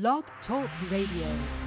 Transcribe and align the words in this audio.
Blog 0.00 0.24
Talk 0.48 0.68
Radio. 0.90 1.63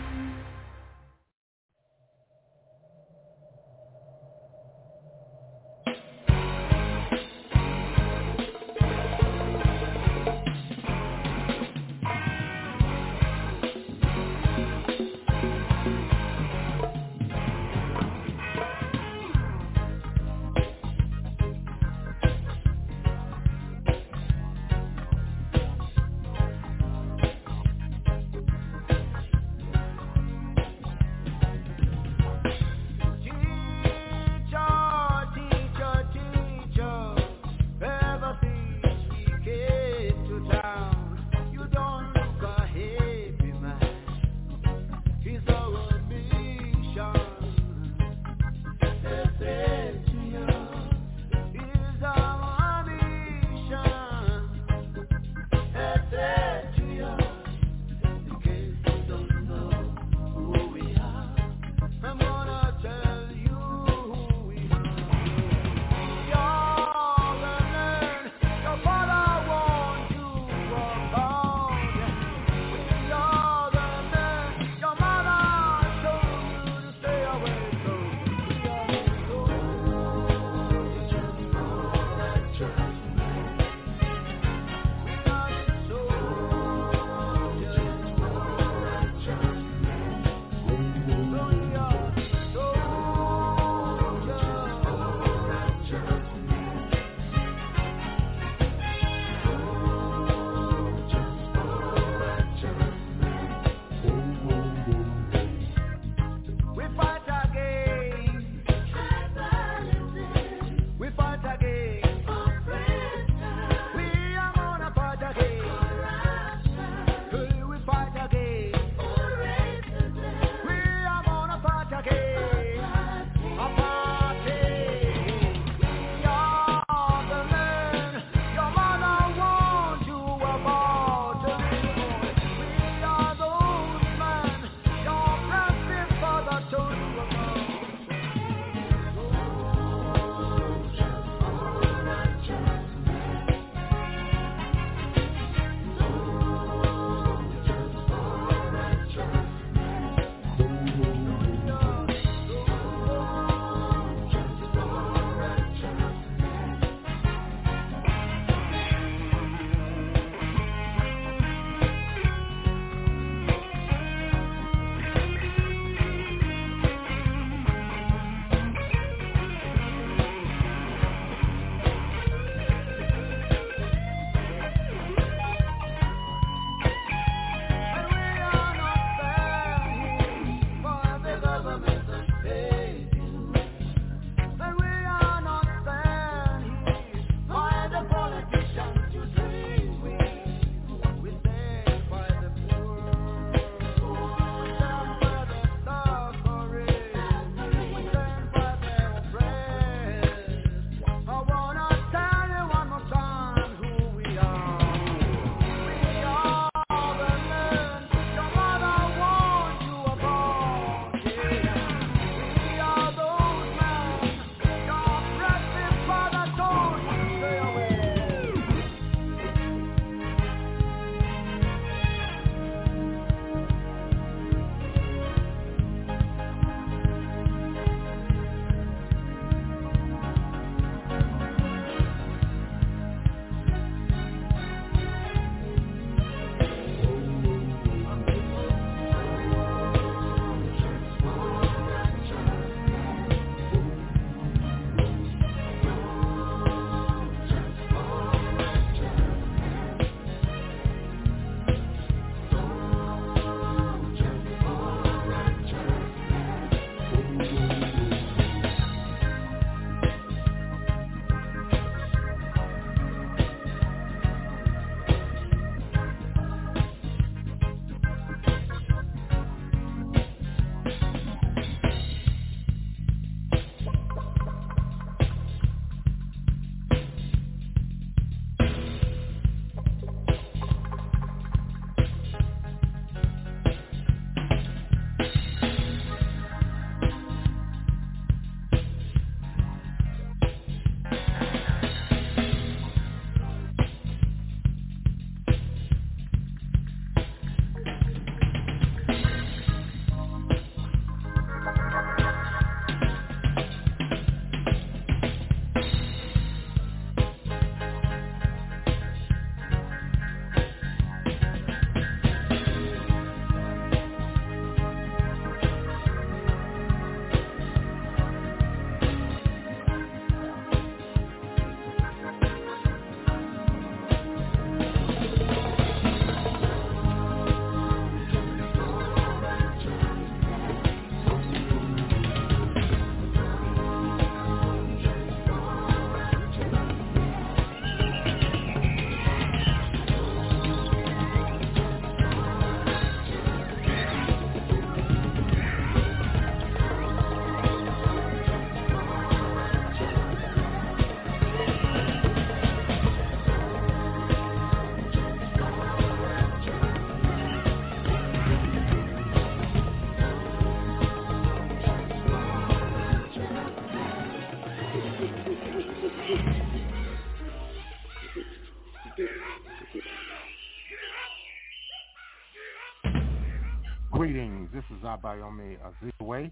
Greetings. 374.28 374.68
This 374.74 374.84
is 374.90 375.02
Abayomi 375.06 375.78
Azikiwe. 375.80 376.52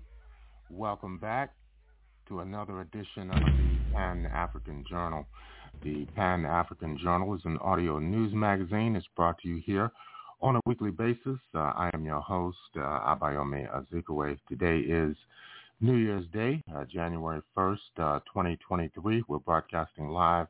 Welcome 0.69 1.18
back 1.18 1.54
to 2.30 2.39
another 2.39 2.80
edition 2.80 3.30
of 3.30 3.42
the 3.42 3.94
Pan-African 3.94 4.86
Journal. 4.89 5.25
The 5.83 6.06
Pan-African 6.16 6.98
Journal 6.98 7.36
is 7.36 7.42
an 7.44 7.57
audio 7.57 8.00
news 8.00 8.33
magazine. 8.33 8.95
It's 8.95 9.06
brought 9.18 9.39
to 9.39 9.50
you 9.50 9.62
here 9.66 9.92
on 10.42 10.56
a 10.56 10.62
weekly 10.66 10.92
basis. 10.92 11.38
Uh, 11.54 11.57
I 11.57 11.89
am 11.94 12.06
your 12.06 12.22
host, 12.22 12.57
uh, 12.77 12.80
Abayomi 12.80 13.68
Azikiwe. 13.69 14.39
Today 14.48 14.80
is 14.80 15.18
New 15.81 15.98
Year's 15.98 16.28
Day, 16.31 16.63
uh, 16.74 16.86
January 16.86 17.42
1st, 17.57 17.78
uh, 17.98 18.19
2023. 18.19 19.25
We're 19.28 19.39
broadcasting 19.39 20.07
live 20.07 20.48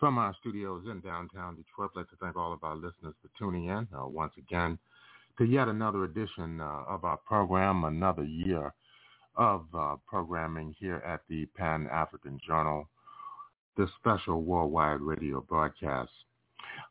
from 0.00 0.16
our 0.16 0.34
studios 0.40 0.84
in 0.90 1.00
downtown 1.00 1.56
Detroit. 1.56 1.90
I'd 1.94 1.98
like 1.98 2.08
to 2.08 2.16
thank 2.16 2.34
all 2.34 2.54
of 2.54 2.64
our 2.64 2.76
listeners 2.76 3.14
for 3.20 3.28
tuning 3.38 3.66
in 3.66 3.86
uh, 3.94 4.06
once 4.06 4.32
again 4.38 4.78
to 5.38 5.44
yet 5.44 5.68
another 5.68 6.04
edition 6.04 6.60
uh, 6.60 6.82
of 6.88 7.04
our 7.04 7.18
program, 7.18 7.84
another 7.84 8.24
year 8.24 8.72
of 9.36 9.66
uh, 9.74 9.96
programming 10.06 10.74
here 10.78 11.02
at 11.06 11.20
the 11.28 11.46
Pan-African 11.56 12.40
Journal, 12.46 12.88
the 13.76 13.86
special 13.98 14.42
worldwide 14.42 15.00
radio 15.00 15.40
broadcast. 15.40 16.10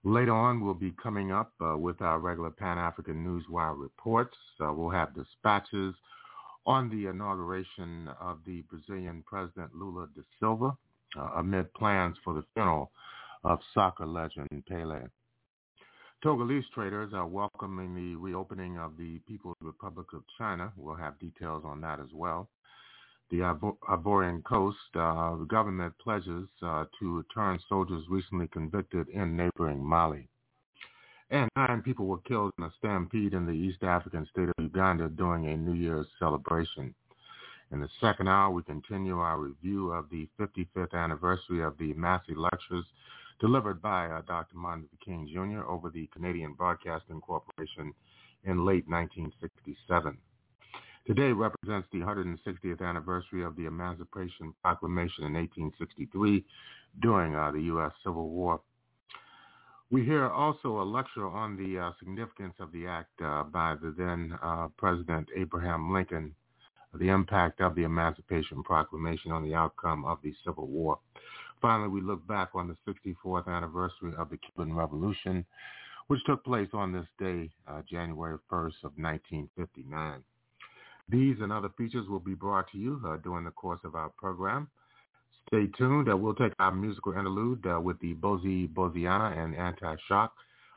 Later 0.04 0.34
on, 0.34 0.64
we'll 0.64 0.74
be 0.74 0.94
coming 1.02 1.32
up 1.32 1.54
uh, 1.60 1.76
with 1.78 2.02
our 2.02 2.20
regular 2.20 2.52
Pan-African 2.52 3.26
Newswire 3.26 3.78
reports. 3.78 4.36
Uh, 4.60 4.72
we'll 4.74 4.90
have 4.90 5.16
dispatches 5.16 5.96
on 6.68 6.90
the 6.90 7.08
inauguration 7.10 8.10
of 8.20 8.40
the 8.46 8.64
Brazilian 8.70 9.24
President 9.26 9.76
Lula 9.76 10.08
da 10.16 10.22
Silva 10.40 10.76
uh, 11.18 11.30
amid 11.38 11.72
plans 11.74 12.18
for 12.24 12.34
the 12.34 12.44
funeral 12.54 12.92
of 13.44 13.60
soccer 13.74 14.06
legend 14.06 14.48
Pele. 14.68 15.02
Togolese 16.25 16.68
traders 16.74 17.13
are 17.13 17.27
welcoming 17.27 17.94
the 17.94 18.16
reopening 18.16 18.80
of 18.80 18.98
the 18.98 19.19
People's 19.27 19.57
Republic 19.62 20.07
of 20.12 20.24
China. 20.39 20.74
We'll 20.75 20.95
have 20.95 21.19
details 21.19 21.62
on 21.63 21.81
that 21.81 22.00
as 22.00 22.07
well. 22.16 22.50
The 23.30 23.42
Ivorian 23.92 24.44
Coast, 24.44 24.80
uh, 24.95 25.36
the 25.36 25.45
government 25.48 25.94
pledges 26.04 26.48
uh, 26.63 26.86
to 27.00 27.18
return 27.18 27.60
soldiers 27.69 28.06
recently 28.10 28.48
convicted 28.48 29.07
in 29.10 29.38
neighboring 29.38 29.86
Mali. 29.86 30.27
And 31.30 31.48
nine 31.56 31.83
people 31.83 32.07
were 32.07 32.22
killed 32.27 32.54
in 32.57 32.63
a 32.63 32.74
stampede 32.80 33.36
in 33.36 33.45
the 33.45 33.51
East 33.51 33.83
African 33.83 34.27
state 34.31 34.50
of 34.50 34.56
Uganda 34.57 35.10
during 35.10 35.45
a 35.45 35.56
New 35.56 35.75
Year's 35.75 36.07
celebration. 36.18 36.95
In 37.72 37.81
the 37.81 37.89
second 38.01 38.30
hour, 38.30 38.50
we 38.50 38.63
continue 38.63 39.19
our 39.19 39.38
review 39.38 39.92
of 39.92 40.10
the 40.10 40.27
55th 40.39 40.95
anniversary 40.95 41.62
of 41.63 41.77
the 41.77 41.94
Massey 41.94 42.33
Lectures 42.33 42.86
delivered 43.40 43.82
by 43.82 44.08
uh, 44.08 44.22
Dr. 44.22 44.58
Martin 44.58 44.84
Luther 44.84 45.04
King 45.04 45.30
Jr. 45.32 45.68
over 45.70 45.90
the 45.90 46.08
Canadian 46.14 46.54
Broadcasting 46.54 47.22
Corporation 47.22 47.94
in 48.44 48.66
late 48.66 48.88
1967. 48.88 50.18
Today 51.08 51.32
represents 51.32 51.88
the 51.92 52.00
160th 52.00 52.82
anniversary 52.82 53.44
of 53.44 53.56
the 53.56 53.66
Emancipation 53.66 54.54
Proclamation 54.64 55.26
in 55.26 55.34
1863 55.34 56.44
during 57.02 57.36
uh, 57.36 57.52
the 57.52 57.62
U.S. 57.62 57.92
Civil 58.04 58.30
War. 58.30 58.62
We 59.92 60.04
hear 60.04 60.30
also 60.30 60.82
a 60.82 60.84
lecture 60.84 61.28
on 61.28 61.56
the 61.58 61.80
uh, 61.80 61.92
significance 62.00 62.56
of 62.60 62.72
the 62.72 62.88
act 62.88 63.22
uh, 63.24 63.44
by 63.44 63.76
the 63.80 63.94
then 63.96 64.34
uh, 64.42 64.70
President 64.78 65.30
Abraham 65.38 65.94
Lincoln, 65.94 66.34
the 66.96 67.10
impact 67.10 67.62
of 67.62 67.76
the 67.76 67.84
Emancipation 67.84 68.64
Proclamation 68.64 69.32
on 69.32 69.44
the 69.44 69.54
outcome 69.54 70.06
of 70.06 70.18
the 70.24 70.34
Civil 70.44 70.68
War. 70.68 70.98
Finally, 71.66 71.90
we 71.90 72.00
look 72.02 72.28
back 72.28 72.50
on 72.54 72.68
the 72.68 72.76
64th 72.88 73.48
anniversary 73.48 74.14
of 74.20 74.30
the 74.30 74.38
Cuban 74.38 74.76
Revolution, 74.76 75.44
which 76.06 76.24
took 76.28 76.44
place 76.44 76.68
on 76.74 76.92
this 76.92 77.08
day, 77.18 77.50
uh, 77.68 77.82
January 77.90 78.38
1st 78.52 78.84
of 78.84 78.94
1959. 78.98 80.22
These 81.10 81.38
and 81.42 81.52
other 81.52 81.70
features 81.76 82.08
will 82.08 82.20
be 82.20 82.36
brought 82.36 82.72
to 82.74 82.78
you 82.78 83.02
uh, 83.04 83.18
during 83.18 83.46
the 83.46 83.50
course 83.50 83.80
of 83.84 83.96
our 83.96 84.10
program. 84.10 84.68
Stay 85.48 85.66
tuned. 85.76 86.08
Uh, 86.08 86.16
we'll 86.16 86.36
take 86.36 86.54
our 86.60 86.72
musical 86.72 87.14
interlude 87.14 87.66
uh, 87.66 87.82
with 87.82 88.00
the 88.00 88.14
Bozi 88.14 88.72
Boziana 88.72 89.36
and 89.36 89.56
Anti-Choc. 89.56 90.34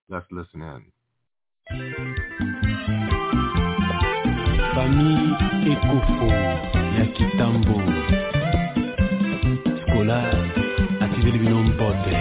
Let's 0.08 0.25
listen 0.31 0.62
in. 0.62 0.84
Famille 4.74 5.36
Ekofo 5.70 6.27
ya 6.98 7.06
kitambo 7.12 7.79
Skola 11.29 11.37
atizeli 11.37 11.39
bino 11.39 11.63
mpote 11.63 12.17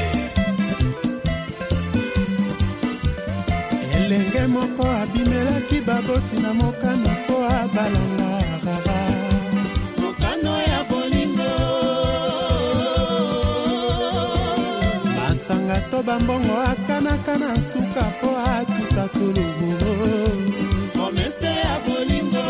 elenge 3.93 4.47
moko 4.47 4.83
abimelaki 4.91 5.81
babosi 5.81 6.35
na 6.41 6.53
mokano 6.53 7.09
mpo 7.23 7.35
abalanga 7.45 8.29
rara. 8.65 8.99
Mokano 10.01 10.61
ya 10.61 10.83
bolingo. 10.89 11.53
Masanga 15.15 15.77
to 15.89 16.03
bambongo 16.03 16.57
akanaka 16.61 17.37
na 17.37 17.55
suka 17.73 18.03
mpo 18.11 18.29
atuta 18.37 19.07
tolubu 19.13 19.69
promese 20.93 21.45
ya 21.63 21.79
bolingo. 21.85 22.47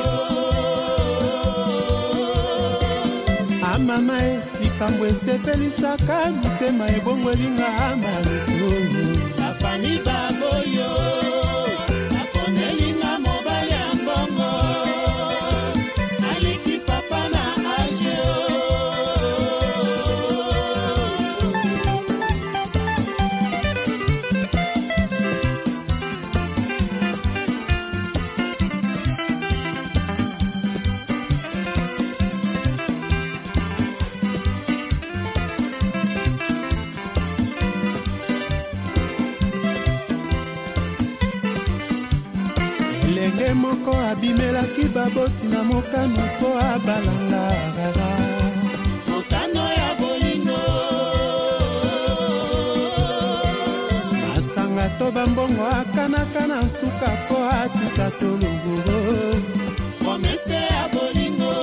Amama 3.73 4.17
e 4.23 4.39
makambo 4.77 5.05
esepelisaka 5.07 6.17
motema 6.31 6.85
ebongwelinga 6.97 7.69
malutu 8.01 8.69
afani 9.47 9.93
baboyo. 10.05 11.26
Abimelaki 44.27 44.83
babosi 44.95 45.45
na 45.49 45.63
mokano 45.63 46.19
mpo 46.35 46.49
abalanga 46.59 47.43
rara. 47.77 48.11
Mokano 49.07 49.63
ya 49.79 49.89
bolingo. 49.99 50.63
Masanga 54.27 54.85
to 54.99 55.11
bambongo 55.11 55.65
akanaka 55.65 56.47
na 56.47 56.61
suka 56.79 57.07
mpo 57.23 57.37
atuta 57.61 58.11
tolongoro 58.19 58.99
promese 59.99 60.59
ya 60.75 60.83
bolingo. 60.93 61.53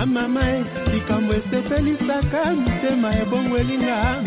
Amama 0.00 0.40
e 0.50 0.64
likambo 0.92 1.34
esepelisaka 1.34 2.40
mitema 2.54 3.14
ebongwelinga 3.22 4.22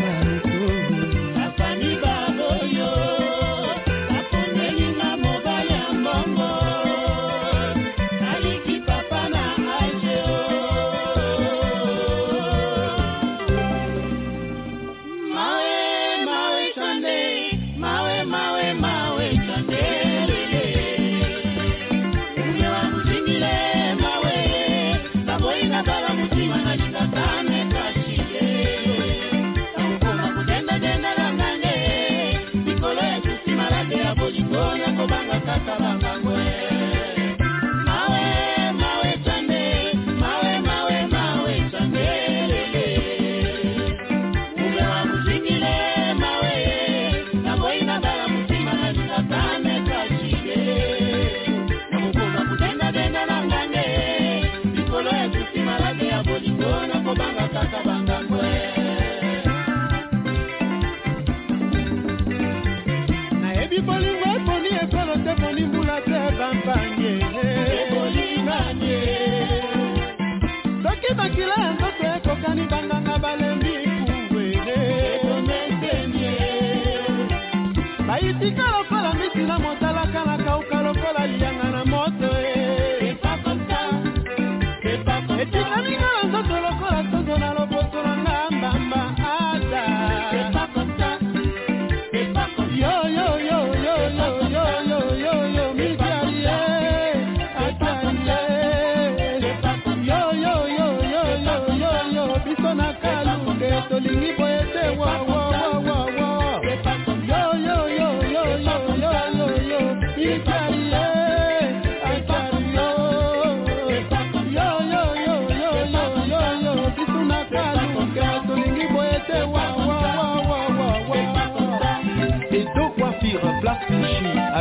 ekolinganie 67.80 69.02
soki 70.82 71.10
bakila 71.18 71.69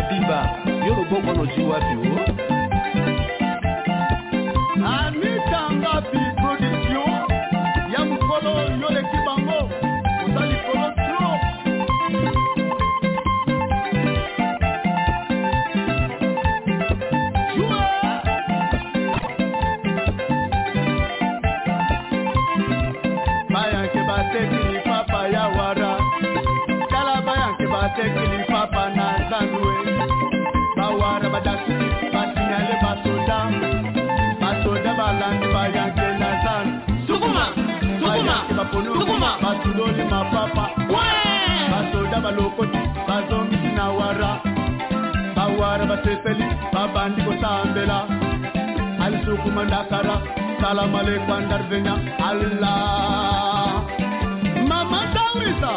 bíbà 0.09 0.39
yóò 0.87 1.01
gbọ́ 1.09 1.19
lójú 1.37 1.61
wa 1.69 1.77
bì 1.87 1.95
wó. 2.03 2.21
àní 4.97 5.31
tàǹbà 5.51 5.93
bí 6.11 6.21
pòdìjìó 6.41 7.05
yẹmu 7.93 8.15
kọ́lọ́ 8.27 8.55
yóò 8.81 8.89
lè 8.95 9.01
kí 9.09 9.17
bàmó 9.25 9.57
kò 10.19 10.25
sálì 10.33 10.55
kọ́lọ́ 10.65 10.87
dúró. 10.97 11.29
Báyà 23.53 23.81
bapunukuma 38.59 39.37
mama 54.67 55.01
tawisa 55.15 55.71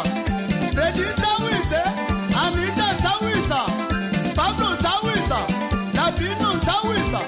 fredi 0.73 1.05
tawise 1.23 1.81
anita 2.43 2.87
tawisa 3.05 3.59
pablo 4.35 4.75
tawisa 4.85 5.39
Nabinu, 5.93 6.59
tawisa 6.65 7.21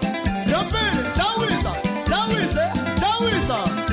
jobele 0.50 1.04
tawisa 1.18 1.72
tawise 2.10 2.66
tawisa. 3.02 3.85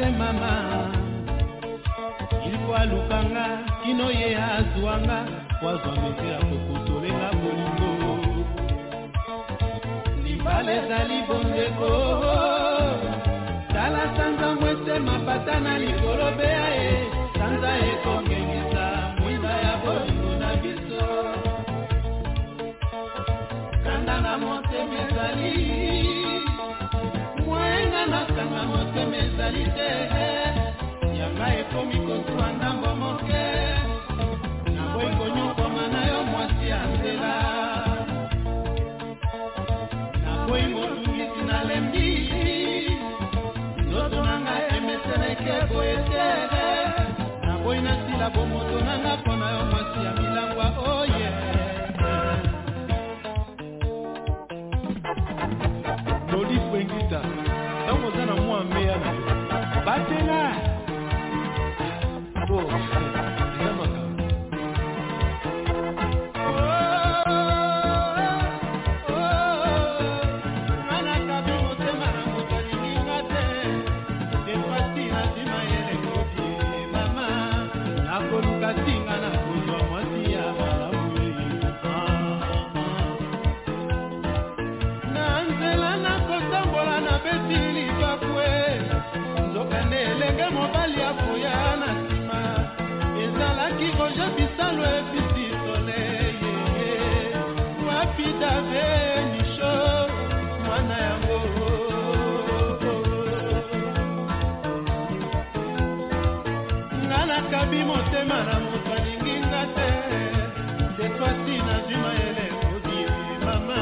semana. 0.00 0.29
okabi 107.50 107.84
motema 107.84 108.44
na 108.44 108.60
moto 108.60 108.92
alinginga 108.92 109.62
te. 109.74 109.88
Sekwasi 110.96 111.56
na 111.66 111.74
ndima 111.82 112.10
ele 112.26 112.46
kodi 112.60 112.98
mama. 113.44 113.78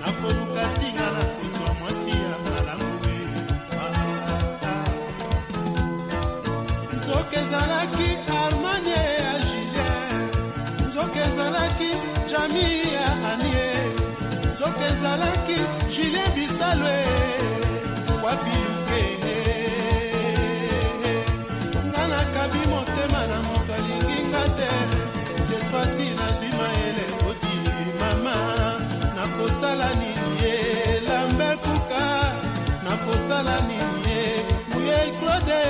Nakoluka 0.00 0.62
ntinga 0.72 1.06
na 1.14 1.22
kozwa 1.34 1.74
mwasi 1.74 2.10
ya 2.10 2.36
malamu 2.44 2.90
ah, 3.72 3.94
ah, 4.26 4.66
ah. 4.68 4.84
nzoka 6.96 7.36
ezalaki 7.40 8.08
armanie 8.44 9.02
ya 9.24 9.32
julien. 9.46 10.30
Nzoka 10.88 11.20
ezalaki 11.26 11.90
jami 12.30 12.94
ya 12.94 13.08
anie 13.32 13.70
nzoka 14.54 14.84
ezalaki 14.92 15.56
julien 15.94 16.30
bisalwe. 16.34 17.19
osala 33.40 33.60
nini 33.60 34.10
ye 34.10 34.44
muyei 34.68 35.10
claude 35.18 35.60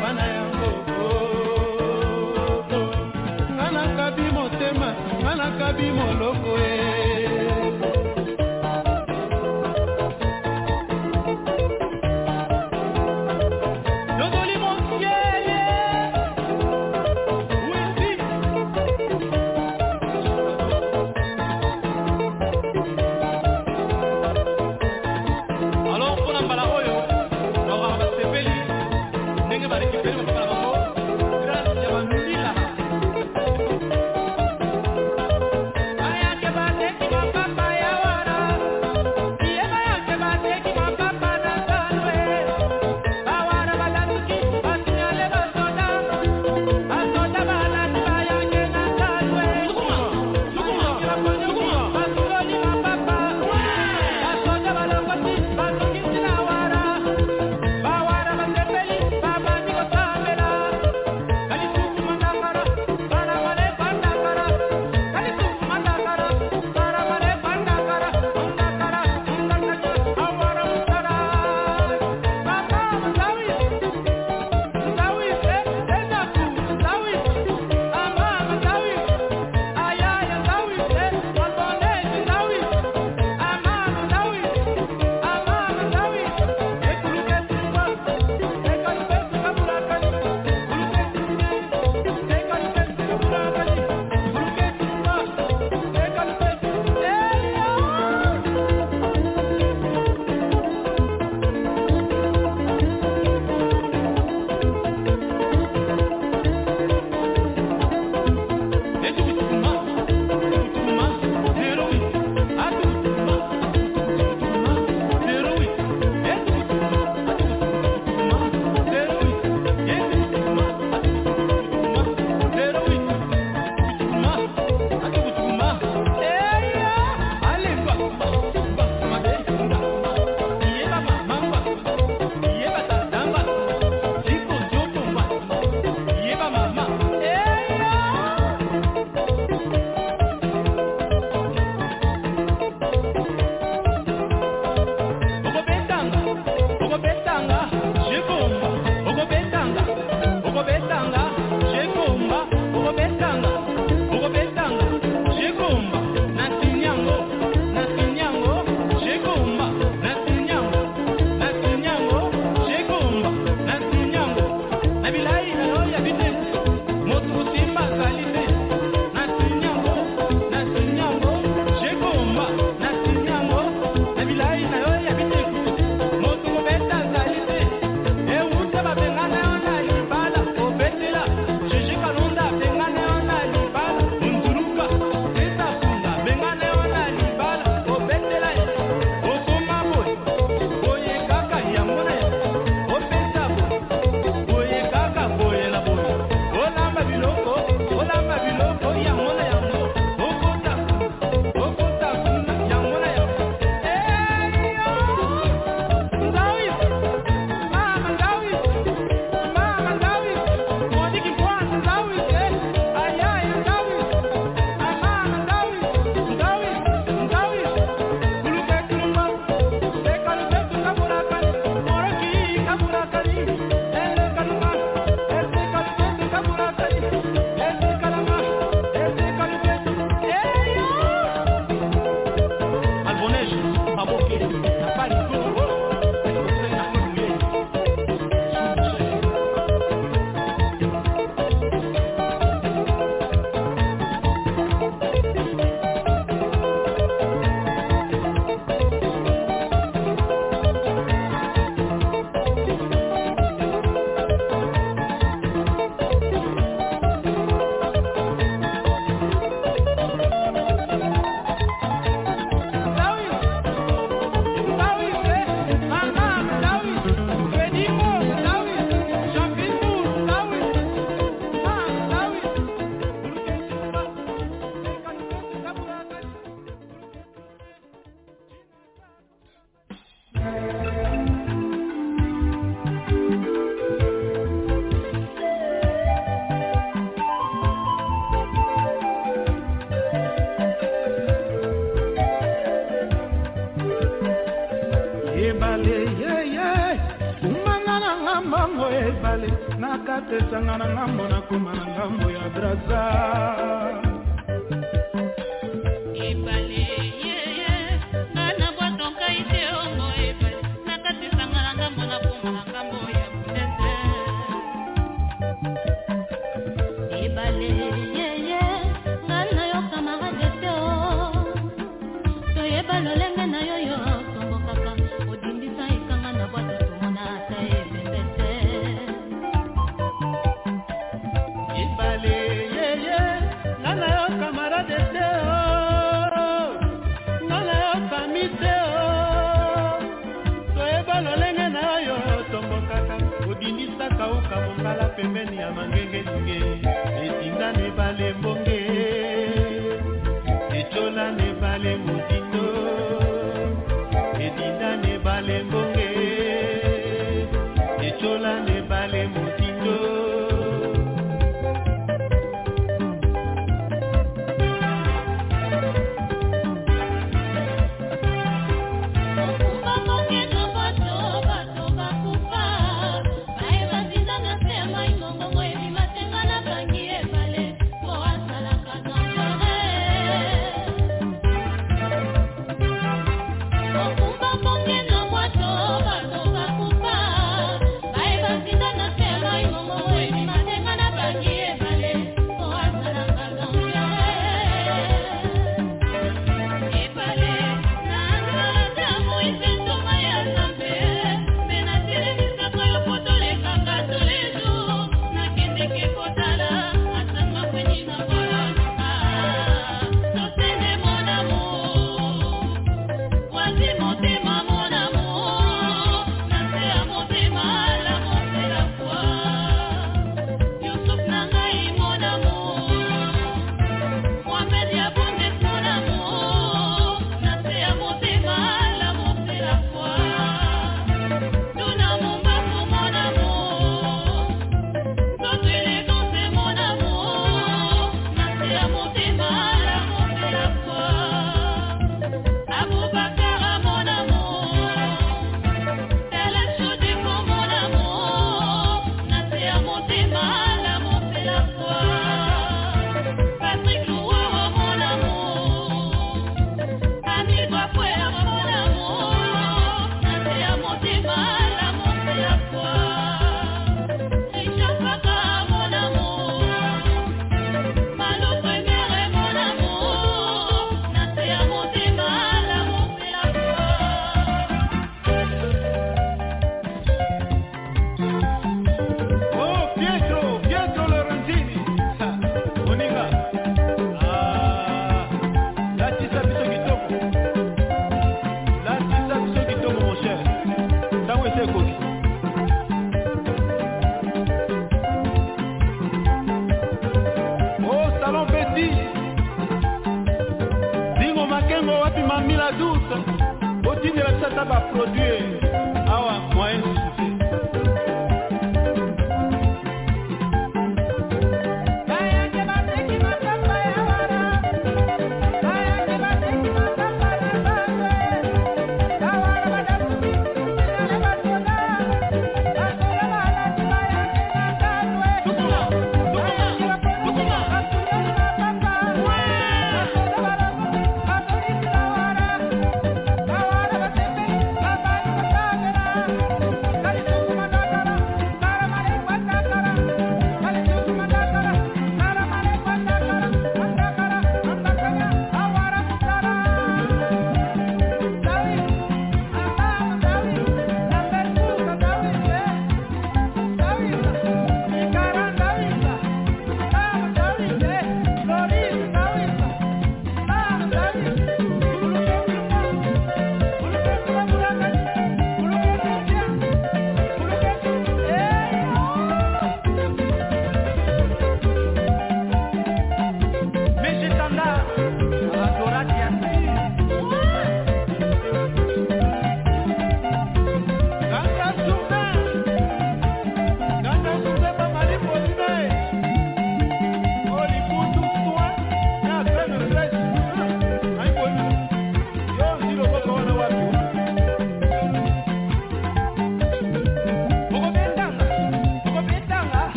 bana 0.00 0.24
yango 0.34 0.70
nga 3.54 3.66
nakabi 3.74 4.26
motema 4.36 4.88
nga 5.22 5.32
nakabi 5.40 5.86
molo. 5.96 6.21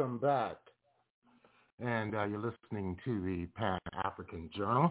Welcome 0.00 0.16
back. 0.16 0.56
And 1.78 2.14
uh, 2.14 2.24
you're 2.24 2.38
listening 2.38 2.96
to 3.04 3.20
the 3.20 3.46
Pan-African 3.54 4.48
Journal 4.56 4.90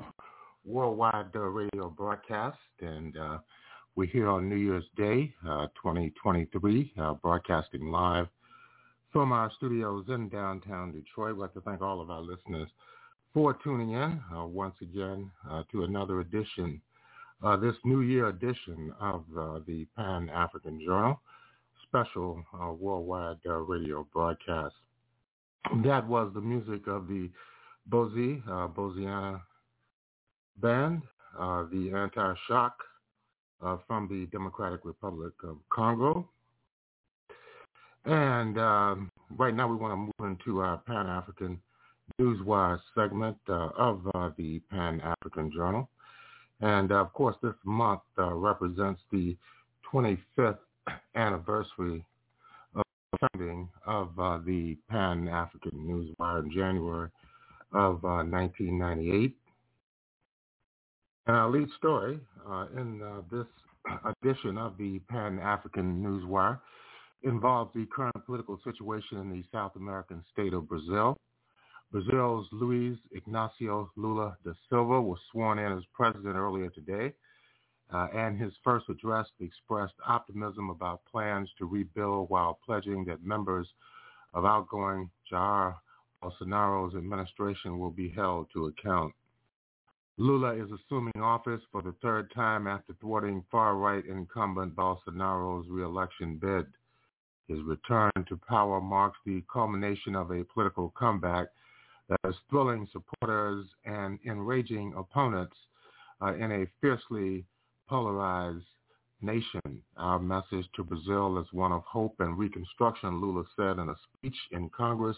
worldwide 0.64 1.36
uh, 1.36 1.40
radio 1.40 1.90
broadcast. 1.90 2.60
And 2.80 3.18
uh, 3.18 3.40
we're 3.96 4.06
here 4.06 4.30
on 4.30 4.48
New 4.48 4.56
Year's 4.58 4.84
Day, 4.96 5.34
uh, 5.50 5.66
2023, 5.82 6.94
uh, 7.00 7.16
broadcasting 7.16 7.90
live 7.90 8.28
from 9.12 9.32
our 9.32 9.52
studios 9.58 10.06
in 10.10 10.30
downtown 10.30 10.92
Detroit. 10.92 11.38
We'd 11.38 11.42
like 11.42 11.54
to 11.56 11.62
thank 11.62 11.82
all 11.82 12.02
of 12.02 12.12
our 12.12 12.22
listeners 12.22 12.70
for 13.34 13.58
tuning 13.64 13.94
in 13.94 14.22
once 14.32 14.76
again 14.80 15.32
to 15.72 15.86
another 15.86 16.20
edition, 16.20 16.80
this 17.60 17.76
New 17.84 18.02
Year 18.02 18.28
edition 18.28 18.94
of 19.02 19.24
the 19.66 19.88
Pan-African 19.98 20.80
Journal 20.86 21.20
special 21.90 22.44
uh, 22.54 22.72
worldwide 22.72 23.38
uh, 23.48 23.54
radio 23.54 24.08
broadcast. 24.14 24.76
That 25.84 26.08
was 26.08 26.32
the 26.34 26.42
music 26.42 26.88
of 26.88 27.08
the 27.08 27.30
Bozi, 27.90 28.42
uh, 28.48 28.68
Boziana 28.68 29.42
Band, 30.58 31.02
uh, 31.38 31.66
the 31.72 31.92
Anti-Choc 31.96 32.74
uh, 33.62 33.78
from 33.88 34.08
the 34.08 34.26
Democratic 34.32 34.82
Republic 34.84 35.34
of 35.44 35.58
Congo. 35.70 36.28
And 38.06 38.58
um, 38.58 39.12
right 39.38 39.54
now 39.54 39.68
we 39.68 39.76
want 39.76 39.94
to 39.94 39.98
move 39.98 40.32
into 40.32 40.60
our 40.60 40.78
Pan-African 40.78 41.60
Newswire 42.20 42.80
segment 42.96 43.38
uh, 43.48 43.70
of 43.78 44.04
the 44.38 44.60
Pan-African 44.72 45.52
Journal. 45.52 45.90
And 46.62 46.92
of 46.92 47.14
course, 47.14 47.36
this 47.42 47.54
month 47.64 48.02
represents 48.18 49.02
the 49.12 49.38
25th 49.92 50.58
anniversary 51.16 52.04
founding 53.18 53.70
of 53.86 54.18
uh, 54.20 54.40
the 54.46 54.78
Pan-African 54.90 55.72
Newswire 55.74 56.44
in 56.44 56.52
January 56.52 57.10
of 57.74 58.04
uh, 58.04 58.24
1998. 58.24 59.36
And 61.28 61.36
our 61.36 61.50
lead 61.50 61.68
story 61.78 62.20
uh, 62.50 62.66
in 62.76 63.02
uh, 63.02 63.22
this 63.32 63.46
edition 64.24 64.58
of 64.58 64.78
the 64.78 65.00
Pan-African 65.10 66.04
Newswire 66.04 66.60
involves 67.24 67.74
the 67.74 67.86
current 67.94 68.16
political 68.26 68.60
situation 68.64 69.18
in 69.18 69.30
the 69.30 69.44
South 69.52 69.76
American 69.76 70.24
state 70.32 70.54
of 70.54 70.68
Brazil. 70.68 71.18
Brazil's 71.92 72.48
Luiz 72.52 72.98
Ignacio 73.12 73.92
Lula 73.96 74.38
da 74.46 74.52
Silva 74.70 75.02
was 75.02 75.20
sworn 75.32 75.60
in 75.60 75.72
as 75.72 75.84
president 75.94 76.36
earlier 76.36 76.70
today 76.70 77.14
uh, 77.94 78.08
and 78.14 78.40
his 78.40 78.54
first 78.64 78.88
address 78.90 79.28
expressed 79.40 79.96
optimism 80.08 80.70
about 80.70 81.02
plans 81.12 81.50
to 81.58 81.66
rebuild 81.66 82.30
while 82.30 82.60
pledging 82.66 83.04
that 83.06 83.24
members 83.24 83.68
of 84.34 84.46
outgoing 84.46 85.10
Jair 85.32 85.76
Bolsonaro's 86.24 86.96
administration 86.96 87.80
will 87.80 87.92
be 87.92 88.10
held 88.10 88.48
to 88.54 88.68
account. 88.68 89.14
Lula 90.18 90.54
is 90.54 90.70
assuming 90.70 91.14
office 91.22 91.62
for 91.72 91.82
the 91.82 91.96
third 92.02 92.30
time 92.36 92.68
after 92.68 92.94
thwarting 93.00 93.44
far-right 93.50 94.06
incumbent 94.06 94.76
Bolsonaro's 94.76 95.68
reelection 95.70 96.36
bid. 96.36 96.66
His 97.48 97.60
return 97.64 98.12
to 98.28 98.38
power 98.48 98.82
marks 98.82 99.18
the 99.26 99.44
culmination 99.52 100.16
of 100.16 100.30
a 100.32 100.44
political 100.54 100.94
comeback 101.00 101.48
that 102.10 102.20
is 102.28 102.36
thrilling 102.50 102.88
supporters 102.92 103.66
and 103.86 104.20
enraging 104.26 104.94
opponents 104.98 105.56
uh, 106.22 106.36
in 106.36 106.52
a 106.52 106.68
fiercely 106.82 107.46
polarized 107.90 108.64
nation. 109.22 109.82
Our 109.98 110.20
message 110.20 110.70
to 110.76 110.84
Brazil 110.84 111.40
is 111.40 111.48
one 111.52 111.72
of 111.72 111.84
hope 111.84 112.16
and 112.20 112.38
reconstruction, 112.38 113.20
Lula 113.20 113.44
said 113.56 113.80
in 113.80 113.90
a 113.90 113.96
speech 114.04 114.38
in 114.52 114.70
Congress 114.70 115.18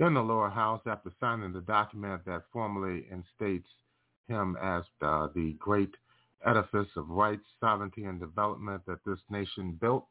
in 0.00 0.14
the 0.14 0.20
lower 0.20 0.50
house 0.50 0.80
after 0.86 1.12
signing 1.20 1.52
the 1.52 1.60
document 1.60 2.22
that 2.24 2.42
formally 2.52 3.06
instates 3.12 3.64
him 4.26 4.56
as 4.60 4.82
uh, 5.02 5.28
the 5.34 5.54
great 5.60 5.94
edifice 6.44 6.88
of 6.96 7.08
rights, 7.08 7.44
sovereignty, 7.60 8.04
and 8.04 8.18
development 8.18 8.82
that 8.86 8.98
this 9.06 9.20
nation 9.30 9.78
built 9.80 10.06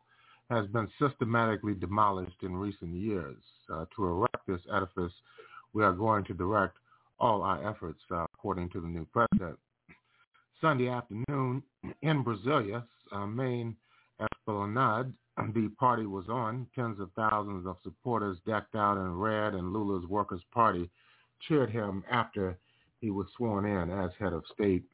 has 0.49 0.67
been 0.67 0.87
systematically 0.99 1.73
demolished 1.73 2.43
in 2.43 2.55
recent 2.55 2.93
years. 2.93 3.37
Uh, 3.73 3.85
to 3.95 4.05
erect 4.05 4.47
this 4.47 4.61
edifice, 4.73 5.13
we 5.73 5.83
are 5.83 5.93
going 5.93 6.23
to 6.23 6.33
direct 6.33 6.77
all 7.19 7.41
our 7.41 7.67
efforts, 7.67 7.99
uh, 8.11 8.25
according 8.33 8.69
to 8.69 8.79
the 8.79 8.87
new 8.87 9.05
president. 9.11 9.57
Sunday 10.63 10.87
afternoon 10.87 11.61
in 12.03 12.23
Brasilia, 12.23 12.85
uh, 13.11 13.25
main 13.25 13.75
Esplanade, 14.21 15.11
the 15.53 15.69
party 15.77 16.05
was 16.05 16.23
on. 16.29 16.65
Tens 16.73 17.01
of 17.01 17.09
thousands 17.17 17.67
of 17.67 17.75
supporters 17.83 18.37
decked 18.47 18.73
out 18.73 18.95
in 18.95 19.13
red 19.13 19.55
and 19.55 19.73
Lula's 19.73 20.07
Workers' 20.07 20.41
Party 20.53 20.89
cheered 21.45 21.69
him 21.69 22.01
after 22.09 22.57
he 23.01 23.11
was 23.11 23.27
sworn 23.35 23.65
in 23.65 23.91
as 23.91 24.11
head 24.17 24.31
of 24.31 24.45
state. 24.53 24.85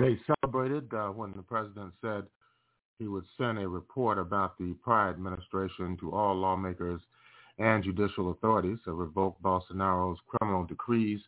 They 0.00 0.18
celebrated 0.40 0.90
uh, 0.94 1.08
when 1.08 1.34
the 1.36 1.42
president 1.42 1.92
said 2.00 2.22
he 2.98 3.08
would 3.08 3.24
send 3.36 3.58
a 3.58 3.68
report 3.68 4.16
about 4.16 4.56
the 4.56 4.74
prior 4.82 5.10
administration 5.10 5.98
to 6.00 6.14
all 6.14 6.34
lawmakers 6.34 7.02
and 7.58 7.84
judicial 7.84 8.30
authorities 8.30 8.78
to 8.86 8.94
revoke 8.94 9.36
Bolsonaro's 9.42 10.18
criminal 10.26 10.64
decrees 10.64 11.20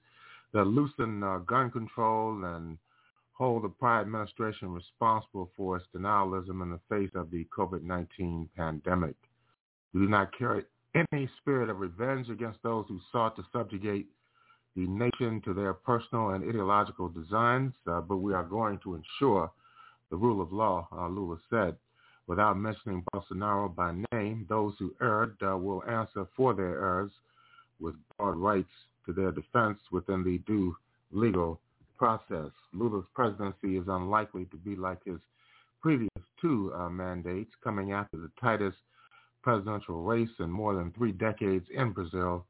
that 0.54 0.64
loosen 0.64 1.22
uh, 1.22 1.38
gun 1.38 1.70
control 1.70 2.42
and 2.44 2.78
hold 3.34 3.64
the 3.64 3.68
prior 3.68 4.00
administration 4.00 4.72
responsible 4.72 5.50
for 5.56 5.76
its 5.76 5.86
denialism 5.94 6.62
in 6.62 6.70
the 6.70 6.80
face 6.88 7.10
of 7.14 7.30
the 7.30 7.46
COVID-19 7.56 8.48
pandemic. 8.56 9.16
We 9.92 10.00
do 10.00 10.08
not 10.08 10.36
carry 10.38 10.64
any 10.94 11.28
spirit 11.40 11.68
of 11.68 11.80
revenge 11.80 12.30
against 12.30 12.62
those 12.62 12.86
who 12.88 13.00
sought 13.10 13.36
to 13.36 13.44
subjugate 13.52 14.06
the 14.76 14.86
nation 14.86 15.40
to 15.44 15.54
their 15.54 15.74
personal 15.74 16.30
and 16.30 16.48
ideological 16.48 17.08
designs, 17.08 17.74
uh, 17.86 18.00
but 18.00 18.18
we 18.18 18.34
are 18.34 18.44
going 18.44 18.78
to 18.84 18.94
ensure 18.94 19.50
the 20.10 20.16
rule 20.16 20.40
of 20.40 20.52
law, 20.52 20.88
uh, 20.92 21.08
Lula 21.08 21.36
said. 21.50 21.76
Without 22.26 22.56
mentioning 22.56 23.04
Bolsonaro 23.12 23.74
by 23.74 23.94
name, 24.12 24.46
those 24.48 24.74
who 24.78 24.94
erred 25.02 25.36
uh, 25.46 25.56
will 25.56 25.82
answer 25.84 26.26
for 26.36 26.54
their 26.54 26.80
errors 26.80 27.10
with 27.80 27.94
broad 28.16 28.36
rights 28.36 28.70
to 29.06 29.12
their 29.12 29.30
defense 29.30 29.78
within 29.92 30.24
the 30.24 30.38
due 30.46 30.74
legal 31.12 31.60
process. 32.04 32.52
Lula's 32.74 33.06
presidency 33.14 33.78
is 33.78 33.84
unlikely 33.88 34.44
to 34.50 34.58
be 34.58 34.76
like 34.76 35.02
his 35.06 35.18
previous 35.80 36.10
two 36.38 36.70
uh, 36.76 36.90
mandates, 36.90 37.50
coming 37.62 37.92
after 37.92 38.18
the 38.18 38.30
tightest 38.38 38.76
presidential 39.42 40.02
race 40.02 40.28
in 40.38 40.50
more 40.50 40.74
than 40.74 40.92
three 40.92 41.12
decades 41.12 41.64
in 41.74 41.92
Brazil 41.92 42.44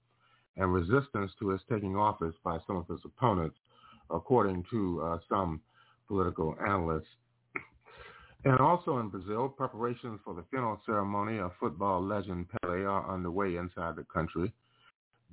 and 0.56 0.72
resistance 0.72 1.30
to 1.38 1.50
his 1.50 1.60
taking 1.70 1.94
office 1.94 2.34
by 2.42 2.58
some 2.66 2.76
of 2.76 2.88
his 2.88 2.98
opponents, 3.04 3.54
according 4.10 4.64
to 4.72 5.00
uh, 5.04 5.18
some 5.28 5.60
political 6.08 6.56
analysts. 6.66 7.06
And 8.44 8.58
also 8.58 8.98
in 8.98 9.08
Brazil, 9.08 9.48
preparations 9.48 10.18
for 10.24 10.34
the 10.34 10.42
funeral 10.50 10.80
ceremony 10.84 11.38
of 11.38 11.52
football 11.60 12.04
legend 12.04 12.46
Pele 12.60 12.82
are 12.82 13.08
underway 13.08 13.54
inside 13.54 13.94
the 13.94 14.06
country 14.12 14.52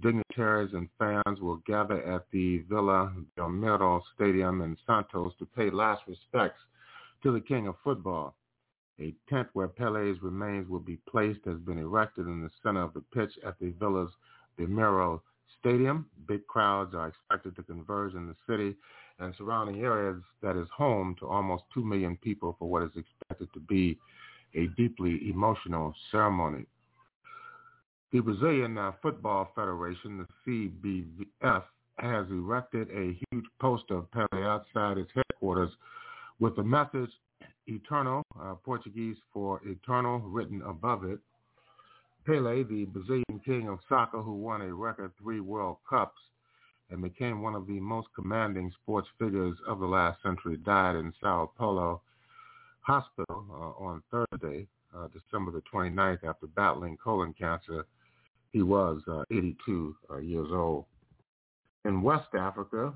dignitaries 0.01 0.73
and 0.73 0.89
fans 0.97 1.39
will 1.39 1.61
gather 1.67 2.03
at 2.03 2.25
the 2.31 2.59
Vila 2.69 3.13
Belmiro 3.37 4.01
Stadium 4.15 4.61
in 4.61 4.77
Santos 4.85 5.33
to 5.39 5.45
pay 5.45 5.69
last 5.69 6.01
respects 6.07 6.59
to 7.23 7.31
the 7.31 7.39
king 7.39 7.67
of 7.67 7.75
football. 7.83 8.35
A 8.99 9.13
tent 9.29 9.47
where 9.53 9.67
Pele's 9.67 10.21
remains 10.21 10.67
will 10.69 10.79
be 10.79 10.97
placed 11.09 11.45
has 11.45 11.57
been 11.59 11.77
erected 11.77 12.27
in 12.27 12.41
the 12.41 12.49
center 12.61 12.83
of 12.83 12.93
the 12.93 13.03
pitch 13.13 13.31
at 13.45 13.59
the 13.59 13.71
Villa's 13.79 14.11
Belmiro 14.59 15.21
Stadium. 15.59 16.05
Big 16.27 16.45
crowds 16.47 16.93
are 16.93 17.07
expected 17.07 17.55
to 17.55 17.63
converge 17.63 18.13
in 18.13 18.27
the 18.27 18.35
city 18.47 18.75
and 19.19 19.33
surrounding 19.37 19.81
areas 19.81 20.21
that 20.41 20.57
is 20.57 20.67
home 20.75 21.15
to 21.19 21.27
almost 21.27 21.63
2 21.73 21.83
million 21.83 22.17
people 22.17 22.55
for 22.57 22.69
what 22.69 22.83
is 22.83 22.91
expected 22.95 23.47
to 23.53 23.59
be 23.59 23.97
a 24.55 24.67
deeply 24.77 25.29
emotional 25.29 25.93
ceremony. 26.11 26.65
The 28.11 28.19
Brazilian 28.19 28.77
uh, 28.77 28.91
Football 29.01 29.53
Federation, 29.55 30.27
the 30.45 30.69
CBF, 31.45 31.63
has 31.97 32.25
erected 32.29 32.89
a 32.89 33.17
huge 33.31 33.45
poster 33.61 33.99
of 33.99 34.11
Pele 34.11 34.43
outside 34.43 34.97
its 34.97 35.11
headquarters 35.15 35.71
with 36.37 36.57
the 36.57 36.63
message 36.63 37.09
Eterno, 37.69 38.21
uh, 38.37 38.55
Portuguese 38.65 39.15
for 39.33 39.61
eternal, 39.65 40.19
written 40.19 40.61
above 40.63 41.05
it. 41.05 41.19
Pele, 42.25 42.63
the 42.63 42.83
Brazilian 42.85 43.39
king 43.45 43.69
of 43.69 43.79
soccer 43.87 44.21
who 44.21 44.33
won 44.33 44.61
a 44.61 44.73
record 44.73 45.11
three 45.17 45.39
World 45.39 45.77
Cups 45.89 46.19
and 46.89 47.01
became 47.01 47.41
one 47.41 47.55
of 47.55 47.65
the 47.65 47.79
most 47.79 48.09
commanding 48.13 48.73
sports 48.83 49.07
figures 49.19 49.57
of 49.65 49.79
the 49.79 49.85
last 49.85 50.21
century, 50.21 50.57
died 50.57 50.97
in 50.97 51.13
Sao 51.21 51.49
Paulo 51.57 52.01
Hospital 52.81 53.45
uh, 53.49 53.81
on 53.81 54.03
Thursday, 54.11 54.67
uh, 54.93 55.07
December 55.07 55.51
the 55.51 55.61
29th, 55.73 56.25
after 56.25 56.47
battling 56.47 56.97
colon 57.01 57.33
cancer 57.39 57.85
he 58.51 58.61
was 58.61 59.01
uh, 59.09 59.23
82 59.31 59.95
uh, 60.09 60.17
years 60.17 60.47
old. 60.51 60.85
In 61.85 62.01
West 62.01 62.27
Africa, 62.37 62.93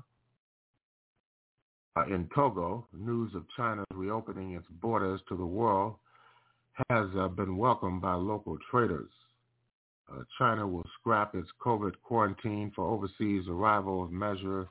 uh, 1.96 2.04
in 2.06 2.28
Togo, 2.34 2.86
news 2.92 3.34
of 3.34 3.44
China's 3.56 3.86
reopening 3.94 4.52
its 4.52 4.66
borders 4.80 5.20
to 5.28 5.36
the 5.36 5.46
world 5.46 5.96
has 6.90 7.06
uh, 7.18 7.28
been 7.28 7.56
welcomed 7.56 8.02
by 8.02 8.14
local 8.14 8.58
traders. 8.70 9.10
Uh, 10.12 10.22
China 10.38 10.66
will 10.66 10.86
scrap 11.00 11.34
its 11.34 11.48
COVID 11.64 11.92
quarantine 12.02 12.70
for 12.76 12.84
overseas 12.84 13.44
arrivals 13.48 14.10
measure 14.12 14.68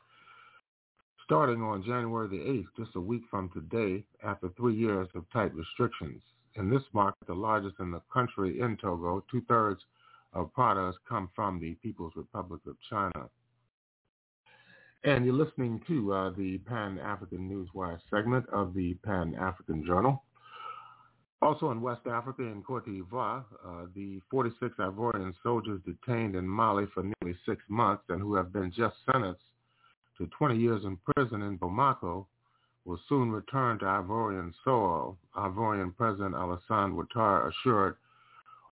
starting 1.26 1.62
on 1.64 1.84
January 1.84 2.28
the 2.28 2.36
8th, 2.36 2.86
just 2.86 2.96
a 2.96 3.02
week 3.02 3.24
from 3.32 3.50
today, 3.50 4.04
after 4.24 4.48
three 4.56 4.76
years 4.76 5.08
of 5.16 5.26
tight 5.34 5.54
restrictions. 5.56 6.22
In 6.54 6.70
this 6.70 6.84
market, 6.94 7.26
the 7.28 7.34
largest 7.34 7.76
in 7.80 7.90
the 7.90 8.02
country 8.14 8.62
in 8.62 8.78
Togo, 8.78 9.26
two-thirds 9.32 9.82
of 10.36 10.54
products 10.54 10.98
come 11.08 11.30
from 11.36 11.60
the 11.60 11.74
People's 11.82 12.14
Republic 12.16 12.62
of 12.68 12.76
China. 12.90 13.30
And 15.04 15.26
you're 15.26 15.36
listening 15.36 15.82
to 15.88 16.14
uh, 16.14 16.30
the 16.38 16.58
Pan-African 16.60 17.50
Newswire 17.50 18.00
segment 18.10 18.46
of 18.52 18.74
the 18.74 18.96
Pan-African 19.06 19.86
Journal. 19.86 20.24
Also 21.42 21.70
in 21.72 21.82
West 21.82 22.08
Africa, 22.08 22.42
in 22.42 22.64
Cote 22.64 22.86
d'Ivoire, 22.86 23.44
uh, 23.66 23.86
the 23.96 24.20
46 24.32 24.74
Ivorian 24.80 25.34
soldiers 25.44 25.80
detained 25.86 26.36
in 26.36 26.48
Mali 26.48 26.86
for 26.94 27.04
nearly 27.04 27.38
six 27.46 27.62
months 27.70 28.04
and 28.10 28.20
who 28.20 28.36
have 28.36 28.52
been 28.52 28.72
just 28.76 28.96
sentenced 29.12 29.42
to 30.18 30.28
20 30.38 30.58
years 30.58 30.84
in 30.86 30.98
prison 31.16 31.42
in 31.44 31.58
Bamako 31.60 32.26
will 32.86 33.00
soon 33.10 33.32
return 33.32 33.80
to 33.80 33.86
Ivorian 33.86 34.54
soil, 34.64 35.18
Ivorian 35.36 35.96
President 35.96 36.34
Alassane 36.34 36.94
Ouattara 36.96 37.50
assured 37.52 37.98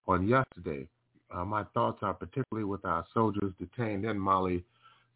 on 0.08 0.28
yesterday. 0.28 0.88
Uh, 1.34 1.44
my 1.44 1.64
thoughts 1.74 2.00
are 2.02 2.14
particularly 2.14 2.66
with 2.66 2.86
our 2.86 3.06
soldiers 3.14 3.54
detained 3.60 4.06
in 4.06 4.20
Mali 4.20 4.64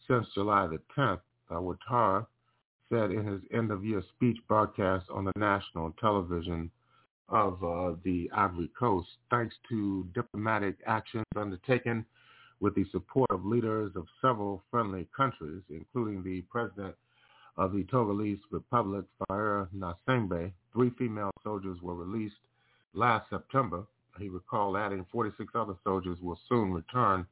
since 0.08 0.26
July 0.34 0.68
the 0.68 0.80
10th. 0.98 1.22
Uh, 1.50 1.56
Ouattara 1.56 2.26
said 2.90 3.12
in 3.12 3.26
his 3.26 3.42
end-of-year 3.54 4.02
speech 4.16 4.38
broadcast 4.48 5.06
on 5.10 5.26
the 5.26 5.32
national 5.38 5.92
television 6.00 6.72
of 7.30 7.62
uh, 7.64 7.94
the 8.04 8.30
Ivory 8.34 8.70
Coast, 8.78 9.08
thanks 9.30 9.56
to 9.70 10.08
diplomatic 10.16 10.78
actions 10.86 11.26
undertaken 11.36 12.06
with 12.60 12.74
the 12.76 12.86
support 12.92 13.30
of 13.30 13.46
leaders 13.46 13.92
of 13.96 14.08
several 14.22 14.64
friendly 14.72 15.08
countries, 15.16 15.62
including 15.70 16.24
the 16.24 16.42
president 16.50 16.96
of 17.58 17.74
the 17.74 17.84
Togolese 17.86 18.40
Republic, 18.52 19.06
Faure 19.28 19.68
Gnassingbé, 19.76 20.52
three 20.74 20.92
female 20.98 21.32
soldiers 21.44 21.78
were 21.82 21.96
released 21.96 22.36
last 22.94 23.30
September. 23.30 23.84
He 24.20 24.30
recalled 24.30 24.78
adding 24.78 25.06
46 25.12 25.54
other 25.56 25.76
soldiers 25.84 26.18
will 26.22 26.40
soon 26.50 26.74
return 26.74 27.26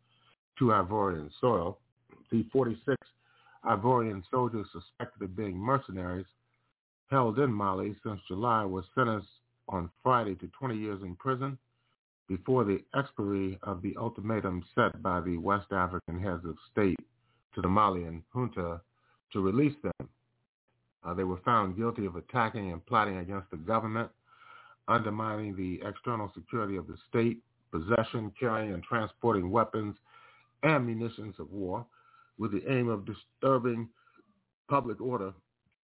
to 0.60 0.66
Ivorian 0.66 1.30
soil. 1.40 1.80
The 2.32 2.44
46 2.52 2.96
Ivorian 3.66 4.24
soldiers 4.30 4.68
suspected 4.72 5.24
of 5.24 5.36
being 5.36 5.58
mercenaries 5.58 6.26
held 7.10 7.40
in 7.40 7.52
Mali 7.52 7.96
since 8.04 8.20
July 8.28 8.66
were 8.66 8.84
sentenced 8.96 9.28
on 9.68 9.90
Friday 10.04 10.36
to 10.36 10.48
20 10.60 10.78
years 10.78 11.02
in 11.02 11.16
prison 11.16 11.58
before 12.28 12.64
the 12.64 12.84
expiry 12.96 13.60
of 13.64 13.82
the 13.82 13.96
ultimatum 13.98 14.64
set 14.74 15.02
by 15.02 15.22
the 15.22 15.38
West 15.38 15.72
African 15.72 16.20
heads 16.20 16.44
of 16.46 16.56
state 16.72 17.00
to 17.54 17.62
the 17.62 17.68
Malian 17.68 18.24
junta 18.34 18.82
to 19.32 19.42
release 19.42 19.76
them. 19.84 20.10
Uh, 21.04 21.14
they 21.14 21.24
were 21.24 21.40
found 21.46 21.78
guilty 21.78 22.06
of 22.06 22.16
attacking 22.16 22.72
and 22.72 22.84
plotting 22.86 23.18
against 23.18 23.50
the 23.52 23.58
government, 23.58 24.10
undermining 24.88 25.56
the 25.56 25.82
external 25.88 26.32
security 26.36 26.76
of 26.76 26.88
the 26.88 26.98
state, 27.10 27.40
possession, 27.72 28.32
carrying, 28.40 28.74
and 28.74 28.84
transporting 28.84 29.50
weapons 29.50 29.96
and 30.64 30.86
munitions 30.86 31.36
of 31.40 31.52
war 31.52 31.86
with 32.38 32.52
the 32.52 32.64
aim 32.72 32.90
of 32.90 33.06
disturbing 33.06 33.88
public 34.70 35.00
order 35.02 35.34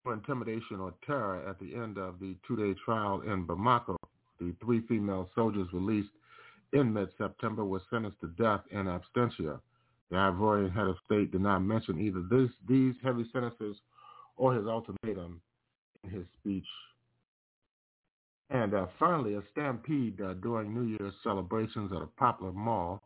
for 0.03 0.13
intimidation 0.13 0.79
or 0.79 0.93
terror 1.05 1.47
at 1.47 1.59
the 1.59 1.75
end 1.75 1.97
of 1.97 2.19
the 2.19 2.35
two-day 2.47 2.73
trial 2.85 3.21
in 3.21 3.45
Bamako. 3.45 3.95
The 4.39 4.53
three 4.63 4.81
female 4.87 5.29
soldiers 5.35 5.67
released 5.73 6.09
in 6.73 6.93
mid-September 6.93 7.65
were 7.65 7.81
sentenced 7.89 8.19
to 8.21 8.27
death 8.27 8.61
in 8.71 8.85
absentia. 8.85 9.59
The 10.09 10.15
Ivorian 10.15 10.73
head 10.73 10.87
of 10.87 10.95
state 11.05 11.31
did 11.31 11.41
not 11.41 11.59
mention 11.59 11.99
either 11.99 12.21
this, 12.29 12.49
these 12.67 12.95
heavy 13.03 13.25
sentences 13.33 13.77
or 14.37 14.53
his 14.53 14.67
ultimatum 14.67 15.41
in 16.03 16.09
his 16.09 16.25
speech. 16.39 16.67
And 18.49 18.73
uh, 18.73 18.87
finally, 18.97 19.35
a 19.35 19.41
stampede 19.51 20.21
uh, 20.21 20.33
during 20.35 20.73
New 20.73 20.97
Year's 20.97 21.13
celebrations 21.23 21.91
at 21.93 22.01
a 22.01 22.07
popular 22.17 22.53
mall 22.53 23.01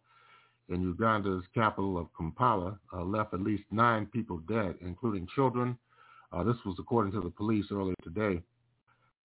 in 0.69 0.81
Uganda's 0.81 1.43
capital 1.53 1.97
of 1.97 2.07
Kampala 2.15 2.79
uh, 2.93 3.03
left 3.03 3.33
at 3.33 3.41
least 3.41 3.63
nine 3.71 4.05
people 4.05 4.37
dead, 4.47 4.75
including 4.81 5.27
children. 5.35 5.77
Uh, 6.31 6.43
this 6.43 6.55
was 6.65 6.75
according 6.79 7.11
to 7.13 7.21
the 7.21 7.29
police 7.29 7.65
earlier 7.71 7.95
today. 8.03 8.41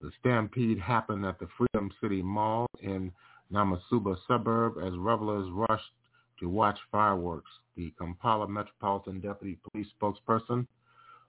The 0.00 0.10
stampede 0.20 0.78
happened 0.78 1.24
at 1.24 1.38
the 1.38 1.48
Freedom 1.56 1.90
City 2.00 2.22
Mall 2.22 2.66
in 2.82 3.12
Namasuba 3.52 4.16
suburb 4.26 4.74
as 4.84 4.92
revelers 4.96 5.48
rushed 5.52 5.92
to 6.40 6.48
watch 6.48 6.78
fireworks. 6.90 7.50
The 7.76 7.92
Kampala 7.98 8.48
Metropolitan 8.48 9.20
Deputy 9.20 9.58
Police 9.70 9.88
spokesperson, 10.00 10.66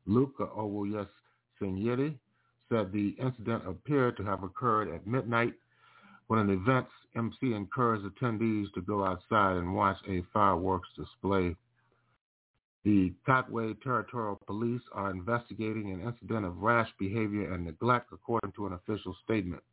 Luka 0.05 0.47
Owoyesigyire, 0.57 2.15
said 2.69 2.91
the 2.91 3.15
incident 3.19 3.67
appeared 3.67 4.17
to 4.17 4.23
have 4.23 4.43
occurred 4.43 4.93
at 4.93 5.07
midnight 5.07 5.53
when 6.27 6.39
an 6.39 6.49
event's 6.49 6.91
MC 7.15 7.53
encouraged 7.53 8.05
attendees 8.05 8.71
to 8.73 8.81
go 8.81 9.03
outside 9.05 9.57
and 9.57 9.73
watch 9.73 9.97
a 10.07 10.23
fireworks 10.33 10.89
display. 10.95 11.55
The 12.83 13.13
Katwe 13.27 13.81
Territorial 13.81 14.39
Police 14.45 14.81
are 14.93 15.11
investigating 15.11 15.91
an 15.91 16.01
incident 16.01 16.45
of 16.45 16.61
rash 16.61 16.89
behavior 16.99 17.53
and 17.53 17.65
neglect, 17.65 18.13
according 18.13 18.51
to 18.53 18.67
an 18.67 18.73
official 18.73 19.15
statement. 19.23 19.63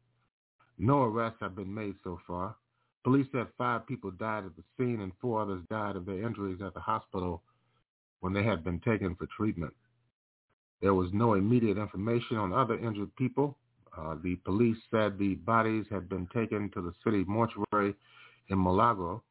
No 0.78 1.04
arrests 1.04 1.38
have 1.40 1.54
been 1.54 1.72
made 1.72 1.94
so 2.02 2.18
far. 2.26 2.56
Police 3.04 3.26
said 3.32 3.46
five 3.58 3.86
people 3.86 4.10
died 4.12 4.46
at 4.46 4.56
the 4.56 4.64
scene 4.76 5.00
and 5.00 5.12
four 5.20 5.42
others 5.42 5.62
died 5.70 5.94
of 5.94 6.06
their 6.06 6.22
injuries 6.22 6.60
at 6.62 6.74
the 6.74 6.80
hospital 6.80 7.42
when 8.20 8.32
they 8.32 8.42
had 8.42 8.64
been 8.64 8.80
taken 8.80 9.14
for 9.14 9.26
treatment. 9.26 9.74
There 10.84 10.92
was 10.92 11.08
no 11.14 11.32
immediate 11.32 11.78
information 11.78 12.36
on 12.36 12.52
other 12.52 12.78
injured 12.78 13.16
people. 13.16 13.56
Uh, 13.96 14.16
the 14.22 14.36
police 14.44 14.76
said 14.90 15.18
the 15.18 15.36
bodies 15.36 15.86
had 15.90 16.10
been 16.10 16.26
taken 16.26 16.68
to 16.74 16.82
the 16.82 16.92
city 17.02 17.24
mortuary 17.26 17.94
in 18.48 18.58
Mulago. 18.58 19.22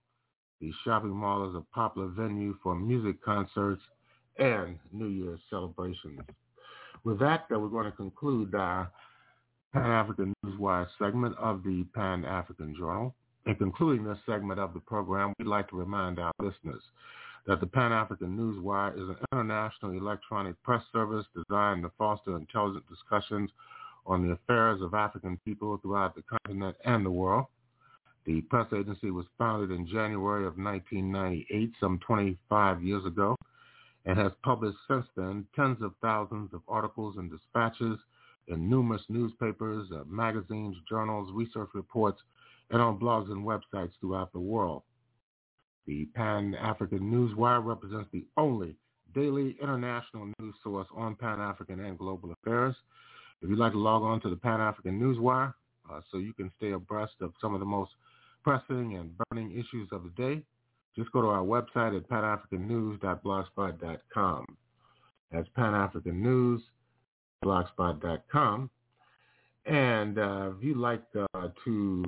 The 0.62 0.72
shopping 0.84 1.12
mall 1.12 1.48
is 1.48 1.56
a 1.56 1.62
popular 1.72 2.08
venue 2.08 2.58
for 2.64 2.74
music 2.74 3.24
concerts 3.24 3.84
and 4.40 4.80
New 4.92 5.10
Year's 5.10 5.42
celebrations. 5.52 6.22
With 7.04 7.20
that, 7.20 7.46
we're 7.52 7.68
going 7.68 7.86
to 7.86 7.92
conclude 7.92 8.56
our 8.56 8.92
Pan-African 9.74 10.34
Newswire 10.44 10.88
segment 10.98 11.38
of 11.38 11.62
the 11.62 11.86
Pan-African 11.94 12.74
Journal. 12.76 13.14
In 13.46 13.54
concluding 13.54 14.06
this 14.06 14.18
segment 14.26 14.60
of 14.60 14.74
the 14.74 14.80
program, 14.80 15.36
we'd 15.38 15.48
like 15.48 15.70
to 15.70 15.76
remind 15.76 16.18
our 16.18 16.32
listeners 16.40 16.82
that 17.46 17.60
the 17.60 17.68
Pan-African 17.68 18.38
Newswire 18.38 18.94
is 18.96 19.10
an 19.10 19.18
international 19.32 19.92
electronic 19.92 20.62
press 20.64 20.84
service 20.94 21.26
designed 21.36 21.84
to 21.84 21.92
foster 21.98 22.38
intelligent 22.38 22.86
discussions 22.88 23.50
on 24.06 24.26
the 24.26 24.34
affairs 24.34 24.82
of 24.82 24.94
African 24.94 25.38
people 25.46 25.78
throughout 25.78 26.16
the 26.16 26.24
continent 26.24 26.76
and 26.86 27.06
the 27.06 27.12
world. 27.12 27.46
The 28.26 28.42
press 28.42 28.68
agency 28.74 29.12
was 29.12 29.26
founded 29.38 29.72
in 29.72 29.86
January 29.86 30.46
of 30.46 30.58
1998, 30.58 31.74
some 31.80 32.00
25 32.00 32.82
years 32.82 33.06
ago, 33.06 33.36
and 34.06 34.18
has 34.18 34.32
published 34.44 34.78
since 34.88 35.06
then 35.16 35.46
tens 35.56 35.82
of 35.82 35.94
thousands 36.02 36.54
of 36.54 36.62
articles 36.68 37.16
and 37.18 37.30
dispatches 37.30 38.00
in 38.48 38.70
numerous 38.70 39.04
newspapers, 39.10 39.88
uh, 39.94 40.04
magazines, 40.06 40.76
journals, 40.88 41.30
research 41.34 41.70
reports, 41.74 42.22
and 42.70 42.82
on 42.82 43.00
blogs 43.00 43.30
and 43.32 43.46
websites 43.46 43.92
throughout 44.00 44.32
the 44.32 44.40
world. 44.40 44.84
The 45.86 46.06
Pan-African 46.16 47.00
Newswire 47.00 47.64
represents 47.64 48.10
the 48.12 48.26
only 48.38 48.76
daily 49.14 49.56
international 49.62 50.32
news 50.40 50.56
source 50.64 50.88
on 50.96 51.16
Pan-African 51.16 51.80
and 51.80 51.96
global 51.98 52.32
affairs. 52.32 52.76
If 53.42 53.50
you'd 53.50 53.60
like 53.60 53.74
to 53.74 53.80
log 53.80 54.04
on 54.04 54.22
to 54.22 54.30
the 54.30 54.36
Pan-African 54.36 55.00
Newswire 55.00 55.54
uh, 55.92 56.02
so 56.12 56.18
you 56.18 56.34
can 56.34 56.52
stay 56.58 56.72
abreast 56.72 57.14
of 57.22 57.34
some 57.42 57.54
of 57.54 57.60
the 57.60 57.66
most 57.66 57.92
pressing 58.44 58.96
and 58.96 59.12
burning 59.30 59.52
issues 59.52 59.90
of 59.92 60.04
the 60.04 60.10
day, 60.12 60.42
just 60.96 61.12
go 61.12 61.22
to 61.22 61.28
our 61.28 61.44
website 61.44 61.98
at 61.98 62.08
panafricannews.blogspot.com. 62.10 64.46
That's 65.32 65.48
Pan-African 65.56 66.22
News 66.22 66.62
blogspot.com. 67.44 68.70
And 69.66 70.18
uh, 70.18 70.52
if 70.56 70.64
you'd 70.64 70.78
like 70.78 71.04
uh, 71.34 71.50
to 71.66 72.06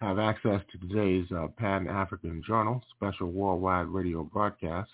have 0.00 0.18
access 0.18 0.60
to 0.72 0.78
today's 0.78 1.26
uh, 1.32 1.48
Pan-African 1.56 2.42
Journal 2.46 2.82
special 2.94 3.30
worldwide 3.30 3.86
radio 3.88 4.22
broadcast 4.22 4.90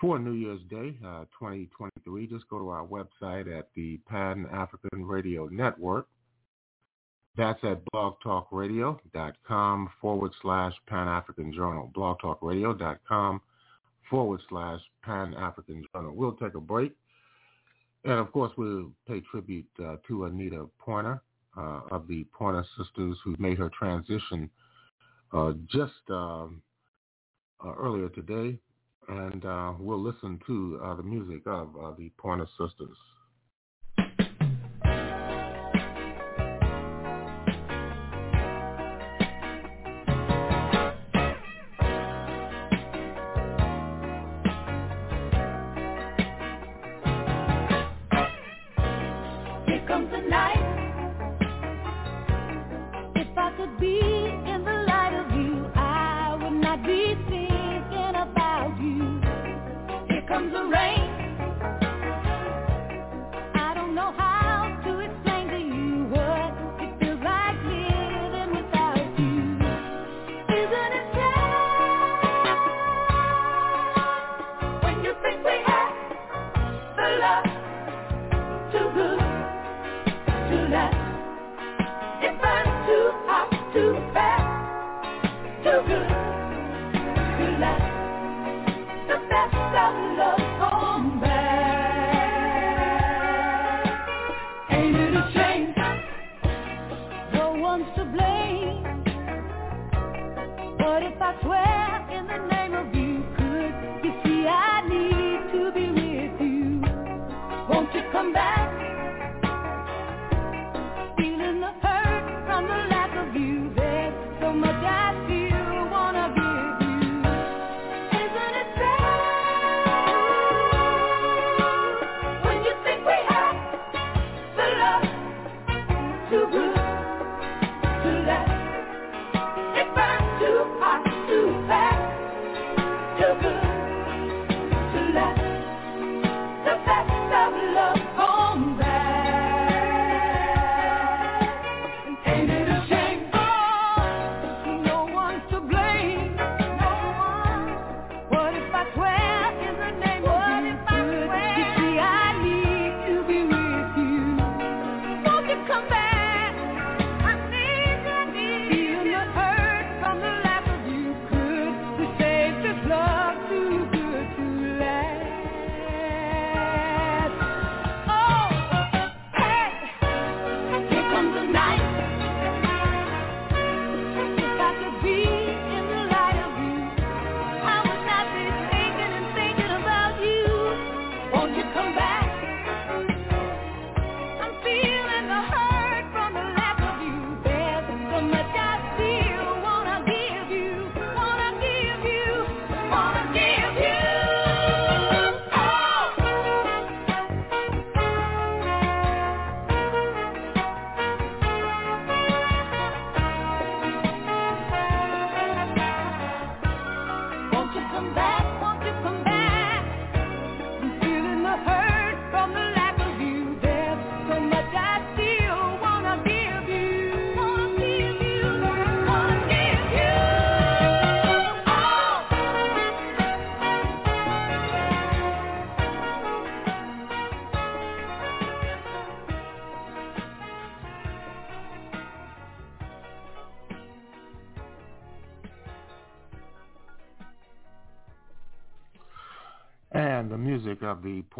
for 0.00 0.18
New 0.18 0.32
Year's 0.32 0.60
Day 0.70 0.96
2023, 1.00 2.24
uh, 2.24 2.26
just 2.28 2.48
go 2.48 2.58
to 2.58 2.68
our 2.68 2.86
website 2.86 3.52
at 3.58 3.68
the 3.74 3.98
Pan-African 4.08 5.04
Radio 5.06 5.48
Network. 5.48 6.06
That's 7.36 7.58
at 7.64 7.82
blogtalkradio.com 7.92 9.90
forward 10.00 10.32
slash 10.42 10.72
Pan-African 10.86 11.52
Journal, 11.52 11.90
blogtalkradio.com 11.96 13.40
forward 14.08 14.40
slash 14.48 14.80
Pan-African 15.02 15.84
Journal. 15.92 16.14
We'll 16.14 16.32
take 16.32 16.54
a 16.54 16.60
break 16.60 16.92
and 18.04 18.14
of 18.18 18.32
course, 18.32 18.52
we'll 18.56 18.90
pay 19.06 19.20
tribute 19.20 19.66
uh, 19.84 19.96
to 20.06 20.24
Anita 20.24 20.66
Pointer 20.78 21.20
uh, 21.58 21.80
of 21.90 22.06
the 22.06 22.24
Pointer 22.32 22.64
Sisters 22.76 23.16
who 23.24 23.34
made 23.38 23.58
her 23.58 23.70
transition 23.76 24.48
uh, 25.32 25.52
just 25.66 25.92
um, 26.10 26.62
uh, 27.64 27.72
earlier 27.74 28.08
today, 28.08 28.58
and 29.08 29.44
uh, 29.44 29.72
we'll 29.78 30.02
listen 30.02 30.38
to 30.46 30.80
uh, 30.82 30.94
the 30.94 31.02
music 31.02 31.42
of 31.46 31.96
the 31.98 32.10
Pointer 32.16 32.46
Sisters. 32.58 32.96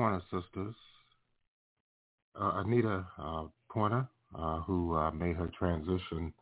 Pointer 0.08 0.24
Sisters, 0.30 0.74
uh, 2.40 2.62
Anita 2.64 3.04
uh, 3.18 3.44
Pointer, 3.70 4.08
uh, 4.34 4.60
who 4.60 4.96
uh, 4.96 5.10
made 5.10 5.36
her 5.36 5.50
transition 5.58 6.32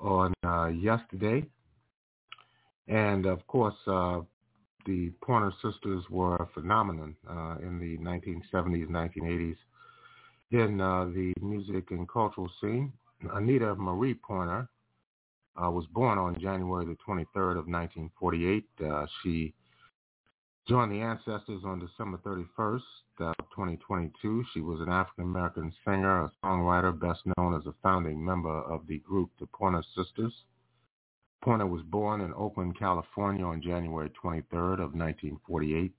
on 0.00 0.32
uh, 0.46 0.66
yesterday. 0.66 1.44
And 2.86 3.26
of 3.26 3.44
course, 3.48 3.74
uh, 3.88 4.20
the 4.86 5.10
Pointer 5.24 5.52
Sisters 5.60 6.04
were 6.08 6.36
a 6.36 6.46
phenomenon 6.54 7.16
in 7.62 7.80
the 7.80 7.98
1970s, 7.98 8.88
1980s 8.88 9.56
in 10.52 10.76
the 10.78 11.32
music 11.40 11.90
and 11.90 12.08
cultural 12.08 12.48
scene. 12.60 12.92
Anita 13.32 13.74
Marie 13.74 14.14
Pointer 14.14 14.68
was 15.56 15.86
born 15.92 16.18
on 16.18 16.38
January 16.40 16.84
the 16.84 16.96
23rd 17.04 17.58
of 17.58 17.66
1948. 17.66 18.64
Uh, 18.84 19.06
she 19.22 19.52
joined 20.68 20.92
the 20.92 21.00
Ancestors 21.00 21.62
on 21.64 21.78
December 21.78 22.18
31st, 22.24 22.80
uh, 23.20 23.34
2022. 23.54 24.44
She 24.52 24.60
was 24.60 24.80
an 24.80 24.88
African-American 24.88 25.72
singer, 25.84 26.24
a 26.24 26.32
songwriter, 26.42 26.98
best 26.98 27.20
known 27.36 27.54
as 27.54 27.66
a 27.66 27.74
founding 27.82 28.24
member 28.24 28.62
of 28.62 28.86
the 28.86 28.98
group 29.00 29.30
the 29.38 29.46
Pointer 29.46 29.82
Sisters. 29.94 30.32
Pointer 31.42 31.66
was 31.66 31.82
born 31.82 32.22
in 32.22 32.32
Oakland, 32.32 32.78
California 32.78 33.44
on 33.44 33.60
January 33.60 34.10
23rd 34.22 34.80
of 34.80 34.94
1948. 34.94 35.92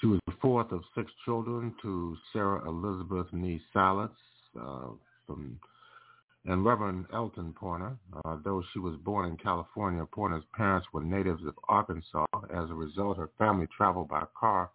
She 0.00 0.06
was 0.06 0.20
the 0.26 0.34
fourth 0.40 0.70
of 0.70 0.82
six 0.94 1.10
children 1.24 1.74
to 1.82 2.16
Sarah 2.32 2.66
Elizabeth 2.68 3.26
Nee 3.32 3.60
Silas 3.72 4.10
uh, 4.58 4.88
from 5.26 5.58
and 6.46 6.64
Reverend 6.64 7.06
Elton 7.12 7.52
Pointer. 7.52 7.96
Uh, 8.24 8.36
though 8.44 8.62
she 8.72 8.78
was 8.78 8.96
born 8.96 9.28
in 9.28 9.36
California, 9.36 10.04
Pointer's 10.06 10.44
parents 10.54 10.86
were 10.92 11.02
natives 11.02 11.44
of 11.46 11.54
Arkansas. 11.68 12.26
As 12.50 12.70
a 12.70 12.74
result, 12.74 13.18
her 13.18 13.30
family 13.38 13.66
traveled 13.76 14.08
by 14.08 14.24
car 14.38 14.70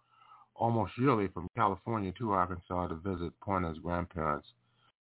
almost 0.54 0.92
yearly 0.98 1.28
from 1.28 1.48
California 1.56 2.12
to 2.18 2.32
Arkansas 2.32 2.88
to 2.88 2.94
visit 2.96 3.32
Pointer's 3.40 3.78
grandparents 3.78 4.46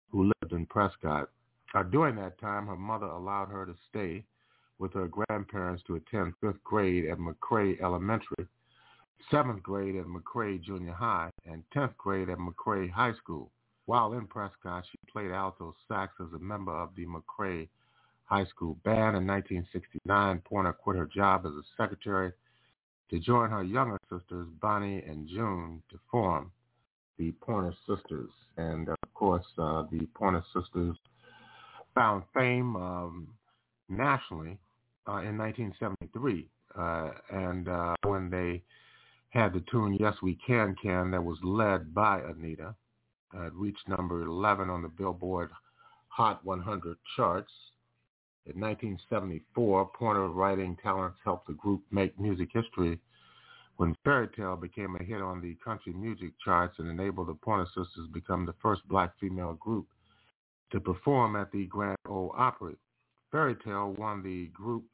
who 0.09 0.31
lived 0.41 0.53
in 0.53 0.65
Prescott. 0.65 1.29
Uh, 1.73 1.83
during 1.83 2.15
that 2.17 2.39
time, 2.39 2.67
her 2.67 2.75
mother 2.75 3.05
allowed 3.05 3.47
her 3.47 3.65
to 3.65 3.75
stay 3.89 4.23
with 4.77 4.93
her 4.93 5.07
grandparents 5.07 5.83
to 5.87 5.95
attend 5.95 6.33
fifth 6.41 6.61
grade 6.63 7.05
at 7.05 7.17
McRae 7.17 7.81
Elementary, 7.81 8.47
seventh 9.29 9.63
grade 9.63 9.95
at 9.95 10.05
McRae 10.05 10.61
Junior 10.61 10.93
High, 10.93 11.29
and 11.45 11.63
tenth 11.71 11.95
grade 11.97 12.29
at 12.29 12.39
McRae 12.39 12.91
High 12.91 13.13
School. 13.13 13.51
While 13.91 14.13
in 14.13 14.25
Prescott, 14.25 14.85
she 14.89 14.97
played 15.11 15.31
alto 15.31 15.75
sax 15.89 16.13
as 16.21 16.31
a 16.33 16.39
member 16.39 16.71
of 16.71 16.95
the 16.95 17.05
McRae 17.05 17.67
high 18.23 18.45
school 18.45 18.77
band. 18.85 19.17
In 19.17 19.27
1969, 19.27 20.41
Pointer 20.45 20.71
quit 20.71 20.95
her 20.95 21.07
job 21.13 21.45
as 21.45 21.51
a 21.51 21.63
secretary 21.75 22.31
to 23.09 23.19
join 23.19 23.49
her 23.49 23.65
younger 23.65 23.97
sisters, 24.09 24.47
Bonnie 24.61 25.03
and 25.05 25.27
June, 25.27 25.83
to 25.91 25.99
form 26.09 26.53
the 27.17 27.33
Pointer 27.41 27.73
Sisters. 27.85 28.29
And 28.55 28.87
of 28.87 29.13
course, 29.13 29.45
uh, 29.57 29.83
the 29.91 30.07
Pointer 30.15 30.45
Sisters 30.53 30.95
found 31.93 32.23
fame 32.33 32.77
um, 32.77 33.27
nationally 33.89 34.57
uh, 35.05 35.17
in 35.17 35.37
1973. 35.37 36.47
Uh, 36.79 37.09
and 37.29 37.67
uh, 37.67 37.95
when 38.05 38.29
they 38.29 38.63
had 39.31 39.51
the 39.51 39.61
tune 39.69 39.97
Yes 39.99 40.15
We 40.23 40.39
Can 40.47 40.77
Can 40.81 41.11
that 41.11 41.21
was 41.21 41.39
led 41.43 41.93
by 41.93 42.21
Anita, 42.21 42.73
reached 43.53 43.87
number 43.87 44.23
11 44.23 44.69
on 44.69 44.81
the 44.81 44.89
Billboard 44.89 45.49
Hot 46.07 46.43
100 46.45 46.97
charts. 47.15 47.51
In 48.45 48.59
1974, 48.59 49.91
Pointer 49.97 50.27
writing 50.27 50.77
talents 50.81 51.17
helped 51.23 51.47
the 51.47 51.53
group 51.53 51.83
make 51.91 52.19
music 52.19 52.49
history 52.53 52.99
when 53.77 53.95
Fairy 54.03 54.27
Tale 54.35 54.55
became 54.55 54.95
a 54.95 55.03
hit 55.03 55.21
on 55.21 55.41
the 55.41 55.55
country 55.63 55.93
music 55.93 56.33
charts 56.43 56.77
and 56.79 56.89
enabled 56.89 57.27
the 57.27 57.33
Pointer 57.33 57.65
Sisters 57.67 58.05
to 58.05 58.13
become 58.13 58.45
the 58.45 58.55
first 58.61 58.87
black 58.87 59.17
female 59.19 59.53
group 59.53 59.87
to 60.71 60.79
perform 60.79 61.35
at 61.35 61.51
the 61.51 61.65
Grand 61.67 61.97
Ole 62.07 62.33
Opry. 62.37 62.75
Fairy 63.31 63.55
Tale 63.63 63.93
won 63.97 64.21
the 64.21 64.47
group 64.47 64.85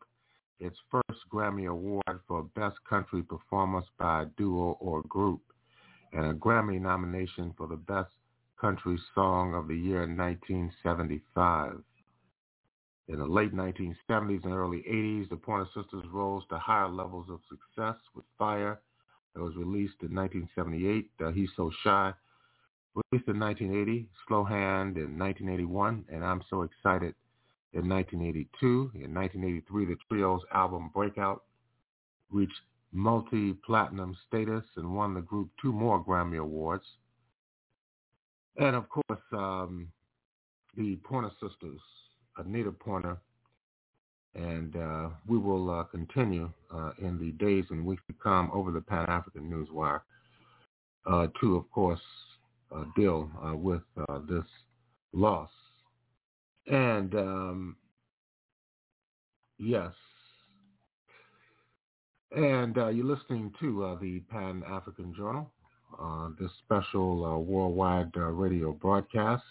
its 0.59 0.77
first 0.89 1.19
Grammy 1.31 1.67
Award 1.69 2.19
for 2.27 2.43
Best 2.55 2.77
Country 2.89 3.23
Performance 3.23 3.85
by 3.97 4.23
a 4.23 4.25
Duo 4.37 4.77
or 4.79 5.03
Group 5.03 5.41
and 6.13 6.25
a 6.25 6.33
Grammy 6.33 6.79
nomination 6.79 7.53
for 7.57 7.67
the 7.67 7.75
Best 7.75 8.11
Country 8.59 8.97
Song 9.13 9.53
of 9.53 9.67
the 9.67 9.75
Year 9.75 10.03
in 10.03 10.17
1975. 10.17 11.81
In 13.09 13.19
the 13.19 13.25
late 13.25 13.53
1970s 13.53 14.43
and 14.43 14.53
early 14.53 14.83
80s, 14.89 15.29
the 15.29 15.37
Pointer 15.37 15.67
Sisters 15.73 16.03
rose 16.11 16.43
to 16.49 16.57
higher 16.57 16.89
levels 16.89 17.27
of 17.29 17.39
success 17.49 17.95
with 18.15 18.25
Fire 18.37 18.79
that 19.33 19.41
was 19.41 19.55
released 19.55 20.01
in 20.01 20.13
1978, 20.13 21.09
uh, 21.23 21.31
He's 21.31 21.49
So 21.55 21.71
Shy, 21.83 22.13
released 22.95 23.29
in 23.29 23.39
1980, 23.39 24.09
Slow 24.27 24.43
Hand 24.43 24.97
in 24.97 25.17
1981, 25.17 26.05
and 26.11 26.25
I'm 26.25 26.41
So 26.49 26.63
Excited 26.63 27.13
in 27.73 27.87
1982. 27.87 28.91
In 28.95 29.13
1983, 29.13 29.85
the 29.85 29.97
trio's 30.09 30.41
album 30.53 30.89
Breakout 30.93 31.43
reached 32.31 32.59
multi-platinum 32.91 34.17
status 34.27 34.63
and 34.75 34.95
won 34.95 35.13
the 35.13 35.21
group 35.21 35.49
two 35.61 35.71
more 35.71 36.03
Grammy 36.03 36.39
Awards. 36.39 36.85
And 38.57 38.75
of 38.75 38.89
course, 38.89 39.21
um, 39.33 39.87
the 40.75 40.97
Pointer 41.03 41.31
Sisters 41.41 41.79
Anita 42.37 42.71
Pointer, 42.71 43.17
and 44.35 44.75
uh, 44.75 45.09
we 45.27 45.37
will 45.37 45.69
uh, 45.69 45.83
continue 45.83 46.51
uh, 46.73 46.91
in 46.99 47.17
the 47.19 47.31
days 47.43 47.65
and 47.69 47.85
weeks 47.85 48.03
to 48.07 48.13
come 48.21 48.51
over 48.53 48.71
the 48.71 48.81
Pan-African 48.81 49.49
Newswire 49.49 50.01
uh, 51.05 51.27
to, 51.41 51.55
of 51.55 51.69
course, 51.71 51.99
uh, 52.75 52.83
deal 52.95 53.29
uh, 53.43 53.55
with 53.55 53.81
this 54.29 54.45
loss. 55.13 55.49
And 56.67 57.15
um, 57.15 57.75
yes, 59.57 59.91
and 62.35 62.75
you're 62.75 63.05
listening 63.05 63.53
to 63.61 63.97
the 64.01 64.19
Pan-African 64.29 65.15
Journal, 65.15 65.49
this 66.39 66.51
special 66.65 67.43
worldwide 67.43 68.15
radio 68.15 68.71
broadcast. 68.71 69.43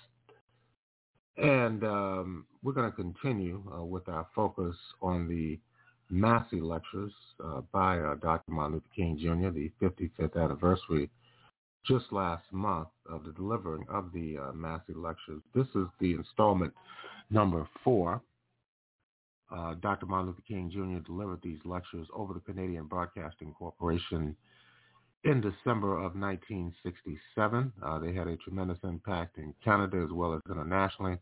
And 1.36 1.84
um, 1.84 2.46
we're 2.62 2.72
going 2.72 2.90
to 2.90 2.96
continue 2.96 3.62
uh, 3.72 3.84
with 3.84 4.08
our 4.08 4.26
focus 4.34 4.74
on 5.02 5.28
the 5.28 5.58
Massey 6.08 6.60
lectures 6.60 7.12
uh, 7.44 7.62
by 7.72 7.98
uh, 7.98 8.14
Dr. 8.16 8.52
Martin 8.52 8.74
Luther 8.74 8.86
King 8.94 9.18
Jr., 9.18 9.50
the 9.50 9.70
55th 9.82 10.42
anniversary 10.42 11.10
just 11.86 12.06
last 12.10 12.44
month 12.52 12.88
of 13.08 13.24
the 13.24 13.32
delivering 13.32 13.86
of 13.88 14.10
the 14.12 14.36
uh, 14.38 14.52
Massey 14.52 14.94
lectures. 14.94 15.42
This 15.54 15.66
is 15.74 15.86
the 16.00 16.14
installment 16.14 16.72
number 17.30 17.68
four. 17.84 18.20
Uh, 19.54 19.74
Dr. 19.74 20.06
Martin 20.06 20.28
Luther 20.28 20.42
King 20.48 20.70
Jr. 20.72 21.04
delivered 21.06 21.40
these 21.42 21.60
lectures 21.64 22.08
over 22.14 22.34
the 22.34 22.40
Canadian 22.40 22.86
Broadcasting 22.86 23.54
Corporation 23.56 24.34
in 25.26 25.40
December 25.40 25.96
of 25.96 26.14
1967. 26.14 27.72
Uh, 27.82 27.98
they 27.98 28.12
had 28.12 28.28
a 28.28 28.36
tremendous 28.36 28.78
impact 28.84 29.38
in 29.38 29.52
Canada 29.64 30.00
as 30.04 30.12
well 30.12 30.32
as 30.32 30.40
internationally. 30.48 31.18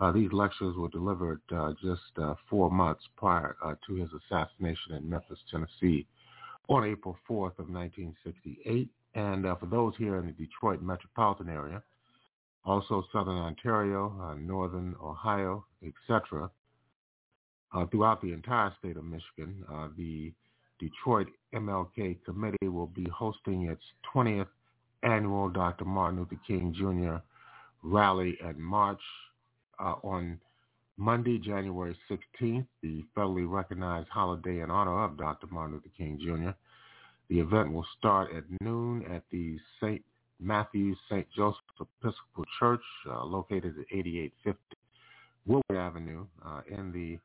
Uh, 0.00 0.12
these 0.12 0.32
lectures 0.32 0.76
were 0.76 0.88
delivered 0.88 1.40
uh, 1.54 1.72
just 1.82 2.18
uh, 2.22 2.34
four 2.48 2.70
months 2.70 3.02
prior 3.16 3.56
uh, 3.64 3.74
to 3.86 3.94
his 3.96 4.08
assassination 4.12 4.94
in 4.94 5.08
Memphis, 5.08 5.38
Tennessee 5.50 6.06
on 6.68 6.84
April 6.84 7.16
4th 7.28 7.58
of 7.58 7.68
1968. 7.68 8.88
And 9.14 9.44
uh, 9.44 9.56
for 9.56 9.66
those 9.66 9.92
here 9.98 10.18
in 10.18 10.26
the 10.26 10.32
Detroit 10.32 10.80
metropolitan 10.80 11.48
area, 11.48 11.82
also 12.64 13.02
Southern 13.12 13.36
Ontario, 13.36 14.36
Northern 14.38 14.94
Ohio, 15.02 15.66
etc., 15.84 16.48
throughout 17.90 18.22
the 18.22 18.32
entire 18.32 18.72
state 18.78 18.96
of 18.96 19.04
Michigan, 19.04 19.64
the 19.96 20.32
Detroit 20.82 21.28
MLK 21.54 22.24
Committee 22.24 22.66
will 22.68 22.88
be 22.88 23.06
hosting 23.08 23.68
its 23.70 23.82
20th 24.12 24.48
annual 25.04 25.48
Dr. 25.48 25.84
Martin 25.84 26.18
Luther 26.18 26.40
King 26.44 26.74
Jr. 26.76 27.22
rally 27.84 28.36
and 28.44 28.58
march 28.58 29.00
uh, 29.78 29.94
on 30.02 30.40
Monday, 30.96 31.38
January 31.38 31.96
16th, 32.10 32.66
the 32.82 33.04
federally 33.16 33.48
recognized 33.48 34.08
holiday 34.08 34.60
in 34.60 34.70
honor 34.70 35.04
of 35.04 35.16
Dr. 35.16 35.46
Martin 35.50 35.76
Luther 35.76 35.88
King 35.96 36.18
Jr. 36.20 36.50
The 37.28 37.40
event 37.40 37.72
will 37.72 37.86
start 37.98 38.30
at 38.36 38.44
noon 38.60 39.04
at 39.10 39.22
the 39.30 39.58
St. 39.80 40.04
Matthew's 40.40 40.98
St. 41.08 41.26
Joseph 41.34 41.60
Episcopal 41.80 42.44
Church, 42.58 42.82
uh, 43.08 43.24
located 43.24 43.78
at 43.78 43.86
8850 43.90 44.58
Woodward 45.46 45.78
Avenue 45.78 46.26
uh, 46.44 46.60
in 46.68 46.92
the 46.92 47.18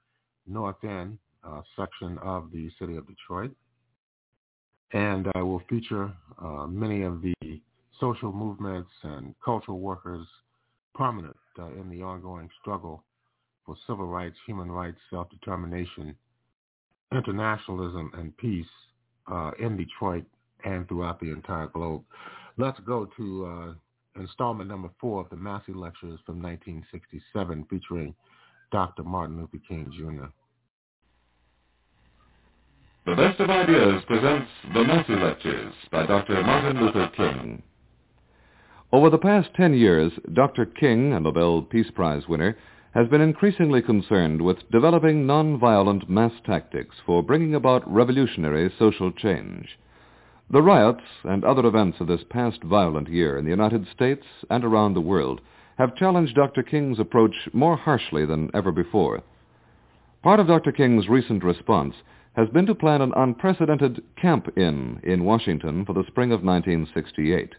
North 0.45 0.83
End 0.83 1.17
uh, 1.47 1.61
section 1.75 2.17
of 2.19 2.51
the 2.51 2.69
city 2.79 2.95
of 2.97 3.07
Detroit. 3.07 3.51
And 4.93 5.27
I 5.35 5.41
will 5.41 5.61
feature 5.69 6.11
uh, 6.41 6.67
many 6.67 7.03
of 7.03 7.21
the 7.21 7.33
social 7.99 8.31
movements 8.31 8.89
and 9.03 9.35
cultural 9.43 9.79
workers 9.79 10.25
prominent 10.93 11.35
uh, 11.59 11.67
in 11.67 11.89
the 11.89 12.01
ongoing 12.01 12.49
struggle 12.61 13.03
for 13.65 13.75
civil 13.85 14.07
rights, 14.07 14.35
human 14.45 14.71
rights, 14.71 14.97
self-determination, 15.09 16.15
internationalism, 17.11 18.11
and 18.13 18.35
peace 18.37 18.65
uh, 19.31 19.51
in 19.59 19.75
Detroit 19.75 20.23
and 20.63 20.87
throughout 20.87 21.19
the 21.19 21.31
entire 21.31 21.67
globe. 21.67 22.03
Let's 22.57 22.79
go 22.85 23.07
to 23.17 23.45
uh, 23.45 24.19
installment 24.21 24.69
number 24.69 24.89
four 24.99 25.21
of 25.21 25.29
the 25.29 25.35
Massey 25.35 25.73
Lectures 25.73 26.19
from 26.25 26.41
1967 26.41 27.67
featuring 27.69 28.15
Dr. 28.71 29.03
Martin 29.03 29.37
Luther 29.37 29.63
King 29.67 29.91
Jr. 29.95 30.27
The 33.07 33.15
Best 33.15 33.39
of 33.39 33.49
Ideas 33.49 34.03
presents 34.05 34.49
the 34.73 34.83
Massey 34.83 35.15
Lectures 35.15 35.73
by 35.93 36.05
Dr. 36.05 36.43
Martin 36.43 36.77
Luther 36.77 37.09
King. 37.15 37.63
Over 38.91 39.09
the 39.09 39.17
past 39.17 39.47
10 39.55 39.75
years, 39.75 40.11
Dr. 40.33 40.65
King, 40.65 41.13
a 41.13 41.19
Nobel 41.21 41.61
Peace 41.61 41.89
Prize 41.95 42.27
winner, 42.27 42.57
has 42.93 43.07
been 43.07 43.21
increasingly 43.21 43.81
concerned 43.81 44.41
with 44.41 44.69
developing 44.73 45.25
nonviolent 45.25 46.09
mass 46.09 46.33
tactics 46.45 46.97
for 47.05 47.23
bringing 47.23 47.55
about 47.55 47.89
revolutionary 47.89 48.69
social 48.77 49.13
change. 49.13 49.79
The 50.51 50.61
riots 50.61 51.05
and 51.23 51.45
other 51.45 51.65
events 51.65 52.01
of 52.01 52.07
this 52.07 52.25
past 52.29 52.61
violent 52.61 53.07
year 53.07 53.37
in 53.37 53.45
the 53.45 53.51
United 53.51 53.87
States 53.95 54.25
and 54.49 54.65
around 54.65 54.95
the 54.95 54.99
world 54.99 55.39
have 55.77 55.95
challenged 55.95 56.35
Dr. 56.35 56.61
King's 56.61 56.99
approach 56.99 57.35
more 57.53 57.77
harshly 57.77 58.25
than 58.25 58.51
ever 58.53 58.73
before. 58.73 59.23
Part 60.23 60.41
of 60.41 60.47
Dr. 60.47 60.73
King's 60.73 61.07
recent 61.07 61.41
response 61.41 61.95
has 62.37 62.47
been 62.49 62.67
to 62.67 62.75
plan 62.75 63.01
an 63.01 63.11
unprecedented 63.15 64.03
camp-in 64.15 65.01
in 65.03 65.23
Washington 65.23 65.83
for 65.83 65.93
the 65.93 66.05
spring 66.05 66.31
of 66.31 66.43
1968. 66.43 67.55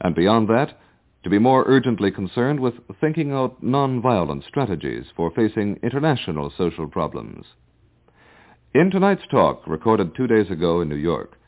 And 0.00 0.16
beyond 0.16 0.48
that, 0.48 0.76
to 1.22 1.30
be 1.30 1.38
more 1.38 1.64
urgently 1.66 2.10
concerned 2.10 2.58
with 2.58 2.74
thinking 3.00 3.30
out 3.30 3.62
nonviolent 3.62 4.46
strategies 4.48 5.04
for 5.14 5.30
facing 5.30 5.78
international 5.84 6.52
social 6.58 6.88
problems. 6.88 7.46
In 8.74 8.90
tonight's 8.90 9.26
talk, 9.30 9.62
recorded 9.66 10.16
two 10.16 10.26
days 10.26 10.50
ago 10.50 10.80
in 10.80 10.88
New 10.88 10.96
York, 10.96 11.38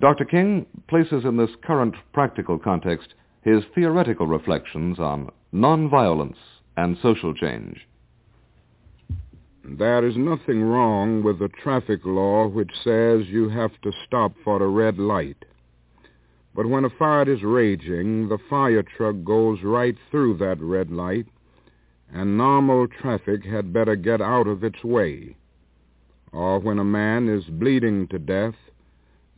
Dr. 0.00 0.24
King 0.24 0.64
places 0.88 1.24
in 1.24 1.36
this 1.36 1.50
current 1.62 1.94
practical 2.14 2.58
context 2.58 3.14
his 3.42 3.64
theoretical 3.74 4.26
reflections 4.26 4.98
on 4.98 5.30
nonviolence 5.52 6.36
and 6.76 6.96
social 7.02 7.34
change. 7.34 7.86
There 9.76 10.06
is 10.06 10.16
nothing 10.16 10.62
wrong 10.62 11.22
with 11.22 11.38
the 11.38 11.48
traffic 11.48 12.00
law 12.04 12.46
which 12.46 12.72
says 12.82 13.28
you 13.28 13.48
have 13.50 13.80
to 13.82 13.92
stop 14.06 14.32
for 14.42 14.62
a 14.62 14.68
red 14.68 14.98
light. 14.98 15.44
But 16.54 16.66
when 16.66 16.84
a 16.84 16.90
fire 16.90 17.28
is 17.28 17.42
raging, 17.42 18.28
the 18.28 18.38
fire 18.38 18.82
truck 18.82 19.16
goes 19.24 19.62
right 19.62 19.96
through 20.10 20.38
that 20.38 20.60
red 20.60 20.90
light 20.90 21.26
and 22.12 22.38
normal 22.38 22.88
traffic 22.88 23.44
had 23.44 23.72
better 23.72 23.96
get 23.96 24.20
out 24.20 24.46
of 24.46 24.64
its 24.64 24.82
way. 24.82 25.36
Or 26.32 26.58
when 26.58 26.78
a 26.78 26.84
man 26.84 27.28
is 27.28 27.44
bleeding 27.44 28.08
to 28.08 28.18
death, 28.18 28.54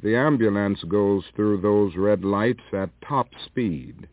the 0.03 0.17
ambulance 0.17 0.83
goes 0.85 1.25
through 1.35 1.61
those 1.61 1.97
red 1.97 2.25
lights 2.25 2.63
at 2.73 2.91
top 3.01 3.29
speed. 3.45 4.09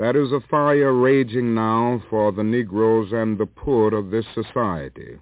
There 0.00 0.16
is 0.16 0.32
a 0.32 0.40
fire 0.40 0.94
raging 0.94 1.54
now 1.54 2.02
for 2.08 2.32
the 2.32 2.42
Negroes 2.42 3.12
and 3.12 3.36
the 3.36 3.44
poor 3.44 3.94
of 3.94 4.08
this 4.08 4.24
society. 4.34 5.18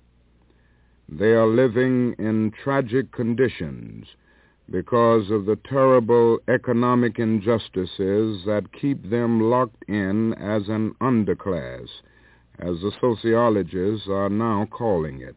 They 1.08 1.32
are 1.32 1.48
living 1.48 2.14
in 2.16 2.52
tragic 2.52 3.10
conditions 3.10 4.06
because 4.70 5.32
of 5.32 5.46
the 5.46 5.56
terrible 5.56 6.38
economic 6.46 7.18
injustices 7.18 8.44
that 8.44 8.72
keep 8.72 9.10
them 9.10 9.50
locked 9.50 9.82
in 9.88 10.34
as 10.34 10.68
an 10.68 10.94
underclass, 11.00 11.88
as 12.60 12.80
the 12.80 12.92
sociologists 13.00 14.06
are 14.08 14.30
now 14.30 14.68
calling 14.70 15.20
it. 15.22 15.34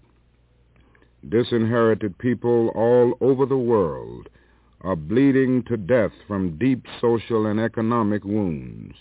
Disinherited 1.27 2.15
people 2.19 2.67
all 2.75 3.17
over 3.19 3.47
the 3.47 3.57
world 3.57 4.29
are 4.81 4.95
bleeding 4.95 5.63
to 5.63 5.77
death 5.77 6.13
from 6.27 6.59
deep 6.59 6.85
social 7.01 7.47
and 7.47 7.59
economic 7.59 8.23
wounds. 8.23 8.93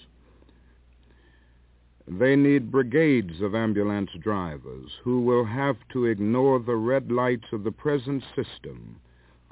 They 2.13 2.35
need 2.35 2.73
brigades 2.73 3.41
of 3.41 3.55
ambulance 3.55 4.11
drivers 4.21 4.99
who 5.05 5.21
will 5.21 5.45
have 5.45 5.77
to 5.93 6.07
ignore 6.07 6.59
the 6.59 6.75
red 6.75 7.13
lights 7.13 7.53
of 7.53 7.63
the 7.63 7.71
present 7.71 8.25
system 8.35 9.01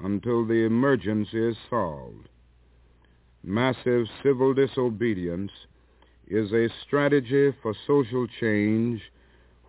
until 0.01 0.45
the 0.45 0.65
emergency 0.65 1.39
is 1.39 1.57
solved. 1.69 2.27
Massive 3.45 4.07
civil 4.21 4.53
disobedience 4.53 5.53
is 6.27 6.51
a 6.51 6.67
strategy 6.85 7.53
for 7.61 7.73
social 7.87 8.27
change 8.27 9.09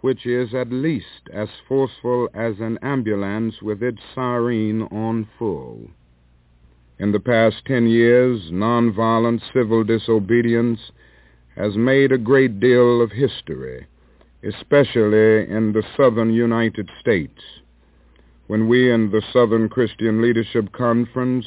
which 0.00 0.26
is 0.26 0.52
at 0.52 0.72
least 0.72 1.28
as 1.32 1.48
forceful 1.68 2.28
as 2.34 2.58
an 2.58 2.76
ambulance 2.82 3.62
with 3.62 3.84
its 3.84 4.02
siren 4.16 4.82
on 4.82 5.28
full. 5.38 5.88
In 6.98 7.12
the 7.12 7.20
past 7.20 7.64
ten 7.66 7.86
years, 7.86 8.50
nonviolent 8.50 9.42
civil 9.52 9.84
disobedience 9.84 10.90
has 11.56 11.76
made 11.76 12.12
a 12.12 12.18
great 12.18 12.60
deal 12.60 13.02
of 13.02 13.10
history, 13.10 13.86
especially 14.42 15.48
in 15.48 15.72
the 15.72 15.82
southern 15.96 16.32
United 16.32 16.88
States. 17.00 17.42
When 18.46 18.68
we 18.68 18.90
in 18.90 19.10
the 19.10 19.22
Southern 19.32 19.68
Christian 19.68 20.20
Leadership 20.20 20.72
Conference 20.72 21.46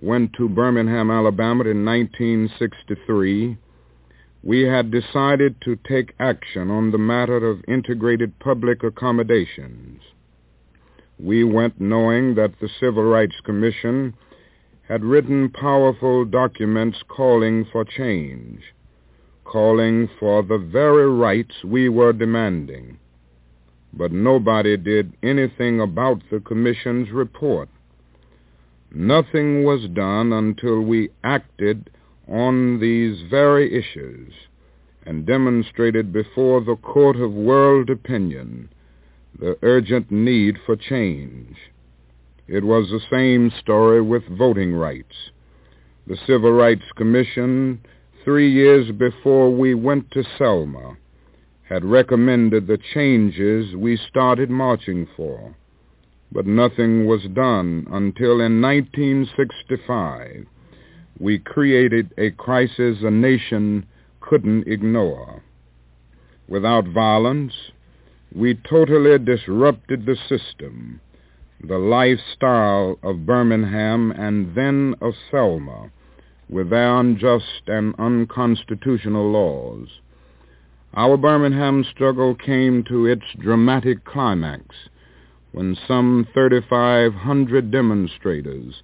went 0.00 0.32
to 0.34 0.48
Birmingham, 0.48 1.10
Alabama 1.10 1.64
in 1.64 1.84
1963, 1.84 3.58
we 4.42 4.62
had 4.62 4.90
decided 4.90 5.60
to 5.62 5.76
take 5.86 6.14
action 6.20 6.70
on 6.70 6.90
the 6.90 6.98
matter 6.98 7.36
of 7.36 7.64
integrated 7.68 8.38
public 8.38 8.82
accommodations. 8.82 10.00
We 11.18 11.42
went 11.42 11.80
knowing 11.80 12.36
that 12.36 12.52
the 12.60 12.68
Civil 12.80 13.04
Rights 13.04 13.40
Commission 13.44 14.14
had 14.88 15.04
written 15.04 15.50
powerful 15.50 16.24
documents 16.24 17.02
calling 17.08 17.66
for 17.70 17.84
change, 17.84 18.62
calling 19.50 20.08
for 20.20 20.42
the 20.42 20.58
very 20.58 21.10
rights 21.10 21.64
we 21.64 21.88
were 21.88 22.12
demanding. 22.12 22.98
But 23.92 24.12
nobody 24.12 24.76
did 24.76 25.14
anything 25.22 25.80
about 25.80 26.22
the 26.30 26.40
Commission's 26.40 27.10
report. 27.10 27.68
Nothing 28.92 29.64
was 29.64 29.88
done 29.92 30.32
until 30.32 30.82
we 30.82 31.10
acted 31.24 31.90
on 32.28 32.78
these 32.80 33.22
very 33.30 33.74
issues 33.74 34.32
and 35.06 35.26
demonstrated 35.26 36.12
before 36.12 36.60
the 36.60 36.76
court 36.76 37.16
of 37.16 37.32
world 37.32 37.88
opinion 37.88 38.68
the 39.38 39.56
urgent 39.62 40.10
need 40.10 40.56
for 40.66 40.76
change. 40.76 41.56
It 42.46 42.64
was 42.64 42.88
the 42.88 43.00
same 43.10 43.52
story 43.60 44.02
with 44.02 44.22
voting 44.26 44.74
rights. 44.74 45.30
The 46.06 46.16
Civil 46.26 46.52
Rights 46.52 46.84
Commission, 46.96 47.80
three 48.28 48.52
years 48.52 48.90
before 48.98 49.50
we 49.50 49.72
went 49.72 50.10
to 50.10 50.22
Selma, 50.36 50.98
had 51.66 51.82
recommended 51.82 52.66
the 52.66 52.76
changes 52.92 53.74
we 53.74 53.96
started 53.96 54.50
marching 54.50 55.08
for. 55.16 55.56
But 56.30 56.46
nothing 56.46 57.06
was 57.06 57.22
done 57.32 57.86
until 57.90 58.42
in 58.42 58.60
1965 58.60 60.44
we 61.18 61.38
created 61.38 62.12
a 62.18 62.30
crisis 62.32 62.98
a 63.00 63.10
nation 63.10 63.86
couldn't 64.20 64.68
ignore. 64.68 65.42
Without 66.50 66.86
violence, 66.86 67.54
we 68.34 68.60
totally 68.68 69.18
disrupted 69.20 70.04
the 70.04 70.18
system, 70.28 71.00
the 71.66 71.78
lifestyle 71.78 72.98
of 73.02 73.24
Birmingham 73.24 74.10
and 74.10 74.54
then 74.54 74.96
of 75.00 75.14
Selma, 75.30 75.90
with 76.48 76.70
their 76.70 76.96
unjust 76.98 77.62
and 77.66 77.94
unconstitutional 77.98 79.30
laws. 79.30 79.88
Our 80.94 81.16
Birmingham 81.16 81.84
struggle 81.84 82.34
came 82.34 82.82
to 82.84 83.06
its 83.06 83.24
dramatic 83.38 84.04
climax 84.04 84.74
when 85.52 85.76
some 85.86 86.26
3,500 86.32 87.70
demonstrators 87.70 88.82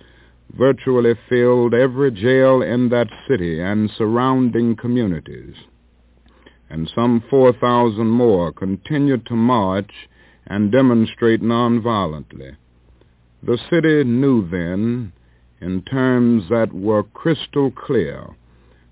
virtually 0.57 1.15
filled 1.29 1.75
every 1.75 2.11
jail 2.11 2.63
in 2.63 2.89
that 2.91 3.09
city 3.29 3.61
and 3.61 3.91
surrounding 3.97 4.77
communities. 4.77 5.55
And 6.71 6.91
some 6.95 7.23
4,000 7.31 8.07
more 8.07 8.53
continued 8.53 9.27
to 9.27 9.35
march 9.35 9.91
and 10.47 10.71
demonstrate 10.71 11.43
nonviolently. 11.43 12.57
The 13.43 13.59
city 13.71 14.05
knew 14.05 14.49
then, 14.49 15.13
in 15.61 15.83
terms 15.83 16.49
that 16.51 16.73
were 16.73 17.03
crystal 17.03 17.71
clear, 17.71 18.27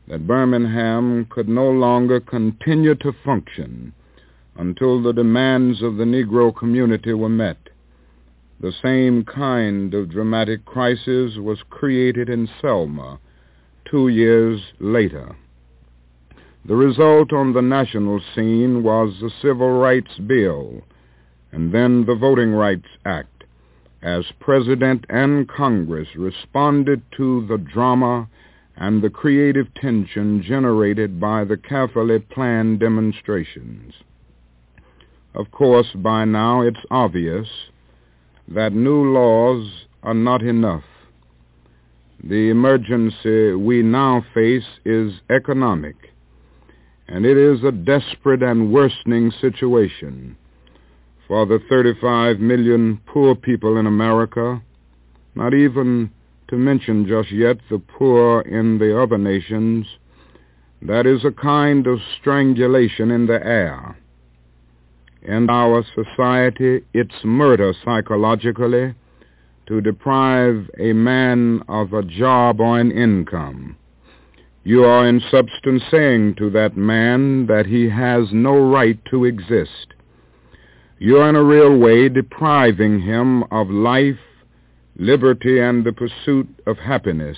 that 0.09 0.27
Birmingham 0.27 1.27
could 1.31 1.49
no 1.49 1.71
longer 1.71 2.21
continue 2.21 2.95
to 2.97 3.13
function 3.25 3.93
until 4.57 5.03
the 5.03 5.13
demands 5.13 5.83
of 5.83 5.97
the 5.97 6.05
Negro 6.05 6.55
community 6.55 7.13
were 7.13 7.29
met. 7.29 7.57
The 8.61 8.73
same 8.83 9.25
kind 9.25 9.93
of 9.95 10.11
dramatic 10.11 10.65
crisis 10.65 11.37
was 11.37 11.59
created 11.71 12.29
in 12.29 12.49
Selma 12.61 13.19
two 13.85 14.09
years 14.09 14.61
later. 14.79 15.37
The 16.65 16.77
result 16.77 17.33
on 17.33 17.53
the 17.53 17.63
national 17.63 18.21
scene 18.35 18.85
was 18.85 19.15
the 19.21 19.31
Civil 19.43 19.81
Rights 19.81 20.17
Bill 20.27 20.83
and 21.51 21.73
then 21.73 22.07
the 22.07 22.15
Voting 22.15 22.53
Rights 22.53 22.87
Act 23.05 23.32
as 24.03 24.25
President 24.41 25.05
and 25.09 25.49
Congress 25.49 26.09
responded 26.17 27.03
to 27.17 27.47
the 27.47 27.59
drama 27.59 28.29
and 28.77 29.01
the 29.01 29.11
creative 29.11 29.73
tension 29.75 30.43
generated 30.43 31.21
by 31.21 31.45
the 31.45 31.57
carefully 31.57 32.19
planned 32.19 32.81
demonstrations. 32.81 33.95
Of 35.35 35.51
course, 35.53 35.89
by 35.95 36.25
now 36.25 36.63
it's 36.63 36.85
obvious 36.91 37.49
that 38.49 38.73
new 38.73 39.13
laws 39.13 39.87
are 40.03 40.15
not 40.15 40.43
enough. 40.43 40.85
The 42.25 42.51
emergency 42.51 43.53
we 43.53 43.83
now 43.83 44.25
face 44.35 44.67
is 44.85 45.13
economic, 45.31 45.97
and 47.09 47.25
it 47.25 47.37
is 47.37 47.63
a 47.63 47.73
desperate 47.73 48.43
and 48.43 48.73
worsening 48.73 49.33
situation 49.41 50.37
for 51.33 51.47
the 51.47 51.59
35 51.67 52.41
million 52.41 53.01
poor 53.07 53.35
people 53.35 53.79
in 53.79 53.87
America, 53.87 54.61
not 55.35 55.55
even 55.55 56.11
to 56.49 56.57
mention 56.57 57.07
just 57.09 57.33
yet 57.33 57.57
the 57.71 57.79
poor 57.79 58.43
in 58.43 58.77
the 58.79 59.03
other 59.03 59.17
nations. 59.17 59.87
That 60.83 61.07
is 61.07 61.25
a 61.25 61.31
kind 61.31 61.87
of 61.87 62.01
strangulation 62.21 63.11
in 63.11 63.25
the 63.29 63.43
air 63.43 63.97
in 65.23 65.49
our 65.49 65.83
society, 65.95 66.83
it's 66.93 67.25
murder 67.25 67.73
psychologically 67.83 68.95
to 69.69 69.81
deprive 69.81 70.69
a 70.79 70.93
man 70.93 71.63
of 71.67 71.95
a 71.95 72.03
job 72.03 72.61
or 72.61 72.79
an 72.79 72.91
income. 72.91 73.75
You 74.65 74.85
are 74.85 75.09
in 75.09 75.23
substance 75.31 75.83
saying 75.91 76.35
to 76.35 76.51
that 76.51 76.77
man 76.77 77.47
that 77.47 77.65
he 77.65 77.89
has 77.89 78.27
no 78.33 78.71
right 78.71 79.03
to 79.07 79.25
exist. 79.25 79.95
You 81.03 81.17
are 81.19 81.29
in 81.29 81.35
a 81.35 81.43
real 81.43 81.77
way 81.79 82.09
depriving 82.09 83.01
him 83.01 83.43
of 83.51 83.69
life, 83.69 84.21
liberty, 84.97 85.59
and 85.59 85.85
the 85.85 85.93
pursuit 85.93 86.49
of 86.65 86.79
happiness, 86.79 87.37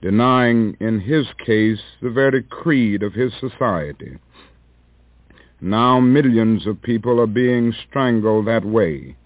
denying 0.00 0.76
in 0.80 0.98
his 0.98 1.28
case 1.46 1.78
the 2.02 2.10
very 2.10 2.42
creed 2.42 3.04
of 3.04 3.12
his 3.12 3.32
society. 3.38 4.18
Now 5.60 6.00
millions 6.00 6.66
of 6.66 6.82
people 6.82 7.20
are 7.20 7.28
being 7.28 7.72
strangled 7.88 8.48
that 8.48 8.64
way. 8.64 9.16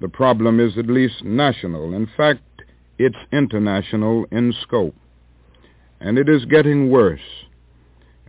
The 0.00 0.08
problem 0.08 0.58
is 0.58 0.76
at 0.76 0.88
least 0.88 1.22
national. 1.22 1.94
In 1.94 2.08
fact, 2.16 2.42
it's 2.98 3.14
international 3.32 4.26
in 4.32 4.52
scope. 4.62 4.96
And 6.00 6.18
it 6.18 6.28
is 6.28 6.44
getting 6.44 6.90
worse. 6.90 7.20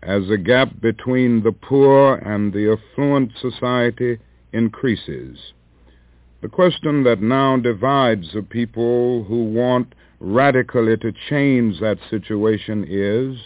As 0.01 0.27
the 0.27 0.37
gap 0.37 0.79
between 0.81 1.43
the 1.43 1.51
poor 1.51 2.15
and 2.15 2.53
the 2.53 2.77
affluent 2.77 3.31
society 3.39 4.17
increases. 4.53 5.53
The 6.41 6.47
question 6.47 7.03
that 7.03 7.21
now 7.21 7.57
divides 7.57 8.31
the 8.33 8.43
people 8.43 9.25
who 9.25 9.43
want 9.45 9.93
radically 10.19 10.97
to 10.97 11.11
change 11.29 11.79
that 11.79 11.97
situation 12.09 12.85
is, 12.87 13.37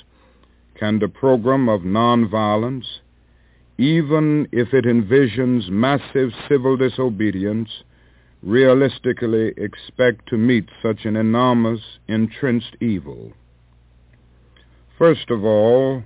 can 0.76 1.00
the 1.00 1.08
program 1.08 1.70
of 1.70 1.82
nonviolence, 1.82 2.86
even 3.78 4.48
if 4.52 4.74
it 4.74 4.86
envisions 4.86 5.70
massive 5.70 6.32
civil 6.48 6.78
disobedience, 6.78 7.70
realistically 8.44 9.54
expect 9.58 10.28
to 10.28 10.38
meet 10.38 10.66
such 10.82 11.06
an 11.06 11.16
enormous 11.16 11.80
entrenched 12.08 12.76
evil? 12.80 13.34
First 14.98 15.32
of 15.32 15.44
all, 15.44 16.04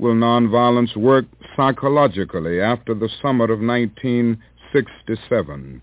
will 0.00 0.14
nonviolence 0.14 0.96
work 0.96 1.26
psychologically 1.54 2.58
after 2.60 2.94
the 2.94 3.10
summer 3.20 3.44
of 3.44 3.60
1967? 3.60 5.82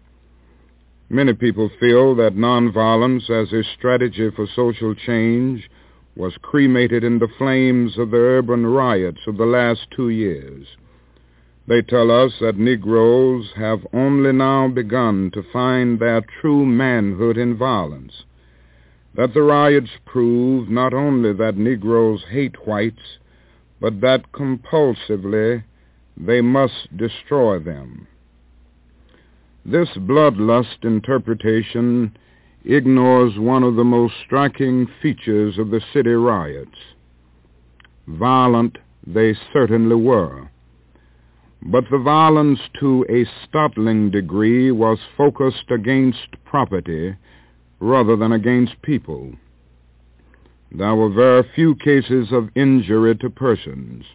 Many 1.09 1.33
people 1.33 1.69
feel 1.79 2.15
that 2.15 2.35
nonviolence 2.35 3.29
as 3.29 3.53
a 3.53 3.63
strategy 3.77 4.31
for 4.35 4.47
social 4.55 4.95
change 4.95 5.69
was 6.15 6.33
cremated 6.41 7.03
in 7.03 7.19
the 7.19 7.27
flames 7.37 7.99
of 7.99 8.09
the 8.09 8.17
urban 8.17 8.65
riots 8.65 9.21
of 9.27 9.37
the 9.37 9.45
last 9.45 9.81
two 9.95 10.09
years. 10.09 10.65
They 11.67 11.83
tell 11.83 12.09
us 12.09 12.31
that 12.41 12.57
Negroes 12.57 13.51
have 13.55 13.85
only 13.93 14.31
now 14.31 14.67
begun 14.67 15.29
to 15.33 15.43
find 15.53 15.99
their 15.99 16.21
true 16.41 16.65
manhood 16.65 17.37
in 17.37 17.55
violence, 17.55 18.23
that 19.15 19.33
the 19.33 19.43
riots 19.43 19.91
prove 20.05 20.69
not 20.69 20.93
only 20.93 21.33
that 21.33 21.57
Negroes 21.57 22.23
hate 22.31 22.67
whites, 22.67 23.19
but 23.79 24.01
that 24.01 24.31
compulsively 24.31 25.63
they 26.15 26.41
must 26.41 26.95
destroy 26.97 27.59
them. 27.59 28.07
This 29.65 29.89
bloodlust 29.97 30.83
interpretation 30.83 32.17
ignores 32.63 33.37
one 33.37 33.63
of 33.63 33.75
the 33.75 33.83
most 33.83 34.13
striking 34.25 34.87
features 35.01 35.57
of 35.57 35.69
the 35.69 35.81
city 35.93 36.11
riots. 36.11 36.77
Violent 38.07 38.77
they 39.05 39.33
certainly 39.53 39.95
were, 39.95 40.49
but 41.61 41.83
the 41.91 41.97
violence 41.97 42.59
to 42.79 43.05
a 43.09 43.25
startling 43.47 44.11
degree 44.11 44.71
was 44.71 44.99
focused 45.17 45.69
against 45.69 46.27
property 46.45 47.15
rather 47.79 48.15
than 48.15 48.31
against 48.31 48.81
people. 48.81 49.33
There 50.71 50.95
were 50.95 51.09
very 51.09 51.43
few 51.43 51.75
cases 51.75 52.31
of 52.31 52.49
injury 52.55 53.15
to 53.17 53.29
persons, 53.29 54.05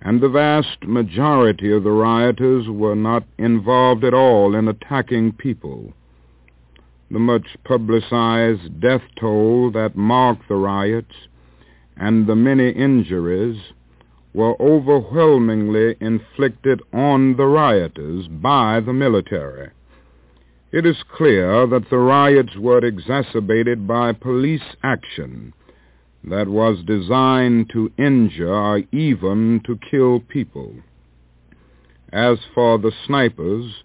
and 0.00 0.20
the 0.20 0.28
vast 0.28 0.84
majority 0.84 1.72
of 1.72 1.84
the 1.84 1.92
rioters 1.92 2.68
were 2.68 2.96
not 2.96 3.24
involved 3.38 4.04
at 4.04 4.14
all 4.14 4.54
in 4.54 4.68
attacking 4.68 5.32
people. 5.32 5.92
The 7.10 7.18
much 7.18 7.56
publicized 7.64 8.80
death 8.80 9.02
toll 9.16 9.70
that 9.72 9.96
marked 9.96 10.48
the 10.48 10.56
riots 10.56 11.14
and 11.96 12.26
the 12.26 12.34
many 12.34 12.70
injuries 12.70 13.72
were 14.34 14.60
overwhelmingly 14.60 15.94
inflicted 16.00 16.80
on 16.92 17.36
the 17.36 17.46
rioters 17.46 18.26
by 18.28 18.80
the 18.80 18.92
military. 18.92 19.70
It 20.72 20.86
is 20.86 21.02
clear 21.14 21.66
that 21.66 21.90
the 21.90 21.98
riots 21.98 22.56
were 22.56 22.78
exacerbated 22.78 23.86
by 23.86 24.14
police 24.14 24.74
action 24.82 25.52
that 26.24 26.48
was 26.48 26.82
designed 26.86 27.68
to 27.74 27.92
injure 27.98 28.54
or 28.54 28.82
even 28.90 29.60
to 29.66 29.78
kill 29.90 30.20
people. 30.20 30.76
As 32.10 32.38
for 32.54 32.78
the 32.78 32.92
snipers, 33.06 33.84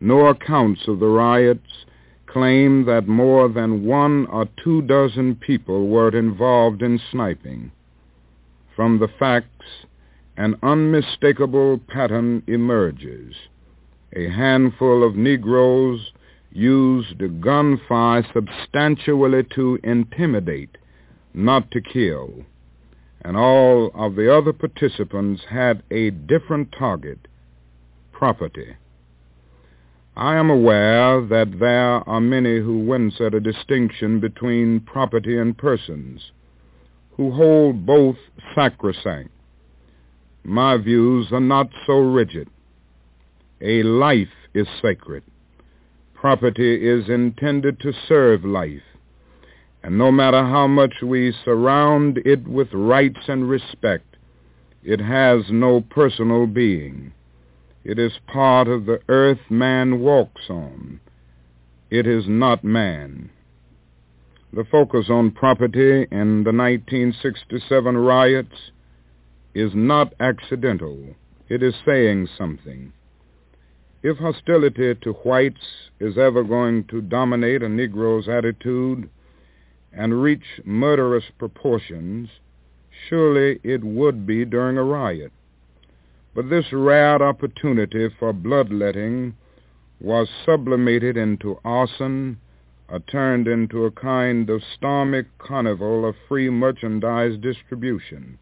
no 0.00 0.26
accounts 0.26 0.88
of 0.88 0.98
the 0.98 1.06
riots 1.06 1.86
claim 2.26 2.84
that 2.86 3.06
more 3.06 3.48
than 3.48 3.84
one 3.84 4.26
or 4.26 4.48
two 4.64 4.82
dozen 4.82 5.36
people 5.36 5.86
were 5.86 6.08
involved 6.08 6.82
in 6.82 7.00
sniping. 7.12 7.70
From 8.74 8.98
the 8.98 9.08
facts, 9.20 9.86
an 10.36 10.56
unmistakable 10.64 11.78
pattern 11.86 12.42
emerges. 12.48 13.36
A 14.16 14.28
handful 14.30 15.06
of 15.06 15.14
Negroes 15.14 16.10
used 16.54 17.20
gunfire 17.40 18.24
substantially 18.32 19.42
to 19.54 19.78
intimidate, 19.82 20.78
not 21.34 21.70
to 21.72 21.80
kill. 21.80 22.44
And 23.22 23.36
all 23.36 23.90
of 23.94 24.14
the 24.14 24.34
other 24.34 24.52
participants 24.52 25.42
had 25.50 25.82
a 25.90 26.10
different 26.10 26.72
target, 26.78 27.18
property. 28.12 28.76
I 30.16 30.36
am 30.36 30.48
aware 30.48 31.20
that 31.26 31.58
there 31.58 32.08
are 32.08 32.20
many 32.20 32.60
who 32.60 32.86
wince 32.86 33.20
at 33.20 33.34
a 33.34 33.40
distinction 33.40 34.20
between 34.20 34.80
property 34.80 35.36
and 35.36 35.58
persons, 35.58 36.30
who 37.16 37.32
hold 37.32 37.84
both 37.84 38.16
sacrosanct. 38.54 39.30
My 40.44 40.76
views 40.76 41.28
are 41.32 41.40
not 41.40 41.68
so 41.86 41.98
rigid. 41.98 42.48
A 43.60 43.82
life 43.82 44.28
is 44.52 44.68
sacred. 44.80 45.24
Property 46.24 46.88
is 46.88 47.10
intended 47.10 47.78
to 47.80 47.92
serve 48.08 48.46
life. 48.46 48.96
And 49.82 49.98
no 49.98 50.10
matter 50.10 50.42
how 50.42 50.66
much 50.66 51.02
we 51.02 51.34
surround 51.44 52.16
it 52.24 52.48
with 52.48 52.72
rights 52.72 53.28
and 53.28 53.46
respect, 53.46 54.16
it 54.82 55.00
has 55.00 55.42
no 55.50 55.82
personal 55.82 56.46
being. 56.46 57.12
It 57.84 57.98
is 57.98 58.12
part 58.26 58.68
of 58.68 58.86
the 58.86 59.00
earth 59.06 59.50
man 59.50 60.00
walks 60.00 60.48
on. 60.48 60.98
It 61.90 62.06
is 62.06 62.24
not 62.26 62.64
man. 62.64 63.28
The 64.50 64.64
focus 64.64 65.10
on 65.10 65.30
property 65.30 66.06
in 66.10 66.44
the 66.44 66.54
1967 66.54 67.98
riots 67.98 68.70
is 69.54 69.72
not 69.74 70.14
accidental. 70.18 71.16
It 71.50 71.62
is 71.62 71.74
saying 71.84 72.28
something. 72.38 72.94
If 74.06 74.18
hostility 74.18 74.94
to 74.96 75.12
whites 75.14 75.88
is 75.98 76.18
ever 76.18 76.44
going 76.44 76.84
to 76.88 77.00
dominate 77.00 77.62
a 77.62 77.70
Negro's 77.70 78.28
attitude 78.28 79.08
and 79.94 80.22
reach 80.22 80.60
murderous 80.62 81.24
proportions, 81.38 82.28
surely 83.08 83.60
it 83.62 83.82
would 83.82 84.26
be 84.26 84.44
during 84.44 84.76
a 84.76 84.84
riot. 84.84 85.32
But 86.34 86.50
this 86.50 86.70
rare 86.70 87.22
opportunity 87.22 88.10
for 88.18 88.34
bloodletting 88.34 89.36
was 89.98 90.28
sublimated 90.44 91.16
into 91.16 91.58
arson 91.64 92.38
or 92.90 93.00
turned 93.00 93.48
into 93.48 93.86
a 93.86 93.90
kind 93.90 94.50
of 94.50 94.62
stormy 94.76 95.22
carnival 95.38 96.04
of 96.04 96.14
free 96.28 96.50
merchandise 96.50 97.38
distribution. 97.38 98.38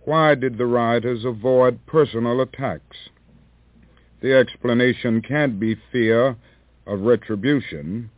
Why 0.00 0.34
did 0.34 0.58
the 0.58 0.66
rioters 0.66 1.24
avoid 1.24 1.86
personal 1.86 2.40
attacks? 2.40 3.08
The 4.20 4.34
explanation 4.34 5.22
can't 5.22 5.60
be 5.60 5.76
fear 5.92 6.36
of 6.86 7.00
retribution, 7.00 8.10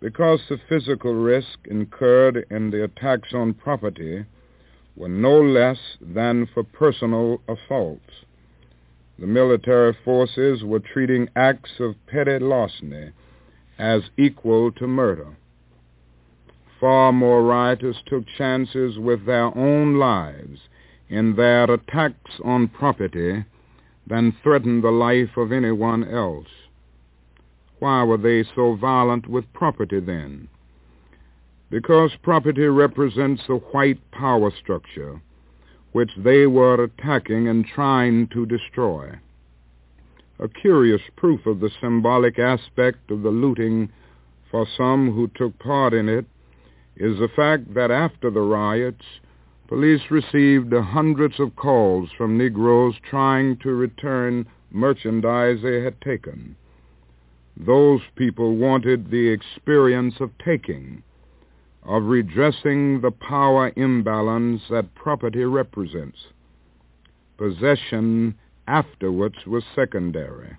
because 0.00 0.40
the 0.48 0.58
physical 0.68 1.14
risk 1.14 1.58
incurred 1.66 2.44
in 2.50 2.70
the 2.70 2.84
attacks 2.84 3.32
on 3.32 3.54
property 3.54 4.26
were 4.96 5.08
no 5.08 5.40
less 5.40 5.78
than 6.00 6.46
for 6.52 6.62
personal 6.62 7.40
assaults. 7.48 8.24
The 9.18 9.26
military 9.26 9.96
forces 10.04 10.62
were 10.64 10.80
treating 10.80 11.28
acts 11.36 11.72
of 11.78 11.94
petty 12.06 12.38
larceny 12.38 13.12
as 13.78 14.02
equal 14.18 14.72
to 14.72 14.86
murder. 14.86 15.36
Far 16.78 17.12
more 17.12 17.42
rioters 17.42 18.02
took 18.06 18.24
chances 18.38 18.98
with 18.98 19.26
their 19.26 19.56
own 19.56 19.96
lives 19.96 20.60
in 21.08 21.36
their 21.36 21.64
attacks 21.64 22.40
on 22.42 22.68
property 22.68 23.44
than 24.10 24.36
threatened 24.42 24.84
the 24.84 24.90
life 24.90 25.36
of 25.38 25.52
anyone 25.52 26.04
else. 26.06 26.48
Why 27.78 28.04
were 28.04 28.18
they 28.18 28.44
so 28.54 28.74
violent 28.74 29.26
with 29.26 29.50
property 29.54 30.00
then? 30.00 30.48
because 31.70 32.10
property 32.22 32.66
represents 32.66 33.42
the 33.46 33.54
white 33.56 33.98
power 34.10 34.50
structure 34.60 35.20
which 35.92 36.10
they 36.18 36.46
were 36.46 36.84
attacking 36.84 37.48
and 37.48 37.66
trying 37.66 38.28
to 38.28 38.46
destroy. 38.46 39.10
A 40.38 40.48
curious 40.48 41.00
proof 41.16 41.46
of 41.46 41.58
the 41.58 41.70
symbolic 41.80 42.38
aspect 42.38 43.10
of 43.10 43.22
the 43.22 43.30
looting 43.30 43.88
for 44.50 44.66
some 44.76 45.12
who 45.12 45.28
took 45.34 45.58
part 45.58 45.92
in 45.92 46.08
it 46.08 46.26
is 46.96 47.18
the 47.18 47.28
fact 47.34 47.74
that 47.74 47.90
after 47.90 48.30
the 48.30 48.40
riots, 48.40 49.04
police 49.70 50.10
received 50.10 50.72
hundreds 50.72 51.38
of 51.38 51.54
calls 51.54 52.10
from 52.18 52.36
Negroes 52.36 52.96
trying 53.08 53.56
to 53.58 53.72
return 53.72 54.44
merchandise 54.72 55.58
they 55.62 55.80
had 55.80 56.00
taken. 56.00 56.56
Those 57.56 58.00
people 58.16 58.56
wanted 58.56 59.12
the 59.12 59.28
experience 59.28 60.16
of 60.18 60.32
taking, 60.44 61.04
of 61.84 62.02
redressing 62.02 63.00
the 63.00 63.12
power 63.12 63.72
imbalance 63.76 64.62
that 64.70 64.92
property 64.96 65.44
represents. 65.44 66.18
Possession 67.38 68.34
afterwards 68.66 69.46
was 69.46 69.62
secondary. 69.76 70.56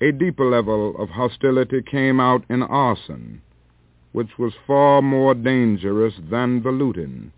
A 0.00 0.12
deeper 0.12 0.48
level 0.48 0.94
of 1.02 1.08
hostility 1.08 1.82
came 1.82 2.20
out 2.20 2.44
in 2.48 2.62
arson, 2.62 3.42
which 4.12 4.38
was 4.38 4.52
far 4.68 5.02
more 5.02 5.34
dangerous 5.34 6.14
than 6.30 6.62
the 6.62 6.70
looting. 6.70 7.32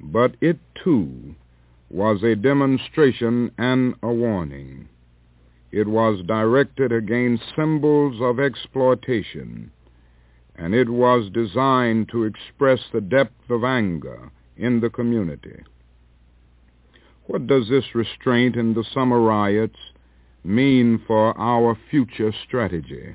But 0.00 0.36
it, 0.40 0.58
too, 0.74 1.34
was 1.90 2.22
a 2.22 2.36
demonstration 2.36 3.50
and 3.58 3.94
a 4.02 4.12
warning. 4.12 4.88
It 5.70 5.88
was 5.88 6.22
directed 6.26 6.92
against 6.92 7.54
symbols 7.54 8.20
of 8.20 8.40
exploitation, 8.40 9.70
and 10.56 10.74
it 10.74 10.88
was 10.88 11.30
designed 11.30 12.08
to 12.10 12.24
express 12.24 12.80
the 12.92 13.00
depth 13.00 13.50
of 13.50 13.64
anger 13.64 14.30
in 14.56 14.80
the 14.80 14.90
community. 14.90 15.62
What 17.26 17.46
does 17.46 17.68
this 17.68 17.94
restraint 17.94 18.56
in 18.56 18.72
the 18.72 18.84
summer 18.84 19.20
riots 19.20 19.78
mean 20.42 20.98
for 21.06 21.38
our 21.38 21.76
future 21.90 22.32
strategy? 22.46 23.14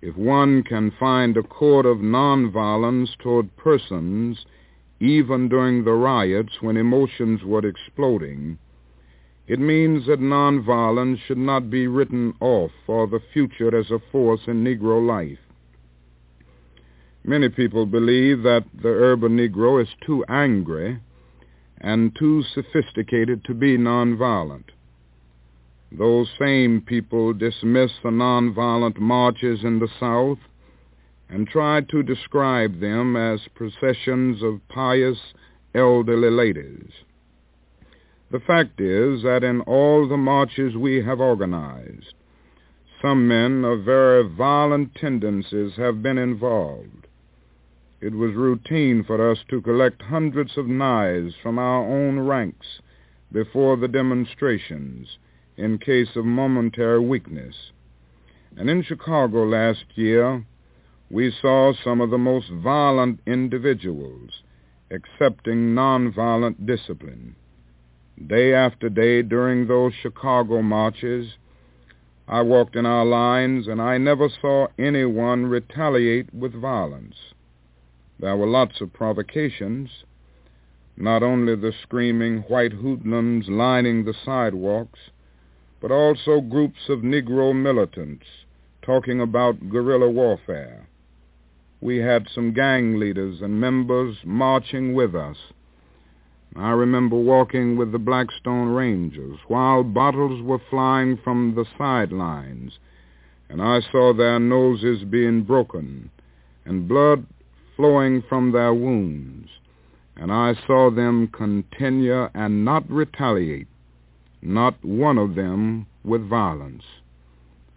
If 0.00 0.16
one 0.16 0.62
can 0.62 0.90
find 0.92 1.36
a 1.36 1.42
chord 1.42 1.84
of 1.84 1.98
nonviolence 1.98 3.16
toward 3.18 3.54
persons 3.56 4.46
even 5.00 5.48
during 5.48 5.84
the 5.84 5.92
riots 5.92 6.60
when 6.60 6.76
emotions 6.76 7.42
were 7.44 7.66
exploding, 7.66 8.58
it 9.46 9.58
means 9.58 10.06
that 10.06 10.20
nonviolence 10.20 11.18
should 11.26 11.38
not 11.38 11.70
be 11.70 11.86
written 11.86 12.34
off 12.40 12.70
for 12.84 13.06
the 13.06 13.20
future 13.32 13.76
as 13.76 13.90
a 13.90 14.00
force 14.12 14.42
in 14.46 14.62
Negro 14.64 15.04
life. 15.04 15.38
Many 17.24 17.48
people 17.48 17.86
believe 17.86 18.42
that 18.42 18.64
the 18.82 18.88
urban 18.88 19.36
Negro 19.36 19.82
is 19.82 19.88
too 20.04 20.24
angry 20.28 21.00
and 21.80 22.14
too 22.18 22.42
sophisticated 22.54 23.44
to 23.44 23.54
be 23.54 23.78
nonviolent. 23.78 24.64
Those 25.90 26.28
same 26.38 26.82
people 26.82 27.32
dismiss 27.32 27.92
the 28.02 28.10
nonviolent 28.10 28.98
marches 28.98 29.64
in 29.64 29.78
the 29.78 29.88
South 29.98 30.38
and 31.28 31.46
tried 31.46 31.88
to 31.88 32.02
describe 32.02 32.80
them 32.80 33.16
as 33.16 33.40
processions 33.54 34.42
of 34.42 34.66
pious 34.68 35.18
elderly 35.74 36.30
ladies. 36.30 36.90
The 38.30 38.40
fact 38.40 38.80
is 38.80 39.22
that 39.22 39.42
in 39.42 39.60
all 39.62 40.06
the 40.06 40.16
marches 40.16 40.76
we 40.76 41.02
have 41.02 41.20
organized, 41.20 42.14
some 43.00 43.28
men 43.28 43.64
of 43.64 43.84
very 43.84 44.28
violent 44.28 44.94
tendencies 44.94 45.76
have 45.76 46.02
been 46.02 46.18
involved. 46.18 47.06
It 48.00 48.14
was 48.14 48.34
routine 48.34 49.02
for 49.04 49.30
us 49.30 49.38
to 49.48 49.60
collect 49.60 50.02
hundreds 50.02 50.56
of 50.56 50.66
knives 50.66 51.34
from 51.42 51.58
our 51.58 51.84
own 51.84 52.20
ranks 52.20 52.80
before 53.32 53.76
the 53.76 53.88
demonstrations 53.88 55.18
in 55.56 55.78
case 55.78 56.14
of 56.14 56.24
momentary 56.24 57.00
weakness. 57.00 57.72
And 58.56 58.70
in 58.70 58.82
Chicago 58.82 59.44
last 59.44 59.84
year, 59.94 60.44
we 61.10 61.32
saw 61.40 61.72
some 61.72 62.02
of 62.02 62.10
the 62.10 62.18
most 62.18 62.50
violent 62.50 63.18
individuals 63.26 64.42
accepting 64.90 65.74
nonviolent 65.74 66.66
discipline. 66.66 67.34
Day 68.26 68.52
after 68.52 68.90
day 68.90 69.22
during 69.22 69.66
those 69.66 69.94
Chicago 69.94 70.60
marches, 70.60 71.36
I 72.26 72.42
walked 72.42 72.76
in 72.76 72.84
our 72.84 73.06
lines 73.06 73.68
and 73.68 73.80
I 73.80 73.96
never 73.96 74.28
saw 74.28 74.66
anyone 74.78 75.46
retaliate 75.46 76.34
with 76.34 76.52
violence. 76.52 77.16
There 78.20 78.36
were 78.36 78.46
lots 78.46 78.82
of 78.82 78.92
provocations, 78.92 79.88
not 80.96 81.22
only 81.22 81.54
the 81.54 81.72
screaming 81.82 82.38
white 82.48 82.72
hoodlums 82.72 83.48
lining 83.48 84.04
the 84.04 84.14
sidewalks, 84.26 84.98
but 85.80 85.90
also 85.90 86.42
groups 86.42 86.88
of 86.90 86.98
Negro 86.98 87.54
militants 87.54 88.26
talking 88.82 89.20
about 89.20 89.70
guerrilla 89.70 90.10
warfare. 90.10 90.86
We 91.80 91.98
had 91.98 92.28
some 92.34 92.52
gang 92.52 92.98
leaders 92.98 93.40
and 93.40 93.60
members 93.60 94.16
marching 94.24 94.94
with 94.94 95.14
us. 95.14 95.36
I 96.56 96.70
remember 96.70 97.16
walking 97.16 97.76
with 97.76 97.92
the 97.92 98.00
Blackstone 98.00 98.68
Rangers 98.70 99.38
while 99.46 99.84
bottles 99.84 100.42
were 100.42 100.58
flying 100.70 101.18
from 101.18 101.54
the 101.54 101.66
sidelines, 101.76 102.78
and 103.48 103.62
I 103.62 103.80
saw 103.80 104.12
their 104.12 104.40
noses 104.40 105.04
being 105.04 105.42
broken 105.42 106.10
and 106.64 106.88
blood 106.88 107.26
flowing 107.76 108.22
from 108.28 108.50
their 108.50 108.74
wounds, 108.74 109.48
and 110.16 110.32
I 110.32 110.54
saw 110.66 110.90
them 110.90 111.28
continue 111.28 112.28
and 112.34 112.64
not 112.64 112.90
retaliate, 112.90 113.68
not 114.42 114.84
one 114.84 115.16
of 115.16 115.36
them 115.36 115.86
with 116.02 116.28
violence. 116.28 116.82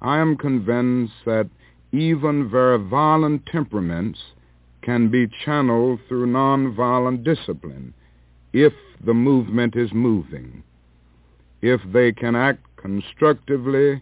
I 0.02 0.18
am 0.18 0.38
convinced 0.38 1.14
that 1.26 1.50
even 1.92 2.50
very 2.50 2.78
violent 2.78 3.46
temperaments 3.46 4.20
can 4.82 5.10
be 5.10 5.28
channeled 5.46 6.00
through 6.08 6.26
nonviolent 6.26 7.24
discipline 7.24 7.94
if 8.54 8.74
the 9.06 9.14
movement 9.14 9.76
is 9.76 9.92
moving, 9.94 10.64
if 11.62 11.82
they 11.94 12.12
can 12.12 12.36
act 12.36 12.64
constructively 12.78 14.02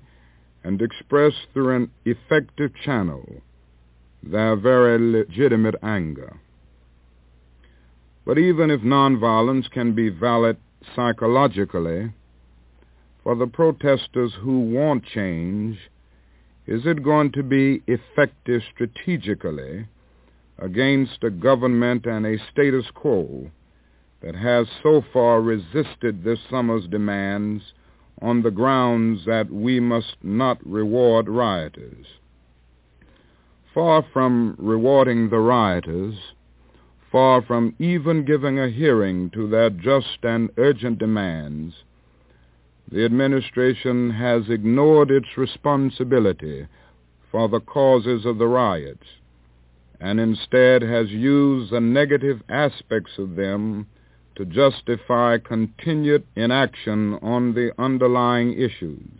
and 0.63 0.81
express 0.81 1.33
through 1.53 1.75
an 1.75 1.91
effective 2.05 2.71
channel 2.83 3.41
their 4.23 4.55
very 4.55 4.99
legitimate 4.99 5.75
anger. 5.81 6.37
But 8.25 8.37
even 8.37 8.69
if 8.69 8.81
nonviolence 8.81 9.69
can 9.71 9.93
be 9.93 10.09
valid 10.09 10.57
psychologically, 10.95 12.11
for 13.23 13.35
the 13.35 13.47
protesters 13.47 14.33
who 14.41 14.59
want 14.59 15.05
change, 15.05 15.77
is 16.69 16.85
it 16.85 17.03
going 17.03 17.31
to 17.31 17.41
be 17.41 17.81
effective 17.87 18.61
strategically 18.73 19.87
against 20.59 21.23
a 21.23 21.29
government 21.29 22.05
and 22.05 22.25
a 22.25 22.37
status 22.51 22.85
quo 22.93 23.49
that 24.21 24.35
has 24.35 24.67
so 24.83 25.03
far 25.11 25.41
resisted 25.41 26.23
this 26.23 26.39
summer's 26.49 26.85
demands 26.87 27.63
on 28.21 28.43
the 28.43 28.51
grounds 28.51 29.25
that 29.25 29.49
we 29.51 29.79
must 29.79 30.15
not 30.21 30.63
reward 30.65 31.27
rioters? 31.27 32.05
far 33.73 34.03
from 34.11 34.55
rewarding 34.57 35.29
the 35.29 35.37
rioters, 35.39 36.15
far 37.11 37.41
from 37.41 37.75
even 37.79 38.25
giving 38.25 38.59
a 38.59 38.69
hearing 38.69 39.29
to 39.29 39.47
their 39.47 39.69
just 39.69 40.17
and 40.23 40.49
urgent 40.57 40.99
demands, 40.99 41.73
the 42.91 43.05
administration 43.05 44.11
has 44.11 44.49
ignored 44.49 45.11
its 45.11 45.37
responsibility 45.37 46.67
for 47.31 47.47
the 47.47 47.59
causes 47.59 48.25
of 48.25 48.37
the 48.37 48.47
riots 48.47 49.05
and 49.99 50.19
instead 50.19 50.81
has 50.81 51.09
used 51.09 51.71
the 51.71 51.79
negative 51.79 52.41
aspects 52.49 53.11
of 53.17 53.35
them 53.35 53.85
to 54.35 54.45
justify 54.45 55.37
continued 55.37 56.23
inaction 56.35 57.15
on 57.21 57.53
the 57.53 57.71
underlying 57.77 58.53
issues. 58.53 59.19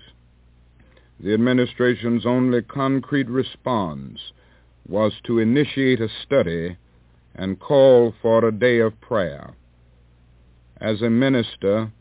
The 1.20 1.34
administration's 1.34 2.26
only 2.26 2.62
concrete 2.62 3.30
response 3.30 4.32
was 4.88 5.14
to 5.26 5.40
initiate 5.40 6.00
a 6.00 6.08
study 6.24 6.78
and 7.36 7.60
call 7.60 8.16
for 8.22 8.46
a 8.46 8.52
day 8.52 8.80
of 8.80 9.00
prayer. 9.02 9.54
As 10.78 11.02
a 11.02 11.10
minister, 11.10 11.91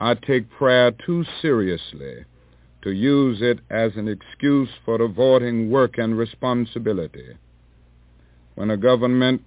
I 0.00 0.14
take 0.14 0.50
prayer 0.50 0.90
too 0.90 1.24
seriously 1.42 2.24
to 2.82 2.90
use 2.90 3.42
it 3.42 3.60
as 3.68 3.92
an 3.96 4.08
excuse 4.08 4.70
for 4.84 5.00
avoiding 5.02 5.70
work 5.70 5.98
and 5.98 6.16
responsibility. 6.16 7.36
When 8.54 8.70
a 8.70 8.76
government 8.76 9.42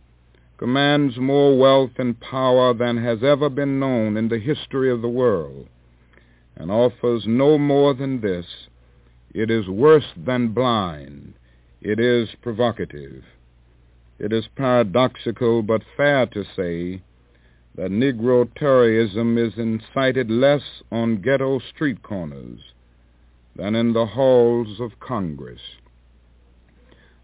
commands 0.58 1.18
more 1.18 1.58
wealth 1.58 1.92
and 1.98 2.20
power 2.20 2.74
than 2.74 2.98
has 3.04 3.24
ever 3.24 3.50
been 3.50 3.80
known 3.80 4.16
in 4.16 4.30
the 4.30 4.40
history 4.40 4.92
of 4.92 5.02
the 5.02 5.10
world 5.10 5.68
and 6.56 6.70
offers 6.70 7.24
no 7.26 7.58
more 7.58 7.96
than 7.96 8.22
this, 8.22 8.46
it 9.34 9.50
is 9.50 9.68
worse 9.68 10.14
than 10.16 10.50
blind 10.54 11.34
it 11.84 12.00
is 12.00 12.30
provocative. 12.42 13.26
It 14.18 14.32
is 14.32 14.48
paradoxical 14.56 15.62
but 15.64 15.82
fair 15.98 16.26
to 16.28 16.46
say 16.56 17.02
that 17.76 17.92
Negro 17.92 18.48
terrorism 18.56 19.38
is 19.38 19.54
incited 19.58 20.30
less 20.30 20.62
on 20.92 21.22
ghetto 21.22 21.60
street 21.60 22.04
corners 22.04 22.60
than 23.56 23.76
in 23.76 23.94
the 23.94 24.06
halls 24.06 24.80
of 24.80 25.00
Congress. 25.00 25.62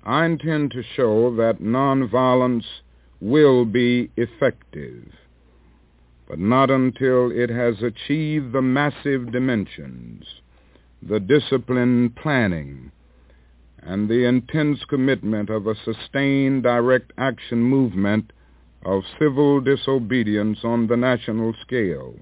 I 0.03 0.25
intend 0.25 0.71
to 0.71 0.83
show 0.95 1.35
that 1.35 1.59
nonviolence 1.61 2.65
will 3.21 3.65
be 3.65 4.09
effective, 4.15 5.11
but 6.27 6.39
not 6.39 6.71
until 6.71 7.31
it 7.31 7.49
has 7.49 7.83
achieved 7.83 8.51
the 8.51 8.61
massive 8.61 9.31
dimensions, 9.31 10.25
the 11.01 11.19
disciplined 11.19 12.15
planning, 12.15 12.91
and 13.81 14.09
the 14.09 14.25
intense 14.25 14.83
commitment 14.85 15.49
of 15.49 15.67
a 15.67 15.75
sustained 15.75 16.63
direct 16.63 17.11
action 17.17 17.61
movement 17.61 18.31
of 18.83 19.03
civil 19.19 19.61
disobedience 19.61 20.59
on 20.63 20.87
the 20.87 20.97
national 20.97 21.53
scale. 21.61 22.15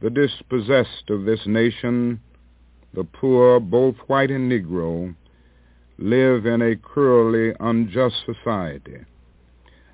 The 0.00 0.10
dispossessed 0.10 1.08
of 1.08 1.24
this 1.24 1.46
nation, 1.46 2.20
the 2.92 3.04
poor, 3.04 3.60
both 3.60 3.96
white 4.06 4.30
and 4.30 4.50
Negro, 4.50 5.14
live 5.98 6.44
in 6.44 6.60
a 6.60 6.76
cruelly 6.76 7.54
unjust 7.60 8.16
society. 8.26 8.98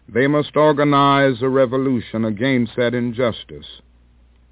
They 0.08 0.26
must 0.26 0.56
organize 0.56 1.40
a 1.42 1.48
revolution 1.48 2.24
against 2.24 2.76
that 2.76 2.94
injustice, 2.94 3.80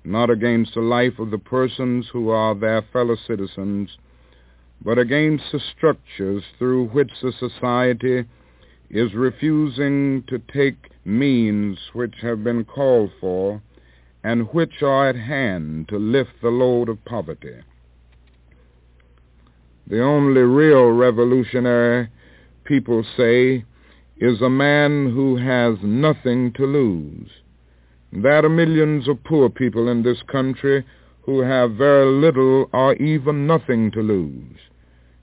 not 0.05 0.31
against 0.31 0.75
the 0.75 0.81
life 0.81 1.19
of 1.19 1.31
the 1.31 1.39
persons 1.39 2.07
who 2.13 2.31
are 2.31 2.55
their 2.55 2.83
fellow 2.93 3.17
citizens, 3.27 3.97
but 4.83 4.99
against 4.99 5.45
the 5.53 5.61
structures 5.77 6.45
through 6.59 6.87
which 6.89 7.11
the 7.21 7.33
society 7.33 8.25
is 8.91 9.15
refusing 9.15 10.25
to 10.27 10.39
take 10.53 10.91
means 11.05 11.79
which 11.93 12.17
have 12.21 12.43
been 12.43 12.65
called 12.65 13.11
for 13.21 13.63
and 14.23 14.49
which 14.53 14.83
are 14.83 15.09
at 15.09 15.17
hand 15.17 15.89
to 15.89 15.97
lift 15.97 16.31
the 16.43 16.49
load 16.49 16.89
of 16.89 17.05
poverty. 17.05 17.61
The 19.87 20.03
only 20.03 20.43
real 20.43 20.91
revolutionary, 20.91 22.09
people 22.65 23.05
say, 23.17 23.65
is 24.19 24.41
a 24.43 24.51
man 24.51 25.11
who 25.13 25.37
has 25.37 25.79
nothing 25.83 26.53
to 26.53 26.67
lose. 26.67 27.31
There 28.13 28.45
are 28.45 28.49
millions 28.49 29.09
of 29.09 29.25
poor 29.25 29.49
people 29.49 29.89
in 29.89 30.03
this 30.03 30.23
country 30.31 30.85
who 31.23 31.41
have 31.41 31.73
very 31.73 32.07
little 32.07 32.69
or 32.73 32.95
even 32.97 33.47
nothing 33.47 33.91
to 33.93 34.03
lose. 34.03 34.59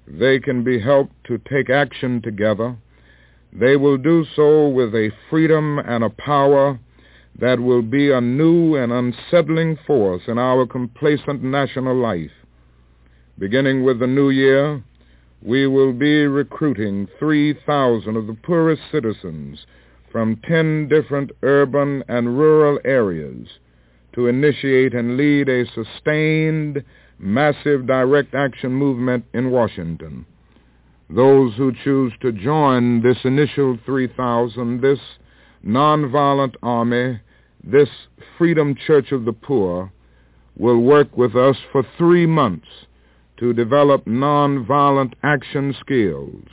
They 0.07 0.39
can 0.39 0.63
be 0.63 0.79
helped 0.79 1.23
to 1.25 1.37
take 1.37 1.69
action 1.69 2.21
together. 2.21 2.77
They 3.59 3.75
will 3.75 3.97
do 3.97 4.23
so 4.35 4.67
with 4.67 4.93
a 4.93 5.11
freedom 5.29 5.79
and 5.79 6.03
a 6.03 6.11
power 6.11 6.79
that 7.39 7.59
will 7.59 7.81
be 7.81 8.11
a 8.11 8.21
new 8.21 8.75
and 8.75 8.91
unsettling 8.91 9.77
force 9.87 10.23
in 10.27 10.37
our 10.37 10.67
complacent 10.67 11.43
national 11.43 11.95
life. 11.95 12.31
Beginning 13.39 13.83
with 13.83 13.99
the 13.99 14.07
new 14.07 14.29
year, 14.29 14.83
we 15.41 15.65
will 15.65 15.93
be 15.93 16.25
recruiting 16.25 17.07
3,000 17.17 18.15
of 18.15 18.27
the 18.27 18.33
poorest 18.33 18.81
citizens 18.91 19.65
from 20.11 20.39
10 20.47 20.87
different 20.87 21.31
urban 21.43 22.03
and 22.07 22.37
rural 22.37 22.79
areas 22.85 23.47
to 24.13 24.27
initiate 24.27 24.93
and 24.93 25.17
lead 25.17 25.49
a 25.49 25.65
sustained, 25.73 26.83
massive 27.19 27.85
direct 27.87 28.33
action 28.33 28.71
movement 28.71 29.25
in 29.33 29.51
Washington. 29.51 30.25
Those 31.09 31.55
who 31.55 31.71
choose 31.83 32.11
to 32.21 32.33
join 32.33 33.01
this 33.01 33.17
initial 33.23 33.79
3,000, 33.85 34.81
this 34.81 34.99
nonviolent 35.65 36.55
army, 36.61 37.21
this 37.63 37.89
Freedom 38.37 38.75
Church 38.75 39.13
of 39.13 39.23
the 39.23 39.31
Poor, 39.31 39.91
will 40.57 40.79
work 40.79 41.15
with 41.15 41.35
us 41.35 41.55
for 41.71 41.85
three 41.97 42.25
months 42.25 42.67
to 43.37 43.53
develop 43.53 44.03
nonviolent 44.05 45.13
action 45.23 45.73
skills. 45.79 46.43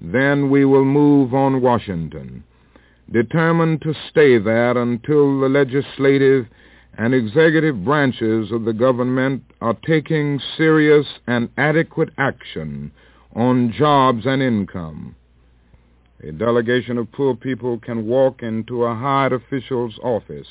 Then 0.00 0.48
we 0.48 0.64
will 0.64 0.84
move 0.84 1.34
on 1.34 1.62
Washington, 1.62 2.44
determined 3.10 3.82
to 3.82 3.94
stay 4.08 4.38
there 4.38 4.76
until 4.76 5.40
the 5.40 5.48
legislative 5.48 6.46
and 6.96 7.12
executive 7.12 7.84
branches 7.84 8.52
of 8.52 8.64
the 8.64 8.72
government 8.72 9.42
are 9.60 9.76
taking 9.84 10.40
serious 10.56 11.06
and 11.26 11.48
adequate 11.56 12.10
action 12.18 12.92
on 13.36 13.70
jobs 13.70 14.24
and 14.24 14.42
income. 14.42 15.14
A 16.26 16.32
delegation 16.32 16.96
of 16.96 17.12
poor 17.12 17.36
people 17.36 17.78
can 17.78 18.06
walk 18.06 18.42
into 18.42 18.84
a 18.84 18.94
hired 18.94 19.34
official's 19.34 19.98
office 20.02 20.48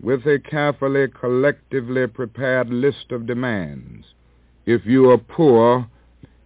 with 0.00 0.24
a 0.24 0.38
carefully, 0.38 1.08
collectively 1.08 2.06
prepared 2.06 2.70
list 2.70 3.10
of 3.10 3.26
demands. 3.26 4.06
If 4.64 4.86
you 4.86 5.10
are 5.10 5.18
poor, 5.18 5.88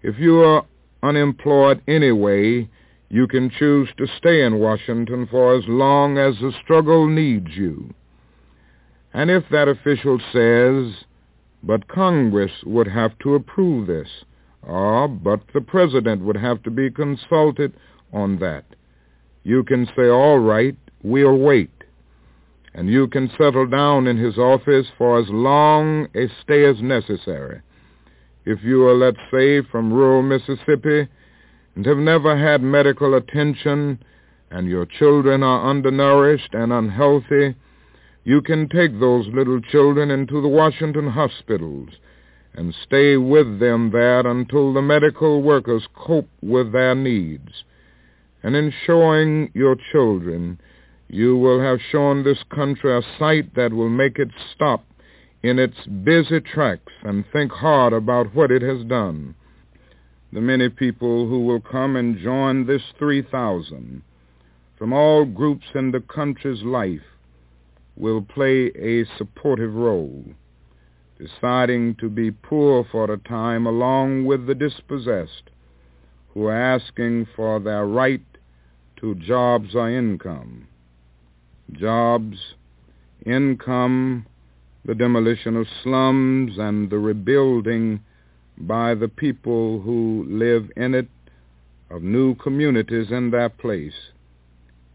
if 0.02 0.18
you 0.18 0.40
are 0.40 0.64
unemployed 1.02 1.82
anyway, 1.86 2.70
you 3.10 3.26
can 3.26 3.50
choose 3.50 3.90
to 3.98 4.06
stay 4.16 4.42
in 4.42 4.58
Washington 4.58 5.28
for 5.30 5.54
as 5.54 5.64
long 5.68 6.16
as 6.16 6.36
the 6.36 6.52
struggle 6.64 7.06
needs 7.06 7.48
you. 7.50 7.92
And 9.12 9.30
if 9.30 9.44
that 9.50 9.68
official 9.68 10.18
says, 10.32 11.04
but 11.62 11.88
Congress 11.88 12.52
would 12.64 12.88
have 12.88 13.18
to 13.18 13.34
approve 13.34 13.86
this, 13.86 14.08
or 14.62 15.08
but 15.08 15.40
the 15.52 15.60
President 15.60 16.22
would 16.22 16.36
have 16.36 16.62
to 16.62 16.70
be 16.70 16.90
consulted 16.90 17.72
on 18.12 18.38
that, 18.38 18.64
you 19.44 19.64
can 19.64 19.86
say, 19.96 20.08
all 20.08 20.38
right, 20.38 20.76
we'll 21.02 21.36
wait 21.36 21.70
and 22.74 22.88
you 22.88 23.06
can 23.06 23.30
settle 23.36 23.66
down 23.66 24.06
in 24.06 24.16
his 24.16 24.38
office 24.38 24.86
for 24.96 25.18
as 25.18 25.28
long 25.28 26.08
a 26.14 26.26
stay 26.42 26.64
as 26.64 26.80
necessary. 26.80 27.60
If 28.44 28.62
you 28.62 28.86
are, 28.86 28.94
let's 28.94 29.18
say, 29.30 29.62
from 29.70 29.92
rural 29.92 30.22
Mississippi 30.22 31.08
and 31.76 31.86
have 31.86 31.98
never 31.98 32.36
had 32.36 32.62
medical 32.62 33.14
attention 33.14 34.02
and 34.50 34.68
your 34.68 34.86
children 34.86 35.42
are 35.42 35.68
undernourished 35.68 36.54
and 36.54 36.72
unhealthy, 36.72 37.54
you 38.24 38.40
can 38.40 38.68
take 38.68 38.98
those 38.98 39.26
little 39.28 39.60
children 39.60 40.10
into 40.10 40.40
the 40.40 40.48
Washington 40.48 41.08
hospitals 41.08 41.90
and 42.54 42.74
stay 42.84 43.16
with 43.16 43.60
them 43.60 43.90
there 43.90 44.26
until 44.26 44.72
the 44.72 44.82
medical 44.82 45.42
workers 45.42 45.86
cope 45.94 46.28
with 46.42 46.72
their 46.72 46.94
needs. 46.94 47.64
And 48.42 48.56
in 48.56 48.72
showing 48.86 49.50
your 49.54 49.76
children, 49.92 50.60
you 51.08 51.36
will 51.36 51.60
have 51.60 51.78
shown 51.90 52.24
this 52.24 52.42
country 52.54 52.96
a 52.96 53.02
sight 53.18 53.54
that 53.54 53.72
will 53.72 53.88
make 53.88 54.18
it 54.18 54.30
stop 54.54 54.84
in 55.42 55.58
its 55.58 55.86
busy 56.04 56.40
tracks 56.40 56.92
and 57.02 57.24
think 57.32 57.52
hard 57.52 57.92
about 57.92 58.34
what 58.34 58.50
it 58.50 58.62
has 58.62 58.84
done. 58.84 59.34
The 60.32 60.40
many 60.40 60.68
people 60.68 61.28
who 61.28 61.44
will 61.44 61.60
come 61.60 61.96
and 61.96 62.18
join 62.18 62.66
this 62.66 62.82
3,000 62.98 64.02
from 64.78 64.92
all 64.92 65.24
groups 65.24 65.66
in 65.74 65.90
the 65.92 66.00
country's 66.00 66.62
life 66.62 67.02
will 67.96 68.22
play 68.22 68.72
a 68.74 69.04
supportive 69.18 69.74
role, 69.74 70.24
deciding 71.22 71.94
to 71.96 72.08
be 72.08 72.30
poor 72.30 72.84
for 72.90 73.12
a 73.12 73.18
time 73.18 73.66
along 73.66 74.24
with 74.24 74.46
the 74.46 74.54
dispossessed 74.54 75.50
who 76.34 76.46
are 76.46 76.74
asking 76.74 77.26
for 77.36 77.60
their 77.60 77.86
right 77.86 78.24
to 78.96 79.14
jobs 79.16 79.74
or 79.74 79.90
income 79.90 80.66
jobs, 81.72 82.36
income, 83.24 84.26
the 84.84 84.94
demolition 84.94 85.56
of 85.56 85.66
slums, 85.82 86.58
and 86.58 86.90
the 86.90 86.98
rebuilding 86.98 88.00
by 88.58 88.94
the 88.94 89.08
people 89.08 89.80
who 89.80 90.26
live 90.28 90.70
in 90.76 90.94
it 90.94 91.08
of 91.90 92.02
new 92.02 92.34
communities 92.36 93.10
in 93.10 93.30
their 93.30 93.48
place. 93.48 94.10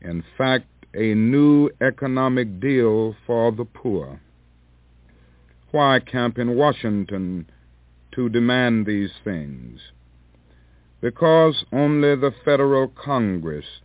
In 0.02 0.24
fact, 0.38 0.68
a 0.94 1.14
new 1.14 1.70
economic 1.82 2.60
deal 2.60 3.16
for 3.26 3.52
the 3.52 3.66
poor. 3.66 4.20
Why 5.78 6.00
camp 6.00 6.40
in 6.40 6.56
Washington 6.56 7.46
to 8.14 8.30
demand 8.30 8.88
these 8.88 9.12
things? 9.24 9.80
Because 11.02 11.66
only 11.72 12.16
the 12.16 12.34
federal 12.44 12.88
Congress 12.88 13.82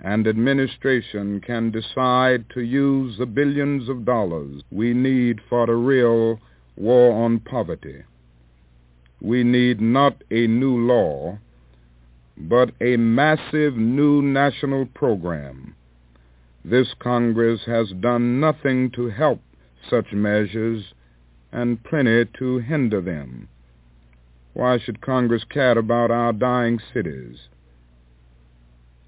and 0.00 0.26
administration 0.26 1.40
can 1.40 1.70
decide 1.70 2.50
to 2.50 2.62
use 2.62 3.16
the 3.16 3.26
billions 3.26 3.88
of 3.88 4.04
dollars 4.04 4.64
we 4.72 4.92
need 4.92 5.40
for 5.48 5.68
the 5.68 5.76
real 5.76 6.40
war 6.74 7.24
on 7.24 7.38
poverty. 7.38 8.02
We 9.20 9.44
need 9.44 9.80
not 9.80 10.24
a 10.32 10.48
new 10.48 10.84
law, 10.84 11.38
but 12.36 12.72
a 12.80 12.96
massive 12.96 13.76
new 13.76 14.20
national 14.20 14.86
program. 14.86 15.76
This 16.64 16.92
Congress 16.98 17.60
has 17.66 17.92
done 18.00 18.40
nothing 18.40 18.90
to 18.96 19.10
help 19.10 19.40
such 19.88 20.12
measures 20.12 20.92
and 21.52 21.82
plenty 21.84 22.24
to 22.38 22.58
hinder 22.58 23.00
them. 23.00 23.48
Why 24.52 24.78
should 24.78 25.00
Congress 25.00 25.44
care 25.44 25.78
about 25.78 26.10
our 26.10 26.32
dying 26.32 26.80
cities? 26.92 27.48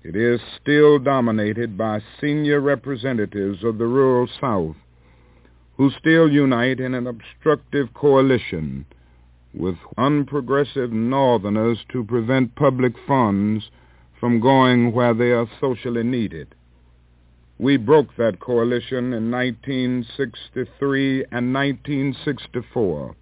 It 0.03 0.17
is 0.17 0.41
still 0.61 0.99
dominated 0.99 1.79
by 1.79 2.01
senior 2.21 2.61
representatives 2.61 3.63
of 3.63 3.79
the 3.79 3.87
rural 3.87 4.29
South 4.41 4.77
who 5.77 5.91
still 5.99 6.31
unite 6.31 6.81
in 6.81 6.95
an 6.95 7.07
obstructive 7.07 7.93
coalition 7.95 8.85
with 9.55 9.77
unprogressive 9.99 10.93
Northerners 10.93 11.79
to 11.91 12.05
prevent 12.05 12.55
public 12.55 12.93
funds 13.07 13.65
from 14.21 14.41
going 14.41 14.93
where 14.93 15.15
they 15.15 15.33
are 15.33 15.49
socially 15.61 16.03
needed. 16.03 16.55
We 17.63 17.77
broke 17.79 18.17
that 18.17 18.41
coalition 18.41 19.13
in 19.13 19.31
1963 19.31 21.25
and 21.31 21.55
1964 21.55 23.17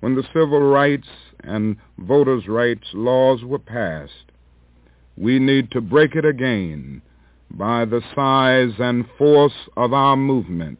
when 0.00 0.14
the 0.14 0.22
civil 0.32 0.62
rights 0.62 1.08
and 1.40 1.76
voters' 1.98 2.48
rights 2.48 2.86
laws 2.94 3.44
were 3.44 3.58
passed 3.58 4.30
we 5.20 5.38
need 5.38 5.70
to 5.70 5.82
break 5.82 6.14
it 6.14 6.24
again 6.24 7.02
by 7.50 7.84
the 7.84 8.00
size 8.14 8.72
and 8.78 9.04
force 9.18 9.68
of 9.76 9.92
our 9.92 10.16
movement. 10.16 10.78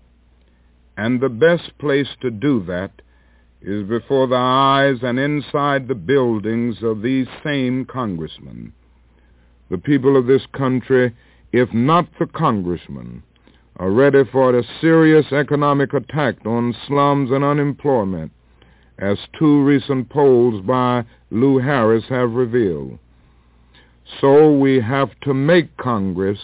And 0.96 1.20
the 1.20 1.28
best 1.28 1.76
place 1.78 2.08
to 2.22 2.30
do 2.30 2.64
that 2.64 3.02
is 3.60 3.86
before 3.86 4.26
the 4.26 4.36
eyes 4.36 4.98
and 5.02 5.18
inside 5.18 5.88
the 5.88 5.94
buildings 5.94 6.76
of 6.82 7.02
these 7.02 7.26
same 7.44 7.84
congressmen. 7.84 8.72
The 9.70 9.78
people 9.78 10.16
of 10.16 10.26
this 10.26 10.46
country, 10.52 11.14
if 11.52 11.72
not 11.72 12.06
the 12.18 12.26
congressmen, 12.26 13.22
are 13.76 13.90
ready 13.90 14.24
for 14.30 14.56
a 14.56 14.64
serious 14.80 15.32
economic 15.32 15.94
attack 15.94 16.36
on 16.44 16.74
slums 16.86 17.30
and 17.30 17.42
unemployment, 17.42 18.30
as 18.98 19.18
two 19.38 19.62
recent 19.64 20.08
polls 20.10 20.62
by 20.66 21.04
Lou 21.30 21.58
Harris 21.58 22.04
have 22.08 22.32
revealed. 22.32 22.98
So 24.20 24.52
we 24.52 24.80
have 24.80 25.10
to 25.22 25.32
make 25.32 25.76
Congress 25.76 26.38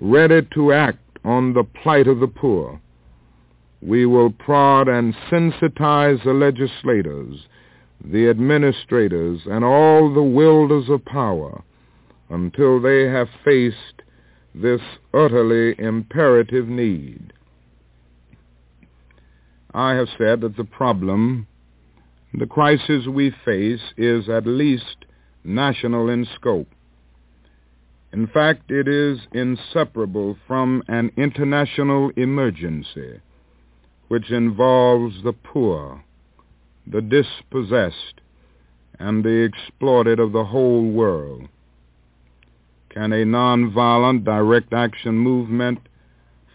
ready 0.00 0.46
to 0.54 0.72
act 0.72 0.98
on 1.24 1.52
the 1.52 1.64
plight 1.64 2.06
of 2.06 2.20
the 2.20 2.28
poor. 2.28 2.80
We 3.82 4.06
will 4.06 4.30
prod 4.30 4.88
and 4.88 5.14
sensitize 5.30 6.22
the 6.24 6.32
legislators, 6.32 7.46
the 8.02 8.28
administrators, 8.28 9.40
and 9.46 9.64
all 9.64 10.12
the 10.12 10.22
wielders 10.22 10.88
of 10.88 11.04
power 11.04 11.62
until 12.30 12.80
they 12.80 13.02
have 13.02 13.28
faced 13.44 13.99
this 14.54 14.80
utterly 15.14 15.74
imperative 15.78 16.68
need. 16.68 17.32
I 19.72 19.94
have 19.94 20.08
said 20.18 20.40
that 20.40 20.56
the 20.56 20.64
problem, 20.64 21.46
the 22.34 22.46
crisis 22.46 23.06
we 23.06 23.32
face, 23.44 23.80
is 23.96 24.28
at 24.28 24.46
least 24.46 25.04
national 25.44 26.08
in 26.08 26.26
scope. 26.34 26.68
In 28.12 28.26
fact, 28.26 28.70
it 28.70 28.88
is 28.88 29.20
inseparable 29.32 30.36
from 30.46 30.82
an 30.88 31.12
international 31.16 32.10
emergency 32.16 33.20
which 34.08 34.32
involves 34.32 35.22
the 35.22 35.32
poor, 35.32 36.02
the 36.84 37.00
dispossessed, 37.00 38.20
and 38.98 39.22
the 39.22 39.48
exploited 39.48 40.18
of 40.18 40.32
the 40.32 40.46
whole 40.46 40.90
world. 40.90 41.48
Can 42.90 43.12
a 43.12 43.24
nonviolent 43.24 44.24
direct 44.24 44.72
action 44.72 45.16
movement 45.16 45.78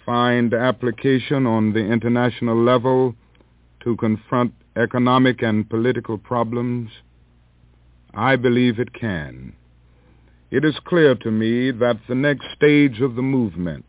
find 0.05 0.53
application 0.53 1.47
on 1.47 1.71
the 1.71 1.79
international 1.79 2.61
level 2.61 3.15
to 3.81 3.95
confront 3.95 4.53
economic 4.75 5.41
and 5.41 5.69
political 5.69 6.17
problems? 6.17 6.91
I 8.13 8.35
believe 8.35 8.79
it 8.79 8.93
can. 8.93 9.53
It 10.51 10.65
is 10.65 10.75
clear 10.85 11.15
to 11.15 11.31
me 11.31 11.71
that 11.71 11.99
the 12.09 12.15
next 12.15 12.47
stage 12.53 12.99
of 12.99 13.15
the 13.15 13.21
movement 13.21 13.85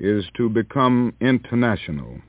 is 0.00 0.24
to 0.36 0.48
become 0.48 1.14
international. 1.20 2.20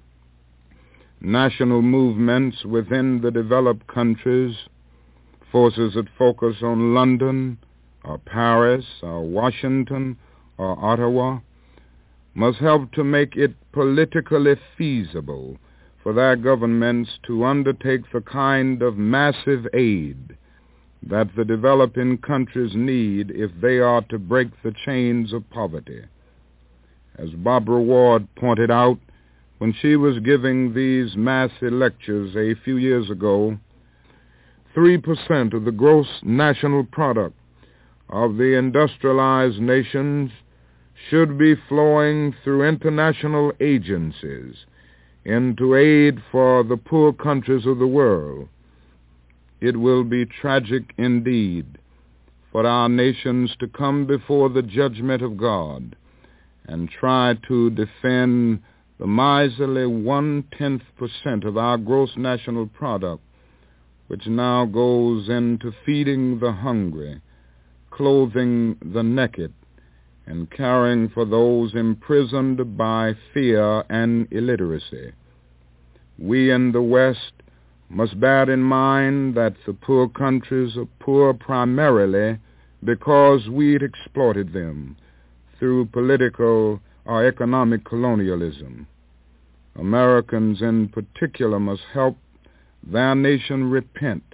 National 1.20 1.82
movements 1.82 2.64
within 2.64 3.22
the 3.22 3.32
developed 3.32 3.88
countries, 3.88 4.56
forces 5.52 5.96
that 5.96 6.08
focus 6.16 6.58
on 6.62 6.94
London 6.94 7.58
or 8.04 8.18
Paris 8.18 8.86
or 9.02 9.22
Washington 9.22 10.18
or 10.58 10.78
Ottawa, 10.84 11.40
must 12.34 12.60
help 12.60 12.92
to 12.94 13.04
make 13.04 13.36
it 13.36 13.54
politically 13.72 14.56
feasible 14.78 15.58
for 16.02 16.14
their 16.14 16.36
governments 16.36 17.10
to 17.28 17.46
undertake 17.46 18.02
the 18.12 18.22
kind 18.22 18.82
of 18.82 18.98
massive 18.98 19.68
aid 19.74 20.38
that 21.04 21.36
the 21.36 21.46
developing 21.46 22.18
countries 22.18 22.72
need 22.76 23.32
if 23.32 23.52
they 23.62 23.80
are 23.80 24.02
to 24.04 24.20
break 24.20 24.50
the 24.64 24.74
chains 24.86 25.34
of 25.34 25.50
poverty. 25.50 26.04
As 27.18 27.30
Barbara 27.32 27.82
Ward 27.82 28.28
pointed 28.36 28.72
out 28.72 29.00
when 29.58 29.74
she 29.74 29.96
was 29.96 30.20
giving 30.20 30.74
these 30.74 31.16
Massey 31.16 31.70
lectures 31.70 32.36
a 32.36 32.56
few 32.64 32.78
years 32.78 33.10
ago, 33.10 33.58
3% 34.76 35.54
of 35.54 35.66
the 35.66 35.72
gross 35.72 36.08
national 36.24 36.84
product 36.86 37.36
of 38.12 38.38
the 38.38 38.58
industrialized 38.58 39.60
nations 39.60 40.32
should 41.10 41.38
be 41.38 41.56
flowing 41.70 42.36
through 42.44 42.68
international 42.68 43.54
agencies 43.60 44.56
into 45.24 45.76
aid 45.76 46.22
for 46.32 46.64
the 46.64 46.78
poor 46.78 47.14
countries 47.14 47.66
of 47.66 47.80
the 47.80 47.88
world. 47.88 48.48
It 49.60 49.78
will 49.78 50.04
be 50.04 50.26
tragic 50.26 50.94
indeed 50.98 51.78
for 52.52 52.66
our 52.66 52.90
nations 52.90 53.56
to 53.60 53.68
come 53.68 54.06
before 54.06 54.50
the 54.50 54.64
judgment 54.64 55.22
of 55.22 55.38
God 55.38 55.96
and 56.66 56.90
try 56.90 57.36
to 57.48 57.70
defend 57.70 58.62
the 59.00 59.08
miserly 59.08 59.88
one-tenth 59.88 60.84
percent 60.98 61.44
of 61.44 61.58
our 61.58 61.78
gross 61.78 62.12
national 62.18 62.68
product, 62.68 63.24
which 64.08 64.28
now 64.28 64.66
goes 64.66 65.30
into 65.30 65.72
feeding 65.86 66.40
the 66.40 66.52
hungry, 66.52 67.22
clothing 67.92 68.78
the 68.94 69.04
naked, 69.04 69.54
and 70.26 70.50
caring 70.50 71.10
for 71.10 71.26
those 71.26 71.76
imprisoned 71.76 72.78
by 72.78 73.14
fear 73.34 73.84
and 73.90 74.28
illiteracy. 74.32 75.12
We 76.18 76.52
in 76.52 76.72
the 76.72 76.82
West 76.82 77.34
must 77.90 78.20
bear 78.20 78.50
in 78.50 78.62
mind 78.62 79.36
that 79.36 79.56
the 79.66 79.74
poor 79.74 80.08
countries 80.08 80.78
are 80.78 80.88
poor 81.00 81.34
primarily 81.34 82.40
because 82.84 83.50
we'd 83.50 83.84
exploited 83.84 84.54
them 84.54 84.96
through 85.60 85.86
political 85.86 86.80
or 87.06 87.26
economic 87.28 87.84
colonialism. 87.84 88.88
Americans 89.76 90.62
in 90.62 90.90
particular 90.90 91.60
must 91.60 91.84
help 91.94 92.18
their 92.84 93.16
nation 93.16 93.70
repent 93.70 94.31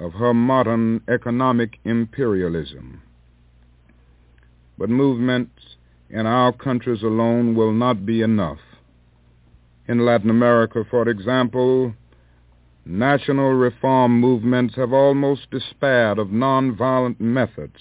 of 0.00 0.14
her 0.14 0.34
modern 0.34 1.02
economic 1.08 1.78
imperialism. 1.84 3.02
But 4.78 4.88
movements 4.88 5.76
in 6.08 6.26
our 6.26 6.52
countries 6.52 7.02
alone 7.02 7.54
will 7.54 7.72
not 7.72 8.06
be 8.06 8.22
enough. 8.22 8.58
In 9.86 10.06
Latin 10.06 10.30
America, 10.30 10.84
for 10.90 11.08
example, 11.08 11.94
national 12.86 13.52
reform 13.52 14.18
movements 14.18 14.74
have 14.76 14.92
almost 14.92 15.50
despaired 15.50 16.18
of 16.18 16.28
nonviolent 16.28 17.20
methods. 17.20 17.78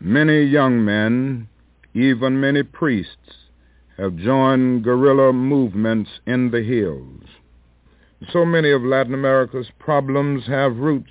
Many 0.00 0.42
young 0.42 0.84
men, 0.84 1.48
even 1.94 2.40
many 2.40 2.62
priests, 2.62 3.48
have 3.96 4.16
joined 4.16 4.82
guerrilla 4.82 5.32
movements 5.32 6.10
in 6.26 6.50
the 6.50 6.62
hills. 6.62 7.24
So 8.28 8.44
many 8.44 8.70
of 8.70 8.82
Latin 8.82 9.14
America's 9.14 9.70
problems 9.78 10.46
have 10.46 10.76
roots 10.76 11.10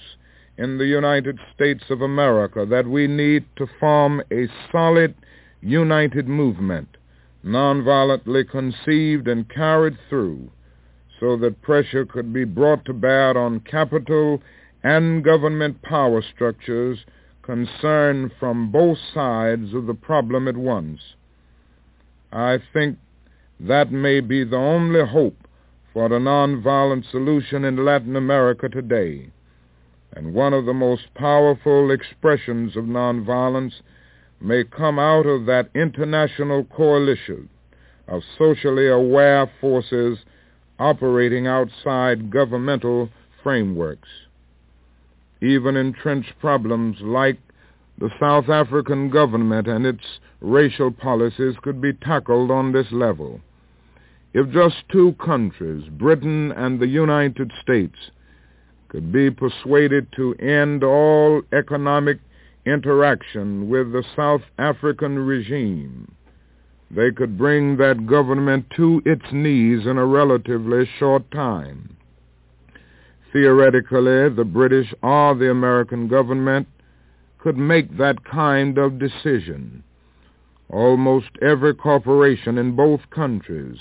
in 0.60 0.78
the 0.78 0.86
United 0.86 1.40
States 1.56 1.84
of 1.90 2.02
America 2.02 2.68
that 2.70 2.86
we 2.86 3.08
need 3.08 3.46
to 3.56 3.66
form 3.80 4.22
a 4.32 4.48
solid, 4.72 5.16
united 5.60 6.28
movement, 6.28 6.98
nonviolently 7.44 8.48
conceived 8.48 9.28
and 9.28 9.50
carried 9.50 9.98
through 10.08 10.52
so 11.20 11.36
that 11.38 11.62
pressure 11.64 12.06
could 12.06 12.32
be 12.32 12.44
brought 12.44 12.86
to 12.86 12.94
bear 12.94 13.36
on 13.38 13.60
capital 13.62 14.42
and 14.84 15.24
government 15.24 15.82
power 15.82 16.22
structures 16.22 17.00
concerned 17.42 18.32
from 18.40 18.72
both 18.72 19.00
sides 19.14 19.74
of 19.74 19.88
the 19.88 19.96
problem 19.96 20.48
at 20.48 20.56
once. 20.56 21.00
I 22.32 22.60
think 22.72 23.00
that 23.60 23.92
may 23.92 24.20
be 24.20 24.44
the 24.44 24.58
only 24.58 25.04
hope 25.06 25.36
for 25.94 26.06
a 26.06 26.20
nonviolent 26.20 27.10
solution 27.10 27.66
in 27.66 27.84
Latin 27.84 28.16
America 28.16 28.70
today. 28.70 29.30
And 30.14 30.34
one 30.34 30.54
of 30.54 30.66
the 30.66 30.74
most 30.74 31.14
powerful 31.16 31.92
expressions 31.92 32.76
of 32.76 32.86
nonviolence 32.86 33.74
may 34.42 34.64
come 34.64 34.98
out 35.00 35.26
of 35.26 35.46
that 35.46 35.70
international 35.76 36.64
coalition 36.66 37.50
of 38.08 38.22
socially 38.38 38.88
aware 38.88 39.50
forces 39.62 40.18
operating 40.80 41.46
outside 41.46 42.32
governmental 42.32 43.10
frameworks. 43.44 44.08
Even 45.42 45.76
entrenched 45.76 46.34
problems 46.40 46.98
like 47.02 47.38
the 47.98 48.10
South 48.20 48.50
African 48.50 49.10
government 49.10 49.68
and 49.68 49.86
its 49.86 50.20
racial 50.42 50.92
policies 50.92 51.56
could 51.62 51.82
be 51.82 51.94
tackled 51.94 52.50
on 52.50 52.72
this 52.72 52.88
level. 52.92 53.42
If 54.34 54.52
just 54.52 54.88
two 54.92 55.14
countries, 55.14 55.90
Britain 55.90 56.52
and 56.52 56.80
the 56.80 56.88
United 56.88 57.52
States, 57.62 57.98
could 58.88 59.12
be 59.12 59.32
persuaded 59.32 60.12
to 60.16 60.36
end 60.36 60.84
all 60.84 61.42
economic 61.52 62.20
interaction 62.66 63.70
with 63.70 63.92
the 63.92 64.04
South 64.16 64.42
African 64.58 65.18
regime, 65.18 66.12
they 66.92 67.12
could 67.12 67.38
bring 67.38 67.78
that 67.78 68.08
government 68.08 68.66
to 68.76 69.02
its 69.06 69.26
knees 69.32 69.86
in 69.86 69.98
a 69.98 70.06
relatively 70.06 70.86
short 70.98 71.30
time. 71.32 71.96
Theoretically, 73.32 74.30
the 74.30 74.46
British 74.46 74.94
or 75.04 75.36
the 75.36 75.52
American 75.52 76.08
government, 76.08 76.68
could 77.38 77.58
make 77.58 77.98
that 77.98 78.24
kind 78.26 78.78
of 78.78 79.00
decision. 79.00 79.84
Almost 80.70 81.30
every 81.42 81.74
corporation 81.74 82.58
in 82.58 82.76
both 82.76 83.02
countries 83.12 83.78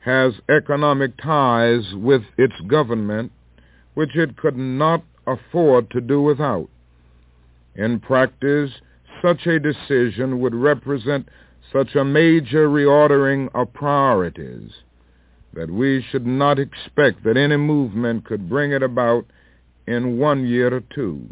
has 0.00 0.34
economic 0.48 1.16
ties 1.22 1.94
with 1.94 2.22
its 2.38 2.54
government 2.66 3.30
which 3.94 4.16
it 4.16 4.36
could 4.36 4.56
not 4.56 5.02
afford 5.26 5.90
to 5.90 6.00
do 6.00 6.22
without. 6.22 6.68
In 7.74 8.00
practice, 8.00 8.70
such 9.22 9.46
a 9.46 9.60
decision 9.60 10.40
would 10.40 10.54
represent 10.54 11.28
such 11.72 11.94
a 11.94 12.04
major 12.04 12.68
reordering 12.68 13.48
of 13.54 13.72
priorities 13.72 14.70
that 15.52 15.70
we 15.70 16.04
should 16.10 16.26
not 16.26 16.58
expect 16.58 17.22
that 17.24 17.36
any 17.36 17.56
movement 17.56 18.24
could 18.24 18.48
bring 18.48 18.72
it 18.72 18.82
about 18.82 19.26
in 19.86 20.18
one 20.18 20.46
year 20.46 20.72
or 20.74 20.82
two. 20.94 21.26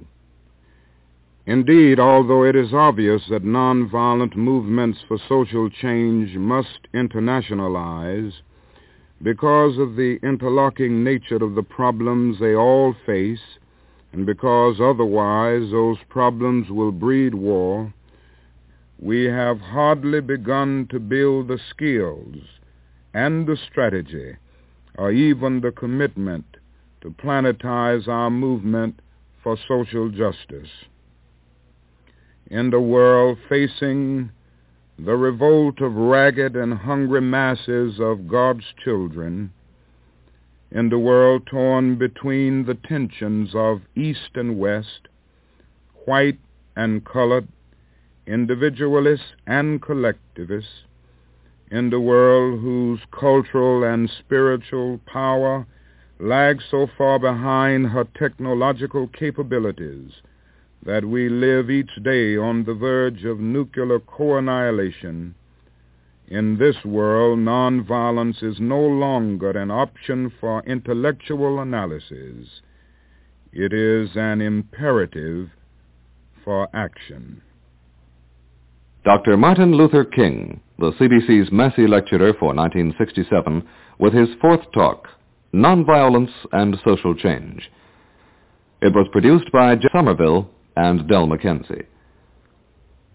Indeed, 1.46 1.98
although 1.98 2.44
it 2.44 2.54
is 2.54 2.74
obvious 2.74 3.22
that 3.30 3.44
nonviolent 3.44 4.36
movements 4.36 4.98
for 5.08 5.18
social 5.28 5.70
change 5.70 6.36
must 6.36 6.88
internationalize 6.92 8.32
because 9.22 9.78
of 9.78 9.96
the 9.96 10.18
interlocking 10.22 11.02
nature 11.02 11.42
of 11.42 11.54
the 11.54 11.62
problems 11.62 12.38
they 12.38 12.54
all 12.54 12.94
face, 13.04 13.58
and 14.12 14.24
because 14.24 14.80
otherwise 14.80 15.70
those 15.70 15.98
problems 16.08 16.70
will 16.70 16.92
breed 16.92 17.34
war, 17.34 17.92
we 19.00 19.24
have 19.24 19.60
hardly 19.60 20.20
begun 20.20 20.86
to 20.90 20.98
build 20.98 21.48
the 21.48 21.58
skills 21.70 22.36
and 23.14 23.46
the 23.46 23.56
strategy 23.70 24.36
or 24.96 25.12
even 25.12 25.60
the 25.60 25.70
commitment 25.72 26.44
to 27.00 27.10
planetize 27.10 28.08
our 28.08 28.30
movement 28.30 29.00
for 29.42 29.56
social 29.68 30.08
justice. 30.08 30.68
In 32.50 32.70
the 32.70 32.80
world 32.80 33.38
facing 33.48 34.30
the 34.98 35.16
revolt 35.16 35.80
of 35.80 35.94
ragged 35.94 36.56
and 36.56 36.74
hungry 36.74 37.20
masses 37.20 38.00
of 38.00 38.26
God's 38.26 38.64
children, 38.82 39.52
in 40.72 40.88
the 40.88 40.98
world 40.98 41.46
torn 41.46 41.96
between 41.96 42.66
the 42.66 42.74
tensions 42.74 43.50
of 43.54 43.80
East 43.94 44.30
and 44.34 44.58
West, 44.58 45.06
white 46.04 46.38
and 46.76 47.04
colored, 47.04 47.46
individualists 48.26 49.34
and 49.46 49.80
collectivists, 49.80 50.84
in 51.70 51.90
the 51.90 52.00
world 52.00 52.60
whose 52.60 53.00
cultural 53.12 53.84
and 53.84 54.10
spiritual 54.18 55.00
power 55.06 55.64
lags 56.18 56.64
so 56.70 56.88
far 56.98 57.20
behind 57.20 57.86
her 57.86 58.04
technological 58.18 59.06
capabilities 59.06 60.10
that 60.84 61.04
we 61.04 61.28
live 61.28 61.70
each 61.70 61.90
day 62.02 62.36
on 62.36 62.64
the 62.64 62.74
verge 62.74 63.24
of 63.24 63.40
nuclear 63.40 63.98
co-annihilation, 64.00 65.34
in 66.28 66.58
this 66.58 66.76
world 66.84 67.38
nonviolence 67.38 68.42
is 68.42 68.60
no 68.60 68.80
longer 68.80 69.50
an 69.50 69.70
option 69.70 70.30
for 70.40 70.62
intellectual 70.64 71.60
analysis. 71.60 72.60
It 73.52 73.72
is 73.72 74.10
an 74.14 74.42
imperative 74.42 75.48
for 76.44 76.68
action. 76.74 77.40
Dr. 79.04 79.38
Martin 79.38 79.72
Luther 79.72 80.04
King, 80.04 80.60
the 80.78 80.92
CBC's 80.92 81.50
Massey 81.50 81.86
Lecturer 81.86 82.34
for 82.34 82.54
1967, 82.54 83.66
with 83.98 84.12
his 84.12 84.28
fourth 84.40 84.70
talk, 84.74 85.08
Nonviolence 85.54 86.32
and 86.52 86.76
Social 86.84 87.14
Change. 87.14 87.70
It 88.82 88.94
was 88.94 89.08
produced 89.12 89.50
by 89.50 89.76
Jeff 89.76 89.92
Somerville 89.92 90.50
and 90.78 91.08
Del 91.08 91.26
McKenzie. 91.26 91.86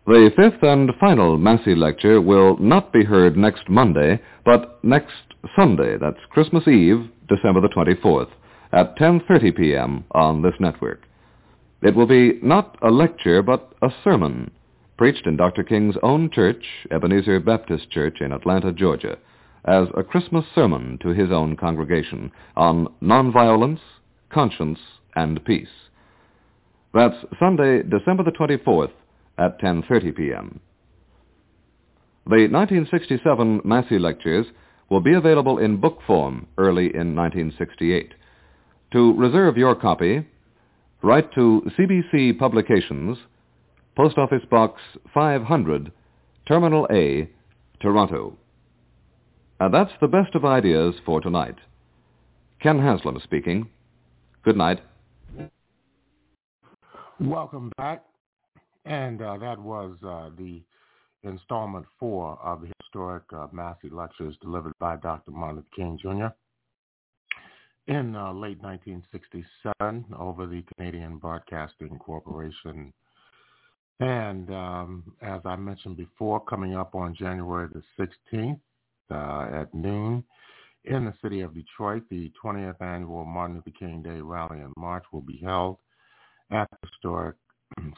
The 0.06 0.32
fifth 0.36 0.62
and 0.64 0.92
final 1.00 1.38
Massey 1.38 1.76
lecture 1.76 2.20
will 2.20 2.58
not 2.58 2.92
be 2.92 3.06
heard 3.06 3.38
next 3.38 3.70
Monday, 3.70 4.22
but 4.44 4.84
next 4.84 5.14
Sunday, 5.56 5.98
that's 5.98 6.20
Christmas 6.30 6.68
Eve, 6.68 7.10
December 7.30 7.62
the 7.62 7.70
24th, 7.70 8.30
at 8.74 8.98
10.30 8.98 9.56
p.m. 9.56 10.04
on 10.12 10.42
this 10.42 10.56
network. 10.60 11.04
It 11.82 11.96
will 11.96 12.06
be 12.06 12.38
not 12.44 12.78
a 12.82 12.92
lecture, 12.92 13.42
but 13.42 13.74
a 13.82 13.90
sermon, 14.04 14.52
preached 14.98 15.26
in 15.26 15.38
Dr. 15.38 15.64
King's 15.64 15.96
own 16.04 16.30
church, 16.32 16.66
Ebenezer 16.92 17.40
Baptist 17.40 17.90
Church 17.92 18.18
in 18.20 18.34
Atlanta, 18.34 18.74
Georgia, 18.74 19.18
as 19.64 19.88
a 19.96 20.04
Christmas 20.04 20.44
sermon 20.54 21.00
to 21.02 21.10
his 21.10 21.32
own 21.32 21.56
congregation 21.56 22.30
on 22.58 22.90
nonviolence, 23.02 23.80
conscience, 24.30 24.80
and 25.16 25.44
peace. 25.46 25.70
That's 26.94 27.16
Sunday, 27.40 27.82
December 27.82 28.24
the 28.24 28.32
24th 28.32 28.92
at 29.38 29.60
10.30 29.60 30.16
p.m. 30.16 30.60
The 32.26 32.48
1967 32.48 33.62
Massey 33.66 33.98
Lectures 33.98 34.46
will 34.90 35.02
be 35.02 35.14
available 35.14 35.58
in 35.58 35.82
book 35.82 36.00
form 36.06 36.48
early 36.58 36.86
in 36.86 37.16
1968. 37.16 38.14
To 38.92 39.14
reserve 39.16 39.58
your 39.58 39.76
copy, 39.76 40.26
write 41.02 41.34
to 41.34 41.64
CBC 41.78 42.38
Publications, 42.38 43.18
Post 43.98 44.20
Office 44.20 44.44
Box 44.50 44.80
500, 45.14 45.92
Terminal 46.48 46.88
A, 46.92 47.28
Toronto. 47.82 48.38
And 49.60 49.74
that's 49.74 49.92
the 50.00 50.08
best 50.08 50.36
of 50.36 50.46
ideas 50.46 50.96
for 51.06 51.22
tonight. 51.22 51.56
Ken 52.62 52.80
Haslam 52.80 53.20
speaking. 53.24 53.68
Good 54.44 54.58
night. 54.58 54.80
Welcome 57.24 57.72
back. 57.78 58.04
And 58.84 59.22
uh, 59.22 59.38
that 59.38 59.58
was 59.58 59.96
uh, 60.06 60.30
the 60.38 60.62
installment 61.24 61.86
four 61.98 62.38
of 62.44 62.60
the 62.60 62.72
historic 62.82 63.24
uh, 63.32 63.48
Massey 63.54 63.90
lectures 63.90 64.36
delivered 64.42 64.74
by 64.78 64.98
Dr. 64.98 65.32
Martin 65.32 65.56
Luther 65.56 65.70
King 65.74 65.98
Jr. 66.02 66.34
in 67.88 68.14
uh, 68.14 68.34
late 68.34 68.62
1967 68.62 70.06
over 70.20 70.46
the 70.46 70.66
Canadian 70.76 71.18
Broadcasting 71.18 71.98
Corporation. 71.98 72.92
And 74.02 74.50
um, 74.50 75.14
as 75.22 75.40
I 75.46 75.56
mentioned 75.56 75.96
before, 75.96 76.42
coming 76.42 76.76
up 76.76 76.94
on 76.94 77.16
January 77.16 77.70
the 77.72 78.06
16th 78.34 78.60
uh, 79.12 79.62
at 79.62 79.74
noon 79.74 80.26
in 80.84 81.06
the 81.06 81.14
city 81.24 81.40
of 81.40 81.54
Detroit, 81.54 82.04
the 82.10 82.34
20th 82.44 82.82
annual 82.82 83.24
Martin 83.24 83.56
Luther 83.56 83.72
King 83.80 84.02
Day 84.04 84.20
Rally 84.20 84.60
and 84.60 84.74
March 84.76 85.06
will 85.14 85.22
be 85.22 85.40
held 85.42 85.78
historic 86.84 87.36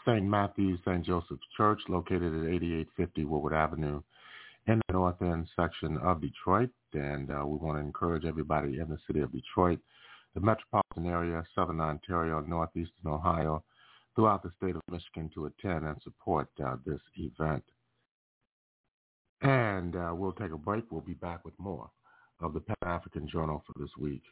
St. 0.06 0.24
Matthew's 0.26 0.80
St. 0.86 1.06
Joseph's 1.06 1.42
Church 1.58 1.80
located 1.90 2.34
at 2.34 2.54
8850 2.54 3.26
Woodward 3.26 3.54
Avenue 3.54 4.02
in 4.68 4.82
the 4.88 4.94
north 4.94 5.22
end 5.22 5.48
section 5.56 5.98
of 5.98 6.22
Detroit. 6.22 6.70
And 6.94 7.30
uh, 7.30 7.46
we 7.46 7.58
want 7.58 7.78
to 7.78 7.82
encourage 7.82 8.26
everybody 8.26 8.80
in 8.80 8.88
the 8.88 8.98
city 9.06 9.20
of 9.20 9.32
Detroit, 9.32 9.80
the 10.34 10.40
metropolitan 10.40 11.06
area, 11.06 11.44
southern 11.54 11.82
Ontario, 11.82 12.40
northeastern 12.42 13.08
Ohio, 13.12 13.64
throughout 14.16 14.44
the 14.44 14.52
state 14.58 14.76
of 14.76 14.82
Michigan 14.90 15.30
to 15.34 15.48
attend 15.48 15.86
and 15.86 16.02
support 16.04 16.48
uh, 16.66 16.78
this 16.86 17.02
event. 17.18 17.64
And 19.42 19.96
uh, 19.96 20.14
we'll 20.16 20.32
take 20.32 20.52
a 20.52 20.58
break. 20.58 20.86
We'll 20.90 21.02
be 21.02 21.14
back 21.14 21.44
with 21.44 21.54
more 21.60 21.90
of 22.40 22.54
the 22.54 22.62
Pan-African 22.62 23.28
Journal 23.28 23.64
for 23.68 23.78
this 23.80 23.92
week. 24.00 24.24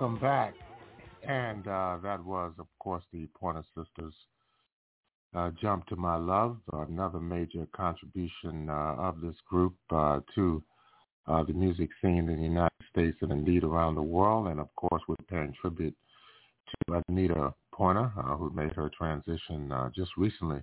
Welcome 0.00 0.18
back. 0.18 0.54
And 1.28 1.68
uh, 1.68 1.98
that 2.02 2.24
was, 2.24 2.54
of 2.58 2.68
course, 2.78 3.04
the 3.12 3.28
Pointer 3.38 3.64
Sisters. 3.76 4.14
Uh, 5.34 5.50
Jump 5.60 5.86
to 5.88 5.96
My 5.96 6.16
Love, 6.16 6.56
another 6.72 7.18
major 7.18 7.66
contribution 7.76 8.70
uh, 8.70 8.94
of 8.96 9.20
this 9.20 9.34
group 9.46 9.74
uh, 9.90 10.20
to 10.34 10.62
uh, 11.26 11.44
the 11.44 11.52
music 11.52 11.90
scene 12.00 12.30
in 12.30 12.38
the 12.38 12.42
United 12.42 12.70
States 12.90 13.18
and 13.20 13.30
indeed 13.30 13.62
around 13.62 13.94
the 13.94 14.00
world. 14.00 14.46
And, 14.46 14.58
of 14.58 14.74
course, 14.74 15.02
we're 15.06 15.16
paying 15.28 15.52
tribute 15.60 15.94
to 16.88 17.02
Anita 17.06 17.52
Pointer, 17.74 18.10
uh, 18.16 18.36
who 18.36 18.48
made 18.54 18.72
her 18.72 18.90
transition 18.96 19.70
just 19.94 20.12
recently. 20.16 20.62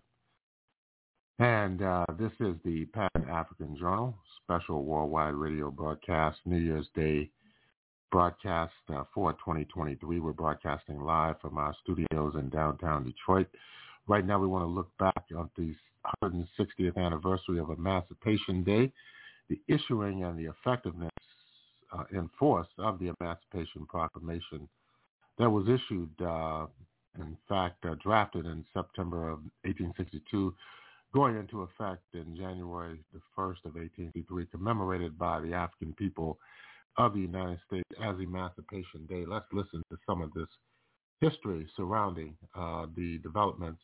And 1.37 1.77
this 2.17 2.31
is 2.39 2.55
the 2.65 2.85
Pan-African 2.85 3.77
Journal, 3.77 4.17
special 4.41 4.83
worldwide 4.83 5.35
radio 5.35 5.69
broadcast, 5.69 6.39
New 6.45 6.57
Year's 6.57 6.87
Day 6.95 7.29
broadcast 8.11 8.73
uh, 8.93 9.03
for 9.13 9.33
2023. 9.33 10.19
We're 10.19 10.31
broadcasting 10.33 11.01
live 11.01 11.39
from 11.41 11.57
our 11.57 11.75
studios 11.83 12.35
in 12.35 12.49
downtown 12.49 13.03
Detroit. 13.03 13.47
Right 14.07 14.25
now, 14.25 14.39
we 14.39 14.47
want 14.47 14.63
to 14.63 14.67
look 14.67 14.89
back 14.97 15.23
on 15.35 15.49
the 15.57 15.75
160th 16.23 16.97
anniversary 16.97 17.59
of 17.59 17.69
Emancipation 17.69 18.63
Day, 18.63 18.91
the 19.49 19.59
issuing 19.67 20.23
and 20.23 20.37
the 20.37 20.49
effectiveness 20.49 21.11
uh, 21.93 22.03
in 22.11 22.29
force 22.39 22.67
of 22.77 22.99
the 22.99 23.13
Emancipation 23.19 23.85
Proclamation 23.85 24.67
that 25.37 25.49
was 25.49 25.67
issued, 25.67 26.09
uh, 26.21 26.65
in 27.19 27.37
fact, 27.47 27.85
uh, 27.85 27.95
drafted 28.01 28.45
in 28.45 28.65
September 28.73 29.29
of 29.29 29.39
1862, 29.63 30.53
going 31.13 31.37
into 31.37 31.61
effect 31.61 32.03
in 32.13 32.35
January 32.35 32.99
the 33.13 33.19
1st 33.37 33.65
of 33.65 33.75
1863, 33.75 34.45
commemorated 34.47 35.17
by 35.17 35.39
the 35.39 35.53
African 35.53 35.93
people 35.93 36.37
of 36.97 37.13
the 37.13 37.19
United 37.19 37.59
States 37.67 37.87
as 38.03 38.15
Emancipation 38.19 39.05
Day. 39.07 39.25
Let's 39.27 39.45
listen 39.51 39.83
to 39.91 39.97
some 40.07 40.21
of 40.21 40.33
this 40.33 40.47
history 41.21 41.67
surrounding 41.75 42.35
uh, 42.55 42.87
the 42.95 43.19
developments 43.19 43.81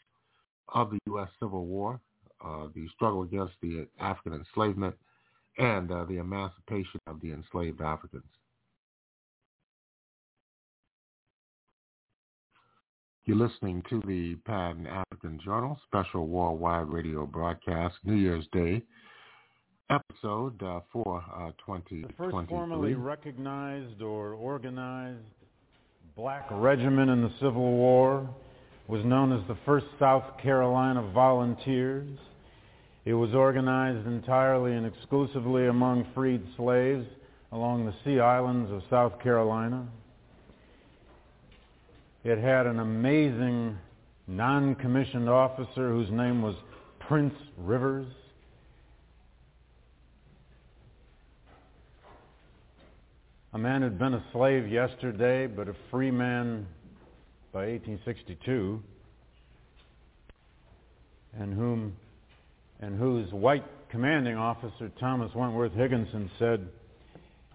of 0.74 0.92
the 0.92 1.00
U.S. 1.08 1.30
Civil 1.40 1.66
War, 1.66 2.00
uh, 2.44 2.68
the 2.76 2.88
struggle 2.96 3.24
against 3.24 3.54
the 3.62 3.88
African 4.00 4.34
enslavement, 4.34 4.96
and 5.58 5.92
uh, 5.92 6.06
the 6.06 6.18
emancipation 6.18 7.00
of 7.08 7.22
the 7.22 7.32
enslaved 7.32 7.82
Africans. 7.82 8.24
You're 13.26 13.38
listening 13.38 13.84
to 13.90 14.02
the 14.06 14.36
Pan 14.46 14.86
African 14.86 15.40
Journal 15.44 15.80
special 15.86 16.28
worldwide 16.28 16.90
radio 16.90 17.26
broadcast, 17.26 17.96
New 18.04 18.16
Year's 18.16 18.46
Day, 18.52 18.82
episode 19.94 20.62
uh, 20.64 20.80
for 20.92 21.24
uh, 21.34 21.52
2023. 21.66 22.02
The 22.02 22.14
first 22.14 22.50
formally 22.50 22.96
recognized 22.96 24.02
or 24.02 24.34
organized 24.34 25.20
black 26.16 26.46
regiment 26.52 27.10
in 27.10 27.22
the 27.22 27.32
Civil 27.40 27.72
War 27.72 28.30
was 28.88 29.04
known 29.06 29.32
as 29.32 29.48
the 29.48 29.56
1st 29.66 29.86
South 30.00 30.24
Carolina 30.42 31.02
Volunteers. 31.14 32.18
It 33.06 33.14
was 33.14 33.34
organized 33.34 34.08
entirely 34.08 34.74
and 34.74 34.86
exclusively 34.86 35.68
among 35.68 36.08
freed 36.14 36.42
slaves 36.58 37.06
along 37.52 37.86
the 37.86 37.94
Sea 38.04 38.20
Islands 38.20 38.72
of 38.72 38.82
South 38.90 39.22
Carolina. 39.22 39.88
It 42.24 42.40
had 42.40 42.66
an 42.66 42.80
amazing 42.80 43.78
non-commissioned 44.28 45.30
officer 45.30 45.90
whose 45.90 46.10
name 46.10 46.42
was 46.42 46.56
Prince 47.00 47.36
Rivers. 47.58 48.08
A 53.54 53.58
man 53.60 53.84
who'd 53.84 54.00
been 54.00 54.16
a 54.16 54.24
slave 54.32 54.68
yesterday, 54.68 55.46
but 55.46 55.68
a 55.68 55.76
free 55.92 56.10
man 56.10 56.66
by 57.52 57.68
1862, 57.68 58.82
and 61.38 61.54
whom 61.54 61.96
and 62.80 62.98
whose 62.98 63.32
white 63.32 63.64
commanding 63.90 64.36
officer, 64.36 64.92
Thomas 65.00 65.32
Wentworth 65.36 65.74
Higginson, 65.74 66.32
said 66.40 66.68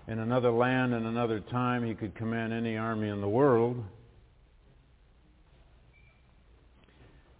in 0.07 0.21
another 0.21 0.53
land 0.53 0.95
and 0.95 1.05
another 1.05 1.41
time 1.41 1.85
he 1.85 1.95
could 1.95 2.15
command 2.15 2.53
any 2.53 2.77
army 2.77 3.09
in 3.09 3.21
the 3.21 3.29
world. 3.29 3.83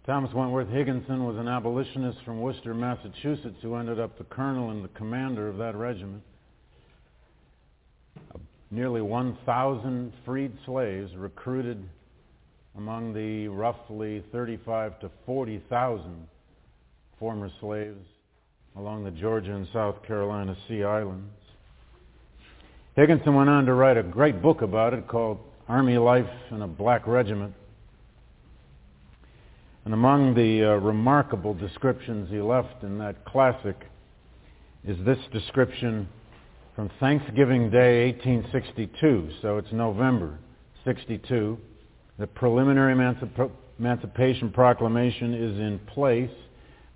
Thomas 0.05 0.33
Wentworth 0.33 0.67
Higginson 0.67 1.23
was 1.23 1.37
an 1.37 1.47
abolitionist 1.47 2.17
from 2.25 2.41
Worcester, 2.41 2.73
Massachusetts, 2.73 3.59
who 3.61 3.75
ended 3.75 4.01
up 4.01 4.17
the 4.17 4.25
colonel 4.25 4.71
and 4.71 4.83
the 4.83 4.89
commander 4.89 5.47
of 5.47 5.55
that 5.59 5.77
regiment 5.77 6.23
nearly 8.71 9.01
1,000 9.01 10.13
freed 10.25 10.51
slaves 10.65 11.15
recruited 11.15 11.83
among 12.77 13.13
the 13.13 13.47
roughly 13.47 14.23
35 14.31 14.99
to 14.99 15.11
40,000 15.25 16.27
former 17.19 17.49
slaves 17.59 18.05
along 18.75 19.03
the 19.03 19.11
Georgia 19.11 19.53
and 19.53 19.67
South 19.73 20.01
Carolina 20.05 20.55
Sea 20.67 20.83
Islands. 20.83 21.33
Higginson 22.95 23.33
went 23.33 23.49
on 23.49 23.65
to 23.65 23.73
write 23.73 23.97
a 23.97 24.03
great 24.03 24.41
book 24.41 24.61
about 24.61 24.93
it 24.93 25.07
called 25.07 25.39
Army 25.67 25.97
Life 25.97 26.29
in 26.51 26.61
a 26.61 26.67
Black 26.67 27.07
Regiment. 27.07 27.53
And 29.85 29.93
among 29.93 30.35
the 30.35 30.63
uh, 30.63 30.75
remarkable 30.75 31.53
descriptions 31.53 32.29
he 32.29 32.39
left 32.39 32.83
in 32.83 32.97
that 32.99 33.25
classic 33.25 33.75
is 34.85 34.97
this 35.05 35.17
description 35.31 36.07
from 36.79 36.89
Thanksgiving 37.01 37.69
Day 37.69 38.09
1862, 38.23 39.31
so 39.41 39.57
it's 39.57 39.67
November 39.73 40.39
62. 40.85 41.57
The 42.17 42.25
preliminary 42.25 42.95
emancip- 42.95 43.51
Emancipation 43.77 44.49
Proclamation 44.49 45.33
is 45.33 45.59
in 45.59 45.77
place, 45.93 46.31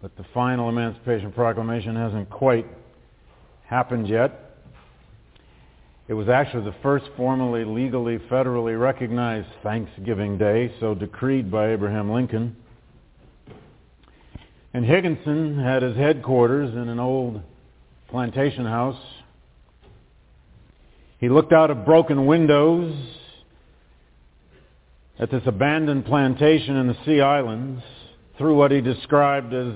but 0.01 0.15
the 0.15 0.23
final 0.33 0.69
Emancipation 0.69 1.33
Proclamation 1.33 1.97
hasn't 1.97 2.29
quite 2.29 2.65
happened 3.65 4.07
yet. 4.07 4.55
It 6.07 6.13
was 6.13 6.29
actually 6.29 6.63
the 6.63 6.77
first 6.81 7.03
formally, 7.17 7.65
legally, 7.65 8.19
federally 8.31 8.79
recognized 8.79 9.49
Thanksgiving 9.63 10.37
Day, 10.37 10.73
so 10.79 10.95
decreed 10.95 11.51
by 11.51 11.73
Abraham 11.73 12.09
Lincoln. 12.09 12.55
And 14.73 14.85
Higginson 14.85 15.59
had 15.59 15.83
his 15.83 15.97
headquarters 15.97 16.73
in 16.73 16.87
an 16.87 17.01
old 17.01 17.41
plantation 18.07 18.65
house 18.65 18.95
he 21.23 21.29
looked 21.29 21.53
out 21.53 21.71
of 21.71 21.85
broken 21.85 22.25
windows 22.25 22.93
at 25.17 25.31
this 25.31 25.43
abandoned 25.45 26.03
plantation 26.03 26.75
in 26.75 26.87
the 26.87 26.97
Sea 27.05 27.21
Islands 27.21 27.81
through 28.37 28.57
what 28.57 28.71
he 28.71 28.81
described 28.81 29.53
as 29.53 29.73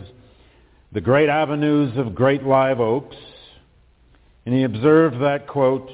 the 0.92 1.00
great 1.00 1.30
avenues 1.30 1.98
of 1.98 2.14
great 2.14 2.44
live 2.44 2.82
oaks. 2.82 3.16
And 4.46 4.54
he 4.54 4.64
observed 4.64 5.22
that, 5.22 5.48
quote, 5.48 5.90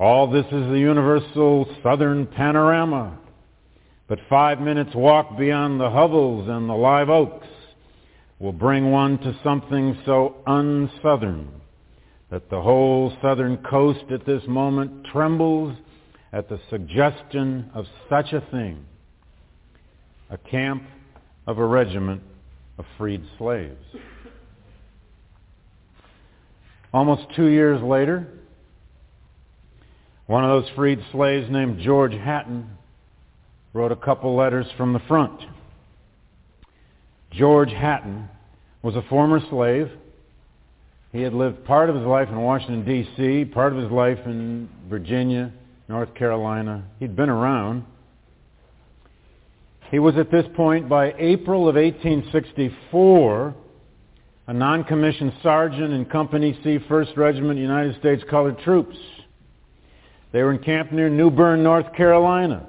all 0.00 0.30
this 0.30 0.46
is 0.46 0.50
the 0.70 0.78
universal 0.78 1.68
southern 1.82 2.26
panorama. 2.26 3.18
But 4.08 4.18
five 4.30 4.62
minutes 4.62 4.94
walk 4.94 5.36
beyond 5.36 5.78
the 5.78 5.90
hovels 5.90 6.48
and 6.48 6.70
the 6.70 6.72
live 6.72 7.10
oaks 7.10 7.48
will 8.38 8.54
bring 8.54 8.90
one 8.90 9.18
to 9.18 9.38
something 9.44 9.98
so 10.06 10.36
unsouthern 10.46 11.48
that 12.34 12.50
the 12.50 12.60
whole 12.60 13.16
southern 13.22 13.56
coast 13.58 14.10
at 14.10 14.26
this 14.26 14.42
moment 14.48 15.06
trembles 15.12 15.72
at 16.32 16.48
the 16.48 16.58
suggestion 16.68 17.70
of 17.72 17.86
such 18.10 18.32
a 18.32 18.40
thing, 18.50 18.84
a 20.30 20.36
camp 20.36 20.82
of 21.46 21.58
a 21.58 21.64
regiment 21.64 22.20
of 22.76 22.84
freed 22.98 23.22
slaves. 23.38 23.78
Almost 26.92 27.22
two 27.36 27.46
years 27.46 27.80
later, 27.80 28.26
one 30.26 30.42
of 30.44 30.60
those 30.60 30.68
freed 30.74 30.98
slaves 31.12 31.46
named 31.48 31.78
George 31.84 32.14
Hatton 32.14 32.68
wrote 33.72 33.92
a 33.92 33.96
couple 33.96 34.34
letters 34.34 34.66
from 34.76 34.92
the 34.92 35.00
front. 35.06 35.40
George 37.30 37.70
Hatton 37.70 38.28
was 38.82 38.96
a 38.96 39.02
former 39.02 39.38
slave 39.50 39.88
he 41.14 41.22
had 41.22 41.32
lived 41.32 41.64
part 41.64 41.88
of 41.88 41.94
his 41.94 42.04
life 42.04 42.28
in 42.28 42.36
Washington, 42.42 42.84
D.C., 42.84 43.44
part 43.44 43.72
of 43.72 43.80
his 43.80 43.90
life 43.92 44.18
in 44.26 44.68
Virginia, 44.90 45.52
North 45.88 46.12
Carolina. 46.16 46.82
He'd 46.98 47.14
been 47.14 47.28
around. 47.28 47.84
He 49.92 50.00
was 50.00 50.16
at 50.16 50.32
this 50.32 50.44
point, 50.56 50.88
by 50.88 51.14
April 51.16 51.68
of 51.68 51.76
1864, 51.76 53.54
a 54.48 54.52
non-commissioned 54.52 55.34
sergeant 55.40 55.92
in 55.92 56.04
Company 56.06 56.58
C, 56.64 56.80
1st 56.80 57.16
Regiment, 57.16 57.60
United 57.60 57.96
States 58.00 58.24
Colored 58.28 58.58
Troops. 58.64 58.96
They 60.32 60.42
were 60.42 60.52
encamped 60.52 60.92
near 60.92 61.08
New 61.08 61.30
Bern, 61.30 61.62
North 61.62 61.94
Carolina. 61.94 62.66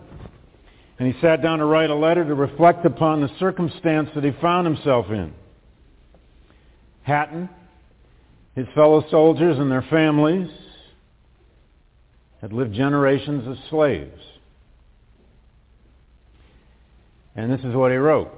And 1.00 1.12
he 1.12 1.20
sat 1.20 1.42
down 1.42 1.58
to 1.58 1.66
write 1.66 1.90
a 1.90 1.96
letter 1.96 2.24
to 2.24 2.36
reflect 2.36 2.86
upon 2.86 3.22
the 3.22 3.30
circumstance 3.40 4.12
that 4.14 4.24
he 4.24 4.34
found 4.40 4.68
himself 4.68 5.08
in. 5.10 5.34
Hatton, 7.02 7.50
his 8.56 8.68
fellow 8.74 9.06
soldiers 9.12 9.58
and 9.60 9.70
their 9.70 9.86
families 9.90 10.50
had 12.42 12.54
lived 12.54 12.74
generations 12.74 13.48
as 13.48 13.70
slaves. 13.70 14.22
And 17.36 17.52
this 17.52 17.60
is 17.62 17.76
what 17.76 17.92
he 17.92 17.98
wrote. 17.98 18.32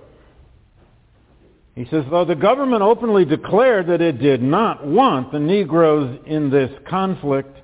He 1.75 1.85
says, 1.91 2.03
though 2.09 2.25
the 2.25 2.35
government 2.35 2.81
openly 2.81 3.23
declared 3.23 3.87
that 3.87 4.01
it 4.01 4.19
did 4.19 4.41
not 4.41 4.85
want 4.85 5.31
the 5.31 5.39
Negroes 5.39 6.19
in 6.25 6.49
this 6.49 6.71
conflict, 6.89 7.55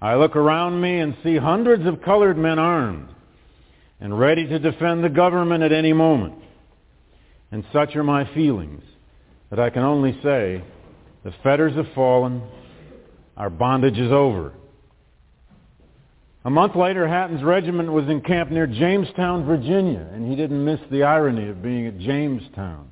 I 0.00 0.14
look 0.14 0.36
around 0.36 0.80
me 0.80 1.00
and 1.00 1.14
see 1.22 1.36
hundreds 1.36 1.86
of 1.86 2.00
colored 2.00 2.38
men 2.38 2.58
armed 2.58 3.08
and 4.00 4.18
ready 4.18 4.46
to 4.46 4.58
defend 4.58 5.04
the 5.04 5.10
government 5.10 5.62
at 5.62 5.72
any 5.72 5.92
moment. 5.92 6.36
And 7.50 7.64
such 7.72 7.96
are 7.96 8.04
my 8.04 8.32
feelings 8.32 8.82
that 9.50 9.58
I 9.58 9.68
can 9.68 9.82
only 9.82 10.18
say, 10.22 10.62
the 11.24 11.32
fetters 11.42 11.74
have 11.76 11.88
fallen, 11.94 12.42
our 13.36 13.50
bondage 13.50 13.98
is 13.98 14.12
over. 14.12 14.52
A 16.44 16.50
month 16.50 16.76
later, 16.76 17.06
Hatton's 17.06 17.42
regiment 17.42 17.92
was 17.92 18.08
encamped 18.08 18.52
near 18.52 18.66
Jamestown, 18.66 19.44
Virginia, 19.44 20.08
and 20.12 20.28
he 20.28 20.36
didn't 20.36 20.64
miss 20.64 20.80
the 20.90 21.02
irony 21.02 21.48
of 21.48 21.62
being 21.62 21.86
at 21.86 21.98
Jamestown, 21.98 22.88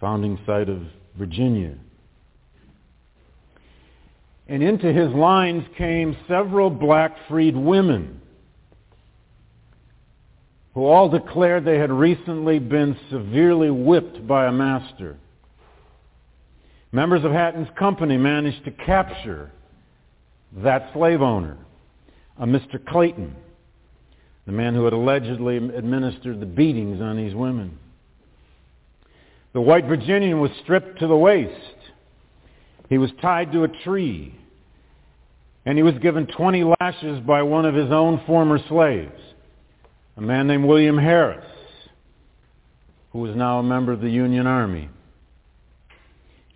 founding 0.00 0.38
site 0.46 0.68
of 0.68 0.82
Virginia. 1.18 1.74
And 4.48 4.62
into 4.62 4.92
his 4.92 5.12
lines 5.12 5.64
came 5.76 6.16
several 6.28 6.70
black 6.70 7.16
freed 7.28 7.56
women 7.56 8.20
who 10.74 10.84
all 10.84 11.08
declared 11.08 11.64
they 11.64 11.78
had 11.78 11.90
recently 11.90 12.58
been 12.58 12.96
severely 13.10 13.70
whipped 13.70 14.26
by 14.26 14.46
a 14.46 14.52
master. 14.52 15.16
Members 16.94 17.24
of 17.24 17.32
Hatton's 17.32 17.66
company 17.76 18.16
managed 18.16 18.64
to 18.66 18.70
capture 18.70 19.50
that 20.58 20.92
slave 20.92 21.22
owner, 21.22 21.58
uh, 22.38 22.44
a 22.44 22.46
Mr. 22.46 22.78
Clayton, 22.86 23.34
the 24.46 24.52
man 24.52 24.74
who 24.74 24.84
had 24.84 24.92
allegedly 24.92 25.56
administered 25.56 26.38
the 26.38 26.46
beatings 26.46 27.00
on 27.00 27.16
these 27.16 27.34
women. 27.34 27.76
The 29.54 29.60
white 29.60 29.86
Virginian 29.86 30.38
was 30.38 30.52
stripped 30.62 31.00
to 31.00 31.08
the 31.08 31.16
waist. 31.16 31.74
He 32.88 32.98
was 32.98 33.10
tied 33.20 33.50
to 33.50 33.64
a 33.64 33.68
tree, 33.82 34.32
and 35.66 35.76
he 35.76 35.82
was 35.82 35.94
given 35.98 36.28
20 36.28 36.62
lashes 36.78 37.18
by 37.26 37.42
one 37.42 37.66
of 37.66 37.74
his 37.74 37.90
own 37.90 38.22
former 38.24 38.60
slaves, 38.68 39.20
a 40.16 40.20
man 40.20 40.46
named 40.46 40.64
William 40.64 40.98
Harris, 40.98 41.44
who 43.10 43.18
was 43.18 43.34
now 43.34 43.58
a 43.58 43.64
member 43.64 43.90
of 43.90 44.00
the 44.00 44.10
Union 44.10 44.46
Army. 44.46 44.90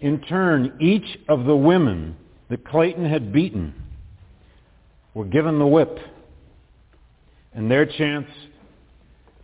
In 0.00 0.20
turn, 0.20 0.78
each 0.80 1.18
of 1.28 1.44
the 1.44 1.56
women 1.56 2.16
that 2.50 2.64
Clayton 2.64 3.04
had 3.04 3.32
beaten 3.32 3.74
were 5.12 5.24
given 5.24 5.58
the 5.58 5.66
whip 5.66 5.98
and 7.52 7.70
their 7.70 7.84
chance 7.84 8.28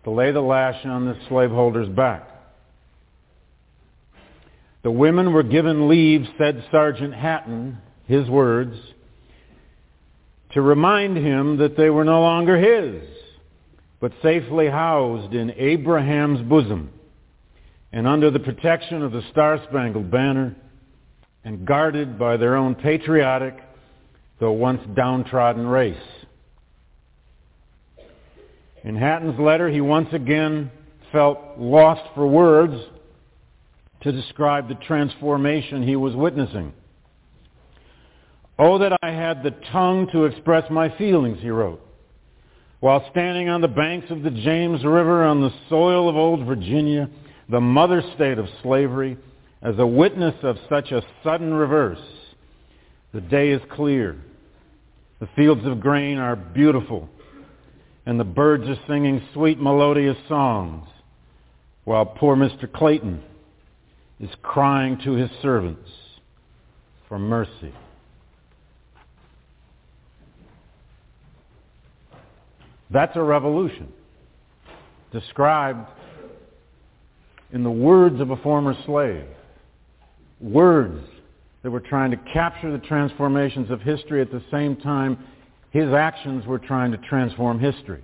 to 0.05 0.11
lay 0.11 0.31
the 0.31 0.41
lash 0.41 0.85
on 0.85 1.07
the 1.07 1.17
slaveholder's 1.29 1.89
back. 1.89 2.29
The 4.85 4.91
women 4.91 5.33
were 5.33 5.43
given 5.43 5.89
leave, 5.89 6.27
said 6.39 6.65
Sergeant 6.71 7.15
Hatton, 7.15 7.79
his 8.07 8.29
words, 8.29 8.77
to 10.53 10.61
remind 10.61 11.17
him 11.17 11.57
that 11.57 11.77
they 11.77 11.91
were 11.91 12.05
no 12.05 12.21
longer 12.21 12.57
his, 12.57 13.03
but 13.99 14.13
safely 14.23 14.69
housed 14.69 15.35
in 15.35 15.51
Abraham's 15.53 16.43
bosom 16.43 16.91
and 17.95 18.09
under 18.09 18.29
the 18.29 18.41
protection 18.41 19.03
of 19.03 19.13
the 19.13 19.23
Star-Spangled 19.31 20.11
Banner 20.11 20.57
and 21.45 21.65
guarded 21.65 22.19
by 22.19 22.37
their 22.37 22.57
own 22.57 22.75
patriotic, 22.75 23.57
though 24.41 24.51
once 24.51 24.81
downtrodden 24.97 25.65
race. 25.65 25.97
In 28.83 28.97
Hatton's 28.97 29.39
letter, 29.39 29.71
he 29.71 29.81
once 29.81 30.09
again 30.11 30.73
felt 31.13 31.39
lost 31.57 32.03
for 32.17 32.27
words 32.27 32.75
to 34.01 34.11
describe 34.11 34.69
the 34.69 34.75
transformation 34.75 35.87
he 35.87 35.95
was 35.95 36.17
witnessing. 36.17 36.73
Oh, 38.59 38.77
that 38.79 38.99
I 39.03 39.13
had 39.13 39.45
the 39.45 39.53
tongue 39.71 40.09
to 40.11 40.25
express 40.25 40.69
my 40.69 40.89
feelings, 40.99 41.39
he 41.41 41.51
wrote. 41.51 41.81
While 42.81 43.07
standing 43.13 43.49
on 43.49 43.61
the 43.61 43.69
banks 43.69 44.11
of 44.11 44.23
the 44.23 44.33
James 44.33 44.85
River 44.85 45.23
on 45.23 45.41
the 45.41 45.53
soil 45.69 46.09
of 46.09 46.17
old 46.17 46.45
Virginia, 46.45 47.09
the 47.49 47.61
mother 47.61 48.03
state 48.15 48.39
of 48.39 48.47
slavery, 48.63 49.17
as 49.63 49.79
a 49.79 49.87
witness 49.87 50.35
of 50.43 50.57
such 50.69 50.93
a 50.93 51.03
sudden 51.23 51.53
reverse, 51.53 52.03
the 53.13 53.21
day 53.21 53.51
is 53.51 53.63
clear. 53.73 54.17
The 55.21 55.29
fields 55.37 55.65
of 55.65 55.81
grain 55.81 56.19
are 56.19 56.37
beautiful, 56.37 57.09
and 58.05 58.19
the 58.19 58.25
birds 58.25 58.69
are 58.69 58.79
singing 58.87 59.23
sweet 59.33 59.59
melodious 59.59 60.17
songs, 60.29 60.87
while 61.85 62.05
poor 62.05 62.37
Mr. 62.37 62.71
Clayton 62.71 63.23
is 64.21 64.31
crying 64.43 64.99
to 65.05 65.13
his 65.13 65.31
servants 65.43 65.91
for 67.09 67.19
mercy. 67.19 67.73
That's 72.91 73.17
a 73.17 73.23
revolution 73.23 73.93
described 75.11 75.89
in 77.55 77.63
the 77.63 77.71
words 77.71 78.21
of 78.21 78.31
a 78.31 78.37
former 78.39 78.75
slave. 78.85 79.25
Words 80.41 81.07
that 81.63 81.71
were 81.71 81.81
trying 81.81 82.11
to 82.11 82.19
capture 82.33 82.71
the 82.71 82.85
transformations 82.85 83.71
of 83.71 83.81
history 83.81 84.21
at 84.21 84.31
the 84.31 84.43
same 84.51 84.77
time 84.77 85.17
his 85.71 85.93
actions 85.93 86.45
were 86.47 86.59
trying 86.59 86.91
to 86.91 86.99
transform 86.99 87.59
history. 87.59 88.03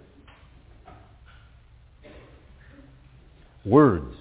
Words. 3.65 4.15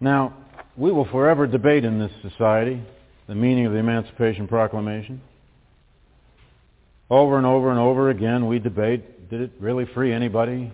Now, 0.00 0.34
we 0.76 0.92
will 0.92 1.06
forever 1.06 1.46
debate 1.46 1.84
in 1.84 1.98
this 1.98 2.12
society 2.22 2.80
the 3.26 3.34
meaning 3.34 3.66
of 3.66 3.72
the 3.72 3.78
Emancipation 3.78 4.48
Proclamation. 4.48 5.20
Over 7.10 7.38
and 7.38 7.46
over 7.46 7.70
and 7.70 7.78
over 7.78 8.10
again, 8.10 8.46
we 8.46 8.58
debate, 8.58 9.30
did 9.30 9.40
it 9.40 9.52
really 9.58 9.86
free 9.94 10.12
anybody? 10.12 10.70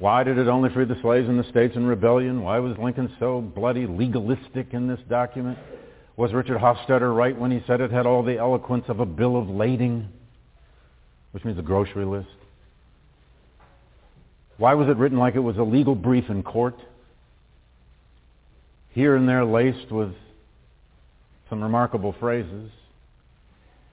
Why 0.00 0.24
did 0.24 0.36
it 0.36 0.48
only 0.48 0.68
free 0.70 0.84
the 0.84 1.00
slaves 1.00 1.28
in 1.28 1.36
the 1.36 1.44
states 1.44 1.76
in 1.76 1.86
rebellion? 1.86 2.42
Why 2.42 2.58
was 2.58 2.76
Lincoln 2.76 3.14
so 3.20 3.40
bloody 3.40 3.86
legalistic 3.86 4.74
in 4.74 4.88
this 4.88 4.98
document? 5.08 5.58
Was 6.16 6.32
Richard 6.32 6.58
Hofstadter 6.58 7.14
right 7.14 7.38
when 7.38 7.52
he 7.52 7.62
said 7.68 7.80
it 7.80 7.92
had 7.92 8.04
all 8.04 8.24
the 8.24 8.36
eloquence 8.36 8.84
of 8.88 8.98
a 8.98 9.06
bill 9.06 9.36
of 9.36 9.48
lading, 9.48 10.08
which 11.30 11.44
means 11.44 11.58
a 11.58 11.62
grocery 11.62 12.04
list? 12.04 12.28
Why 14.56 14.74
was 14.74 14.88
it 14.88 14.96
written 14.96 15.18
like 15.18 15.36
it 15.36 15.40
was 15.40 15.56
a 15.56 15.62
legal 15.62 15.94
brief 15.94 16.28
in 16.28 16.42
court? 16.42 16.76
Here 18.90 19.14
and 19.14 19.28
there 19.28 19.44
laced 19.44 19.90
with 19.92 20.12
some 21.48 21.62
remarkable 21.62 22.14
phrases. 22.18 22.70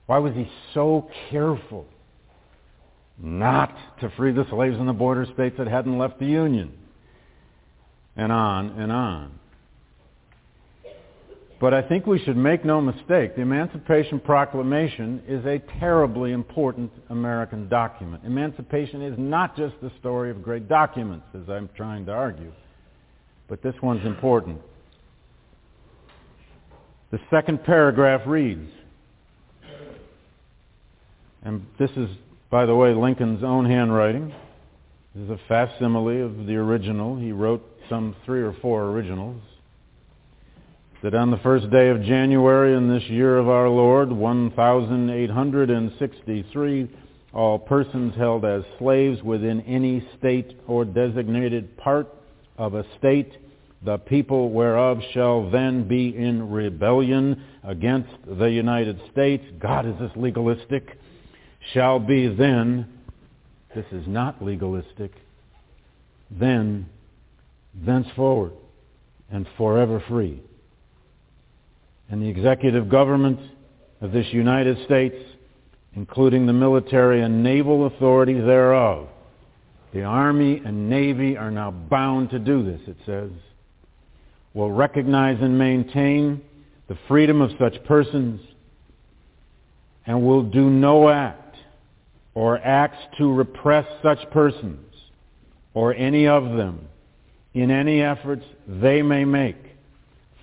Why 0.09 0.17
was 0.17 0.33
he 0.33 0.49
so 0.73 1.07
careful 1.29 1.85
not 3.19 3.71
to 4.01 4.09
free 4.17 4.31
the 4.31 4.43
slaves 4.49 4.75
in 4.79 4.87
the 4.87 4.91
border 4.91 5.27
states 5.35 5.57
that 5.59 5.67
hadn't 5.67 5.99
left 5.99 6.17
the 6.17 6.25
Union? 6.25 6.71
And 8.15 8.31
on 8.31 8.69
and 8.69 8.91
on. 8.91 9.39
But 11.61 11.75
I 11.75 11.83
think 11.83 12.07
we 12.07 12.17
should 12.23 12.37
make 12.37 12.65
no 12.65 12.81
mistake, 12.81 13.35
the 13.35 13.43
Emancipation 13.43 14.19
Proclamation 14.19 15.21
is 15.27 15.45
a 15.45 15.59
terribly 15.79 16.31
important 16.31 16.91
American 17.11 17.69
document. 17.69 18.23
Emancipation 18.25 19.03
is 19.03 19.13
not 19.15 19.55
just 19.55 19.75
the 19.79 19.91
story 19.99 20.31
of 20.31 20.41
great 20.41 20.67
documents, 20.67 21.27
as 21.35 21.47
I'm 21.47 21.69
trying 21.77 22.07
to 22.07 22.13
argue, 22.13 22.51
but 23.47 23.61
this 23.61 23.75
one's 23.83 24.07
important. 24.07 24.59
The 27.11 27.19
second 27.29 27.63
paragraph 27.63 28.21
reads, 28.25 28.71
and 31.43 31.65
this 31.77 31.91
is, 31.91 32.09
by 32.49 32.65
the 32.65 32.75
way, 32.75 32.93
Lincoln's 32.93 33.43
own 33.43 33.65
handwriting. 33.65 34.33
This 35.15 35.23
is 35.23 35.29
a 35.29 35.39
facsimile 35.47 36.19
of 36.21 36.45
the 36.45 36.55
original. 36.55 37.17
He 37.17 37.31
wrote 37.31 37.65
some 37.89 38.15
three 38.25 38.41
or 38.41 38.53
four 38.61 38.89
originals. 38.89 39.41
That 41.01 41.15
on 41.15 41.31
the 41.31 41.37
first 41.37 41.71
day 41.71 41.87
of 41.89 42.03
January 42.03 42.75
in 42.75 42.89
this 42.89 43.03
year 43.03 43.37
of 43.37 43.47
our 43.47 43.69
Lord, 43.69 44.11
1863, 44.11 46.89
all 47.33 47.57
persons 47.57 48.13
held 48.15 48.43
as 48.43 48.63
slaves 48.77 49.23
within 49.23 49.61
any 49.61 50.05
state 50.17 50.59
or 50.67 50.83
designated 50.83 51.77
part 51.77 52.09
of 52.57 52.73
a 52.73 52.83
state, 52.97 53.31
the 53.85 53.97
people 53.97 54.51
whereof 54.51 54.99
shall 55.13 55.49
then 55.49 55.87
be 55.87 56.13
in 56.13 56.51
rebellion 56.51 57.41
against 57.63 58.09
the 58.27 58.49
United 58.49 58.99
States. 59.11 59.45
God, 59.59 59.85
is 59.85 59.97
this 59.99 60.11
legalistic? 60.17 60.98
Shall 61.73 61.99
be 61.99 62.27
then, 62.27 62.87
this 63.75 63.85
is 63.91 64.07
not 64.07 64.43
legalistic, 64.43 65.11
then, 66.31 66.87
thenceforward, 67.73 68.53
and 69.31 69.47
forever 69.57 70.03
free. 70.07 70.41
and 72.11 72.23
the 72.23 72.27
executive 72.27 72.89
government 72.89 73.39
of 74.01 74.11
this 74.11 74.25
United 74.31 74.83
States, 74.85 75.15
including 75.93 76.47
the 76.47 76.53
military 76.53 77.21
and 77.21 77.43
naval 77.43 77.85
authorities 77.85 78.43
thereof. 78.45 79.07
The 79.93 80.03
Army 80.03 80.61
and 80.65 80.89
Navy 80.89 81.37
are 81.37 81.51
now 81.51 81.69
bound 81.69 82.31
to 82.31 82.39
do 82.39 82.63
this, 82.63 82.81
it 82.87 82.97
says. 83.05 83.29
Will 84.55 84.71
recognize 84.71 85.37
and 85.41 85.57
maintain 85.57 86.41
the 86.87 86.97
freedom 87.07 87.41
of 87.41 87.51
such 87.59 87.83
persons 87.85 88.41
and 90.07 90.25
will 90.25 90.43
do 90.43 90.69
no 90.69 91.09
act 91.09 91.48
or 92.33 92.57
acts 92.59 92.99
to 93.17 93.31
repress 93.31 93.85
such 94.03 94.19
persons 94.31 94.93
or 95.73 95.93
any 95.93 96.27
of 96.27 96.43
them 96.43 96.87
in 97.53 97.71
any 97.71 98.01
efforts 98.01 98.43
they 98.67 99.01
may 99.01 99.25
make 99.25 99.57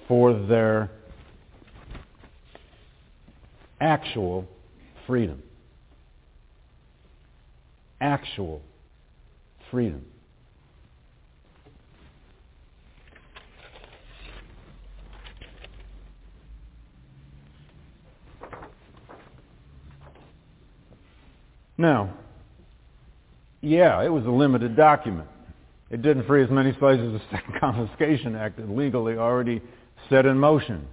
for 0.09 0.33
their 0.47 0.91
actual 3.81 4.47
freedom. 5.07 5.43
Actual 8.01 8.63
freedom. 9.71 10.05
Now, 21.79 22.15
yeah, 23.61 24.03
it 24.03 24.09
was 24.09 24.25
a 24.25 24.31
limited 24.31 24.77
document. 24.77 25.29
It 25.91 26.03
didn't 26.03 26.27
free 26.27 26.43
as 26.43 26.51
many 26.51 26.75
slaves 26.79 27.03
as 27.03 27.13
the 27.13 27.21
Second 27.31 27.61
Confiscation 27.61 28.35
Act 28.35 28.59
had 28.59 28.71
legally 28.71 29.17
already 29.17 29.63
set 30.11 30.27
in 30.27 30.39
motion. 30.39 30.87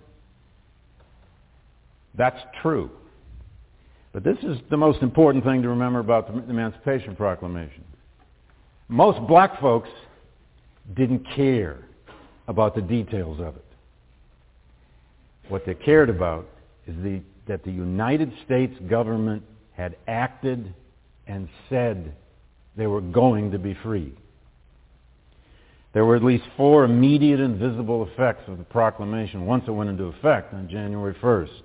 That's 2.16 2.40
true. 2.62 2.92
But 4.12 4.24
this 4.24 4.38
is 4.44 4.60
the 4.70 4.78
most 4.78 5.02
important 5.02 5.44
thing 5.44 5.64
to 5.64 5.70
remember 5.70 6.00
about 6.00 6.28
the 6.28 6.50
Emancipation 6.50 7.16
Proclamation. 7.16 7.84
Most 8.88 9.26
black 9.28 9.60
folks 9.60 9.90
didn't 10.96 11.26
care 11.36 11.80
about 12.48 12.76
the 12.76 12.82
details 12.82 13.40
of 13.40 13.56
it. 13.56 13.66
What 15.50 15.66
they 15.66 15.74
cared 15.74 16.10
about 16.10 16.48
is 16.86 16.96
the, 17.04 17.22
that 17.48 17.64
the 17.64 17.72
United 17.72 18.32
States 18.46 18.74
government 18.90 19.44
had 19.76 19.95
acted 20.08 20.74
and 21.28 21.50
said 21.70 22.16
they 22.76 22.88
were 22.88 23.02
going 23.02 23.52
to 23.52 23.60
be 23.60 23.76
free. 23.84 24.14
There 25.94 26.06
were 26.06 26.16
at 26.16 26.24
least 26.24 26.44
four 26.58 26.86
immediate 26.86 27.40
and 27.40 27.58
visible 27.60 28.08
effects 28.08 28.44
of 28.48 28.58
the 28.58 28.64
proclamation 28.64 29.45
once 29.45 29.64
it 29.68 29.72
went 29.72 29.90
into 29.90 30.06
effect 30.06 30.54
on 30.54 30.68
January 30.68 31.14
1st. 31.22 31.62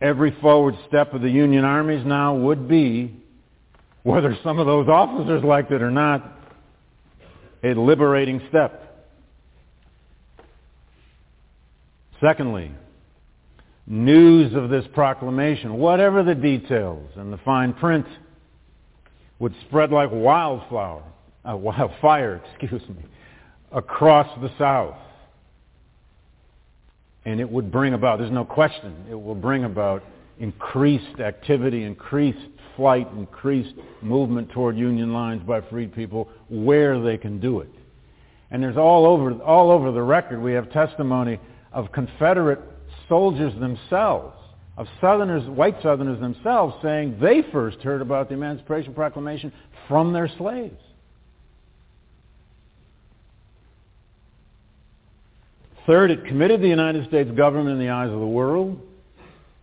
Every 0.00 0.36
forward 0.40 0.74
step 0.88 1.12
of 1.14 1.20
the 1.20 1.30
Union 1.30 1.64
armies 1.64 2.04
now 2.06 2.34
would 2.34 2.66
be, 2.66 3.14
whether 4.02 4.36
some 4.42 4.58
of 4.58 4.66
those 4.66 4.88
officers 4.88 5.42
liked 5.44 5.70
it 5.72 5.82
or 5.82 5.90
not, 5.90 6.38
a 7.62 7.74
liberating 7.74 8.42
step. 8.48 8.80
Secondly, 12.20 12.70
news 13.86 14.54
of 14.54 14.70
this 14.70 14.84
proclamation, 14.94 15.74
whatever 15.74 16.22
the 16.22 16.34
details 16.34 17.10
and 17.16 17.32
the 17.32 17.38
fine 17.38 17.72
print, 17.74 18.06
would 19.38 19.54
spread 19.66 19.90
like 19.90 20.10
wildflower, 20.12 21.02
uh, 21.48 21.56
wildfire, 21.56 22.40
excuse 22.60 22.82
me, 22.88 23.04
across 23.72 24.28
the 24.40 24.50
South. 24.58 24.96
And 27.26 27.40
it 27.40 27.48
would 27.48 27.72
bring 27.72 27.94
about, 27.94 28.18
there's 28.18 28.30
no 28.30 28.44
question, 28.44 29.06
it 29.10 29.14
will 29.14 29.34
bring 29.34 29.64
about 29.64 30.02
increased 30.38 31.20
activity, 31.20 31.84
increased 31.84 32.38
flight, 32.76 33.08
increased 33.16 33.74
movement 34.02 34.50
toward 34.50 34.76
Union 34.76 35.12
lines 35.12 35.42
by 35.42 35.60
freed 35.62 35.94
people 35.94 36.28
where 36.48 37.00
they 37.00 37.16
can 37.16 37.40
do 37.40 37.60
it. 37.60 37.68
And 38.50 38.62
there's 38.62 38.76
all 38.76 39.06
over, 39.06 39.32
all 39.42 39.70
over 39.70 39.90
the 39.92 40.02
record, 40.02 40.40
we 40.40 40.52
have 40.52 40.70
testimony 40.70 41.38
of 41.72 41.90
Confederate 41.92 42.60
soldiers 43.08 43.52
themselves, 43.58 44.36
of 44.76 44.86
Southerners, 45.00 45.48
white 45.48 45.76
Southerners 45.82 46.20
themselves, 46.20 46.74
saying 46.82 47.18
they 47.20 47.42
first 47.52 47.78
heard 47.78 48.00
about 48.00 48.28
the 48.28 48.34
Emancipation 48.34 48.92
Proclamation 48.94 49.52
from 49.88 50.12
their 50.12 50.28
slaves. 50.36 50.80
Third, 55.86 56.10
it 56.10 56.24
committed 56.24 56.62
the 56.62 56.68
United 56.68 57.06
States 57.08 57.30
government 57.32 57.78
in 57.78 57.78
the 57.78 57.90
eyes 57.90 58.10
of 58.10 58.18
the 58.18 58.26
world. 58.26 58.80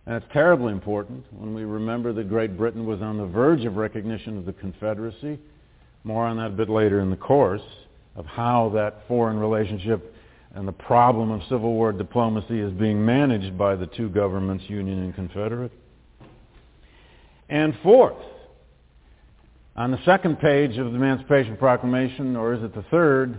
And 0.06 0.16
it's 0.16 0.32
terribly 0.32 0.72
important 0.72 1.24
when 1.30 1.54
we 1.54 1.64
remember 1.64 2.12
that 2.12 2.28
Great 2.28 2.56
Britain 2.56 2.86
was 2.86 3.00
on 3.02 3.18
the 3.18 3.26
verge 3.26 3.64
of 3.64 3.76
recognition 3.76 4.36
of 4.36 4.44
the 4.44 4.52
Confederacy. 4.52 5.38
More 6.04 6.26
on 6.26 6.36
that 6.38 6.46
a 6.46 6.50
bit 6.50 6.68
later 6.68 7.00
in 7.00 7.10
the 7.10 7.16
course 7.16 7.62
of 8.16 8.26
how 8.26 8.70
that 8.74 9.06
foreign 9.06 9.38
relationship 9.38 10.11
and 10.54 10.68
the 10.68 10.72
problem 10.72 11.30
of 11.30 11.40
Civil 11.44 11.72
War 11.72 11.92
diplomacy 11.92 12.60
is 12.60 12.72
being 12.72 13.04
managed 13.04 13.56
by 13.56 13.74
the 13.74 13.86
two 13.86 14.08
governments, 14.08 14.64
Union 14.68 14.98
and 15.02 15.14
Confederate. 15.14 15.72
And 17.48 17.74
fourth, 17.82 18.16
on 19.76 19.90
the 19.90 20.04
second 20.04 20.38
page 20.38 20.76
of 20.76 20.90
the 20.90 20.96
Emancipation 20.96 21.56
Proclamation, 21.56 22.36
or 22.36 22.52
is 22.52 22.62
it 22.62 22.74
the 22.74 22.84
third, 22.90 23.38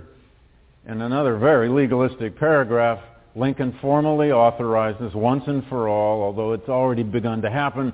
in 0.88 1.02
another 1.02 1.38
very 1.38 1.70
legalistic 1.70 2.38
paragraph, 2.38 3.00
Lincoln 3.36 3.78
formally 3.82 4.32
authorizes 4.32 5.14
once 5.14 5.44
and 5.48 5.66
for 5.68 5.88
all, 5.88 6.24
although 6.24 6.54
it's 6.54 6.70
already 6.70 7.04
begun 7.04 7.42
to 7.44 7.50
happen, 7.50 7.94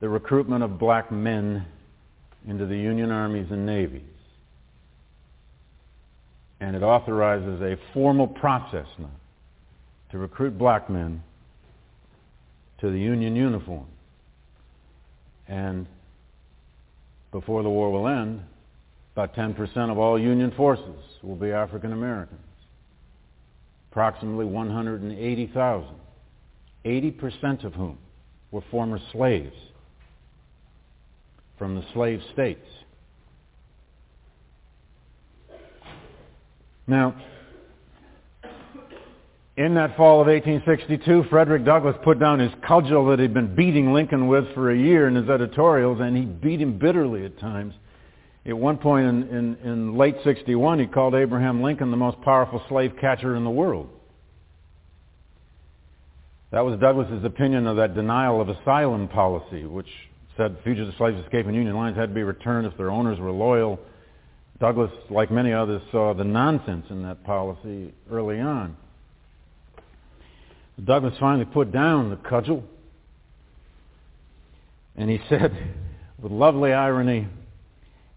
the 0.00 0.08
recruitment 0.08 0.62
of 0.62 0.78
black 0.78 1.10
men 1.10 1.64
into 2.46 2.66
the 2.66 2.76
Union 2.76 3.10
armies 3.10 3.48
and 3.50 3.66
navies. 3.66 4.02
And 6.60 6.74
it 6.74 6.82
authorizes 6.82 7.60
a 7.60 7.76
formal 7.92 8.26
process 8.26 8.86
now 8.98 9.10
to 10.10 10.18
recruit 10.18 10.58
black 10.58 10.90
men 10.90 11.22
to 12.80 12.90
the 12.90 12.98
Union 12.98 13.36
uniform. 13.36 13.86
And 15.46 15.86
before 17.32 17.62
the 17.62 17.70
war 17.70 17.92
will 17.92 18.08
end, 18.08 18.42
about 19.14 19.34
10% 19.34 19.90
of 19.90 19.98
all 19.98 20.18
Union 20.18 20.52
forces 20.56 21.02
will 21.22 21.36
be 21.36 21.50
African 21.50 21.92
Americans. 21.92 22.40
Approximately 23.90 24.44
180,000, 24.44 25.88
80% 26.84 27.64
of 27.64 27.74
whom 27.74 27.98
were 28.50 28.62
former 28.70 29.00
slaves 29.12 29.56
from 31.58 31.74
the 31.74 31.84
slave 31.92 32.20
states. 32.32 32.66
Now, 36.88 37.14
in 39.58 39.74
that 39.74 39.96
fall 39.96 40.22
of 40.22 40.26
1862, 40.26 41.24
Frederick 41.28 41.64
Douglass 41.64 41.96
put 42.02 42.18
down 42.18 42.38
his 42.38 42.52
cudgel 42.66 43.06
that 43.10 43.18
he'd 43.18 43.34
been 43.34 43.54
beating 43.54 43.92
Lincoln 43.92 44.26
with 44.26 44.44
for 44.54 44.70
a 44.70 44.76
year 44.76 45.06
in 45.06 45.14
his 45.14 45.28
editorials, 45.28 45.98
and 46.00 46.16
he 46.16 46.24
beat 46.24 46.60
him 46.60 46.78
bitterly 46.78 47.24
at 47.26 47.38
times. 47.38 47.74
At 48.46 48.56
one 48.56 48.78
point 48.78 49.06
in, 49.06 49.28
in, 49.28 49.56
in 49.62 49.96
late 49.98 50.16
61, 50.24 50.78
he 50.78 50.86
called 50.86 51.14
Abraham 51.14 51.62
Lincoln 51.62 51.90
the 51.90 51.96
most 51.98 52.20
powerful 52.22 52.62
slave 52.68 52.92
catcher 52.98 53.36
in 53.36 53.44
the 53.44 53.50
world. 53.50 53.90
That 56.50 56.64
was 56.64 56.78
Douglass's 56.80 57.24
opinion 57.24 57.66
of 57.66 57.76
that 57.76 57.94
denial 57.94 58.40
of 58.40 58.48
asylum 58.48 59.08
policy, 59.08 59.66
which 59.66 59.88
said 60.38 60.56
fugitive 60.64 60.94
slaves 60.96 61.18
escaping 61.22 61.54
Union 61.54 61.76
lines 61.76 61.96
had 61.96 62.08
to 62.08 62.14
be 62.14 62.22
returned 62.22 62.66
if 62.66 62.74
their 62.78 62.90
owners 62.90 63.18
were 63.18 63.30
loyal. 63.30 63.78
Douglass, 64.60 64.90
like 65.08 65.30
many 65.30 65.52
others, 65.52 65.82
saw 65.92 66.14
the 66.14 66.24
nonsense 66.24 66.86
in 66.90 67.02
that 67.04 67.24
policy 67.24 67.92
early 68.10 68.40
on. 68.40 68.76
Douglass 70.84 71.14
finally 71.18 71.44
put 71.44 71.72
down 71.72 72.10
the 72.10 72.16
cudgel, 72.16 72.64
and 74.96 75.08
he 75.10 75.20
said, 75.28 75.56
with 76.20 76.32
lovely 76.32 76.72
irony, 76.72 77.28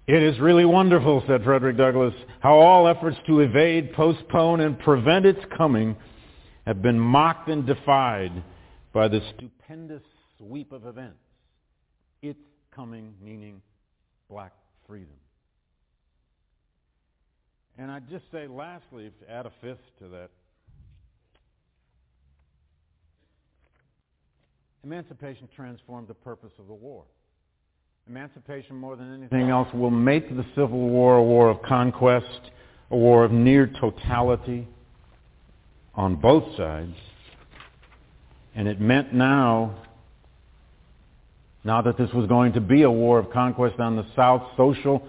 it 0.07 0.23
is 0.23 0.39
really 0.39 0.65
wonderful, 0.65 1.23
said 1.27 1.43
Frederick 1.43 1.77
Douglass, 1.77 2.13
how 2.39 2.55
all 2.55 2.87
efforts 2.87 3.17
to 3.27 3.39
evade, 3.39 3.93
postpone, 3.93 4.59
and 4.59 4.77
prevent 4.79 5.25
its 5.25 5.39
coming 5.55 5.95
have 6.65 6.81
been 6.81 6.99
mocked 6.99 7.49
and 7.49 7.65
defied 7.65 8.43
by 8.93 9.07
the 9.07 9.21
stupendous 9.35 10.01
sweep 10.37 10.71
of 10.71 10.85
events. 10.85 11.17
Its 12.21 12.39
coming 12.75 13.13
meaning 13.21 13.61
black 14.29 14.53
freedom. 14.87 15.20
And 17.81 17.89
I'd 17.89 18.07
just 18.11 18.25
say 18.31 18.45
lastly, 18.45 19.11
to 19.21 19.31
add 19.31 19.47
a 19.47 19.51
fifth 19.59 19.79
to 19.97 20.07
that, 20.09 20.29
emancipation 24.83 25.49
transformed 25.55 26.07
the 26.07 26.13
purpose 26.13 26.51
of 26.59 26.67
the 26.67 26.75
war. 26.75 27.05
Emancipation, 28.07 28.75
more 28.75 28.95
than 28.95 29.11
anything 29.11 29.49
else, 29.49 29.67
will 29.73 29.89
make 29.89 30.29
the 30.29 30.45
Civil 30.53 30.89
War 30.89 31.17
a 31.17 31.23
war 31.23 31.49
of 31.49 31.63
conquest, 31.63 32.51
a 32.91 32.95
war 32.95 33.23
of 33.23 33.31
near 33.31 33.65
totality. 33.65 34.67
on 35.95 36.15
both 36.15 36.55
sides. 36.55 36.95
And 38.55 38.67
it 38.67 38.79
meant 38.79 39.13
now, 39.13 39.75
now 41.63 41.81
that 41.81 41.97
this 41.97 42.11
was 42.13 42.27
going 42.27 42.53
to 42.53 42.61
be 42.61 42.83
a 42.83 42.91
war 42.91 43.17
of 43.17 43.31
conquest 43.31 43.79
on 43.79 43.95
the 43.95 44.05
South, 44.15 44.43
social 44.55 45.05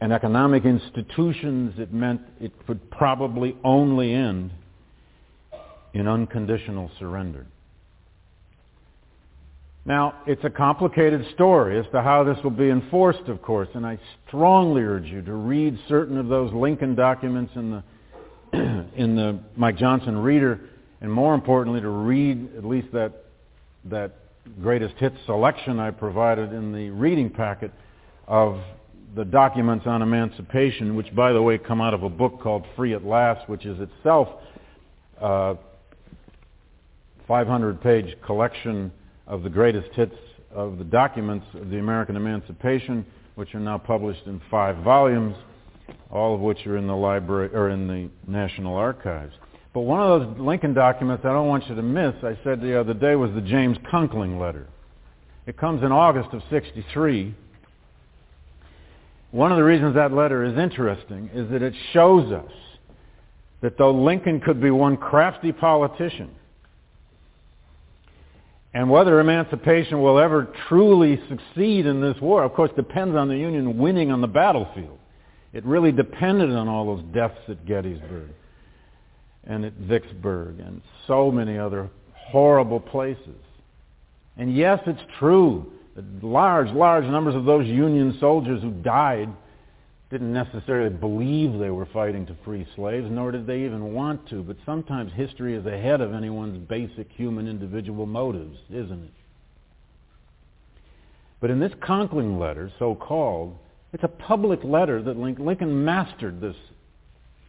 and 0.00 0.12
economic 0.12 0.64
institutions, 0.64 1.74
it 1.78 1.92
meant 1.92 2.20
it 2.40 2.52
could 2.66 2.90
probably 2.90 3.56
only 3.64 4.12
end 4.12 4.52
in 5.92 6.06
unconditional 6.06 6.90
surrender. 6.98 7.46
Now, 9.84 10.16
it's 10.26 10.44
a 10.44 10.50
complicated 10.50 11.26
story 11.34 11.78
as 11.78 11.86
to 11.92 12.02
how 12.02 12.22
this 12.22 12.36
will 12.44 12.50
be 12.50 12.68
enforced, 12.68 13.26
of 13.28 13.40
course, 13.40 13.68
and 13.74 13.86
I 13.86 13.98
strongly 14.26 14.82
urge 14.82 15.06
you 15.06 15.22
to 15.22 15.32
read 15.32 15.78
certain 15.88 16.18
of 16.18 16.28
those 16.28 16.52
Lincoln 16.52 16.94
documents 16.94 17.52
in 17.56 17.70
the 17.70 17.82
in 18.96 19.14
the 19.14 19.38
Mike 19.56 19.76
Johnson 19.76 20.16
Reader, 20.18 20.60
and 21.00 21.12
more 21.12 21.34
importantly, 21.34 21.80
to 21.80 21.88
read 21.88 22.56
at 22.56 22.64
least 22.64 22.88
that 22.92 23.24
that 23.86 24.12
greatest 24.62 24.94
hits 24.96 25.16
selection 25.26 25.78
I 25.78 25.90
provided 25.90 26.52
in 26.52 26.72
the 26.72 26.90
reading 26.90 27.30
packet 27.30 27.70
of 28.26 28.60
the 29.14 29.24
documents 29.24 29.86
on 29.86 30.02
emancipation, 30.02 30.94
which, 30.96 31.14
by 31.14 31.32
the 31.32 31.42
way, 31.42 31.58
come 31.58 31.80
out 31.80 31.94
of 31.94 32.02
a 32.02 32.08
book 32.08 32.40
called 32.40 32.64
Free 32.76 32.94
at 32.94 33.04
Last, 33.04 33.48
which 33.48 33.64
is 33.64 33.78
itself 33.80 34.28
a 35.20 35.56
500-page 37.28 38.16
collection 38.24 38.92
of 39.26 39.42
the 39.42 39.50
greatest 39.50 39.90
hits 39.94 40.14
of 40.50 40.78
the 40.78 40.84
documents 40.84 41.46
of 41.54 41.70
the 41.70 41.78
American 41.78 42.16
Emancipation, 42.16 43.04
which 43.34 43.54
are 43.54 43.60
now 43.60 43.78
published 43.78 44.26
in 44.26 44.40
five 44.50 44.76
volumes, 44.78 45.36
all 46.10 46.34
of 46.34 46.40
which 46.40 46.66
are 46.66 46.76
in 46.76 46.86
the 46.86 46.96
library 46.96 47.50
or 47.52 47.70
in 47.70 47.86
the 47.86 48.08
National 48.30 48.74
Archives. 48.76 49.34
But 49.74 49.80
one 49.80 50.00
of 50.00 50.20
those 50.20 50.38
Lincoln 50.38 50.74
documents 50.74 51.24
I 51.24 51.32
don't 51.32 51.48
want 51.48 51.68
you 51.68 51.74
to 51.74 51.82
miss, 51.82 52.14
I 52.22 52.38
said 52.42 52.60
the 52.60 52.78
other 52.78 52.94
day, 52.94 53.14
was 53.14 53.30
the 53.34 53.40
James 53.40 53.76
Conkling 53.90 54.40
letter. 54.40 54.66
It 55.46 55.56
comes 55.56 55.82
in 55.82 55.92
August 55.92 56.30
of 56.32 56.42
63. 56.50 57.34
One 59.30 59.52
of 59.52 59.58
the 59.58 59.64
reasons 59.64 59.94
that 59.94 60.12
letter 60.12 60.44
is 60.44 60.56
interesting 60.56 61.30
is 61.34 61.50
that 61.50 61.62
it 61.62 61.74
shows 61.92 62.32
us 62.32 62.50
that 63.60 63.76
though 63.76 63.92
Lincoln 63.92 64.40
could 64.40 64.60
be 64.60 64.70
one 64.70 64.96
crafty 64.96 65.52
politician, 65.52 66.30
and 68.72 68.88
whether 68.88 69.20
emancipation 69.20 70.00
will 70.00 70.18
ever 70.18 70.48
truly 70.68 71.20
succeed 71.28 71.86
in 71.86 72.00
this 72.00 72.16
war, 72.20 72.44
of 72.44 72.54
course, 72.54 72.70
depends 72.76 73.16
on 73.16 73.28
the 73.28 73.36
Union 73.36 73.78
winning 73.78 74.10
on 74.10 74.20
the 74.20 74.28
battlefield. 74.28 74.98
It 75.52 75.64
really 75.64 75.92
depended 75.92 76.50
on 76.50 76.68
all 76.68 76.96
those 76.96 77.04
deaths 77.14 77.40
at 77.48 77.66
Gettysburg 77.66 78.28
and 79.44 79.64
at 79.64 79.72
Vicksburg 79.74 80.60
and 80.60 80.82
so 81.06 81.30
many 81.30 81.58
other 81.58 81.90
horrible 82.14 82.80
places. 82.80 83.36
And 84.36 84.54
yes, 84.54 84.80
it's 84.86 85.00
true 85.18 85.72
large, 86.22 86.68
large 86.70 87.04
numbers 87.04 87.34
of 87.34 87.44
those 87.44 87.66
Union 87.66 88.16
soldiers 88.20 88.62
who 88.62 88.70
died 88.70 89.28
didn't 90.10 90.32
necessarily 90.32 90.88
believe 90.88 91.58
they 91.58 91.70
were 91.70 91.86
fighting 91.86 92.24
to 92.26 92.36
free 92.44 92.66
slaves, 92.74 93.06
nor 93.10 93.30
did 93.30 93.46
they 93.46 93.64
even 93.64 93.92
want 93.92 94.26
to. 94.30 94.42
But 94.42 94.56
sometimes 94.64 95.12
history 95.12 95.54
is 95.54 95.66
ahead 95.66 96.00
of 96.00 96.14
anyone's 96.14 96.66
basic 96.66 97.10
human 97.12 97.46
individual 97.46 98.06
motives, 98.06 98.56
isn't 98.70 99.04
it? 99.04 99.10
But 101.40 101.50
in 101.50 101.60
this 101.60 101.72
Conkling 101.82 102.38
letter, 102.38 102.72
so-called, 102.78 103.56
it's 103.92 104.02
a 104.02 104.08
public 104.08 104.64
letter 104.64 105.02
that 105.02 105.16
Lincoln 105.16 105.84
mastered 105.84 106.40
this 106.40 106.56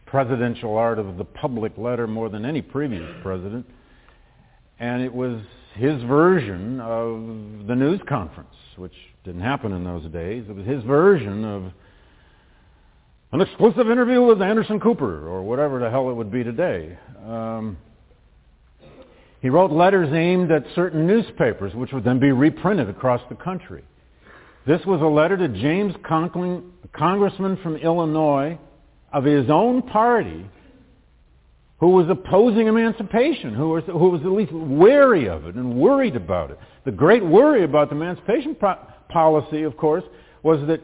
presidential 0.06 0.76
art 0.76 0.98
of 0.98 1.16
the 1.16 1.24
public 1.24 1.78
letter 1.78 2.06
more 2.06 2.28
than 2.28 2.44
any 2.44 2.62
previous 2.62 3.08
president. 3.22 3.66
And 4.78 5.02
it 5.02 5.12
was 5.12 5.40
his 5.74 6.02
version 6.02 6.80
of 6.80 7.66
the 7.66 7.74
news 7.74 8.00
conference, 8.08 8.54
which 8.76 8.94
didn't 9.24 9.42
happen 9.42 9.72
in 9.72 9.84
those 9.84 10.04
days. 10.10 10.44
It 10.48 10.54
was 10.54 10.66
his 10.66 10.82
version 10.84 11.44
of 11.44 11.72
an 13.32 13.40
exclusive 13.40 13.88
interview 13.90 14.22
with 14.22 14.42
Anderson 14.42 14.80
Cooper, 14.80 15.28
or 15.28 15.42
whatever 15.42 15.78
the 15.78 15.90
hell 15.90 16.10
it 16.10 16.14
would 16.14 16.32
be 16.32 16.42
today. 16.42 16.98
Um, 17.24 17.78
he 19.40 19.48
wrote 19.48 19.70
letters 19.70 20.12
aimed 20.12 20.50
at 20.50 20.64
certain 20.74 21.06
newspapers, 21.06 21.74
which 21.74 21.92
would 21.92 22.04
then 22.04 22.18
be 22.18 22.32
reprinted 22.32 22.88
across 22.88 23.22
the 23.28 23.36
country. 23.36 23.84
This 24.66 24.84
was 24.84 25.00
a 25.00 25.06
letter 25.06 25.36
to 25.36 25.48
James 25.48 25.94
Conkling, 26.04 26.70
a 26.84 26.88
congressman 26.88 27.56
from 27.62 27.76
Illinois 27.76 28.58
of 29.12 29.24
his 29.24 29.48
own 29.48 29.82
party, 29.82 30.44
who 31.80 31.88
was 31.88 32.08
opposing 32.10 32.66
emancipation, 32.66 33.54
who 33.54 33.70
was, 33.70 33.84
who 33.86 34.10
was 34.10 34.20
at 34.20 34.28
least 34.28 34.52
wary 34.52 35.28
of 35.28 35.46
it 35.46 35.54
and 35.54 35.76
worried 35.76 36.14
about 36.14 36.50
it. 36.50 36.58
The 36.84 36.92
great 36.92 37.24
worry 37.24 37.64
about 37.64 37.88
the 37.88 37.96
emancipation 37.96 38.54
pro- 38.54 38.78
policy, 39.08 39.62
of 39.62 39.76
course, 39.76 40.04
was 40.42 40.66
that 40.68 40.80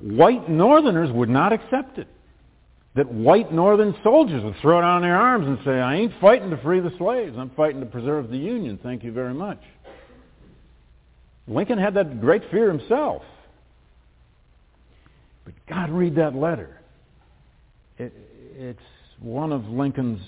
white 0.00 0.48
northerners 0.50 1.10
would 1.12 1.28
not 1.28 1.52
accept 1.52 1.98
it. 1.98 2.08
That 2.96 3.10
white 3.10 3.52
northern 3.52 3.94
soldiers 4.02 4.42
would 4.42 4.56
throw 4.60 4.80
down 4.80 5.02
their 5.02 5.16
arms 5.16 5.46
and 5.46 5.58
say, 5.64 5.78
I 5.78 5.94
ain't 5.94 6.12
fighting 6.20 6.50
to 6.50 6.56
free 6.58 6.80
the 6.80 6.92
slaves. 6.98 7.36
I'm 7.38 7.50
fighting 7.50 7.78
to 7.80 7.86
preserve 7.86 8.30
the 8.30 8.36
Union. 8.36 8.80
Thank 8.82 9.04
you 9.04 9.12
very 9.12 9.34
much. 9.34 9.60
Lincoln 11.46 11.78
had 11.78 11.94
that 11.94 12.20
great 12.20 12.42
fear 12.50 12.68
himself. 12.68 13.22
But 15.44 15.54
God, 15.68 15.90
read 15.90 16.16
that 16.16 16.34
letter. 16.34 16.80
It, 17.98 18.12
it's 18.56 18.80
one 19.20 19.52
of 19.52 19.66
Lincoln's, 19.66 20.20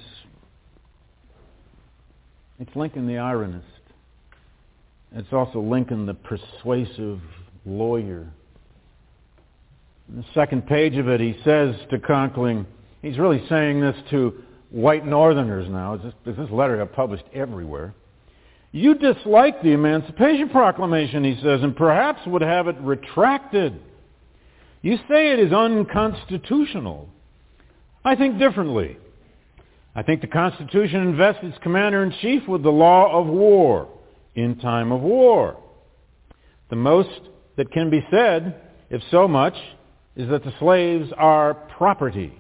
it's 2.63 2.77
Lincoln 2.77 3.09
the 3.09 3.15
ironist. 3.15 3.63
It's 5.15 5.33
also 5.33 5.61
Lincoln 5.61 6.07
the 6.07 6.15
persuasive 6.15 7.21
lawyer. 7.67 8.29
In 10.09 10.17
the 10.19 10.25
second 10.33 10.69
page 10.69 10.97
of 10.97 11.09
it, 11.09 11.21
he 11.21 11.37
says 11.45 11.75
to 11.91 11.99
Conkling, 11.99 12.65
he's 13.03 13.19
really 13.19 13.45
saying 13.49 13.81
this 13.81 13.97
to 14.11 14.45
white 14.71 15.05
northerners 15.05 15.69
now. 15.69 15.97
This, 15.97 16.15
this 16.25 16.51
letter 16.51 16.77
got 16.77 16.93
published 16.93 17.25
everywhere. 17.35 17.95
You 18.71 18.95
dislike 18.95 19.61
the 19.63 19.73
Emancipation 19.73 20.49
Proclamation, 20.49 21.25
he 21.25 21.35
says, 21.43 21.63
and 21.63 21.77
perhaps 21.77 22.21
would 22.27 22.43
have 22.43 22.69
it 22.69 22.77
retracted. 22.79 23.79
You 24.83 24.99
say 25.09 25.33
it 25.33 25.41
is 25.41 25.53
unconstitutional. 25.53 27.09
I 28.05 28.15
think 28.15 28.39
differently. 28.39 28.99
I 29.95 30.03
think 30.03 30.23
the 30.23 30.27
Constitution 30.27 31.03
invests 31.03 31.41
its 31.43 31.59
commander-in-chief 31.63 32.49
with 32.49 32.63
the 32.63 32.71
law 32.71 33.19
of 33.19 33.27
war 33.27 33.89
in 34.35 34.59
time 34.59 34.91
of 34.91 35.03
war. 35.03 35.59
The 36.71 36.77
most 36.77 37.11
that 37.57 37.71
can 37.71 37.91
be 37.91 38.05
said, 38.11 38.61
if 38.89 39.03
so 39.11 39.29
much, 39.29 39.55
is 40.17 40.31
that 40.31 40.45
the 40.45 40.55
slaves 40.59 41.13
are 41.19 41.55
property. 41.55 42.33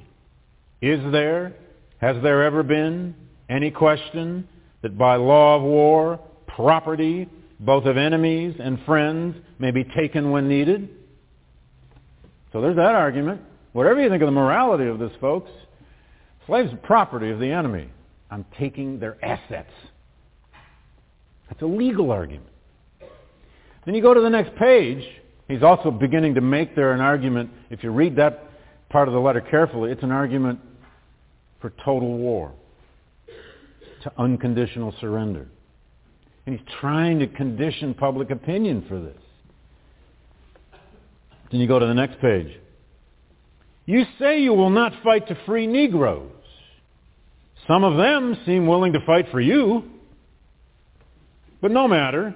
Is 0.80 1.00
there, 1.12 1.54
has 2.00 2.16
there 2.22 2.42
ever 2.42 2.62
been 2.62 3.14
any 3.50 3.70
question 3.70 4.48
that 4.80 4.96
by 4.96 5.16
law 5.16 5.56
of 5.56 5.62
war, 5.62 6.20
property, 6.46 7.28
both 7.60 7.84
of 7.84 7.96
enemies 7.98 8.56
and 8.58 8.82
friends, 8.86 9.36
may 9.58 9.70
be 9.70 9.84
taken 9.84 10.30
when 10.30 10.48
needed? 10.48 10.88
So 12.52 12.60
there's 12.62 12.76
that 12.76 12.94
argument. 12.94 13.42
Whatever 13.72 14.02
you 14.02 14.08
think 14.08 14.22
of 14.22 14.26
the 14.26 14.32
morality 14.32 14.86
of 14.86 14.98
this, 14.98 15.12
folks, 15.20 15.50
slaves 16.46 16.72
are 16.72 16.76
property 16.78 17.30
of 17.30 17.38
the 17.38 17.50
enemy. 17.50 17.88
I'm 18.30 18.44
taking 18.58 18.98
their 18.98 19.22
assets. 19.24 19.72
That's 21.48 21.62
a 21.62 21.66
legal 21.66 22.10
argument. 22.10 22.48
Then 23.84 23.94
you 23.94 24.02
go 24.02 24.14
to 24.14 24.20
the 24.20 24.30
next 24.30 24.54
page. 24.56 25.04
He's 25.48 25.62
also 25.62 25.90
beginning 25.90 26.34
to 26.36 26.40
make 26.40 26.74
there 26.74 26.92
an 26.92 27.00
argument. 27.00 27.50
If 27.70 27.82
you 27.82 27.90
read 27.90 28.16
that 28.16 28.44
part 28.88 29.08
of 29.08 29.14
the 29.14 29.20
letter 29.20 29.40
carefully, 29.40 29.90
it's 29.90 30.02
an 30.02 30.12
argument 30.12 30.60
for 31.60 31.72
total 31.84 32.16
war, 32.16 32.52
to 34.02 34.12
unconditional 34.18 34.94
surrender. 35.00 35.46
And 36.46 36.58
he's 36.58 36.68
trying 36.80 37.18
to 37.20 37.26
condition 37.26 37.94
public 37.94 38.30
opinion 38.30 38.84
for 38.88 39.00
this. 39.00 39.16
Then 41.50 41.60
you 41.60 41.68
go 41.68 41.78
to 41.78 41.86
the 41.86 41.94
next 41.94 42.20
page. 42.20 42.48
You 43.84 44.04
say 44.18 44.40
you 44.40 44.54
will 44.54 44.70
not 44.70 45.02
fight 45.02 45.28
to 45.28 45.38
free 45.46 45.66
Negroes. 45.66 46.30
Some 47.66 47.84
of 47.84 47.96
them 47.96 48.36
seem 48.46 48.66
willing 48.66 48.92
to 48.92 49.04
fight 49.04 49.26
for 49.30 49.40
you. 49.40 49.84
But 51.60 51.70
no 51.70 51.88
matter. 51.88 52.34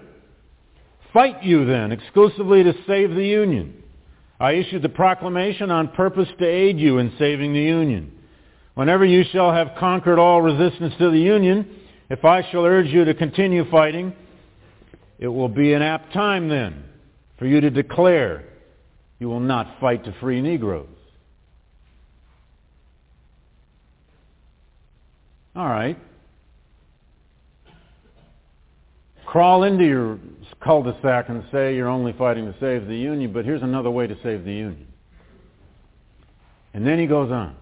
Fight 1.13 1.43
you 1.45 1.65
then, 1.65 1.93
exclusively 1.93 2.63
to 2.63 2.75
save 2.87 3.15
the 3.15 3.27
Union. 3.27 3.83
I 4.39 4.53
issued 4.53 4.83
the 4.83 4.91
proclamation 4.91 5.71
on 5.71 5.89
purpose 5.89 6.29
to 6.39 6.45
aid 6.45 6.79
you 6.79 6.99
in 6.99 7.13
saving 7.19 7.55
the 7.55 7.63
Union. 7.63 8.13
Whenever 8.75 9.05
you 9.05 9.25
shall 9.33 9.53
have 9.53 9.79
conquered 9.79 10.19
all 10.19 10.43
resistance 10.43 10.93
to 10.99 11.11
the 11.11 11.19
Union, 11.19 11.67
if 12.11 12.25
I 12.25 12.49
shall 12.51 12.65
urge 12.65 12.89
you 12.89 13.07
to 13.07 13.15
continue 13.15 13.69
fighting, 13.71 14.13
it 15.19 15.29
will 15.29 15.49
be 15.49 15.73
an 15.73 15.81
apt 15.81 16.13
time 16.13 16.49
then 16.49 16.85
for 17.39 17.47
you 17.47 17.61
to 17.63 17.71
declare 17.71 18.45
you 19.19 19.29
will 19.29 19.41
not 19.41 19.81
fight 19.81 20.05
to 20.05 20.15
free 20.21 20.43
Negroes. 20.43 20.96
All 25.57 25.67
right. 25.67 25.99
Crawl 29.25 29.63
into 29.63 29.85
your 29.85 30.19
cul-de-sac 30.63 31.29
and 31.31 31.45
say 31.51 31.75
you're 31.75 31.89
only 31.89 32.13
fighting 32.13 32.45
to 32.45 32.55
save 32.61 32.87
the 32.87 32.97
Union, 32.97 33.33
but 33.33 33.45
here's 33.45 33.63
another 33.63 33.91
way 33.91 34.07
to 34.07 34.17
save 34.23 34.45
the 34.45 34.53
Union. 34.53 34.87
And 36.75 36.87
then 36.87 36.99
he 36.99 37.07
goes 37.07 37.31
on. 37.31 37.57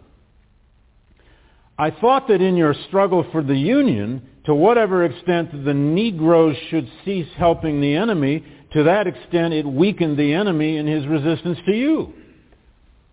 I 1.78 1.90
thought 1.90 2.28
that 2.28 2.40
in 2.40 2.56
your 2.56 2.74
struggle 2.88 3.26
for 3.30 3.42
the 3.42 3.56
Union, 3.56 4.22
to 4.46 4.54
whatever 4.54 5.04
extent 5.04 5.64
the 5.64 5.74
Negroes 5.74 6.56
should 6.70 6.90
cease 7.04 7.28
helping 7.36 7.80
the 7.80 7.94
enemy, 7.94 8.44
to 8.72 8.82
that 8.84 9.06
extent 9.06 9.54
it 9.54 9.66
weakened 9.66 10.18
the 10.18 10.32
enemy 10.32 10.76
in 10.78 10.86
his 10.86 11.06
resistance 11.06 11.58
to 11.66 11.72
you. 11.72 12.12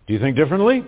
Do 0.07 0.13
you 0.13 0.19
think 0.19 0.35
differently? 0.35 0.83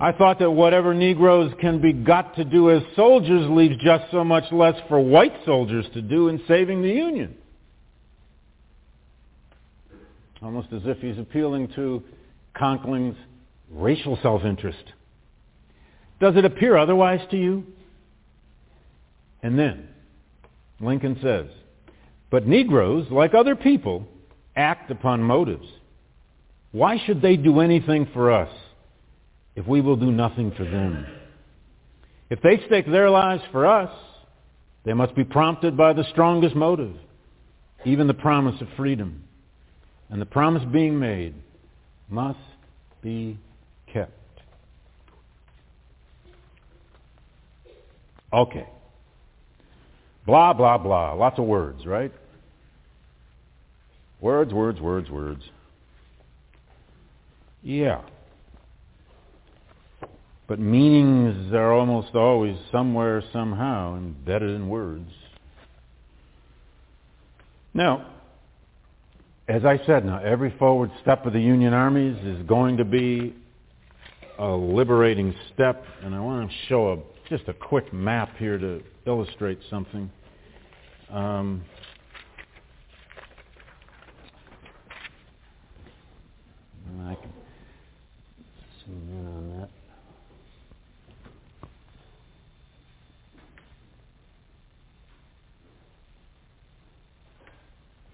I 0.00 0.12
thought 0.12 0.38
that 0.38 0.50
whatever 0.50 0.94
Negroes 0.94 1.52
can 1.60 1.82
be 1.82 1.92
got 1.92 2.34
to 2.36 2.44
do 2.44 2.70
as 2.70 2.82
soldiers 2.96 3.46
leaves 3.50 3.76
just 3.84 4.10
so 4.10 4.24
much 4.24 4.50
less 4.50 4.74
for 4.88 4.98
white 4.98 5.34
soldiers 5.44 5.84
to 5.92 6.00
do 6.00 6.28
in 6.28 6.42
saving 6.48 6.80
the 6.80 6.88
Union. 6.88 7.36
Almost 10.40 10.68
as 10.72 10.80
if 10.86 10.98
he's 11.00 11.18
appealing 11.18 11.68
to 11.76 12.02
Conkling's 12.56 13.16
racial 13.70 14.18
self-interest. 14.22 14.82
Does 16.18 16.34
it 16.34 16.46
appear 16.46 16.78
otherwise 16.78 17.20
to 17.30 17.36
you? 17.36 17.66
And 19.42 19.58
then, 19.58 19.86
Lincoln 20.80 21.18
says, 21.22 21.46
but 22.30 22.46
Negroes, 22.46 23.06
like 23.10 23.34
other 23.34 23.54
people, 23.54 24.06
act 24.56 24.90
upon 24.90 25.22
motives. 25.22 25.66
Why 26.72 26.98
should 27.04 27.20
they 27.20 27.36
do 27.36 27.60
anything 27.60 28.08
for 28.14 28.30
us 28.32 28.50
if 29.60 29.66
we 29.66 29.82
will 29.82 29.96
do 29.96 30.10
nothing 30.10 30.52
for 30.56 30.64
them? 30.64 31.06
If 32.30 32.40
they 32.40 32.62
stake 32.66 32.86
their 32.86 33.10
lives 33.10 33.42
for 33.52 33.66
us, 33.66 33.90
they 34.86 34.94
must 34.94 35.14
be 35.14 35.22
prompted 35.22 35.76
by 35.76 35.92
the 35.92 36.04
strongest 36.12 36.56
motive, 36.56 36.96
even 37.84 38.06
the 38.06 38.14
promise 38.14 38.58
of 38.62 38.68
freedom. 38.78 39.24
And 40.08 40.18
the 40.18 40.26
promise 40.26 40.62
being 40.72 40.98
made 40.98 41.34
must 42.08 42.38
be 43.02 43.38
kept. 43.92 44.12
Okay. 48.32 48.66
Blah, 50.24 50.54
blah, 50.54 50.78
blah. 50.78 51.12
Lots 51.12 51.38
of 51.38 51.44
words, 51.44 51.84
right? 51.84 52.12
Words, 54.22 54.54
words, 54.54 54.80
words, 54.80 55.10
words. 55.10 55.42
Yeah. 57.62 58.00
But 60.50 60.58
meanings 60.58 61.52
are 61.52 61.72
almost 61.72 62.16
always 62.16 62.56
somewhere, 62.72 63.22
somehow, 63.32 63.94
embedded 63.94 64.50
in 64.50 64.68
words. 64.68 65.08
Now, 67.72 68.14
as 69.46 69.64
I 69.64 69.78
said, 69.86 70.04
now 70.04 70.18
every 70.18 70.52
forward 70.58 70.90
step 71.02 71.24
of 71.24 71.34
the 71.34 71.40
Union 71.40 71.72
armies 71.72 72.18
is 72.24 72.44
going 72.48 72.78
to 72.78 72.84
be 72.84 73.32
a 74.40 74.48
liberating 74.48 75.36
step, 75.54 75.84
and 76.02 76.16
I 76.16 76.20
want 76.20 76.50
to 76.50 76.56
show 76.66 76.94
a, 76.94 77.28
just 77.28 77.48
a 77.48 77.54
quick 77.54 77.92
map 77.92 78.30
here 78.36 78.58
to 78.58 78.82
illustrate 79.06 79.60
something. 79.70 80.10
Um, 81.10 81.62
I 87.02 87.14
can 87.14 87.32
zoom 88.84 89.08
in 89.12 89.26
on 89.28 89.60
that. 89.60 89.79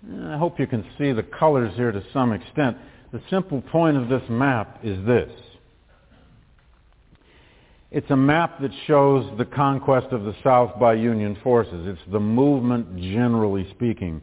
I 0.09 0.37
hope 0.37 0.61
you 0.61 0.66
can 0.66 0.85
see 0.99 1.12
the 1.12 1.23
colors 1.23 1.73
here 1.74 1.91
to 1.91 2.03
some 2.12 2.33
extent. 2.33 2.77
The 3.12 3.20
simple 3.28 3.61
point 3.61 3.97
of 3.97 4.09
this 4.09 4.23
map 4.28 4.81
is 4.83 5.05
this. 5.05 5.31
It's 7.91 8.11
a 8.11 8.16
map 8.16 8.61
that 8.61 8.70
shows 8.87 9.37
the 9.39 9.45
conquest 9.45 10.09
of 10.12 10.24
the 10.24 10.35
South 10.45 10.78
by 10.78 10.95
Union 10.95 11.37
forces. 11.43 11.87
It's 11.87 12.12
the 12.12 12.20
movement, 12.20 13.01
generally 13.01 13.69
speaking, 13.70 14.20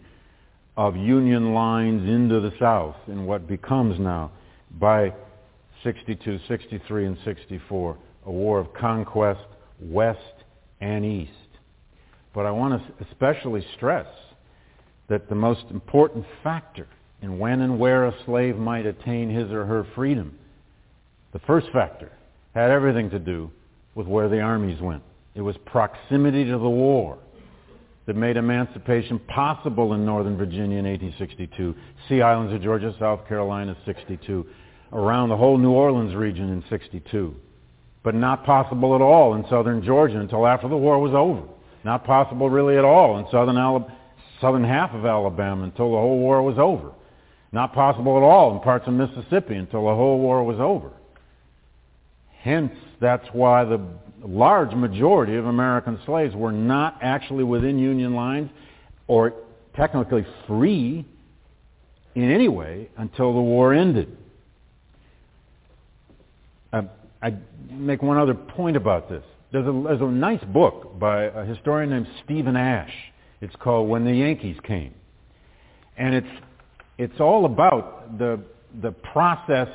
of 0.78 0.96
Union 0.96 1.54
lines 1.54 2.08
into 2.08 2.40
the 2.40 2.54
South 2.60 2.96
in 3.08 3.26
what 3.26 3.48
becomes 3.48 4.00
now, 4.00 4.32
by 4.80 5.14
62, 5.84 6.40
63, 6.48 7.06
and 7.06 7.18
64, 7.26 7.98
a 8.26 8.32
war 8.32 8.60
of 8.60 8.74
conquest 8.74 9.42
west 9.82 10.20
and 10.82 11.06
east. 11.06 11.32
But 12.34 12.46
I 12.46 12.52
want 12.52 12.82
to 12.82 13.06
especially 13.06 13.66
stress 13.76 14.08
that 15.10 15.30
the 15.30 15.36
most 15.36 15.66
important 15.70 16.26
factor 16.44 16.88
in 17.22 17.40
when 17.40 17.62
and 17.62 17.80
where 17.80 18.06
a 18.06 18.16
slave 18.26 18.58
might 18.58 18.86
attain 18.86 19.30
his 19.30 19.52
or 19.52 19.66
her 19.66 19.86
freedom, 19.96 20.38
the 21.32 21.40
first 21.40 21.68
factor, 21.72 22.12
had 22.54 22.70
everything 22.70 23.10
to 23.10 23.20
do 23.20 23.50
with 23.96 24.08
where 24.08 24.30
the 24.30 24.40
armies 24.40 24.82
went. 24.82 25.04
It 25.36 25.42
was 25.42 25.56
proximity 25.66 26.46
to 26.46 26.52
the 26.52 26.70
war 26.70 27.18
that 28.06 28.16
made 28.16 28.38
emancipation 28.38 29.20
possible 29.20 29.94
in 29.94 30.06
Northern 30.06 30.38
Virginia 30.38 30.78
in 30.78 30.86
1862, 30.86 31.76
Sea 32.10 32.22
Islands 32.22 32.54
of 32.54 32.62
Georgia, 32.62 32.94
South 33.00 33.28
Carolina, 33.28 33.76
62, 33.86 34.46
around 34.92 35.30
the 35.30 35.38
whole 35.38 35.58
New 35.58 35.72
Orleans 35.72 36.14
region 36.14 36.50
in 36.50 36.64
62, 36.70 37.34
but 38.04 38.14
not 38.14 38.46
possible 38.46 38.94
at 38.96 39.02
all 39.02 39.36
in 39.36 39.46
southern 39.50 39.84
Georgia 39.84 40.20
until 40.20 40.46
after 40.46 40.68
the 40.68 40.78
war 40.78 41.00
was 41.00 41.14
over. 41.14 41.48
Not 41.86 42.06
possible 42.06 42.50
really 42.50 42.78
at 42.78 42.86
all 42.86 43.18
in 43.20 43.26
southern 43.32 43.58
Alabama 43.58 43.98
southern 44.44 44.66
half 44.66 44.94
of 44.94 45.06
Alabama 45.06 45.64
until 45.64 45.92
the 45.92 45.98
whole 45.98 46.20
war 46.20 46.44
was 46.44 46.60
over. 46.60 46.92
Not 47.54 47.74
possible 47.74 48.18
at 48.18 48.24
all 48.24 48.54
in 48.54 48.60
parts 48.60 48.86
of 48.88 48.94
Mississippi 48.94 49.56
until 49.56 49.86
the 49.86 49.96
whole 49.96 50.20
war 50.20 50.44
was 50.44 50.60
over. 50.60 50.92
Hence, 52.42 52.74
that's 53.00 53.26
why 53.32 53.64
the 53.64 53.80
large 54.22 54.74
majority 54.74 55.38
of 55.38 55.46
American 55.46 55.98
slaves 56.06 56.36
were 56.36 56.52
not 56.52 56.98
actually 57.02 57.46
within 57.46 57.80
Union 57.80 58.16
lines 58.16 58.50
or 59.08 59.34
technically 59.78 60.26
free 60.46 61.06
in 62.16 62.32
any 62.32 62.50
way 62.50 62.90
until 62.98 63.34
the 63.34 63.42
war 63.42 63.74
ended. 63.74 64.18
Uh, 66.74 66.82
I 67.22 67.36
make 67.72 68.02
one 68.02 68.18
other 68.18 68.34
point 68.34 68.76
about 68.76 69.08
this. 69.08 69.24
There's 69.54 69.68
a, 69.68 69.84
there's 69.88 70.02
a 70.02 70.06
nice 70.06 70.44
book 70.44 71.00
by 71.00 71.26
a 71.26 71.46
historian 71.46 71.92
named 71.92 72.08
Stephen 72.26 72.58
Ash 72.58 72.92
it's 73.44 73.56
called 73.58 73.90
When 73.90 74.06
the 74.06 74.14
Yankees 74.14 74.56
Came. 74.66 74.94
And 75.98 76.16
it's, 76.16 76.28
it's 76.98 77.20
all 77.20 77.44
about 77.46 78.18
the, 78.18 78.42
the 78.82 78.92
process 78.92 79.68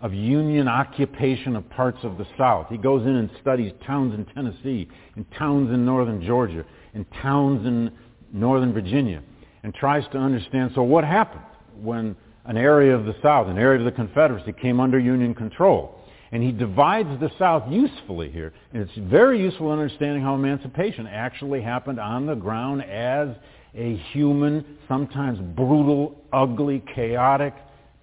of 0.00 0.12
Union 0.12 0.68
occupation 0.68 1.56
of 1.56 1.68
parts 1.70 1.96
of 2.02 2.18
the 2.18 2.26
South. 2.36 2.66
He 2.68 2.76
goes 2.76 3.06
in 3.06 3.16
and 3.16 3.30
studies 3.40 3.72
towns 3.86 4.12
in 4.12 4.26
Tennessee, 4.26 4.86
and 5.16 5.24
towns 5.38 5.72
in 5.72 5.86
northern 5.86 6.22
Georgia, 6.22 6.66
and 6.92 7.06
towns 7.22 7.66
in 7.66 7.90
northern 8.30 8.74
Virginia, 8.74 9.22
and 9.62 9.74
tries 9.74 10.04
to 10.12 10.18
understand, 10.18 10.72
so 10.74 10.82
what 10.82 11.04
happened 11.04 11.46
when 11.80 12.14
an 12.44 12.58
area 12.58 12.94
of 12.94 13.06
the 13.06 13.14
South, 13.22 13.48
an 13.48 13.56
area 13.56 13.78
of 13.78 13.86
the 13.86 13.92
Confederacy, 13.92 14.52
came 14.52 14.80
under 14.80 14.98
Union 14.98 15.34
control? 15.34 15.98
And 16.32 16.42
he 16.42 16.52
divides 16.52 17.08
the 17.20 17.30
South 17.38 17.70
usefully 17.70 18.30
here. 18.30 18.52
And 18.72 18.82
it's 18.82 19.10
very 19.10 19.40
useful 19.40 19.72
in 19.72 19.78
understanding 19.78 20.22
how 20.22 20.34
emancipation 20.34 21.06
actually 21.06 21.62
happened 21.62 22.00
on 22.00 22.26
the 22.26 22.34
ground 22.34 22.82
as 22.82 23.28
a 23.74 23.96
human, 24.12 24.78
sometimes 24.88 25.38
brutal, 25.56 26.16
ugly, 26.32 26.82
chaotic, 26.94 27.54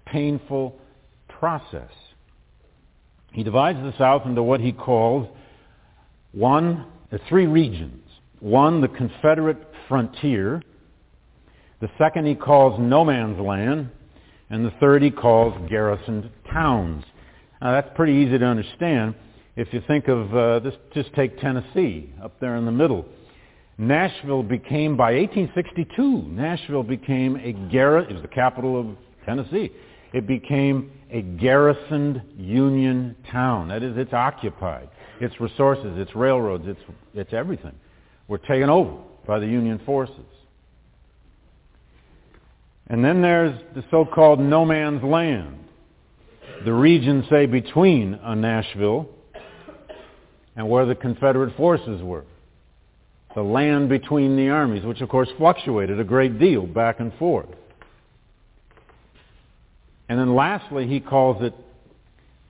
painful 0.06 0.78
process. 1.28 1.90
He 3.32 3.44
divides 3.44 3.80
the 3.80 3.94
South 3.98 4.26
into 4.26 4.44
what 4.44 4.60
he 4.60 4.72
calls 4.72 5.28
one, 6.34 6.86
the 7.10 7.20
three 7.30 7.48
regions. 7.48 8.04
One, 8.40 8.82
the 8.82 8.88
Confederate 8.88 9.58
frontier. 9.88 10.62
The 11.80 11.90
second 11.98 12.26
he 12.26 12.36
calls 12.36 12.80
no 12.80 13.06
man's 13.06 13.40
land. 13.40 13.90
And 14.50 14.66
the 14.66 14.74
third 14.80 15.02
he 15.02 15.12
calls 15.12 15.54
garrisoned 15.70 16.30
towns. 16.52 17.06
Now 17.62 17.74
that's 17.74 17.90
pretty 17.96 18.14
easy 18.14 18.38
to 18.40 18.46
understand 18.46 19.16
if 19.56 19.72
you 19.74 19.82
think 19.88 20.08
of, 20.08 20.36
uh, 20.36 20.60
this, 20.60 20.74
just 20.94 21.14
take 21.14 21.40
Tennessee 21.40 22.12
up 22.24 22.40
there 22.40 22.56
in 22.56 22.66
the 22.66 22.72
middle. 22.72 23.06
Nashville 23.78 24.44
became, 24.44 24.96
by 24.96 25.14
1862, 25.14 26.24
Nashville 26.30 26.84
became 26.84 27.36
a 27.38 27.54
garrison, 27.72 28.12
it 28.12 28.14
was 28.14 28.22
the 28.22 28.28
capital 28.28 28.80
of 28.80 28.88
Tennessee. 29.26 29.72
It 30.14 30.28
became 30.28 30.92
a 31.10 31.22
garrisoned 31.22 32.22
Union 32.38 33.16
town. 33.32 33.70
That 33.70 33.84
is, 33.84 33.98
it's 33.98 34.14
occupied. 34.14 34.90
Its 35.20 35.40
resources, 35.40 35.98
its 35.98 36.16
railroads, 36.16 36.68
its, 36.68 36.80
its 37.14 37.34
everything 37.34 37.74
were 38.28 38.40
taken 38.40 38.70
over 38.70 38.98
by 39.28 39.40
the 39.40 39.48
Union 39.48 39.80
forces. 39.86 40.16
And 42.88 43.06
then 43.06 43.22
there's 43.22 43.58
the 43.76 43.84
so-called 43.92 44.40
no 44.40 44.66
man's 44.66 45.04
land 45.04 45.60
the 46.66 46.74
region, 46.74 47.26
say, 47.30 47.46
between 47.46 48.16
uh, 48.16 48.36
Nashville 48.36 49.10
and 50.56 50.70
where 50.70 50.86
the 50.86 50.96
Confederate 50.96 51.56
forces 51.56 52.02
were. 52.02 52.26
The 53.36 53.42
land 53.42 53.88
between 53.90 54.36
the 54.36 54.50
armies, 54.50 54.84
which 54.84 55.02
of 55.02 55.10
course 55.10 55.30
fluctuated 55.38 56.00
a 56.00 56.04
great 56.04 56.38
deal 56.38 56.68
back 56.68 57.00
and 57.00 57.14
forth. 57.16 57.48
And 60.10 60.20
then 60.20 60.36
lastly, 60.36 60.88
he 60.88 61.00
calls 61.00 61.42
it 61.42 61.54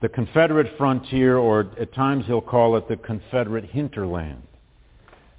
the 0.00 0.08
Confederate 0.08 0.76
frontier, 0.76 1.38
or 1.38 1.70
at 1.80 1.94
times 1.94 2.26
he'll 2.26 2.40
call 2.40 2.76
it 2.76 2.88
the 2.88 2.96
Confederate 2.96 3.66
hinterland. 3.66 4.42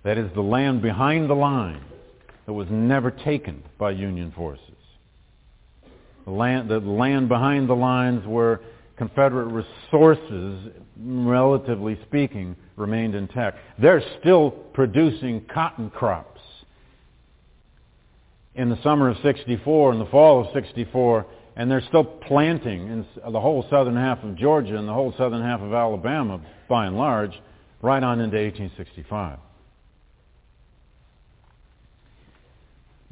That 0.03 0.17
is 0.17 0.31
the 0.33 0.41
land 0.41 0.81
behind 0.81 1.29
the 1.29 1.33
line 1.33 1.81
that 2.45 2.53
was 2.53 2.67
never 2.71 3.11
taken 3.11 3.61
by 3.77 3.91
Union 3.91 4.31
forces. 4.33 4.72
The 6.25 6.31
land, 6.31 6.69
the 6.69 6.79
land 6.79 7.27
behind 7.27 7.67
the 7.69 7.75
lines 7.75 8.25
where 8.25 8.61
Confederate 8.97 9.47
resources, 9.91 10.71
relatively 10.97 11.99
speaking, 12.07 12.55
remained 12.75 13.15
intact. 13.15 13.57
They're 13.79 14.03
still 14.19 14.51
producing 14.51 15.45
cotton 15.53 15.89
crops. 15.89 16.39
In 18.55 18.69
the 18.69 18.81
summer 18.83 19.09
of 19.09 19.17
64 19.23 19.93
in 19.93 19.99
the 19.99 20.05
fall 20.05 20.41
of 20.41 20.53
64, 20.53 21.25
and 21.55 21.69
they're 21.69 21.83
still 21.87 22.03
planting 22.03 22.87
in 22.87 23.05
the 23.31 23.39
whole 23.39 23.65
southern 23.69 23.95
half 23.95 24.23
of 24.23 24.35
Georgia 24.35 24.77
and 24.77 24.87
the 24.87 24.93
whole 24.93 25.13
southern 25.17 25.41
half 25.41 25.59
of 25.59 25.73
Alabama, 25.73 26.39
by 26.69 26.85
and 26.85 26.95
large, 26.95 27.33
right 27.81 28.01
on 28.01 28.19
into 28.19 28.37
1865. 28.37 29.39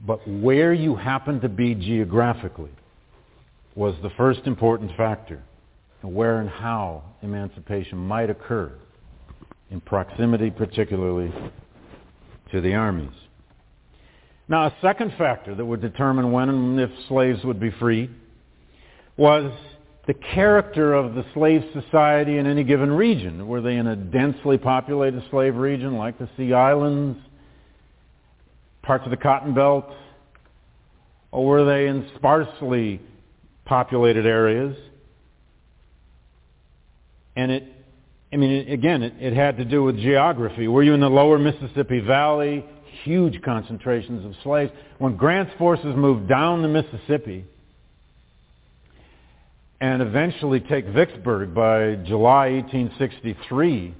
But 0.05 0.27
where 0.27 0.73
you 0.73 0.95
happen 0.95 1.41
to 1.41 1.49
be 1.49 1.75
geographically 1.75 2.71
was 3.75 3.95
the 4.03 4.09
first 4.11 4.41
important 4.45 4.95
factor 4.97 5.41
where 6.01 6.39
and 6.39 6.49
how 6.49 7.03
emancipation 7.21 7.97
might 7.97 8.29
occur, 8.29 8.71
in 9.69 9.79
proximity 9.81 10.49
particularly 10.49 11.31
to 12.51 12.59
the 12.59 12.73
armies. 12.73 13.13
Now, 14.47 14.65
a 14.65 14.75
second 14.81 15.13
factor 15.17 15.55
that 15.55 15.63
would 15.63 15.81
determine 15.81 16.31
when 16.31 16.49
and 16.49 16.79
if 16.79 16.89
slaves 17.07 17.43
would 17.43 17.59
be 17.59 17.71
freed 17.79 18.09
was 19.15 19.53
the 20.07 20.13
character 20.15 20.93
of 20.93 21.13
the 21.13 21.23
slave 21.33 21.61
society 21.73 22.37
in 22.37 22.47
any 22.47 22.63
given 22.63 22.91
region. 22.91 23.47
Were 23.47 23.61
they 23.61 23.77
in 23.77 23.87
a 23.87 23.95
densely 23.95 24.57
populated 24.57 25.23
slave 25.29 25.55
region 25.55 25.95
like 25.95 26.17
the 26.17 26.27
Sea 26.35 26.53
Islands, 26.53 27.19
parts 28.81 29.05
of 29.05 29.11
the 29.11 29.17
Cotton 29.17 29.53
Belt, 29.53 29.85
or 31.31 31.45
were 31.45 31.65
they 31.65 31.87
in 31.87 32.09
sparsely 32.15 32.99
populated 33.71 34.25
areas? 34.25 34.75
And 37.37 37.53
it, 37.53 37.63
I 38.33 38.35
mean, 38.35 38.67
again, 38.67 39.01
it, 39.01 39.13
it 39.17 39.33
had 39.33 39.55
to 39.59 39.63
do 39.63 39.81
with 39.81 39.95
geography. 39.95 40.67
Were 40.67 40.83
you 40.83 40.93
in 40.93 40.99
the 40.99 41.09
lower 41.09 41.39
Mississippi 41.39 42.01
Valley? 42.01 42.65
Huge 43.05 43.41
concentrations 43.41 44.25
of 44.25 44.33
slaves. 44.43 44.73
When 44.97 45.15
Grant's 45.15 45.53
forces 45.57 45.95
moved 45.95 46.27
down 46.27 46.61
the 46.61 46.67
Mississippi, 46.67 47.45
and 49.79 50.01
eventually 50.01 50.59
take 50.59 50.85
Vicksburg 50.87 51.55
by 51.55 51.95
July 52.05 52.49
1863, 52.49 53.95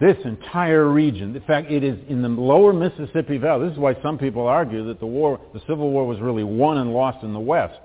this 0.00 0.16
entire 0.24 0.88
region, 0.88 1.36
in 1.36 1.42
fact, 1.42 1.70
it 1.70 1.84
is 1.84 1.96
in 2.08 2.20
the 2.20 2.28
lower 2.28 2.72
Mississippi 2.72 3.38
Valley. 3.38 3.68
This 3.68 3.74
is 3.74 3.78
why 3.78 3.96
some 4.02 4.18
people 4.18 4.48
argue 4.48 4.84
that 4.88 4.98
the 4.98 5.06
war, 5.06 5.40
the 5.52 5.60
Civil 5.68 5.92
War 5.92 6.04
was 6.04 6.18
really 6.18 6.42
won 6.42 6.78
and 6.78 6.92
lost 6.92 7.22
in 7.22 7.32
the 7.32 7.38
West. 7.38 7.78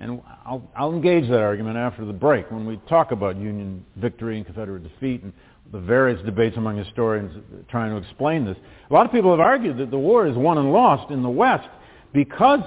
And 0.00 0.22
I'll, 0.46 0.68
I'll 0.74 0.92
engage 0.92 1.28
that 1.28 1.40
argument 1.40 1.76
after 1.76 2.04
the 2.04 2.12
break 2.12 2.50
when 2.50 2.66
we 2.66 2.80
talk 2.88 3.12
about 3.12 3.36
Union 3.36 3.84
victory 3.96 4.36
and 4.36 4.46
Confederate 4.46 4.82
defeat 4.82 5.22
and 5.22 5.32
the 5.72 5.80
various 5.80 6.20
debates 6.24 6.56
among 6.56 6.78
historians 6.78 7.32
trying 7.68 7.90
to 7.90 7.96
explain 7.96 8.44
this. 8.44 8.56
A 8.88 8.92
lot 8.92 9.06
of 9.06 9.12
people 9.12 9.30
have 9.30 9.40
argued 9.40 9.78
that 9.78 9.90
the 9.90 9.98
war 9.98 10.26
is 10.26 10.36
won 10.36 10.58
and 10.58 10.72
lost 10.72 11.10
in 11.12 11.22
the 11.22 11.30
West 11.30 11.68
because 12.12 12.60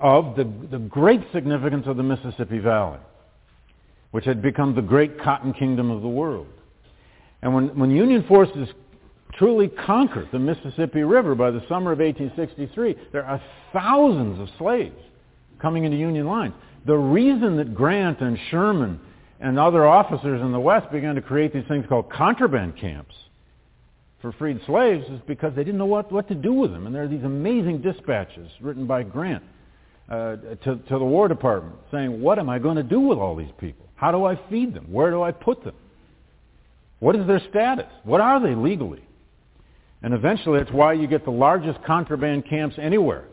of 0.00 0.36
the, 0.36 0.44
the 0.70 0.78
great 0.78 1.20
significance 1.32 1.86
of 1.86 1.96
the 1.96 2.02
Mississippi 2.02 2.58
Valley 2.58 2.98
which 4.12 4.24
had 4.24 4.40
become 4.40 4.74
the 4.74 4.82
great 4.82 5.20
cotton 5.20 5.52
kingdom 5.52 5.90
of 5.90 6.02
the 6.02 6.08
world. 6.08 6.46
And 7.42 7.52
when, 7.52 7.76
when 7.76 7.90
Union 7.90 8.24
forces 8.28 8.68
truly 9.34 9.68
conquered 9.68 10.28
the 10.30 10.38
Mississippi 10.38 11.02
River 11.02 11.34
by 11.34 11.50
the 11.50 11.60
summer 11.68 11.92
of 11.92 11.98
1863, 11.98 13.08
there 13.10 13.24
are 13.24 13.42
thousands 13.72 14.38
of 14.38 14.48
slaves 14.58 15.00
coming 15.60 15.84
into 15.84 15.96
Union 15.96 16.26
lines. 16.26 16.54
The 16.84 16.96
reason 16.96 17.56
that 17.58 17.74
Grant 17.74 18.20
and 18.20 18.38
Sherman 18.50 19.00
and 19.40 19.58
other 19.58 19.86
officers 19.86 20.40
in 20.40 20.52
the 20.52 20.60
West 20.60 20.90
began 20.90 21.14
to 21.14 21.22
create 21.22 21.52
these 21.52 21.66
things 21.68 21.84
called 21.88 22.10
contraband 22.10 22.76
camps 22.76 23.14
for 24.20 24.32
freed 24.32 24.60
slaves 24.66 25.04
is 25.08 25.20
because 25.26 25.54
they 25.54 25.64
didn't 25.64 25.78
know 25.78 25.86
what, 25.86 26.10
what 26.12 26.28
to 26.28 26.34
do 26.34 26.52
with 26.52 26.72
them. 26.72 26.86
And 26.86 26.94
there 26.94 27.02
are 27.02 27.08
these 27.08 27.24
amazing 27.24 27.82
dispatches 27.82 28.48
written 28.60 28.86
by 28.86 29.02
Grant 29.02 29.42
uh, 30.08 30.36
to, 30.64 30.76
to 30.76 30.98
the 30.98 31.04
War 31.04 31.28
Department 31.28 31.76
saying, 31.90 32.20
what 32.20 32.38
am 32.38 32.48
I 32.48 32.58
going 32.58 32.76
to 32.76 32.82
do 32.82 33.00
with 33.00 33.18
all 33.18 33.36
these 33.36 33.50
people? 33.58 33.86
How 33.96 34.12
do 34.12 34.24
I 34.24 34.38
feed 34.48 34.74
them? 34.74 34.86
Where 34.90 35.10
do 35.10 35.22
I 35.22 35.32
put 35.32 35.64
them? 35.64 35.74
What 37.00 37.16
is 37.16 37.26
their 37.26 37.42
status? 37.50 37.90
What 38.04 38.20
are 38.20 38.40
they 38.40 38.54
legally? 38.54 39.02
And 40.02 40.14
eventually 40.14 40.60
it's 40.60 40.70
why 40.70 40.92
you 40.94 41.06
get 41.06 41.24
the 41.24 41.30
largest 41.32 41.82
contraband 41.84 42.48
camps 42.48 42.76
anywhere. 42.80 43.24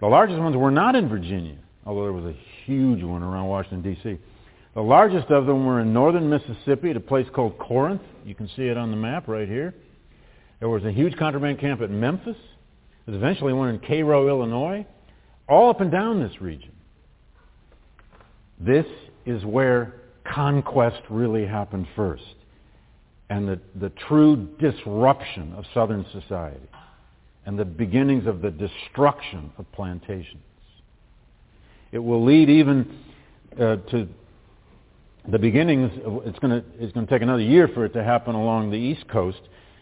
The 0.00 0.06
largest 0.06 0.40
ones 0.40 0.56
were 0.56 0.70
not 0.70 0.96
in 0.96 1.08
Virginia, 1.08 1.56
although 1.84 2.02
there 2.02 2.12
was 2.12 2.24
a 2.24 2.36
huge 2.64 3.02
one 3.02 3.22
around 3.22 3.46
Washington, 3.46 3.82
D.C. 3.82 4.18
The 4.74 4.80
largest 4.80 5.30
of 5.30 5.46
them 5.46 5.66
were 5.66 5.80
in 5.80 5.92
northern 5.92 6.28
Mississippi 6.30 6.90
at 6.90 6.96
a 6.96 7.00
place 7.00 7.26
called 7.34 7.58
Corinth. 7.58 8.02
You 8.24 8.34
can 8.34 8.48
see 8.56 8.62
it 8.62 8.76
on 8.76 8.90
the 8.90 8.96
map 8.96 9.26
right 9.26 9.48
here. 9.48 9.74
There 10.60 10.68
was 10.68 10.84
a 10.84 10.92
huge 10.92 11.16
contraband 11.16 11.58
camp 11.58 11.80
at 11.80 11.90
Memphis. 11.90 12.36
There's 13.06 13.16
eventually 13.16 13.52
one 13.52 13.70
in 13.70 13.80
Cairo, 13.80 14.28
Illinois. 14.28 14.86
All 15.48 15.70
up 15.70 15.80
and 15.80 15.90
down 15.90 16.20
this 16.20 16.40
region. 16.40 16.72
This 18.60 18.86
is 19.26 19.44
where 19.44 19.94
conquest 20.24 21.00
really 21.08 21.46
happened 21.46 21.88
first 21.96 22.22
and 23.30 23.48
the, 23.48 23.60
the 23.76 23.90
true 24.08 24.48
disruption 24.58 25.54
of 25.54 25.64
Southern 25.72 26.04
society 26.12 26.68
and 27.46 27.58
the 27.58 27.64
beginnings 27.64 28.26
of 28.26 28.42
the 28.42 28.50
destruction 28.50 29.50
of 29.56 29.70
plantations. 29.72 30.42
It 31.92 31.98
will 31.98 32.24
lead 32.24 32.48
even 32.48 32.98
uh, 33.54 33.76
to 33.76 34.08
the 35.28 35.38
beginnings, 35.38 35.90
of, 36.04 36.22
it's 36.24 36.38
going 36.38 36.62
to 36.62 36.64
it's 36.78 36.92
going 36.92 37.06
to 37.06 37.12
take 37.12 37.22
another 37.22 37.42
year 37.42 37.68
for 37.68 37.84
it 37.84 37.92
to 37.94 38.04
happen 38.04 38.34
along 38.34 38.70
the 38.70 38.76
East 38.76 39.08
Coast, 39.08 39.40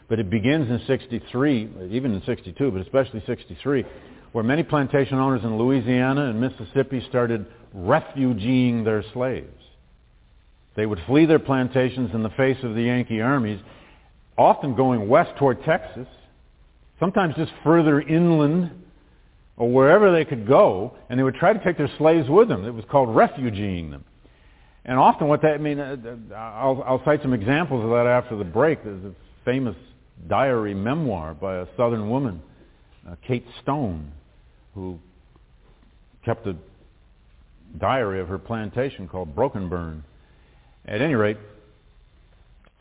but 0.09 0.19
it 0.19 0.31
begins 0.31 0.69
in 0.69 0.81
63, 0.87 1.69
even 1.91 2.15
in 2.15 2.23
62, 2.25 2.71
but 2.71 2.81
especially 2.81 3.23
63, 3.27 3.85
where 4.33 4.45
many 4.45 4.63
plantation 4.63 5.19
owners 5.19 5.43
in 5.45 5.59
Louisiana 5.59 6.31
and 6.31 6.41
Mississippi 6.41 7.05
started 7.09 7.47
refugeeing 7.77 8.85
their 8.85 9.05
slaves. 9.13 9.53
They 10.77 10.87
would 10.87 11.01
flee 11.07 11.27
their 11.27 11.39
plantations 11.39 12.11
in 12.15 12.23
the 12.23 12.31
face 12.31 12.59
of 12.63 12.75
the 12.75 12.83
Yankee 12.83 13.21
armies, 13.21 13.61
often 14.37 14.75
going 14.75 15.09
west 15.09 15.37
toward 15.37 15.63
Texas, 15.65 16.07
sometimes 17.01 17.35
just 17.37 17.53
further 17.65 18.01
inland 18.01 18.71
or 19.59 19.69
wherever 19.69 20.13
they 20.13 20.25
could 20.25 20.47
go, 20.47 20.95
and 21.11 21.19
they 21.19 21.25
would 21.25 21.35
try 21.35 21.53
to 21.53 21.63
take 21.65 21.77
their 21.77 21.91
slaves 21.99 22.29
with 22.29 22.49
them. 22.49 22.65
It 22.65 22.71
was 22.71 22.85
called 22.89 23.09
refugeeing 23.09 23.91
them. 23.91 24.05
And 24.85 24.99
often 24.99 25.27
what 25.27 25.43
that, 25.43 25.55
I 25.55 25.59
mean, 25.59 25.81
uh, 25.81 25.97
I'll, 26.35 26.83
I'll 26.87 27.03
cite 27.05 27.21
some 27.23 27.35
examples 27.35 27.85
of 27.85 27.91
that 27.91 28.07
after 28.07 28.37
the 28.37 28.45
break. 28.45 28.83
There's 28.85 29.05
a 29.05 29.13
famous 29.45 29.77
diary 30.29 30.75
memoir 30.75 31.35
by 31.35 31.57
a 31.57 31.67
southern 31.77 32.09
woman, 32.09 32.41
uh, 33.07 33.17
Kate 33.27 33.45
Stone, 33.63 34.13
who 34.75 34.99
kept 36.25 36.47
a 36.47 36.57
diary 37.79 38.21
of 38.21 38.29
her 38.29 38.39
plantation 38.39 39.09
called 39.09 39.35
Brokenburn. 39.35 40.05
At 40.87 41.03
any 41.03 41.15
rate, 41.15 41.37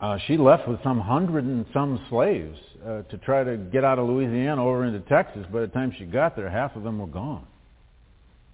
uh, 0.00 0.18
she 0.26 0.36
left 0.36 0.68
with 0.68 0.82
some 0.82 1.00
hundred 1.00 1.44
and 1.44 1.66
some 1.72 2.04
slaves 2.08 2.58
uh, 2.86 3.02
to 3.02 3.18
try 3.18 3.42
to 3.42 3.56
get 3.56 3.82
out 3.84 3.98
of 3.98 4.06
Louisiana 4.08 4.64
over 4.64 4.84
into 4.84 5.00
Texas. 5.00 5.44
By 5.52 5.60
the 5.60 5.66
time 5.66 5.92
she 5.98 6.04
got 6.04 6.36
there, 6.36 6.48
half 6.48 6.76
of 6.76 6.84
them 6.84 6.98
were 6.98 7.06
gone. 7.06 7.46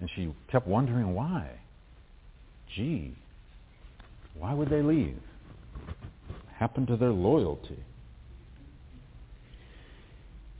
And 0.01 0.09
she 0.17 0.33
kept 0.51 0.67
wondering 0.67 1.15
why. 1.15 1.51
Gee, 2.75 3.15
why 4.39 4.55
would 4.55 4.71
they 4.71 4.83
leave? 4.83 5.19
What 5.87 6.55
Happened 6.57 6.89
to 6.89 6.97
their 6.97 7.13
loyalty. 7.13 7.79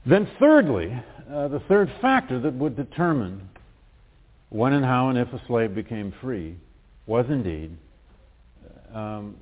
Then 0.07 0.29
thirdly, 0.39 0.93
uh, 1.33 1.49
the 1.49 1.61
third 1.61 1.91
factor 2.03 2.39
that 2.41 2.53
would 2.53 2.77
determine 2.77 3.49
when 4.51 4.75
and 4.75 4.85
how 4.85 5.09
and 5.09 5.19
if 5.19 5.33
a 5.33 5.41
slave 5.47 5.75
became 5.75 6.13
free 6.21 6.57
was 7.07 7.25
indeed 7.31 7.77
um, 8.95 9.37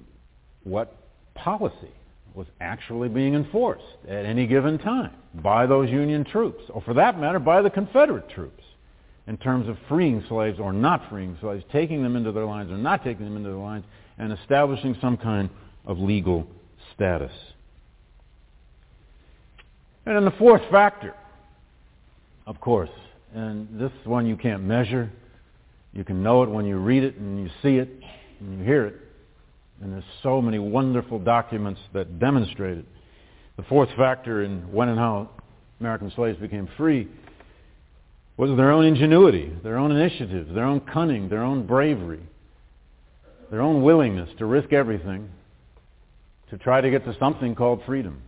what 0.62 1.01
policy 1.34 1.92
was 2.34 2.46
actually 2.60 3.08
being 3.08 3.34
enforced 3.34 3.84
at 4.08 4.24
any 4.24 4.46
given 4.46 4.78
time 4.78 5.12
by 5.34 5.66
those 5.66 5.90
Union 5.90 6.24
troops, 6.24 6.62
or 6.70 6.80
for 6.82 6.94
that 6.94 7.18
matter, 7.18 7.38
by 7.38 7.60
the 7.60 7.70
Confederate 7.70 8.28
troops, 8.30 8.62
in 9.26 9.36
terms 9.36 9.68
of 9.68 9.76
freeing 9.88 10.24
slaves 10.28 10.58
or 10.58 10.72
not 10.72 11.08
freeing 11.08 11.36
slaves, 11.40 11.64
taking 11.70 12.02
them 12.02 12.16
into 12.16 12.32
their 12.32 12.44
lines 12.44 12.70
or 12.70 12.78
not 12.78 13.04
taking 13.04 13.24
them 13.24 13.36
into 13.36 13.50
their 13.50 13.58
lines, 13.58 13.84
and 14.18 14.32
establishing 14.32 14.96
some 15.00 15.16
kind 15.16 15.48
of 15.86 15.98
legal 15.98 16.46
status. 16.94 17.32
And 20.06 20.16
then 20.16 20.24
the 20.24 20.32
fourth 20.32 20.62
factor, 20.70 21.14
of 22.46 22.60
course, 22.60 22.90
and 23.34 23.80
this 23.80 23.92
one 24.04 24.26
you 24.26 24.36
can't 24.36 24.62
measure. 24.62 25.10
You 25.92 26.04
can 26.04 26.22
know 26.22 26.42
it 26.42 26.50
when 26.50 26.64
you 26.64 26.78
read 26.78 27.04
it 27.04 27.16
and 27.16 27.38
you 27.38 27.50
see 27.62 27.76
it 27.76 27.88
and 28.40 28.58
you 28.58 28.64
hear 28.64 28.86
it. 28.86 28.96
And 29.82 29.92
there's 29.92 30.04
so 30.22 30.40
many 30.40 30.60
wonderful 30.60 31.18
documents 31.18 31.80
that 31.92 32.20
demonstrate 32.20 32.78
it. 32.78 32.84
The 33.56 33.64
fourth 33.64 33.88
factor 33.96 34.44
in 34.44 34.72
when 34.72 34.88
and 34.88 34.98
how 34.98 35.28
American 35.80 36.12
slaves 36.14 36.38
became 36.38 36.68
free 36.76 37.08
was 38.36 38.56
their 38.56 38.70
own 38.70 38.84
ingenuity, 38.84 39.52
their 39.64 39.76
own 39.76 39.90
initiative, 39.90 40.54
their 40.54 40.64
own 40.64 40.80
cunning, 40.80 41.28
their 41.28 41.42
own 41.42 41.66
bravery, 41.66 42.22
their 43.50 43.60
own 43.60 43.82
willingness 43.82 44.30
to 44.38 44.46
risk 44.46 44.72
everything 44.72 45.28
to 46.50 46.58
try 46.58 46.80
to 46.80 46.90
get 46.90 47.04
to 47.04 47.16
something 47.18 47.54
called 47.54 47.82
freedom. 47.84 48.22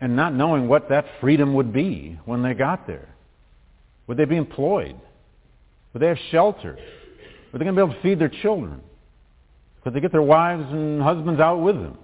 And 0.00 0.16
not 0.16 0.34
knowing 0.34 0.66
what 0.66 0.88
that 0.88 1.04
freedom 1.20 1.54
would 1.54 1.72
be 1.72 2.18
when 2.24 2.42
they 2.42 2.54
got 2.54 2.86
there. 2.86 3.08
Would 4.06 4.16
they 4.16 4.24
be 4.24 4.36
employed? 4.36 4.96
Would 5.92 6.00
they 6.00 6.08
have 6.08 6.18
shelter? 6.30 6.78
Were 7.52 7.58
they 7.58 7.64
going 7.64 7.76
to 7.76 7.86
be 7.86 7.90
able 7.90 7.94
to 7.94 8.02
feed 8.02 8.18
their 8.18 8.32
children? 8.42 8.80
Could 9.84 9.92
they 9.92 10.00
get 10.00 10.12
their 10.12 10.22
wives 10.22 10.64
and 10.70 11.00
husbands 11.02 11.40
out 11.40 11.58
with 11.58 11.76
them? 11.76 11.98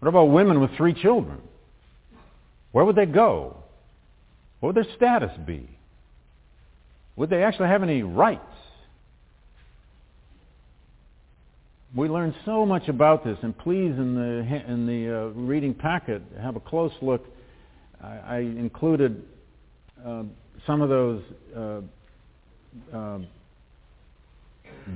What 0.00 0.08
about 0.08 0.24
women 0.26 0.60
with 0.60 0.76
three 0.76 0.92
children? 0.92 1.38
Where 2.72 2.84
would 2.84 2.96
they 2.96 3.06
go? 3.06 3.56
What 4.60 4.74
would 4.74 4.84
their 4.84 4.94
status 4.96 5.32
be? 5.46 5.68
Would 7.16 7.30
they 7.30 7.42
actually 7.42 7.68
have 7.68 7.82
any 7.82 8.02
rights? 8.02 8.42
We 11.94 12.08
learned 12.08 12.34
so 12.44 12.64
much 12.64 12.88
about 12.88 13.24
this, 13.24 13.36
and 13.42 13.56
please, 13.56 13.92
in 13.92 14.14
the 14.14 14.70
in 14.70 14.86
the 14.86 15.14
uh, 15.14 15.26
reading 15.34 15.74
packet, 15.74 16.22
have 16.40 16.56
a 16.56 16.60
close 16.60 16.92
look. 17.02 17.26
I, 18.02 18.16
I 18.16 18.38
included 18.38 19.22
uh, 20.04 20.22
some 20.66 20.80
of 20.80 20.88
those 20.88 21.22
uh, 21.54 21.80
uh 22.96 23.18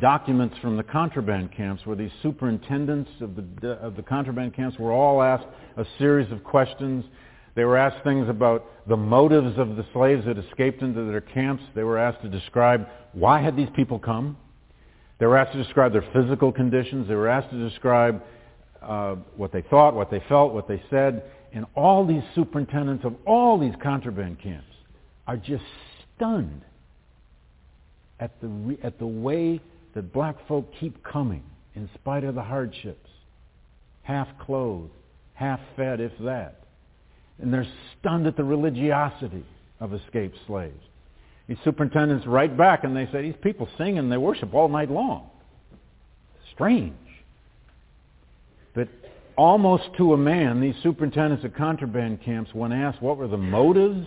documents 0.01 0.57
from 0.61 0.77
the 0.77 0.83
contraband 0.83 1.53
camps, 1.53 1.85
where 1.87 1.97
these 1.97 2.11
superintendents 2.23 3.11
of 3.21 3.37
the 3.37 3.69
of 3.73 3.97
the 3.97 4.03
contraband 4.03 4.55
camps 4.55 4.79
were 4.79 4.93
all 4.93 5.23
asked 5.23 5.47
a 5.77 5.85
series 5.99 6.31
of 6.33 6.43
questions. 6.45 7.05
They 7.55 7.65
were 7.65 7.77
asked 7.77 8.05
things 8.05 8.29
about 8.29 8.67
the 8.87 8.97
motives 8.97 9.59
of 9.59 9.77
the 9.77 9.87
slaves 9.93 10.27
that 10.27 10.37
escaped 10.39 10.83
into 10.83 11.05
their 11.05 11.23
camps. 11.23 11.63
They 11.75 11.85
were 11.85 11.99
asked 11.99 12.23
to 12.23 12.29
describe 12.29 12.87
why 13.13 13.41
had 13.41 13.57
these 13.57 13.71
people 13.75 13.99
come. 13.99 14.37
They 15.19 15.27
were 15.27 15.39
asked 15.39 15.53
to 15.53 15.63
describe 15.63 15.93
their 15.93 16.05
physical 16.13 16.53
conditions. 16.53 17.09
They 17.09 17.15
were 17.15 17.29
asked 17.29 17.51
to 17.51 17.69
describe 17.69 18.23
uh, 18.83 19.17
what 19.37 19.53
they 19.53 19.63
thought, 19.63 19.95
what 19.95 20.11
they 20.11 20.23
felt, 20.29 20.53
what 20.53 20.69
they 20.69 20.83
said. 20.91 21.23
And 21.53 21.65
all 21.75 22.07
these 22.07 22.23
superintendents 22.35 23.05
of 23.05 23.15
all 23.25 23.59
these 23.59 23.75
contraband 23.83 24.41
camps 24.43 24.69
are 25.27 25.39
just 25.39 25.65
stunned 26.15 26.63
at 28.21 28.39
the, 28.41 28.49
re- 28.49 28.79
at 28.83 28.99
the 28.99 29.07
way 29.07 29.61
that 29.97 30.13
black 30.13 30.37
folk 30.47 30.71
keep 30.79 31.03
coming 31.03 31.43
in 31.75 31.89
spite 31.95 32.23
of 32.23 32.35
the 32.35 32.43
hardships, 32.43 33.09
half 34.03 34.29
clothed, 34.45 34.93
half 35.33 35.59
fed, 35.75 36.01
if 36.01 36.13
that. 36.21 36.61
And 37.41 37.53
they're 37.53 37.67
stunned 37.99 38.27
at 38.27 38.37
the 38.37 38.45
religiosity 38.45 39.45
of 39.81 39.95
escaped 39.95 40.37
slaves. 40.47 40.83
These 41.49 41.57
superintendents 41.65 42.27
write 42.27 42.59
back 42.59 42.85
and 42.85 42.95
they 42.95 43.07
say, 43.11 43.23
these 43.23 43.41
people 43.43 43.69
sing 43.79 43.99
and 43.99 44.13
they 44.13 44.19
worship 44.19 44.53
all 44.53 44.69
night 44.69 44.91
long. 44.91 45.31
Strange. 46.53 46.93
But 48.75 48.89
almost 49.37 49.85
to 49.97 50.13
a 50.13 50.19
man, 50.19 50.61
these 50.61 50.75
superintendents 50.83 51.43
of 51.43 51.55
contraband 51.55 52.23
camps, 52.23 52.51
when 52.53 52.71
asked 52.71 53.01
what 53.01 53.17
were 53.17 53.29
the 53.29 53.39
motives, 53.39 54.07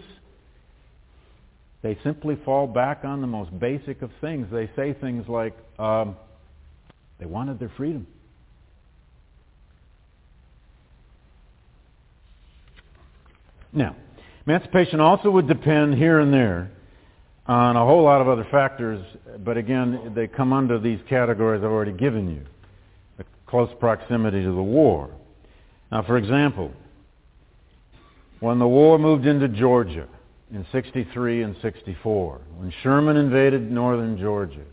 they 1.82 1.98
simply 2.04 2.38
fall 2.44 2.68
back 2.68 3.06
on 3.06 3.22
the 3.22 3.28
most 3.28 3.58
basic 3.58 4.02
of 4.02 4.12
things. 4.20 4.48
They 4.52 4.70
say 4.76 4.94
things 4.94 5.28
like, 5.30 5.56
um, 5.78 6.18
they 7.20 7.26
wanted 7.26 7.60
their 7.60 7.72
freedom. 7.78 8.06
Now, 13.72 13.96
emancipation 14.46 15.00
also 15.00 15.30
would 15.30 15.48
depend 15.48 15.96
here 15.96 16.20
and 16.20 16.34
there 16.34 16.72
on 17.46 17.76
a 17.76 17.86
whole 17.86 18.04
lot 18.04 18.22
of 18.22 18.28
other 18.28 18.48
factors, 18.52 19.04
but 19.40 19.58
again, 19.58 20.12
they 20.16 20.28
come 20.28 20.54
under 20.54 20.80
these 20.80 21.00
categories 21.08 21.64
I've 21.64 21.72
already 21.72 21.94
given 21.94 22.30
you. 22.30 22.42
The 23.18 23.26
close 23.48 23.70
proximity 23.80 24.42
to 24.44 24.52
the 24.52 24.62
war. 24.62 25.12
Now, 25.92 26.04
for 26.04 26.18
example, 26.18 26.72
when 28.40 28.60
the 28.60 28.68
war 28.68 29.00
moved 29.00 29.26
into 29.26 29.48
Georgia 29.48 30.08
in 30.54 30.66
63 30.72 31.44
and 31.44 31.56
64, 31.62 32.42
when 32.58 32.74
Sherman 32.82 33.18
invaded 33.18 33.72
northern 33.72 34.18
Georgia, 34.18 34.66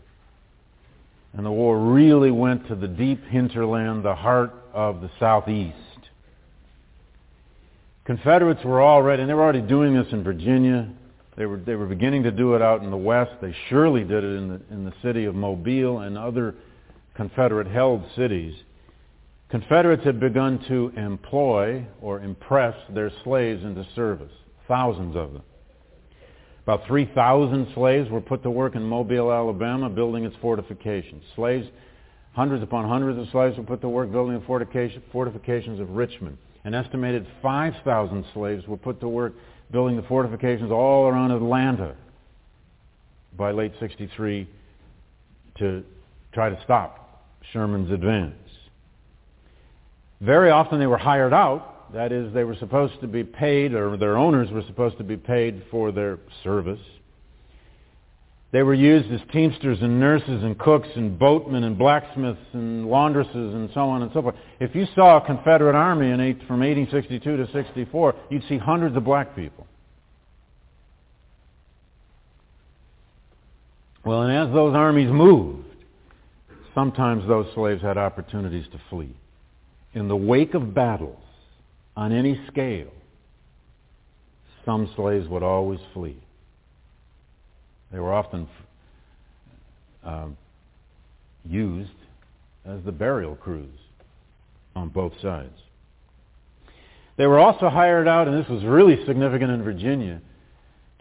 and 1.33 1.45
the 1.45 1.51
war 1.51 1.77
really 1.79 2.31
went 2.31 2.67
to 2.67 2.75
the 2.75 2.87
deep 2.87 3.23
hinterland, 3.25 4.03
the 4.03 4.15
heart 4.15 4.53
of 4.73 5.01
the 5.01 5.11
southeast, 5.19 5.75
Confederates 8.07 8.63
were 8.63 8.81
already, 8.81 9.21
and 9.21 9.29
they 9.29 9.33
were 9.33 9.43
already 9.43 9.59
doing 9.59 9.93
this 9.93 10.07
in 10.13 10.23
Virginia, 10.23 10.87
they 11.35 11.45
were, 11.45 11.57
they 11.57 11.75
were 11.75 11.85
beginning 11.85 12.23
to 12.23 12.31
do 12.31 12.55
it 12.55 12.61
out 12.61 12.81
in 12.81 12.89
the 12.89 12.95
West. 12.95 13.33
They 13.41 13.53
surely 13.69 14.05
did 14.05 14.23
it 14.23 14.37
in 14.37 14.47
the, 14.47 14.61
in 14.71 14.85
the 14.85 14.93
city 15.03 15.25
of 15.25 15.35
Mobile 15.35 15.99
and 15.99 16.17
other 16.17 16.55
Confederate-held 17.15 18.05
cities. 18.15 18.55
Confederates 19.49 20.05
had 20.05 20.21
begun 20.21 20.63
to 20.69 20.93
employ 20.95 21.85
or 22.01 22.21
impress 22.21 22.75
their 22.89 23.11
slaves 23.25 23.63
into 23.65 23.85
service, 23.93 24.31
thousands 24.69 25.17
of 25.17 25.33
them. 25.33 25.43
About 26.67 26.85
3,000 26.85 27.69
slaves 27.75 28.09
were 28.09 28.19
put 28.19 28.43
to 28.43 28.51
work 28.51 28.75
in 28.75 28.83
Mobile, 28.83 29.31
Alabama, 29.31 29.89
building 29.89 30.25
its 30.25 30.35
fortifications. 30.41 31.23
Slaves, 31.33 31.65
hundreds 32.33 32.61
upon 32.61 32.85
hundreds 32.89 33.17
of 33.17 33.29
slaves 33.31 33.57
were 33.57 33.63
put 33.63 33.79
to 33.79 33.87
work 33.87 34.11
building 34.11 34.37
the 34.37 34.45
fortifications 34.45 35.79
of 35.79 35.89
Richmond. 35.91 36.37
An 36.65 36.73
estimated 36.73 37.25
5,000 37.41 38.25
slaves 38.33 38.67
were 38.67 38.75
put 38.75 38.99
to 38.99 39.07
work 39.07 39.33
building 39.71 39.95
the 39.95 40.03
fortifications 40.09 40.69
all 40.69 41.07
around 41.07 41.31
Atlanta 41.31 41.95
by 43.37 43.51
late 43.51 43.71
63 43.79 44.49
to 45.59 45.85
try 46.33 46.49
to 46.49 46.61
stop 46.65 47.29
Sherman's 47.53 47.91
advance. 47.91 48.35
Very 50.19 50.51
often 50.51 50.79
they 50.79 50.87
were 50.87 50.97
hired 50.97 51.31
out. 51.31 51.76
That 51.93 52.11
is, 52.11 52.33
they 52.33 52.43
were 52.43 52.55
supposed 52.55 52.99
to 53.01 53.07
be 53.07 53.23
paid, 53.23 53.73
or 53.73 53.97
their 53.97 54.17
owners 54.17 54.51
were 54.51 54.63
supposed 54.67 54.97
to 54.97 55.03
be 55.03 55.17
paid 55.17 55.63
for 55.71 55.91
their 55.91 56.19
service. 56.43 56.79
They 58.51 58.63
were 58.63 58.73
used 58.73 59.11
as 59.11 59.19
teamsters 59.31 59.79
and 59.81 59.99
nurses 59.99 60.43
and 60.43 60.57
cooks 60.57 60.87
and 60.95 61.19
boatmen 61.19 61.63
and 61.63 61.77
blacksmiths 61.77 62.39
and 62.53 62.85
laundresses 62.85 63.53
and 63.53 63.69
so 63.73 63.81
on 63.81 64.03
and 64.03 64.11
so 64.13 64.21
forth. 64.21 64.35
If 64.59 64.73
you 64.73 64.87
saw 64.95 65.17
a 65.17 65.25
Confederate 65.25 65.75
army 65.75 66.11
in 66.11 66.21
eight, 66.21 66.39
from 66.47 66.61
1862 66.61 67.37
to 67.37 67.51
64, 67.51 68.15
you'd 68.29 68.43
see 68.47 68.57
hundreds 68.57 68.95
of 68.95 69.03
black 69.03 69.35
people. 69.35 69.67
Well, 74.05 74.21
and 74.21 74.47
as 74.47 74.53
those 74.53 74.73
armies 74.73 75.11
moved, 75.11 75.65
sometimes 76.73 77.27
those 77.27 77.47
slaves 77.53 77.81
had 77.81 77.97
opportunities 77.97 78.65
to 78.71 78.79
flee. 78.89 79.13
In 79.93 80.07
the 80.07 80.15
wake 80.15 80.53
of 80.53 80.73
battles, 80.73 81.19
on 81.97 82.13
any 82.13 82.39
scale, 82.47 82.93
some 84.63 84.89
slaves 84.95 85.27
would 85.27 85.41
always 85.41 85.79
flee. 85.95 86.15
They 87.91 87.99
were 87.99 88.13
often 88.13 88.47
uh, 90.05 90.27
used 91.43 91.89
as 92.65 92.81
the 92.85 92.91
burial 92.91 93.35
crews 93.35 93.79
on 94.75 94.89
both 94.89 95.13
sides. 95.23 95.57
They 97.17 97.25
were 97.25 97.39
also 97.39 97.67
hired 97.67 98.07
out, 98.07 98.27
and 98.27 98.37
this 98.39 98.49
was 98.49 98.63
really 98.63 99.03
significant 99.07 99.49
in 99.49 99.63
Virginia, 99.63 100.21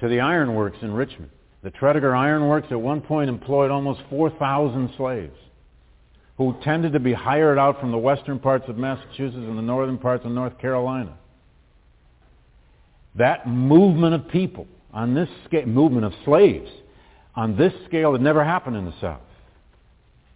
to 0.01 0.09
the 0.09 0.21
ironworks 0.21 0.79
in 0.81 0.93
Richmond. 0.93 1.31
The 1.63 1.73
Tredegar 1.73 2.17
Ironworks 2.17 2.69
at 2.71 2.81
one 2.81 3.03
point 3.03 3.29
employed 3.29 3.71
almost 3.71 4.01
4,000 4.09 4.95
slaves 4.97 5.37
who 6.39 6.55
tended 6.63 6.93
to 6.93 7.01
be 7.01 7.13
hired 7.13 7.59
out 7.59 7.81
from 7.81 7.91
the 7.91 7.99
western 7.99 8.39
parts 8.39 8.69
of 8.69 8.77
Massachusetts 8.77 9.37
and 9.37 9.57
the 9.57 9.63
northern 9.63 9.99
parts 9.99 10.25
of 10.25 10.33
North 10.33 10.59
Carolina. 10.59 11.17
That 13.15 13.49
movement 13.49 14.15
of 14.15 14.29
people 14.29 14.67
on 14.93 15.15
this 15.15 15.29
scale, 15.47 15.67
movement 15.67 16.05
of 16.05 16.13
slaves, 16.25 16.71
on 17.35 17.57
this 17.57 17.73
scale 17.87 18.13
had 18.13 18.21
never 18.21 18.45
happened 18.45 18.77
in 18.77 18.85
the 18.85 18.95
South. 19.01 19.21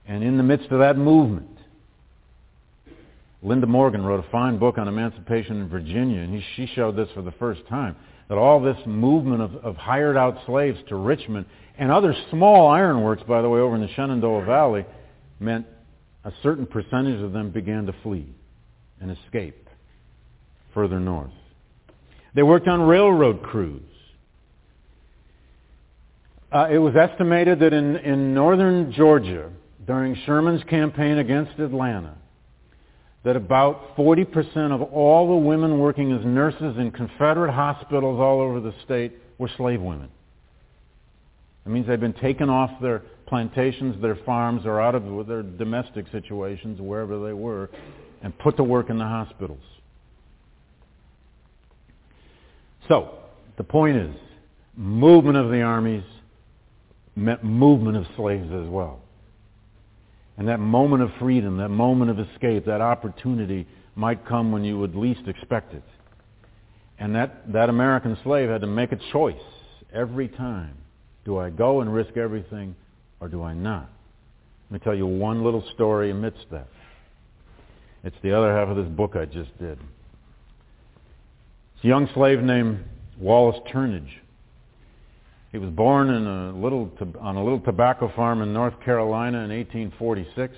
And 0.06 0.24
in 0.24 0.36
the 0.36 0.42
midst 0.42 0.70
of 0.70 0.80
that 0.80 0.96
movement, 0.96 1.48
Lynda 3.44 3.68
Morgan 3.68 4.04
wrote 4.04 4.24
a 4.24 4.30
fine 4.30 4.58
book 4.58 4.76
on 4.78 4.88
emancipation 4.88 5.60
in 5.60 5.68
Virginia, 5.68 6.20
and 6.20 6.34
he, 6.34 6.44
she 6.56 6.66
showed 6.74 6.96
this 6.96 7.08
for 7.14 7.22
the 7.22 7.32
first 7.32 7.66
time, 7.68 7.96
that 8.28 8.36
all 8.36 8.60
this 8.60 8.76
movement 8.86 9.42
of, 9.42 9.54
of 9.56 9.76
hired 9.76 10.16
out 10.16 10.38
slaves 10.46 10.78
to 10.88 10.96
Richmond 10.96 11.46
and 11.78 11.90
other 11.90 12.14
small 12.30 12.68
ironworks, 12.68 13.22
by 13.26 13.40
the 13.40 13.48
way, 13.48 13.60
over 13.60 13.74
in 13.74 13.80
the 13.80 13.88
Shenandoah 13.94 14.44
Valley, 14.44 14.84
meant 15.38 15.66
a 16.24 16.32
certain 16.42 16.66
percentage 16.66 17.23
of 17.23 17.32
them 17.32 17.50
began 17.50 17.86
to 17.86 17.94
flee 18.02 18.34
and 19.00 19.10
escape. 19.10 19.68
further 20.74 21.00
north. 21.00 21.32
They 22.34 22.44
worked 22.44 22.68
on 22.68 22.82
railroad 22.82 23.42
crews. 23.42 23.82
Uh, 26.52 26.68
it 26.70 26.78
was 26.78 26.94
estimated 26.94 27.58
that 27.58 27.73
in, 27.73 27.97
in 27.97 28.34
northern 28.34 28.92
Georgia, 28.92 29.50
during 29.84 30.15
Sherman's 30.26 30.62
campaign 30.65 31.18
against 31.18 31.58
Atlanta, 31.58 32.15
that 33.24 33.36
about 33.36 33.97
40% 33.97 34.73
of 34.73 34.82
all 34.92 35.28
the 35.28 35.47
women 35.47 35.81
working 35.81 36.12
as 36.12 36.24
nurses 36.24 36.78
in 36.78 36.92
Confederate 36.92 37.52
hospitals 37.52 38.20
all 38.20 38.40
over 38.40 38.60
the 38.60 38.74
state 38.84 39.12
were 39.39 39.50
slave 39.57 39.81
women. 39.81 40.08
It 41.70 41.73
means 41.73 41.86
they've 41.86 42.00
been 42.00 42.12
taken 42.15 42.50
off 42.50 42.73
their 42.82 43.02
plantations, 43.28 44.02
their 44.02 44.18
farms, 44.26 44.62
or 44.66 44.81
out 44.81 44.97
of 44.97 45.28
their 45.28 45.44
domestic 45.44 46.07
situations, 46.10 46.81
wherever 46.81 47.24
they 47.24 47.32
were, 47.32 47.70
and 48.23 48.36
put 48.40 48.57
to 48.57 48.65
work 48.65 48.90
in 48.90 48.99
the 48.99 49.05
hospitals. 49.05 49.62
So, 52.89 53.20
the 53.57 53.62
point 53.62 53.99
is, 53.99 54.12
movement 54.76 55.36
of 55.36 55.52
the 55.52 55.62
armies 55.62 56.02
meant 57.15 57.44
movement 57.44 57.97
of 57.97 58.05
slaves 58.16 58.50
as 58.52 58.68
well. 58.68 58.99
And 60.39 60.49
that 60.49 60.58
moment 60.58 61.05
of 61.05 61.10
freedom, 61.20 61.58
that 61.58 61.68
moment 61.68 62.10
of 62.10 62.18
escape, 62.18 62.66
that 62.66 62.81
opportunity 62.81 63.68
might 63.94 64.26
come 64.26 64.50
when 64.50 64.65
you 64.65 64.76
would 64.81 64.97
least 64.97 65.28
expect 65.28 65.73
it. 65.73 65.84
And 66.99 67.15
that, 67.15 67.52
that 67.52 67.68
American 67.68 68.18
slave 68.24 68.49
had 68.49 68.62
to 68.62 68.66
make 68.66 68.90
a 68.90 68.99
choice 69.12 69.36
every 69.94 70.26
time. 70.26 70.76
Do 71.24 71.39
I 71.39 71.50
go 71.50 71.81
and 71.81 71.92
risk 71.92 72.16
everything 72.16 72.74
or 73.20 73.28
do 73.28 73.42
I 73.42 73.55
not? 73.55 73.90
Let 74.70 74.81
me 74.81 74.84
tell 74.84 74.94
you 74.94 75.07
one 75.07 75.44
little 75.44 75.65
story 75.74 76.10
amidst 76.10 76.47
that. 76.50 76.68
It's 78.05 78.16
the 78.23 78.32
other 78.32 78.55
half 78.55 78.68
of 78.68 78.76
this 78.76 78.89
book 78.89 79.16
I 79.16 79.26
just 79.26 79.57
did. 79.58 79.78
It's 81.74 81.84
a 81.84 81.89
young 81.89 82.08
slave 82.15 82.40
named 82.40 82.84
Wallace 83.18 83.60
Turnage. 83.73 84.10
He 85.52 85.58
was 85.58 85.70
born 85.70 86.08
a 86.10 86.52
little, 86.52 86.90
on 87.20 87.36
a 87.36 87.42
little 87.42 87.60
tobacco 87.60 88.12
farm 88.15 88.40
in 88.40 88.52
North 88.52 88.81
Carolina 88.84 89.39
in 89.39 89.50
1846, 89.50 90.55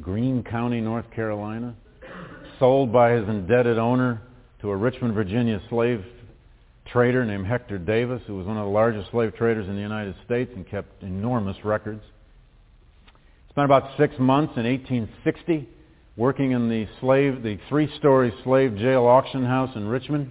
Greene 0.00 0.44
County, 0.44 0.80
North 0.80 1.10
Carolina, 1.10 1.74
sold 2.58 2.92
by 2.92 3.12
his 3.12 3.26
indebted 3.26 3.78
owner 3.78 4.20
to 4.60 4.70
a 4.70 4.76
Richmond, 4.76 5.14
Virginia 5.14 5.60
slave 5.70 6.04
trader 6.92 7.24
named 7.24 7.46
Hector 7.46 7.78
Davis, 7.78 8.22
who 8.26 8.36
was 8.36 8.46
one 8.46 8.56
of 8.56 8.64
the 8.64 8.70
largest 8.70 9.10
slave 9.10 9.34
traders 9.36 9.68
in 9.68 9.74
the 9.74 9.80
United 9.80 10.14
States 10.24 10.50
and 10.54 10.68
kept 10.68 11.02
enormous 11.02 11.56
records. 11.64 12.02
Spent 13.50 13.64
about 13.64 13.96
six 13.98 14.14
months 14.18 14.54
in 14.56 14.64
1860 14.64 15.68
working 16.16 16.52
in 16.52 16.68
the 16.68 16.86
slave, 17.00 17.42
the 17.42 17.58
three-story 17.68 18.32
slave 18.44 18.76
jail 18.76 19.06
auction 19.06 19.44
house 19.44 19.70
in 19.74 19.86
Richmond. 19.86 20.30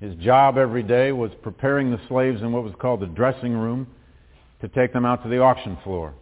His 0.00 0.14
job 0.16 0.56
every 0.56 0.82
day 0.82 1.12
was 1.12 1.30
preparing 1.42 1.90
the 1.90 2.00
slaves 2.08 2.40
in 2.40 2.52
what 2.52 2.64
was 2.64 2.72
called 2.80 3.00
the 3.00 3.06
dressing 3.06 3.52
room 3.52 3.86
to 4.62 4.68
take 4.68 4.92
them 4.92 5.04
out 5.04 5.22
to 5.22 5.28
the 5.28 5.38
auction 5.38 5.78
floor. 5.84 6.14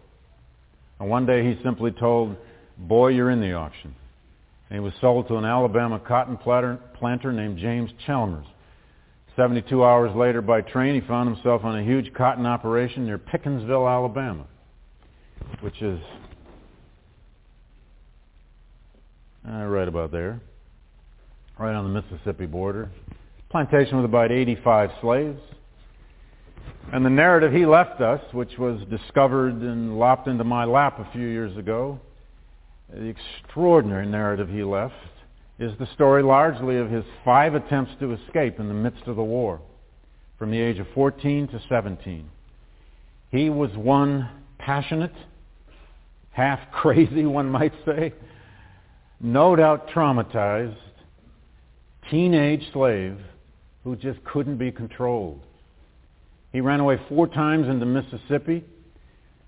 And 1.01 1.09
one 1.09 1.27
day 1.27 1.45
he 1.45 1.63
simply 1.63 1.93
told, 1.93 2.37
boy, 2.77 3.09
you're 3.09 3.31
in 3.31 3.41
the 3.41 3.55
auction. 3.55 3.95
And 4.69 4.79
he 4.79 4.85
was 4.85 4.93
sold 5.01 5.29
to 5.29 5.37
an 5.37 5.45
Alabama 5.45 6.01
cotton 6.01 6.37
planter 6.37 7.33
named 7.33 7.59
James 7.59 7.91
Chalmers. 8.05 8.47
72 9.39 9.85
hours 9.85 10.13
later 10.17 10.43
by 10.43 10.61
train, 10.61 11.01
he 11.01 11.07
found 11.07 11.33
himself 11.33 11.63
on 11.63 11.79
a 11.79 11.85
huge 11.85 12.13
cotton 12.13 12.45
operation 12.45 13.07
near 13.07 13.19
Pickensville, 13.19 13.89
Alabama, 13.89 14.45
which 15.61 15.81
is 15.81 16.01
uh, 19.49 19.65
right 19.67 19.87
about 19.87 20.11
there, 20.11 20.41
right 21.57 21.73
on 21.73 21.85
the 21.85 22.03
Mississippi 22.03 22.47
border. 22.47 22.91
Plantation 23.49 23.95
with 23.95 24.07
about 24.07 24.33
85 24.33 24.91
slaves. 25.01 25.41
And 26.93 27.07
the 27.07 27.11
narrative 27.11 27.53
he 27.53 27.65
left 27.65 28.01
us, 28.01 28.21
which 28.33 28.59
was 28.59 28.81
discovered 28.91 29.55
and 29.55 30.01
lopped 30.01 30.27
into 30.27 30.43
my 30.43 30.65
lap 30.65 30.99
a 30.99 31.09
few 31.13 31.29
years 31.29 31.57
ago, 31.57 32.01
the 32.93 33.15
extraordinary 33.47 34.07
narrative 34.07 34.49
he 34.49 34.65
left 34.65 34.95
is 35.59 35.73
the 35.79 35.89
story 35.95 36.23
largely 36.23 36.77
of 36.77 36.91
his 36.91 37.05
five 37.25 37.55
attempts 37.55 37.93
to 38.01 38.13
escape 38.13 38.61
in 38.61 38.69
the 38.69 38.75
midst 38.75 39.07
of 39.07 39.17
the 39.17 39.23
war 39.23 39.61
from 40.39 40.51
the 40.51 40.61
age 40.61 40.79
of 40.79 40.87
14 40.95 41.49
to 41.49 41.61
17. 41.69 42.29
He 43.31 43.51
was 43.51 43.71
one 43.77 44.31
passionate, 44.59 45.15
half 46.31 46.61
crazy, 46.73 47.27
one 47.27 47.51
might 47.51 47.73
say, 47.85 48.15
no 49.21 49.57
doubt 49.57 49.89
traumatized, 49.89 50.77
teenage 52.09 52.63
slave 52.73 53.19
who 53.83 53.97
just 53.97 54.23
couldn't 54.25 54.59
be 54.59 54.71
controlled. 54.71 55.41
He 56.53 56.61
ran 56.61 56.81
away 56.81 57.01
four 57.09 57.27
times 57.27 57.69
into 57.69 57.85
Mississippi, 57.85 58.65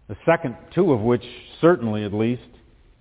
the 0.08 0.16
second 0.26 0.56
two 0.74 0.92
of 0.92 1.00
which, 1.00 1.24
certainly 1.60 2.04
at 2.04 2.12
least, 2.12 2.42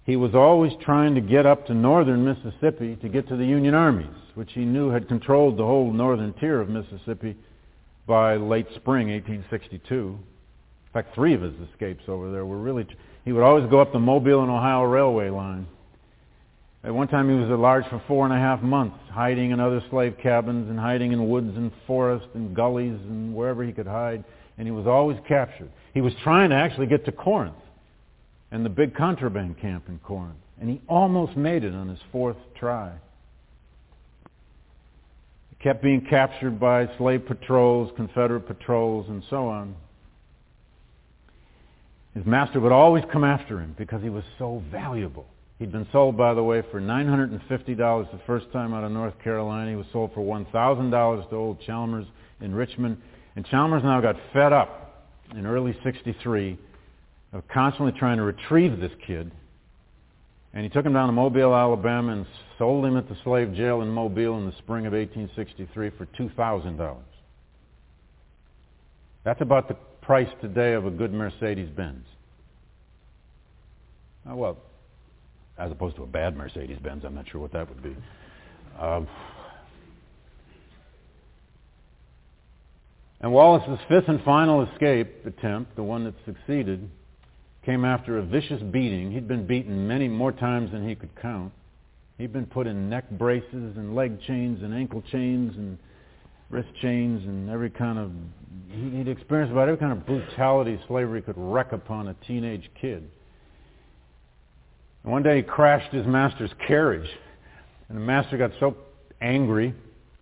he 0.09 0.15
was 0.15 0.33
always 0.33 0.71
trying 0.81 1.13
to 1.13 1.21
get 1.21 1.45
up 1.45 1.67
to 1.67 1.73
northern 1.75 2.25
Mississippi 2.25 2.95
to 2.95 3.07
get 3.07 3.27
to 3.27 3.37
the 3.37 3.45
Union 3.45 3.75
armies, 3.75 4.07
which 4.33 4.53
he 4.53 4.65
knew 4.65 4.89
had 4.89 5.07
controlled 5.07 5.55
the 5.55 5.63
whole 5.63 5.93
northern 5.93 6.33
tier 6.33 6.59
of 6.59 6.67
Mississippi 6.67 7.37
by 8.07 8.35
late 8.35 8.65
spring 8.69 9.11
1862. 9.11 9.95
In 9.95 10.93
fact, 10.93 11.13
three 11.13 11.35
of 11.35 11.43
his 11.43 11.53
escapes 11.69 12.05
over 12.07 12.31
there 12.31 12.43
were 12.43 12.57
really... 12.57 12.87
He 13.23 13.31
would 13.31 13.43
always 13.43 13.69
go 13.69 13.81
up 13.81 13.93
the 13.93 13.99
Mobile 13.99 14.41
and 14.41 14.49
Ohio 14.49 14.81
Railway 14.81 15.29
line. 15.29 15.67
At 16.83 16.95
one 16.95 17.07
time 17.07 17.29
he 17.29 17.35
was 17.35 17.51
at 17.51 17.59
large 17.59 17.85
for 17.85 18.01
four 18.07 18.25
and 18.25 18.33
a 18.33 18.39
half 18.39 18.63
months, 18.63 18.97
hiding 19.11 19.51
in 19.51 19.59
other 19.59 19.83
slave 19.91 20.15
cabins 20.23 20.71
and 20.71 20.79
hiding 20.79 21.11
in 21.11 21.29
woods 21.29 21.55
and 21.55 21.71
forests 21.85 22.29
and 22.33 22.55
gullies 22.55 22.99
and 23.07 23.35
wherever 23.35 23.63
he 23.63 23.71
could 23.71 23.85
hide, 23.85 24.23
and 24.57 24.67
he 24.67 24.71
was 24.71 24.87
always 24.87 25.19
captured. 25.27 25.69
He 25.93 26.01
was 26.01 26.13
trying 26.23 26.49
to 26.49 26.55
actually 26.55 26.87
get 26.87 27.05
to 27.05 27.11
Corinth 27.11 27.53
and 28.51 28.65
the 28.65 28.69
big 28.69 28.95
contraband 28.95 29.59
camp 29.59 29.87
in 29.87 29.99
Corinth. 29.99 30.37
And 30.59 30.69
he 30.69 30.81
almost 30.87 31.37
made 31.37 31.63
it 31.63 31.73
on 31.73 31.87
his 31.87 31.99
fourth 32.11 32.37
try. 32.59 32.91
He 35.49 35.63
kept 35.63 35.81
being 35.81 36.05
captured 36.09 36.59
by 36.59 36.89
slave 36.97 37.25
patrols, 37.25 37.91
Confederate 37.95 38.47
patrols, 38.47 39.07
and 39.07 39.23
so 39.29 39.47
on. 39.47 39.75
His 42.13 42.25
master 42.25 42.59
would 42.59 42.71
always 42.71 43.03
come 43.11 43.23
after 43.23 43.59
him 43.59 43.75
because 43.77 44.01
he 44.01 44.09
was 44.09 44.23
so 44.37 44.63
valuable. 44.71 45.25
He'd 45.59 45.71
been 45.71 45.87
sold, 45.91 46.17
by 46.17 46.33
the 46.33 46.43
way, 46.43 46.63
for 46.71 46.81
$950 46.81 48.11
the 48.11 48.19
first 48.25 48.51
time 48.51 48.73
out 48.73 48.83
of 48.83 48.91
North 48.91 49.13
Carolina. 49.23 49.69
He 49.69 49.75
was 49.75 49.85
sold 49.91 50.11
for 50.13 50.21
$1,000 50.21 51.29
to 51.29 51.35
old 51.35 51.61
Chalmers 51.61 52.05
in 52.41 52.55
Richmond. 52.55 52.97
And 53.35 53.45
Chalmers 53.45 53.83
now 53.83 54.01
got 54.01 54.15
fed 54.33 54.53
up 54.53 55.05
in 55.35 55.45
early 55.45 55.77
63 55.83 56.57
of 57.33 57.47
constantly 57.47 57.97
trying 57.97 58.17
to 58.17 58.23
retrieve 58.23 58.79
this 58.79 58.91
kid. 59.05 59.31
And 60.53 60.63
he 60.63 60.69
took 60.69 60.85
him 60.85 60.93
down 60.93 61.07
to 61.07 61.13
Mobile, 61.13 61.55
Alabama, 61.55 62.11
and 62.13 62.25
sold 62.57 62.85
him 62.85 62.97
at 62.97 63.07
the 63.07 63.15
slave 63.23 63.53
jail 63.53 63.81
in 63.81 63.89
Mobile 63.89 64.37
in 64.39 64.45
the 64.45 64.57
spring 64.57 64.85
of 64.85 64.93
1863 64.93 65.91
for 65.91 66.07
$2,000. 66.07 66.97
That's 69.23 69.41
about 69.41 69.67
the 69.67 69.75
price 70.01 70.29
today 70.41 70.73
of 70.73 70.85
a 70.85 70.89
good 70.89 71.13
Mercedes-Benz. 71.13 72.05
Oh, 74.27 74.35
well, 74.35 74.57
as 75.57 75.71
opposed 75.71 75.97
to 75.97 76.03
a 76.03 76.07
bad 76.07 76.35
Mercedes-Benz, 76.35 77.03
I'm 77.05 77.13
not 77.13 77.29
sure 77.29 77.41
what 77.41 77.53
that 77.53 77.69
would 77.69 77.83
be. 77.83 77.95
Uh, 78.79 79.01
and 83.21 83.31
Wallace's 83.31 83.79
fifth 83.87 84.07
and 84.07 84.23
final 84.23 84.63
escape 84.63 85.25
attempt, 85.25 85.75
the 85.75 85.83
one 85.83 86.05
that 86.05 86.15
succeeded, 86.25 86.89
came 87.69 87.85
after 87.85 88.17
a 88.17 88.23
vicious 88.23 88.63
beating. 88.71 89.11
He'd 89.11 89.27
been 89.27 89.45
beaten 89.45 89.87
many 89.87 90.07
more 90.07 90.31
times 90.31 90.71
than 90.71 90.89
he 90.89 90.95
could 90.95 91.15
count. 91.21 91.53
He'd 92.17 92.33
been 92.33 92.47
put 92.47 92.65
in 92.65 92.89
neck 92.89 93.07
braces 93.11 93.77
and 93.77 93.93
leg 93.93 94.19
chains 94.21 94.63
and 94.63 94.73
ankle 94.73 95.03
chains 95.11 95.55
and 95.55 95.77
wrist 96.49 96.69
chains 96.81 97.23
and 97.27 97.47
every 97.47 97.69
kind 97.69 97.99
of, 97.99 98.11
he'd 98.71 99.07
experienced 99.07 99.51
about 99.51 99.67
every 99.67 99.77
kind 99.77 99.91
of 99.91 100.03
brutality 100.03 100.79
slavery 100.87 101.21
could 101.21 101.37
wreak 101.37 101.71
upon 101.71 102.07
a 102.07 102.15
teenage 102.25 102.67
kid. 102.81 103.07
And 105.03 105.11
one 105.11 105.21
day 105.21 105.37
he 105.37 105.43
crashed 105.43 105.93
his 105.93 106.07
master's 106.07 106.51
carriage. 106.67 107.07
And 107.87 107.99
the 107.99 108.01
master 108.01 108.35
got 108.39 108.49
so 108.59 108.77
angry, 109.21 109.75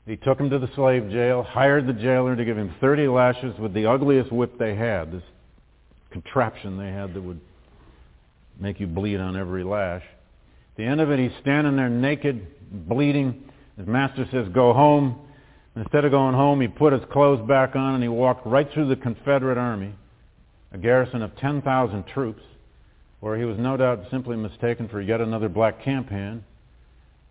he 0.05 0.17
took 0.17 0.37
him 0.37 0.49
to 0.49 0.59
the 0.59 0.69
slave 0.75 1.09
jail, 1.11 1.43
hired 1.43 1.87
the 1.87 1.93
jailer 1.93 2.35
to 2.35 2.43
give 2.43 2.57
him 2.57 2.75
30 2.81 3.07
lashes 3.07 3.57
with 3.57 3.73
the 3.73 3.85
ugliest 3.85 4.33
whip 4.33 4.59
they 4.59 4.75
had, 4.75 5.13
this 5.13 5.23
contraption 6.11 6.77
they 6.77 6.91
had 6.91 7.13
that 7.13 7.21
would 7.21 7.39
make 8.59 8.79
you 8.79 8.87
bleed 8.87 9.19
on 9.19 9.37
every 9.37 9.63
lash. 9.63 10.03
At 10.03 10.77
the 10.77 10.83
end 10.83 11.01
of 11.01 11.11
it, 11.11 11.19
he's 11.19 11.37
standing 11.41 11.75
there 11.75 11.89
naked, 11.89 12.45
bleeding. 12.87 13.43
His 13.77 13.87
master 13.87 14.27
says, 14.31 14.47
go 14.53 14.73
home. 14.73 15.19
Instead 15.75 16.05
of 16.05 16.11
going 16.11 16.33
home, 16.33 16.59
he 16.59 16.67
put 16.67 16.93
his 16.93 17.03
clothes 17.11 17.47
back 17.47 17.75
on 17.75 17.93
and 17.93 18.03
he 18.03 18.09
walked 18.09 18.45
right 18.47 18.67
through 18.73 18.87
the 18.87 18.95
Confederate 18.95 19.59
Army, 19.59 19.93
a 20.71 20.77
garrison 20.77 21.21
of 21.21 21.35
10,000 21.37 22.03
troops, 22.07 22.41
where 23.19 23.37
he 23.37 23.45
was 23.45 23.57
no 23.59 23.77
doubt 23.77 24.05
simply 24.09 24.35
mistaken 24.35 24.87
for 24.87 25.01
yet 25.01 25.21
another 25.21 25.49
black 25.49 25.83
camp 25.83 26.09
hand. 26.09 26.43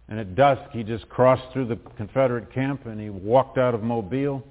And 0.09 0.21
at 0.21 0.37
dusk, 0.37 0.71
he 0.71 0.85
just 0.85 1.09
crossed 1.09 1.53
through 1.53 1.67
the 1.67 1.79
Confederate 1.97 2.53
camp 2.53 2.87
and 2.87 3.01
he 3.01 3.11
walked 3.11 3.59
out 3.59 3.75
of 3.75 3.83
Mobile. 3.83 4.45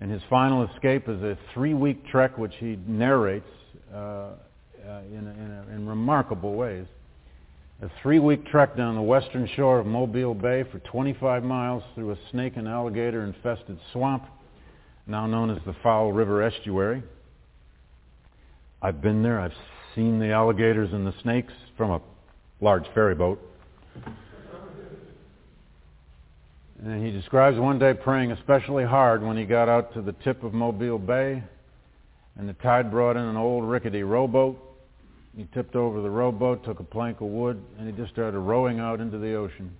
And 0.00 0.10
his 0.10 0.22
final 0.28 0.68
escape 0.68 1.08
is 1.08 1.22
a 1.22 1.38
three-week 1.52 2.06
trek, 2.06 2.36
which 2.36 2.54
he 2.58 2.78
narrates 2.86 3.48
uh, 3.92 3.96
uh, 3.96 4.30
in, 5.08 5.26
in, 5.26 5.74
in 5.74 5.88
remarkable 5.88 6.54
ways. 6.54 6.86
A 7.82 7.90
three-week 8.02 8.46
trek 8.46 8.76
down 8.76 8.94
the 8.94 9.02
western 9.02 9.48
shore 9.56 9.78
of 9.78 9.86
Mobile 9.86 10.34
Bay 10.34 10.64
for 10.70 10.78
25 10.80 11.42
miles 11.42 11.82
through 11.94 12.12
a 12.12 12.18
snake 12.30 12.56
and 12.56 12.68
alligator-infested 12.68 13.78
swamp, 13.92 14.24
now 15.06 15.26
known 15.26 15.50
as 15.50 15.58
the 15.66 15.74
Fowl 15.82 16.12
River 16.12 16.42
Estuary. 16.42 17.02
I've 18.80 19.00
been 19.00 19.22
there. 19.22 19.40
I've 19.40 19.54
seen 19.94 20.18
the 20.18 20.32
alligators 20.32 20.92
and 20.92 21.06
the 21.06 21.14
snakes 21.22 21.52
from 21.76 21.90
a 21.90 22.00
large 22.60 22.84
ferry 22.94 23.14
boat. 23.14 23.40
And 26.82 27.04
he 27.04 27.12
describes 27.12 27.58
one 27.58 27.78
day 27.78 27.94
praying 27.94 28.32
especially 28.32 28.84
hard 28.84 29.22
when 29.22 29.36
he 29.36 29.44
got 29.44 29.68
out 29.68 29.94
to 29.94 30.02
the 30.02 30.12
tip 30.12 30.42
of 30.42 30.52
Mobile 30.52 30.98
Bay 30.98 31.42
and 32.36 32.48
the 32.48 32.54
tide 32.54 32.90
brought 32.90 33.16
in 33.16 33.22
an 33.22 33.36
old 33.36 33.64
rickety 33.64 34.02
rowboat. 34.02 34.58
He 35.36 35.46
tipped 35.52 35.76
over 35.76 36.00
the 36.00 36.10
rowboat, 36.10 36.64
took 36.64 36.80
a 36.80 36.84
plank 36.84 37.20
of 37.20 37.28
wood, 37.28 37.62
and 37.78 37.88
he 37.88 37.96
just 37.96 38.12
started 38.12 38.38
rowing 38.38 38.80
out 38.80 39.00
into 39.00 39.18
the 39.18 39.34
ocean. 39.34 39.70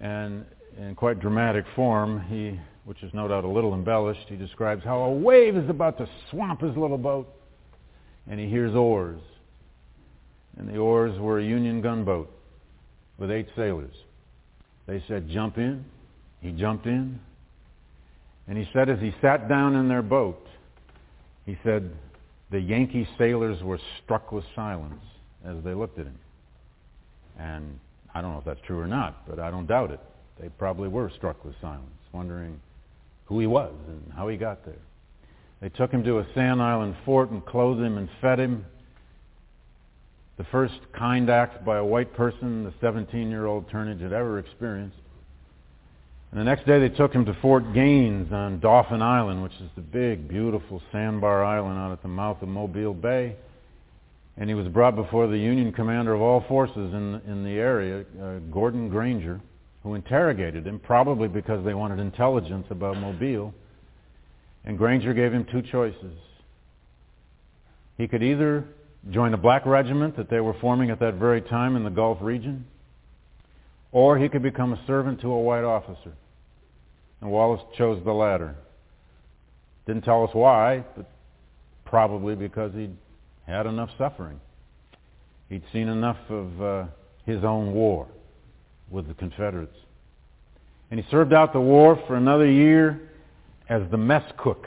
And 0.00 0.44
in 0.78 0.94
quite 0.94 1.20
dramatic 1.20 1.64
form, 1.74 2.20
he, 2.28 2.58
which 2.84 3.02
is 3.02 3.12
no 3.14 3.28
doubt 3.28 3.44
a 3.44 3.48
little 3.48 3.74
embellished, 3.74 4.26
he 4.28 4.36
describes 4.36 4.84
how 4.84 5.00
a 5.00 5.10
wave 5.10 5.56
is 5.56 5.68
about 5.68 5.98
to 5.98 6.08
swamp 6.30 6.60
his 6.60 6.76
little 6.76 6.98
boat. 6.98 7.28
And 8.28 8.38
he 8.40 8.48
hears 8.48 8.74
oars. 8.74 9.20
And 10.58 10.68
the 10.68 10.78
oars 10.78 11.18
were 11.18 11.38
a 11.38 11.44
Union 11.44 11.80
gunboat 11.80 12.30
with 13.18 13.30
eight 13.30 13.48
sailors. 13.54 13.94
They 14.86 15.02
said, 15.08 15.28
jump 15.28 15.58
in. 15.58 15.84
He 16.40 16.52
jumped 16.52 16.86
in. 16.86 17.18
And 18.48 18.56
he 18.56 18.68
said 18.72 18.88
as 18.88 19.00
he 19.00 19.12
sat 19.20 19.48
down 19.48 19.74
in 19.74 19.88
their 19.88 20.02
boat, 20.02 20.46
he 21.44 21.58
said, 21.64 21.90
the 22.50 22.60
Yankee 22.60 23.08
sailors 23.18 23.62
were 23.62 23.80
struck 24.02 24.30
with 24.30 24.44
silence 24.54 25.02
as 25.44 25.56
they 25.64 25.74
looked 25.74 25.98
at 25.98 26.06
him. 26.06 26.18
And 27.38 27.78
I 28.14 28.22
don't 28.22 28.32
know 28.32 28.38
if 28.38 28.44
that's 28.44 28.60
true 28.66 28.78
or 28.78 28.86
not, 28.86 29.28
but 29.28 29.38
I 29.40 29.50
don't 29.50 29.66
doubt 29.66 29.90
it. 29.90 30.00
They 30.40 30.48
probably 30.48 30.88
were 30.88 31.10
struck 31.16 31.44
with 31.44 31.54
silence, 31.60 31.90
wondering 32.12 32.60
who 33.24 33.40
he 33.40 33.46
was 33.46 33.74
and 33.88 34.12
how 34.14 34.28
he 34.28 34.36
got 34.36 34.64
there. 34.64 34.74
They 35.60 35.68
took 35.70 35.90
him 35.90 36.04
to 36.04 36.18
a 36.18 36.26
Sand 36.34 36.62
Island 36.62 36.96
fort 37.04 37.30
and 37.30 37.44
clothed 37.44 37.80
him 37.80 37.98
and 37.98 38.08
fed 38.20 38.38
him. 38.38 38.64
The 40.38 40.44
first 40.44 40.74
kind 40.92 41.30
act 41.30 41.64
by 41.64 41.78
a 41.78 41.84
white 41.84 42.12
person 42.14 42.64
the 42.64 42.72
17-year-old 42.86 43.70
Turnage 43.70 44.02
had 44.02 44.12
ever 44.12 44.38
experienced. 44.38 44.98
And 46.30 46.40
the 46.40 46.44
next 46.44 46.66
day 46.66 46.78
they 46.78 46.90
took 46.90 47.14
him 47.14 47.24
to 47.24 47.34
Fort 47.40 47.72
Gaines 47.72 48.30
on 48.32 48.60
Dauphin 48.60 49.00
Island, 49.00 49.42
which 49.42 49.54
is 49.54 49.70
the 49.76 49.80
big, 49.80 50.28
beautiful 50.28 50.82
sandbar 50.92 51.42
island 51.42 51.78
out 51.78 51.92
at 51.92 52.02
the 52.02 52.08
mouth 52.08 52.42
of 52.42 52.48
Mobile 52.48 52.92
Bay. 52.92 53.36
And 54.36 54.50
he 54.50 54.54
was 54.54 54.68
brought 54.68 54.94
before 54.94 55.26
the 55.26 55.38
Union 55.38 55.72
commander 55.72 56.12
of 56.12 56.20
all 56.20 56.44
forces 56.46 56.92
in, 56.92 57.22
in 57.26 57.42
the 57.42 57.58
area, 57.58 58.04
uh, 58.20 58.38
Gordon 58.52 58.90
Granger, 58.90 59.40
who 59.82 59.94
interrogated 59.94 60.66
him, 60.66 60.78
probably 60.78 61.28
because 61.28 61.64
they 61.64 61.72
wanted 61.72 61.98
intelligence 61.98 62.66
about 62.68 62.98
Mobile. 62.98 63.54
And 64.66 64.76
Granger 64.76 65.14
gave 65.14 65.32
him 65.32 65.46
two 65.50 65.62
choices. 65.62 66.18
He 67.96 68.06
could 68.06 68.22
either 68.22 68.66
join 69.10 69.34
a 69.34 69.36
black 69.36 69.66
regiment 69.66 70.16
that 70.16 70.28
they 70.30 70.40
were 70.40 70.54
forming 70.60 70.90
at 70.90 71.00
that 71.00 71.14
very 71.14 71.40
time 71.40 71.76
in 71.76 71.84
the 71.84 71.90
Gulf 71.90 72.18
region, 72.20 72.64
or 73.92 74.18
he 74.18 74.28
could 74.28 74.42
become 74.42 74.72
a 74.72 74.86
servant 74.86 75.20
to 75.20 75.32
a 75.32 75.40
white 75.40 75.64
officer. 75.64 76.12
And 77.20 77.30
Wallace 77.30 77.62
chose 77.78 78.02
the 78.04 78.12
latter. 78.12 78.56
Didn't 79.86 80.02
tell 80.02 80.24
us 80.24 80.30
why, 80.32 80.84
but 80.96 81.08
probably 81.84 82.34
because 82.34 82.74
he'd 82.74 82.96
had 83.46 83.66
enough 83.66 83.90
suffering. 83.96 84.40
He'd 85.48 85.62
seen 85.72 85.88
enough 85.88 86.18
of 86.28 86.62
uh, 86.62 86.84
his 87.24 87.44
own 87.44 87.72
war 87.72 88.08
with 88.90 89.06
the 89.06 89.14
Confederates. 89.14 89.76
And 90.90 90.98
he 90.98 91.06
served 91.10 91.32
out 91.32 91.52
the 91.52 91.60
war 91.60 92.02
for 92.06 92.16
another 92.16 92.50
year 92.50 93.10
as 93.68 93.82
the 93.90 93.96
mess 93.96 94.24
cook 94.36 94.66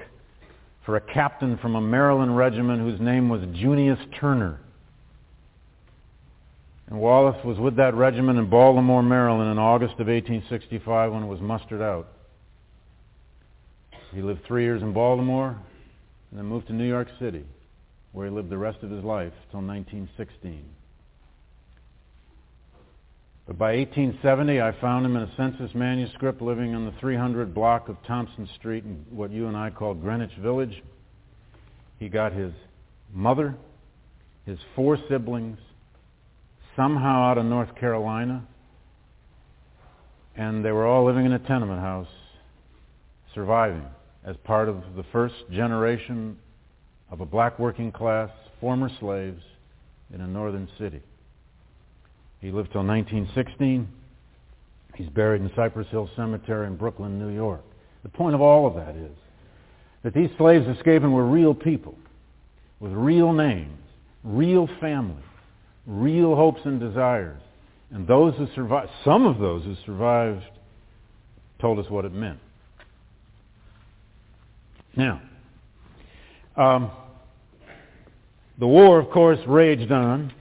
for 0.90 0.96
a 0.96 1.14
captain 1.14 1.56
from 1.60 1.76
a 1.76 1.82
Maryland 1.82 2.36
regiment 2.36 2.82
whose 2.82 3.00
name 3.00 3.30
was 3.30 3.42
Junius 3.54 4.00
Turner. 4.20 4.60
And 6.88 7.00
Wallace 7.00 7.38
was 7.46 7.60
with 7.60 7.76
that 7.76 7.94
regiment 7.94 8.40
in 8.40 8.50
Baltimore, 8.50 9.04
Maryland 9.04 9.52
in 9.52 9.60
August 9.60 10.00
of 10.00 10.08
1865 10.08 11.14
when 11.14 11.22
it 11.22 11.28
was 11.28 11.40
mustered 11.42 11.84
out. 11.84 12.08
He 14.16 14.24
lived 14.24 14.44
three 14.48 14.64
years 14.64 14.82
in 14.82 14.92
Baltimore 14.92 15.50
and 16.32 16.40
then 16.40 16.48
moved 16.48 16.66
to 16.70 16.74
New 16.74 16.88
York 16.88 17.10
City, 17.20 17.46
where 18.12 18.26
he 18.26 18.34
lived 18.34 18.50
the 18.50 18.58
rest 18.58 18.80
of 18.82 18.90
his 18.90 19.04
life 19.04 19.34
till 19.52 19.62
1916. 19.62 20.66
But 23.50 23.58
by 23.58 23.78
1870, 23.78 24.62
I 24.62 24.80
found 24.80 25.08
him 25.08 25.16
in 25.16 25.24
a 25.24 25.36
census 25.36 25.74
manuscript 25.74 26.40
living 26.40 26.76
on 26.76 26.86
the 26.86 26.92
300 27.00 27.52
block 27.52 27.90
of 27.90 27.98
Thompson 28.06 28.48
Street 28.60 28.84
in 28.84 29.04
what 29.10 29.32
you 29.32 29.48
and 29.48 29.58
I 29.58 29.72
call 29.72 29.96
Greenwich 29.96 30.36
Village. 30.40 30.84
He 31.98 32.10
got 32.10 32.32
his 32.32 32.52
mother, 33.12 33.56
his 34.46 34.60
four 34.76 35.00
siblings, 35.10 35.58
somehow 36.76 37.24
out 37.24 37.40
of 37.40 37.46
North 37.46 37.74
Carolina, 37.76 38.48
and 40.36 40.64
they 40.64 40.72
were 40.72 40.86
all 40.86 41.04
living 41.04 41.26
in 41.26 41.34
a 41.34 41.40
tenement 41.40 41.82
house, 41.82 42.06
surviving 43.34 43.88
as 44.24 44.36
part 44.44 44.70
of 44.70 44.76
the 44.96 45.06
first 45.12 45.34
generation 45.52 46.38
of 47.10 47.20
a 47.20 47.26
black 47.26 47.58
working 47.58 47.92
class, 47.92 48.30
former 48.62 48.92
slaves 49.00 49.42
in 50.14 50.22
a 50.22 50.28
northern 50.28 50.70
city. 50.78 51.02
He 52.42 52.52
lived 52.52 52.72
till 52.72 52.86
1916. 52.86 53.88
He's 54.96 55.10
buried 55.10 55.42
in 55.42 55.52
Cypress 55.56 55.88
Hill 55.90 56.10
Cemetery 56.16 56.68
in 56.68 56.76
Brooklyn, 56.76 57.20
New 57.20 57.34
York. 57.34 57.64
The 58.04 58.10
point 58.10 58.36
of 58.36 58.42
all 58.42 58.68
of 58.68 58.76
that 58.76 58.96
is 58.96 59.16
that 60.04 60.14
these 60.14 60.30
slaves 60.38 60.66
escaping 60.68 61.12
were 61.12 61.26
real 61.26 61.54
people 61.54 61.96
with 62.80 62.92
real 62.94 63.34
names, 63.34 63.80
real 64.24 64.70
families, 64.80 65.24
real 65.86 66.36
hopes 66.36 66.62
and 66.64 66.80
desires. 66.80 67.42
And 67.92 68.08
those 68.08 68.36
who 68.36 68.48
survived, 68.56 68.90
some 69.04 69.26
of 69.26 69.40
those 69.40 69.64
who 69.64 69.76
survived 69.86 70.44
told 71.60 71.80
us 71.80 71.90
what 71.90 72.06
it 72.06 72.14
meant. 72.14 72.40
Now, 74.96 75.22
um, 76.56 76.92
the 78.60 78.68
war, 78.68 79.00
of 79.00 79.10
course, 79.10 79.40
raged 79.48 79.92
on. 79.92 80.34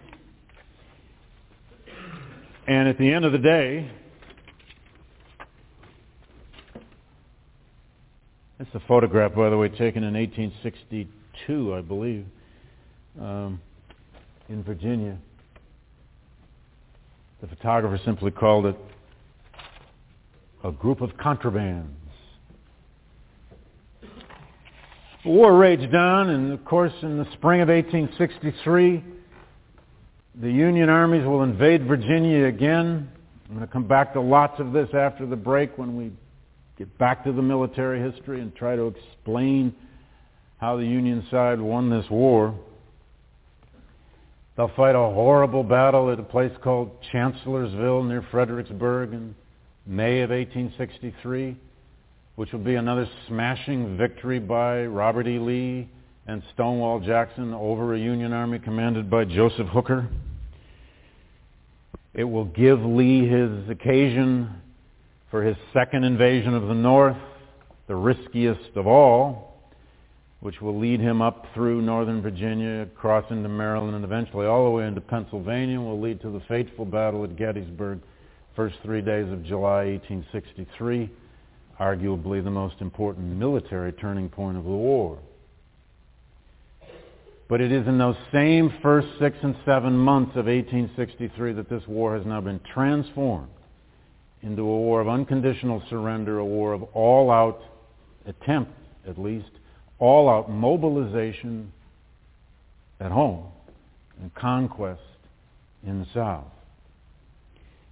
And 2.69 2.87
at 2.87 2.99
the 2.99 3.11
end 3.11 3.25
of 3.25 3.33
the 3.33 3.39
day, 3.39 3.91
that's 8.59 8.75
a 8.75 8.81
photograph, 8.87 9.35
by 9.35 9.49
the 9.49 9.57
way, 9.57 9.71
taken 9.71 10.05
in 10.05 10.13
1862, 10.13 11.75
I 11.75 11.81
believe, 11.81 12.27
um, 13.19 13.59
in 14.51 14.63
Virginia. 14.63 15.17
The 17.41 17.47
photographer 17.47 17.99
simply 18.05 18.33
called 18.33 18.67
it 18.67 18.77
a 20.63 20.71
group 20.71 21.01
of 21.01 21.13
contrabands. 21.17 21.89
War 25.25 25.57
raged 25.57 25.95
on, 25.95 26.29
and 26.29 26.53
of 26.53 26.63
course, 26.67 26.93
in 27.01 27.17
the 27.17 27.33
spring 27.33 27.63
of 27.63 27.69
1863, 27.69 29.03
the 30.41 30.51
Union 30.51 30.89
armies 30.89 31.25
will 31.25 31.43
invade 31.43 31.85
Virginia 31.85 32.47
again. 32.47 33.11
I'm 33.49 33.57
going 33.57 33.67
to 33.67 33.73
come 33.73 33.89
back 33.89 34.13
to 34.13 34.21
lots 34.21 34.61
of 34.61 34.73
this 34.73 34.89
after 34.95 35.27
the 35.27 35.35
break 35.35 35.77
when 35.77 35.97
we 35.97 36.13
get 36.77 36.97
back 36.97 37.25
to 37.25 37.33
the 37.33 37.43
military 37.43 38.01
history 38.01 38.41
and 38.41 38.55
try 38.55 38.77
to 38.77 38.87
explain 38.87 39.75
how 40.59 40.77
the 40.77 40.85
Union 40.85 41.27
side 41.29 41.61
won 41.61 41.91
this 41.91 42.09
war. 42.09 42.55
They'll 44.57 44.71
fight 44.77 44.95
a 44.95 44.99
horrible 44.99 45.65
battle 45.65 46.13
at 46.13 46.21
a 46.21 46.25
place 46.25 46.53
called 46.63 46.91
Chancellorsville 47.11 48.05
near 48.05 48.25
Fredericksburg 48.31 49.13
in 49.13 49.35
May 49.87 50.21
of 50.21 50.31
1863, 50.31 51.57
which 52.37 52.53
will 52.53 52.61
be 52.61 52.77
another 52.77 53.09
smashing 53.27 53.97
victory 53.97 54.39
by 54.39 54.85
Robert 54.85 55.27
E. 55.27 55.41
Lee 55.41 55.89
and 56.29 56.45
Stonewall 56.55 57.01
Jackson 57.01 57.55
over 57.55 57.95
a 57.95 57.99
Union 57.99 58.33
army 58.33 58.61
commanded 58.61 59.11
by 59.11 59.25
Joseph 59.25 59.69
Hooker. 59.69 60.09
It 62.19 62.25
will 62.25 62.47
give 62.47 62.81
Lee 62.85 63.29
his 63.29 63.69
occasion 63.69 64.51
for 65.31 65.45
his 65.45 65.57
second 65.73 66.03
invasion 66.03 66.53
of 66.53 66.67
the 66.67 66.75
North, 66.75 67.17
the 67.87 67.95
riskiest 67.95 68.75
of 68.75 68.89
all, 68.89 69.63
which 70.41 70.61
will 70.61 70.77
lead 70.77 70.99
him 70.99 71.23
up 71.23 71.47
through 71.55 71.81
northern 71.81 72.21
Virginia, 72.21 72.81
across 72.81 73.31
into 73.31 73.49
Maryland, 73.49 73.95
and 73.95 74.05
eventually 74.05 74.47
all 74.47 74.65
the 74.65 74.71
way 74.71 74.89
into 74.89 75.01
Pennsylvania, 75.01 75.77
and 75.77 75.87
will 75.87 76.01
lead 76.01 76.21
to 76.23 76.31
the 76.31 76.41
fateful 76.49 76.85
battle 76.85 77.23
at 77.23 77.37
Gettysburg, 77.37 78.01
first 78.57 78.75
three 78.83 79.01
days 79.01 79.31
of 79.31 79.45
July 79.45 79.85
1863, 79.85 81.09
arguably 81.79 82.43
the 82.43 82.51
most 82.51 82.81
important 82.81 83.27
military 83.27 83.93
turning 83.93 84.29
point 84.29 84.57
of 84.57 84.65
the 84.65 84.71
war. 84.71 85.21
But 87.49 87.63
it 87.63 87.73
is 87.73 87.87
in 87.87 87.97
those 87.97 88.17
same 88.31 88.73
first 88.83 89.09
six 89.19 89.37
and 89.43 89.57
seven 89.65 89.97
months 89.97 90.33
of 90.33 90.47
1863 90.47 91.55
that 91.55 91.71
this 91.71 91.83
war 91.89 92.17
has 92.17 92.27
now 92.27 92.43
been 92.43 92.61
transformed 92.75 93.49
into 94.43 94.63
a 94.63 94.65
war 94.65 95.01
of 95.01 95.09
unconditional 95.09 95.83
surrender, 95.89 96.39
a 96.39 96.45
war 96.45 96.75
of 96.75 96.83
all-out 96.95 97.61
attempt, 98.27 98.73
at 99.09 99.19
least, 99.19 99.51
all-out 99.99 100.51
mobilization 100.51 101.73
at 103.01 103.11
home 103.11 103.47
and 104.21 104.35
conquest 104.35 105.01
in 105.87 106.01
the 106.01 106.07
South. 106.15 106.45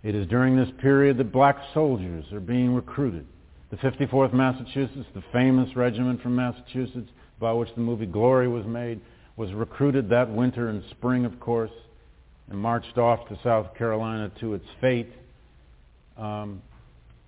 It 0.02 0.14
is 0.14 0.28
during 0.28 0.56
this 0.56 0.68
period 0.80 1.16
that 1.16 1.32
black 1.32 1.56
soldiers 1.72 2.24
are 2.32 2.40
being 2.40 2.74
recruited. 2.74 3.26
The 3.70 3.76
54th 3.78 4.32
Massachusetts, 4.32 5.08
the 5.14 5.24
famous 5.32 5.74
regiment 5.74 6.22
from 6.22 6.36
Massachusetts 6.36 7.10
by 7.40 7.52
which 7.52 7.74
the 7.74 7.80
movie 7.80 8.06
Glory 8.06 8.48
was 8.48 8.64
made, 8.66 9.00
was 9.36 9.52
recruited 9.52 10.08
that 10.10 10.30
winter 10.30 10.68
and 10.68 10.82
spring, 10.90 11.24
of 11.24 11.38
course, 11.40 11.70
and 12.48 12.58
marched 12.58 12.96
off 12.96 13.28
to 13.28 13.38
South 13.42 13.74
Carolina 13.76 14.30
to 14.40 14.54
its 14.54 14.64
fate 14.80 15.12
um, 16.16 16.62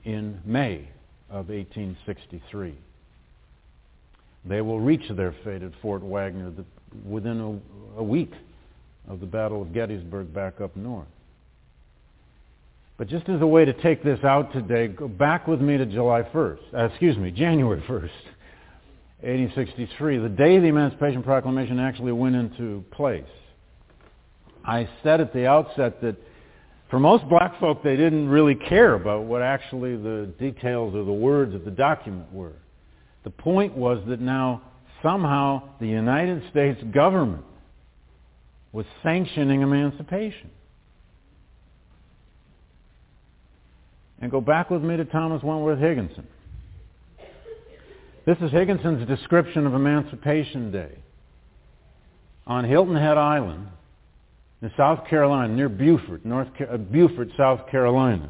in 0.04 0.40
May 0.44 0.88
of 1.28 1.48
1863. 1.48 2.74
They 4.44 4.60
will 4.60 4.80
reach 4.80 5.08
their 5.10 5.34
fate 5.44 5.62
at 5.62 5.72
Fort 5.82 6.02
Wagner 6.02 6.52
within 7.06 7.40
a, 7.40 8.00
a 8.00 8.02
week 8.02 8.32
of 9.08 9.20
the 9.20 9.26
Battle 9.26 9.60
of 9.62 9.74
Gettysburg 9.74 10.32
back 10.32 10.60
up 10.60 10.76
north. 10.76 11.08
But 12.96 13.08
just 13.08 13.28
as 13.28 13.40
a 13.40 13.46
way 13.46 13.64
to 13.64 13.72
take 13.72 14.02
this 14.02 14.22
out 14.24 14.52
today, 14.52 14.88
go 14.88 15.06
back 15.06 15.46
with 15.46 15.60
me 15.60 15.76
to 15.76 15.86
July 15.86 16.22
1st, 16.22 16.58
uh, 16.74 16.84
excuse 16.86 17.16
me, 17.16 17.30
January 17.30 17.82
1st, 17.82 18.10
1863, 19.20 20.18
the 20.18 20.28
day 20.28 20.58
the 20.60 20.66
Emancipation 20.66 21.22
Proclamation 21.22 21.80
actually 21.80 22.12
went 22.12 22.36
into 22.36 22.84
place. 22.92 23.24
I 24.64 24.88
said 25.02 25.20
at 25.20 25.32
the 25.32 25.47
outset 25.47 26.00
that 26.02 26.16
for 26.90 27.00
most 27.00 27.28
black 27.28 27.58
folk, 27.58 27.82
they 27.82 27.97
didn't 27.97 28.28
really 28.28 28.55
care 28.55 28.94
about 28.94 29.24
what 29.24 29.42
actually 29.42 29.97
the 29.97 30.32
details 30.38 30.94
or 30.94 31.05
the 31.05 31.12
words 31.12 31.55
of 31.55 31.64
the 31.64 31.70
document 31.70 32.32
were. 32.32 32.55
The 33.24 33.30
point 33.30 33.76
was 33.76 34.02
that 34.08 34.20
now 34.20 34.62
somehow 35.02 35.62
the 35.80 35.88
United 35.88 36.48
States 36.50 36.80
government 36.94 37.44
was 38.72 38.86
sanctioning 39.02 39.62
emancipation. 39.62 40.50
And 44.20 44.30
go 44.30 44.40
back 44.40 44.70
with 44.70 44.82
me 44.82 44.97
to 44.97 45.05
Thomas 45.05 45.42
Wentworth 45.42 45.78
Higginson. 45.78 46.26
This 48.28 48.36
is 48.42 48.50
Higginson's 48.50 49.08
description 49.08 49.66
of 49.66 49.73
Emancipation 49.73 50.70
Day. 50.70 50.98
On 52.47 52.62
Hilton 52.62 52.94
Head 52.94 53.16
Island, 53.16 53.68
in 54.60 54.70
South 54.76 55.07
Carolina, 55.08 55.55
near 55.55 55.70
Beaufort, 55.70 56.26
North 56.26 56.48
uh, 56.60 56.76
Beaufort, 56.76 57.31
South 57.39 57.70
Carolina. 57.70 58.28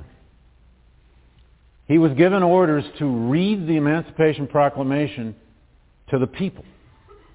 He 1.88 1.98
was 1.98 2.12
given 2.12 2.44
orders 2.44 2.84
to 3.00 3.06
read 3.06 3.66
the 3.66 3.74
Emancipation 3.74 4.46
Proclamation 4.46 5.34
to 6.10 6.20
the 6.20 6.28
people, 6.28 6.64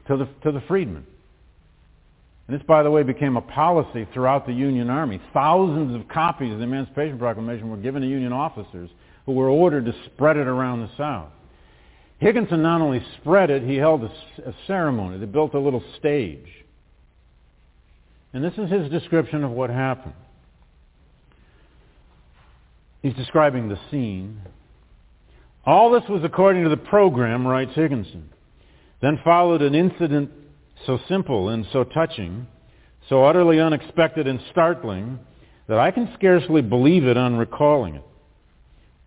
to 0.07 0.15
the, 0.15 0.29
to 0.43 0.53
the 0.53 0.63
freedmen. 0.65 1.05
And 2.47 2.57
this, 2.57 2.65
by 2.65 2.81
the 2.81 2.91
way, 2.91 3.03
became 3.03 3.35
a 3.35 3.41
policy 3.41 4.07
throughout 4.13 4.47
the 4.47 4.53
Union 4.53 4.89
Army. 4.89 5.19
Thousands 5.33 5.93
of 5.93 6.07
copies 6.07 6.53
of 6.53 6.59
the 6.59 6.63
Emancipation 6.63 7.19
Proclamation 7.19 7.69
were 7.69 7.75
given 7.75 8.01
to 8.03 8.07
Union 8.07 8.31
officers 8.31 8.89
who 9.25 9.33
were 9.33 9.49
ordered 9.49 9.83
to 9.83 9.93
spread 10.05 10.37
it 10.37 10.47
around 10.47 10.79
the 10.79 10.89
South. 10.97 11.27
Higginson 12.23 12.61
not 12.61 12.79
only 12.79 13.05
spread 13.19 13.49
it, 13.49 13.63
he 13.63 13.75
held 13.75 14.03
a, 14.03 14.49
a 14.49 14.53
ceremony. 14.65 15.17
They 15.17 15.25
built 15.25 15.53
a 15.53 15.59
little 15.59 15.83
stage. 15.99 16.47
And 18.31 18.41
this 18.41 18.53
is 18.57 18.71
his 18.71 18.89
description 18.89 19.43
of 19.43 19.51
what 19.51 19.69
happened. 19.69 20.13
He's 23.01 23.13
describing 23.15 23.67
the 23.67 23.77
scene. 23.91 24.39
All 25.65 25.91
this 25.91 26.09
was 26.09 26.23
according 26.23 26.63
to 26.63 26.69
the 26.69 26.77
program, 26.77 27.45
writes 27.45 27.75
Higginson. 27.75 28.29
Then 29.01 29.19
followed 29.25 29.61
an 29.61 29.75
incident 29.75 30.31
so 30.85 30.99
simple 31.09 31.49
and 31.49 31.65
so 31.73 31.83
touching, 31.83 32.47
so 33.09 33.25
utterly 33.25 33.59
unexpected 33.59 34.27
and 34.27 34.39
startling, 34.49 35.19
that 35.67 35.77
I 35.77 35.91
can 35.91 36.09
scarcely 36.15 36.61
believe 36.61 37.03
it 37.03 37.17
on 37.17 37.35
recalling 37.35 37.95
it, 37.95 38.03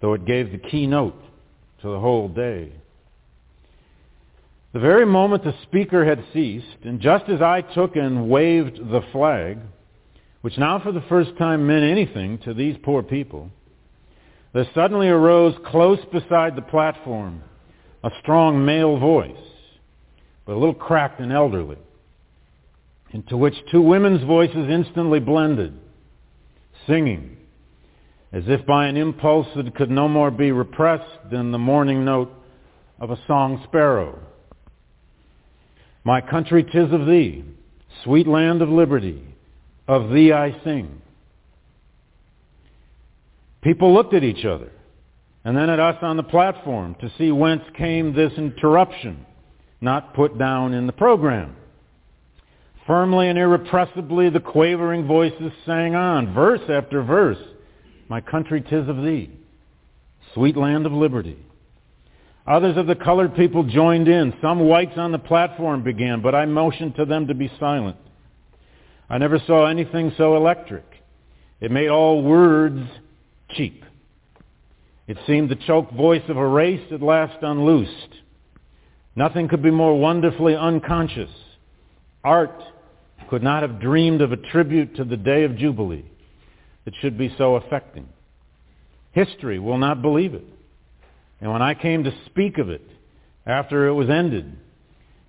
though 0.03 0.13
it 0.13 0.27
gave 0.27 0.53
the 0.53 0.59
keynote 0.59 1.19
to 1.81 1.89
the 1.89 1.99
whole 1.99 2.29
day. 2.29 2.73
The 4.77 4.81
very 4.81 5.07
moment 5.07 5.43
the 5.43 5.55
speaker 5.63 6.05
had 6.05 6.23
ceased, 6.35 6.85
and 6.85 7.01
just 7.01 7.31
as 7.31 7.41
I 7.41 7.63
took 7.63 7.97
and 7.97 8.29
waved 8.29 8.77
the 8.77 9.01
flag, 9.11 9.57
which 10.43 10.59
now 10.59 10.79
for 10.81 10.93
the 10.93 11.01
first 11.09 11.31
time 11.39 11.67
meant 11.67 11.83
anything 11.83 12.37
to 12.45 12.53
these 12.53 12.77
poor 12.83 13.03
people, 13.03 13.49
there 14.53 14.69
suddenly 14.75 15.09
arose 15.09 15.55
close 15.65 16.01
beside 16.13 16.57
the 16.57 16.61
platform 16.61 17.41
a 18.05 18.11
strong 18.21 18.67
male 18.67 18.99
voice, 18.99 19.33
but 20.45 20.53
a 20.53 20.59
little 20.59 20.75
cracked 20.75 21.21
and 21.21 21.33
elderly, 21.33 21.79
into 23.13 23.35
which 23.35 23.55
two 23.73 23.81
women's 23.81 24.25
voices 24.25 24.69
instantly 24.69 25.21
blended, 25.21 25.73
singing, 26.87 27.39
as 28.31 28.45
if 28.47 28.67
by 28.67 28.89
an 28.89 28.99
impulse 28.99 29.49
that 29.57 29.75
could 29.75 29.91
no 29.91 30.07
more 30.07 30.31
be 30.31 30.53
repressed 30.53 31.31
than 31.31 31.51
the 31.51 31.57
morning 31.57 32.05
note 32.05 32.31
of 33.01 33.11
a 33.11 33.19
song 33.27 33.63
sparrow. 33.65 34.19
My 36.07 36.21
country, 36.21 36.63
tis 36.63 36.93
of 36.93 37.05
thee, 37.05 37.45
sweet 38.05 38.29
land 38.29 38.63
of 38.63 38.69
liberty, 38.69 39.21
of 39.89 40.11
thee 40.11 40.33
I 40.33 40.57
sing. 40.63 41.03
People 43.61 43.93
looked 43.93 44.15
at 44.15 44.23
each 44.23 44.45
other 44.45 44.71
and 45.45 45.57
then 45.57 45.69
at 45.69 45.81
us 45.81 45.97
on 46.03 46.17
the 46.17 46.23
platform 46.23 46.95
to 47.01 47.11
see 47.19 47.33
whence 47.33 47.65
came 47.77 48.15
this 48.15 48.33
interruption, 48.35 49.27
not 49.81 50.15
put 50.15 50.39
down 50.39 50.75
in 50.75 50.87
the 50.87 50.93
program. 50.93 51.57
Firmly 52.87 53.27
and 53.27 53.37
irrepressibly 53.37 54.31
the 54.31 54.39
quavering 54.39 55.09
voices 55.09 55.51
sang 55.67 55.97
on, 55.97 56.33
verse 56.33 56.63
after 56.69 57.03
verse, 57.03 57.43
My 58.09 58.21
country, 58.21 58.61
tis 58.61 58.89
of 58.89 59.03
thee, 59.03 59.29
sweet 60.35 60.57
land 60.57 60.87
of 60.87 60.93
liberty. 60.93 61.46
Others 62.47 62.77
of 62.77 62.87
the 62.87 62.95
colored 62.95 63.35
people 63.35 63.65
joined 63.65 64.07
in. 64.07 64.33
Some 64.41 64.61
whites 64.61 64.97
on 64.97 65.11
the 65.11 65.19
platform 65.19 65.83
began, 65.83 66.23
but 66.23 66.35
I 66.35 66.47
motioned 66.47 66.95
to 66.97 67.05
them 67.05 67.27
to 67.27 67.35
be 67.35 67.51
silent. 67.59 67.97
I 69.11 69.19
never 69.19 69.41
saw 69.47 69.67
anything 69.67 70.13
so 70.17 70.37
electric. 70.37 70.85
It 71.61 71.71
made 71.71 71.89
all 71.89 72.23
words 72.23 72.81
cheap. 73.51 73.85
It 75.09 75.19
seemed 75.27 75.49
the 75.49 75.57
choked 75.57 75.93
voice 75.93 76.23
of 76.29 76.37
a 76.37 76.47
race 76.47 76.93
at 76.93 77.03
last 77.03 77.43
unloosed. 77.43 78.15
Nothing 79.15 79.49
could 79.49 79.63
be 79.63 79.71
more 79.71 79.99
wonderfully 79.99 80.55
unconscious. 80.55 81.31
Art 82.23 82.63
could 83.29 83.43
not 83.43 83.63
have 83.63 83.81
dreamed 83.81 84.21
of 84.21 84.33
a 84.33 84.37
tribute 84.37 84.97
to 84.97 85.05
the 85.05 85.17
day 85.17 85.45
of 85.45 85.57
Jubilee 85.57 86.05
that 86.85 86.95
should 87.01 87.17
be 87.17 87.35
so 87.39 87.57
affecting. 87.57 88.09
History 89.13 89.59
will 89.59 89.79
not 89.79 90.03
believe 90.03 90.35
it. 90.35 90.45
And 91.41 91.53
when 91.53 91.63
I 91.63 91.75
came 91.75 92.05
to 92.05 92.13
speak 92.27 92.59
of 92.59 92.69
it 92.71 92.87
after 93.45 93.87
it 93.87 93.93
was 93.93 94.09
ended, 94.09 94.57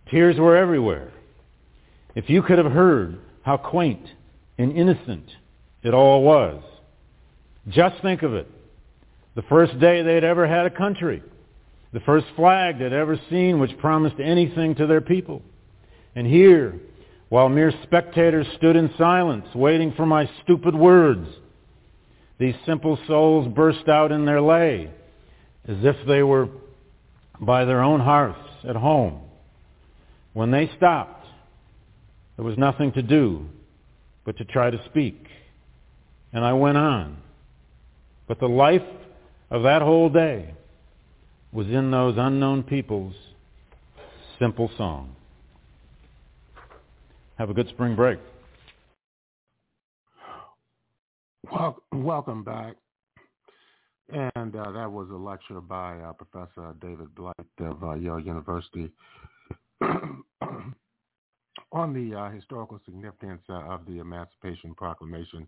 tears 0.10 0.38
were 0.38 0.56
everywhere. 0.56 1.12
If 2.16 2.30
you 2.30 2.42
could 2.42 2.58
have 2.58 2.72
heard 2.72 3.20
how 3.44 3.58
quaint 3.58 4.06
and 4.58 4.72
innocent 4.72 5.30
it 5.84 5.94
all 5.94 6.24
was. 6.24 6.64
Just 7.70 8.02
think 8.02 8.24
of 8.24 8.34
it. 8.34 8.48
The 9.36 9.44
first 9.44 9.80
day 9.80 10.02
they'd 10.02 10.24
ever 10.24 10.48
had 10.48 10.66
a 10.66 10.72
country. 10.72 11.22
The 11.94 12.00
first 12.02 12.26
flag 12.36 12.80
they'd 12.80 12.94
ever 12.94 13.20
seen 13.30 13.60
which 13.60 13.78
promised 13.78 14.20
anything 14.20 14.76
to 14.76 14.88
their 14.88 15.02
people. 15.02 15.42
And 16.16 16.26
here, 16.26 16.80
while 17.30 17.50
mere 17.50 17.72
spectators 17.84 18.48
stood 18.58 18.76
in 18.76 18.90
silence, 18.98 19.46
waiting 19.54 19.94
for 19.96 20.06
my 20.06 20.30
stupid 20.44 20.74
words, 20.74 21.28
these 22.40 22.56
simple 22.66 22.98
souls 23.08 23.48
burst 23.54 23.88
out 23.88 24.12
in 24.12 24.26
their 24.26 24.42
lay 24.42 24.90
as 25.68 25.78
if 25.84 25.96
they 26.08 26.24
were 26.24 26.48
by 27.40 27.66
their 27.66 27.82
own 27.82 28.00
hearths 28.00 28.40
at 28.68 28.76
home. 28.76 29.22
When 30.34 30.52
they 30.52 30.72
stopped, 30.78 31.26
there 32.36 32.46
was 32.46 32.58
nothing 32.58 32.92
to 32.94 33.02
do 33.02 33.48
but 34.26 34.38
to 34.38 34.46
try 34.46 34.70
to 34.70 34.84
speak. 34.86 35.28
And 36.32 36.44
I 36.44 36.54
went 36.54 36.78
on. 36.78 37.18
But 38.28 38.40
the 38.40 38.48
life 38.48 38.82
of 39.50 39.64
that 39.64 39.82
whole 39.82 40.10
day 40.10 40.54
was 41.52 41.68
in 41.68 41.92
those 41.92 42.16
unknown 42.18 42.64
people's 42.64 43.16
simple 44.40 44.70
song. 44.78 45.16
Have 47.38 47.50
a 47.50 47.54
good 47.54 47.70
spring 47.70 47.96
break. 47.96 48.20
Well, 51.50 51.78
welcome 51.94 52.44
back 52.44 52.76
And 54.10 54.56
uh, 54.56 54.72
that 54.72 54.92
was 54.92 55.10
a 55.12 55.16
lecture 55.16 55.60
by 55.60 56.00
uh, 56.00 56.14
Professor 56.14 56.74
David 56.82 57.14
Blight 57.14 57.36
of 57.60 57.84
uh, 57.84 57.96
Yale 57.96 58.20
University 58.20 58.90
on 59.82 60.24
the 61.94 62.16
uh, 62.16 62.32
historical 62.32 62.80
significance 62.86 63.42
uh, 63.50 63.64
of 63.64 63.86
the 63.86 64.00
Emancipation 64.00 64.74
Proclamation 64.76 65.46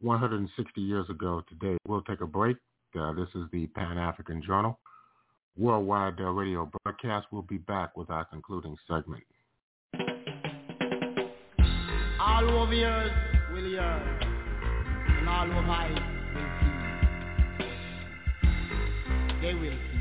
160 0.00 0.80
years 0.80 1.10
ago 1.10 1.42
today. 1.48 1.76
We'll 1.86 2.02
take 2.02 2.20
a 2.20 2.26
break. 2.26 2.58
Uh, 2.98 3.12
this 3.14 3.28
is 3.34 3.42
the 3.52 3.66
Pan-African 3.68 4.42
Journal 4.46 4.78
worldwide 5.58 6.20
radio 6.20 6.70
broadcast. 6.84 7.26
We'll 7.32 7.42
be 7.42 7.58
back 7.58 7.96
with 7.96 8.10
our 8.10 8.24
concluding 8.24 8.76
segment. 8.86 9.24
All 12.20 12.62
over 12.62 12.74
yours 12.74 13.10
will 13.52 13.64
hear, 13.64 13.80
and 13.80 15.28
all 15.28 15.46
over 15.46 15.66
will 15.66 15.96
see. 15.96 16.77
They 19.48 19.54
will 19.54 19.97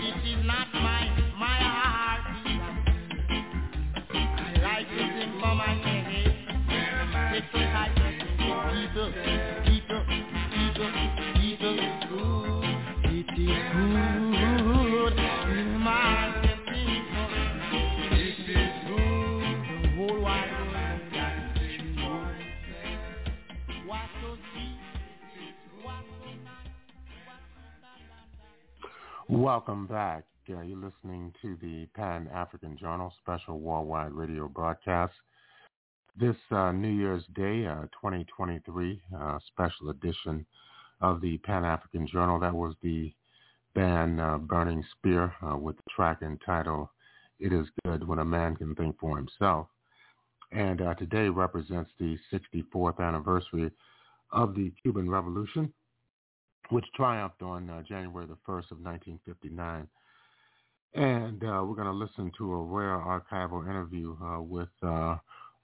99 0.00 0.63
Welcome 29.44 29.86
back. 29.86 30.24
Uh, 30.48 30.62
you're 30.62 30.78
listening 30.78 31.30
to 31.42 31.58
the 31.60 31.84
Pan 31.94 32.30
African 32.32 32.78
Journal 32.78 33.12
special 33.20 33.60
worldwide 33.60 34.12
radio 34.12 34.48
broadcast. 34.48 35.12
This 36.18 36.34
uh, 36.50 36.72
New 36.72 36.88
Year's 36.88 37.24
Day, 37.34 37.66
uh, 37.66 37.82
2023, 37.92 39.02
uh, 39.20 39.38
special 39.46 39.90
edition 39.90 40.46
of 41.02 41.20
the 41.20 41.36
Pan 41.36 41.62
African 41.62 42.06
Journal. 42.06 42.40
That 42.40 42.54
was 42.54 42.74
the 42.82 43.12
band 43.74 44.18
uh, 44.18 44.38
Burning 44.38 44.82
Spear 44.92 45.34
uh, 45.46 45.58
with 45.58 45.76
the 45.76 45.82
track 45.94 46.22
entitled 46.22 46.88
It 47.38 47.52
Is 47.52 47.66
Good 47.84 48.08
When 48.08 48.20
a 48.20 48.24
Man 48.24 48.56
Can 48.56 48.74
Think 48.74 48.98
for 48.98 49.18
Himself. 49.18 49.66
And 50.52 50.78
today 50.98 51.28
represents 51.28 51.90
the 52.00 52.16
64th 52.32 52.98
anniversary 52.98 53.70
of 54.32 54.54
the 54.54 54.72
Cuban 54.82 55.10
Revolution, 55.10 55.70
which 56.70 56.84
triumphed 56.94 57.42
on 57.42 57.68
uh, 57.70 57.82
January 57.82 58.26
the 58.26 58.38
1st 58.48 58.70
of 58.70 58.80
1959. 58.80 59.86
And 60.94 61.42
uh, 61.42 61.64
we're 61.64 61.74
going 61.74 61.86
to 61.86 61.92
listen 61.92 62.30
to 62.38 62.52
a 62.52 62.62
rare 62.62 62.96
archival 62.96 63.68
interview 63.68 64.16
uh, 64.22 64.40
with 64.40 64.68
uh, 64.82 65.16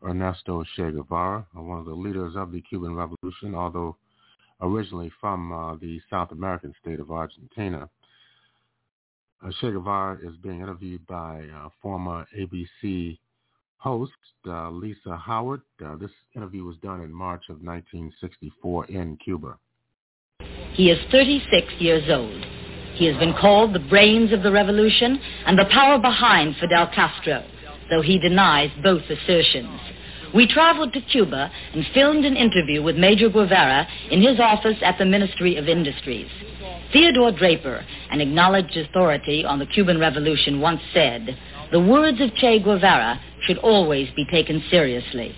Ernesto 0.02 0.64
Che 0.74 0.90
Guevara, 0.90 1.46
uh, 1.56 1.62
one 1.62 1.78
of 1.78 1.84
the 1.84 1.94
leaders 1.94 2.34
of 2.36 2.50
the 2.50 2.60
Cuban 2.62 2.94
Revolution, 2.94 3.54
although 3.54 3.96
originally 4.60 5.10
from 5.20 5.52
uh, 5.52 5.76
the 5.76 6.00
South 6.10 6.32
American 6.32 6.74
state 6.82 7.00
of 7.00 7.10
Argentina. 7.10 7.88
Che 9.60 9.70
Guevara 9.70 10.18
is 10.22 10.36
being 10.42 10.60
interviewed 10.60 11.06
by 11.06 11.42
former 11.80 12.26
ABC 12.38 13.16
host 13.78 14.12
Lisa 14.44 15.16
Howard. 15.16 15.62
This 15.98 16.10
interview 16.36 16.64
was 16.64 16.76
done 16.82 17.00
in 17.00 17.10
March 17.10 17.44
of 17.48 17.62
1964 17.62 18.86
in 18.86 19.16
Cuba. 19.16 19.56
He 20.80 20.88
is 20.88 20.98
36 21.10 21.74
years 21.74 22.08
old. 22.08 22.42
He 22.94 23.04
has 23.04 23.14
been 23.18 23.34
called 23.34 23.74
the 23.74 23.86
brains 23.90 24.32
of 24.32 24.42
the 24.42 24.50
revolution 24.50 25.20
and 25.44 25.58
the 25.58 25.66
power 25.66 25.98
behind 25.98 26.56
Fidel 26.56 26.86
Castro, 26.94 27.44
though 27.90 28.00
he 28.00 28.18
denies 28.18 28.70
both 28.82 29.02
assertions. 29.10 29.78
We 30.34 30.46
traveled 30.46 30.94
to 30.94 31.02
Cuba 31.02 31.52
and 31.74 31.84
filmed 31.92 32.24
an 32.24 32.34
interview 32.34 32.82
with 32.82 32.96
Major 32.96 33.28
Guevara 33.28 33.86
in 34.10 34.22
his 34.22 34.40
office 34.40 34.78
at 34.80 34.96
the 34.96 35.04
Ministry 35.04 35.56
of 35.56 35.68
Industries. 35.68 36.30
Theodore 36.94 37.32
Draper, 37.32 37.84
an 38.10 38.22
acknowledged 38.22 38.74
authority 38.78 39.44
on 39.44 39.58
the 39.58 39.66
Cuban 39.66 39.98
Revolution, 39.98 40.62
once 40.62 40.80
said, 40.94 41.36
the 41.72 41.80
words 41.80 42.22
of 42.22 42.34
Che 42.36 42.58
Guevara 42.58 43.20
should 43.42 43.58
always 43.58 44.08
be 44.16 44.24
taken 44.24 44.64
seriously. 44.70 45.36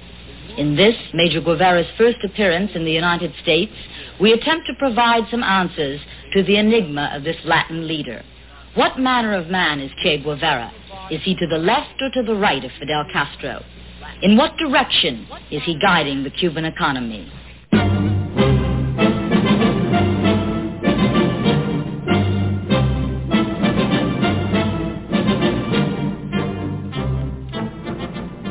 In 0.58 0.76
this, 0.76 0.94
Major 1.14 1.40
Guevara's 1.40 1.86
first 1.96 2.18
appearance 2.24 2.72
in 2.74 2.84
the 2.84 2.92
United 2.92 3.32
States, 3.42 3.72
we 4.20 4.32
attempt 4.32 4.66
to 4.66 4.74
provide 4.74 5.24
some 5.30 5.42
answers 5.42 5.98
to 6.34 6.42
the 6.42 6.56
enigma 6.56 7.10
of 7.14 7.24
this 7.24 7.36
Latin 7.44 7.88
leader. 7.88 8.22
What 8.74 8.98
manner 8.98 9.34
of 9.34 9.48
man 9.48 9.80
is 9.80 9.90
Che 10.02 10.18
Guevara? 10.22 10.70
Is 11.10 11.22
he 11.22 11.34
to 11.36 11.46
the 11.46 11.58
left 11.58 12.00
or 12.00 12.10
to 12.10 12.22
the 12.22 12.34
right 12.34 12.62
of 12.62 12.70
Fidel 12.78 13.04
Castro? 13.12 13.64
In 14.20 14.36
what 14.36 14.56
direction 14.58 15.26
is 15.50 15.62
he 15.64 15.78
guiding 15.80 16.22
the 16.22 16.30
Cuban 16.30 16.66
economy? 16.66 17.30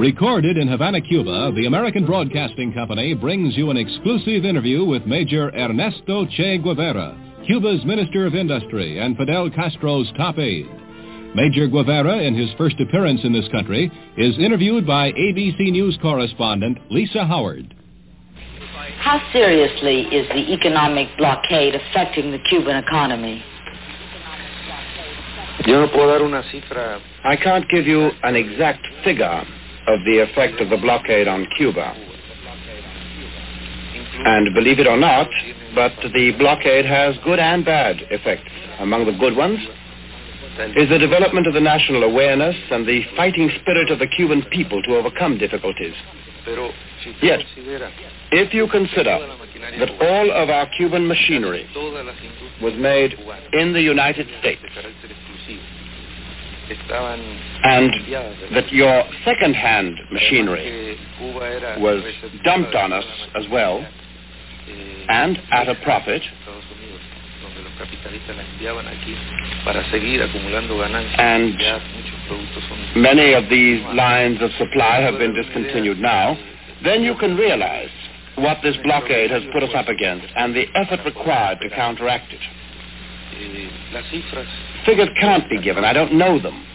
Recorded 0.02 0.58
in 0.58 0.68
Havana, 0.68 1.00
Cuba, 1.00 1.52
the 1.56 1.68
American 1.68 2.08
Broadcasting 2.08 2.74
Company 2.74 3.14
brings 3.14 3.56
you 3.56 3.70
an 3.70 3.78
exclusive 3.78 4.46
interview 4.46 4.84
with 4.84 5.06
Major 5.06 5.52
Ernesto 5.52 6.26
Che 6.26 6.58
Guevara, 6.58 7.16
Cuba's 7.46 7.86
Minister 7.86 8.26
of 8.26 8.34
Industry 8.34 8.98
and 8.98 9.16
Fidel 9.16 9.52
Castro's 9.52 10.12
top 10.18 10.40
aide. 10.40 10.66
Major 11.36 11.68
Guevara, 11.68 12.18
in 12.18 12.34
his 12.34 12.50
first 12.58 12.78
appearance 12.80 13.22
in 13.24 13.32
this 13.32 13.48
country, 13.50 13.92
is 14.18 14.40
interviewed 14.40 14.88
by 14.88 15.12
ABC 15.12 15.72
News 15.72 15.96
correspondent 16.02 16.80
Lisa 16.90 17.24
Howard. 17.24 17.76
How 19.02 19.22
seriously 19.32 20.02
is 20.06 20.28
the 20.30 20.52
economic 20.52 21.16
blockade 21.20 21.76
affecting 21.76 22.32
the 22.32 22.40
Cuban 22.50 22.78
economy? 22.78 23.44
I 27.24 27.36
can't 27.36 27.70
give 27.70 27.86
you 27.86 28.10
an 28.24 28.36
exact 28.36 28.88
figure 29.04 29.46
of 29.88 30.04
the 30.06 30.20
effect 30.20 30.62
of 30.62 30.70
the 30.70 30.78
blockade 30.78 31.28
on 31.28 31.48
Cuba. 31.58 31.94
And 34.24 34.54
believe 34.54 34.80
it 34.80 34.88
or 34.88 34.98
not, 34.98 35.30
but 35.74 35.94
the 36.14 36.32
blockade 36.38 36.86
has 36.86 37.16
good 37.24 37.40
and 37.40 37.66
bad 37.66 37.98
effects. 38.10 38.52
Among 38.80 39.06
the 39.06 39.14
good 39.14 39.36
ones 39.36 39.60
is 40.76 40.90
the 40.90 41.00
development 41.00 41.48
of 41.48 41.54
the 41.54 41.62
national 41.62 42.04
awareness 42.04 42.56
and 42.70 42.86
the 42.88 43.04
fighting 43.16 43.50
spirit 43.62 43.90
of 43.90 44.00
the 44.00 44.08
Cuban 44.08 44.44
people 44.52 44.82
to 44.84 44.96
overcome 44.96 45.38
difficulties. 45.38 45.96
Yet, 47.22 47.40
if 48.32 48.54
you 48.54 48.68
consider 48.68 49.18
that 49.80 49.90
all 50.02 50.32
of 50.32 50.50
our 50.50 50.68
Cuban 50.78 51.08
machinery 51.08 51.68
was 52.62 52.74
made 52.78 53.14
in 53.54 53.74
the 53.74 53.82
United 53.82 54.28
States, 54.40 54.62
and 57.64 57.92
that 58.56 58.72
your 58.72 59.04
second-hand 59.26 60.00
machinery 60.12 60.98
was 61.80 62.04
dumped 62.44 62.76
on 62.76 62.94
us 62.94 63.06
as 63.36 63.46
well, 63.52 63.86
and 65.10 65.38
at 65.52 65.68
a 65.70 65.76
profit, 65.84 66.22
and 71.18 71.58
many 72.96 73.34
of 73.34 73.50
these 73.50 73.82
lines 73.96 74.42
of 74.42 74.52
supply 74.58 75.02
have 75.02 75.18
been 75.20 75.34
discontinued 75.34 76.00
now, 76.00 76.38
then 76.84 77.04
you 77.04 77.16
can 77.16 77.36
realize 77.36 77.90
what 78.36 78.58
this 78.64 78.76
blockade 78.84 79.30
has 79.30 79.44
put 79.52 79.64
us 79.64 79.72
up 79.76 79.88
against 79.88 80.28
and 80.36 80.56
the 80.56 80.66
effort 80.76 81.00
required 81.06 81.60
to 81.62 81.70
counteract 81.70 82.32
it. 82.34 82.40
Figures 84.86 85.10
can't 85.20 85.50
be 85.50 85.62
given. 85.62 85.84
I 85.86 85.94
don't 85.94 86.14
know 86.14 86.42
them. 86.42 86.66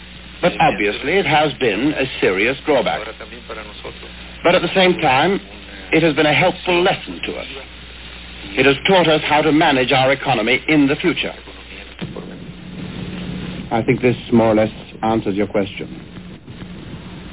But 0.41 0.53
obviously 0.61 1.15
it 1.15 1.27
has 1.27 1.53
been 1.55 1.95
a 1.95 2.05
serious 2.21 2.57
drawback. 2.67 3.07
But 4.45 4.55
at 4.55 4.63
the 4.63 4.75
same 4.75 4.99
time, 5.01 5.41
it 5.93 6.03
has 6.03 6.15
been 6.15 6.27
a 6.27 6.35
helpful 6.35 6.83
lesson 6.83 7.21
to 7.25 7.33
us. 7.37 7.47
It 8.59 8.67
has 8.67 8.77
taught 8.87 9.09
us 9.09 9.23
how 9.25 9.43
to 9.43 9.53
manage 9.53 9.93
our 9.93 10.13
economy 10.13 10.63
in 10.69 10.87
the 10.87 10.97
future. 10.97 11.33
I 13.71 13.83
think 13.85 14.01
this 14.01 14.17
more 14.33 14.53
or 14.53 14.55
less 14.55 14.71
answers 15.03 15.35
your 15.35 15.49
question. 15.49 16.15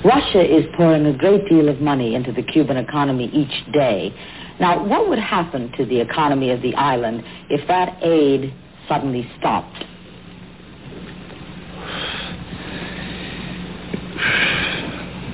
Russia 0.03 0.42
is 0.43 0.66
pouring 0.76 1.06
a 1.06 1.14
great 1.16 1.48
deal 1.48 1.69
of 1.69 1.80
money 1.80 2.16
into 2.16 2.32
the 2.32 2.43
Cuban 2.43 2.77
economy 2.77 3.30
each 3.32 3.72
day. 3.72 4.14
Now, 4.60 4.85
what 4.85 5.08
would 5.08 5.19
happen 5.19 5.72
to 5.77 5.85
the 5.85 6.02
economy 6.02 6.52
of 6.52 6.61
the 6.61 6.74
island 6.76 7.24
if 7.50 7.66
that 7.68 8.03
aid 8.03 8.53
suddenly 8.88 9.30
stopped? 9.40 9.84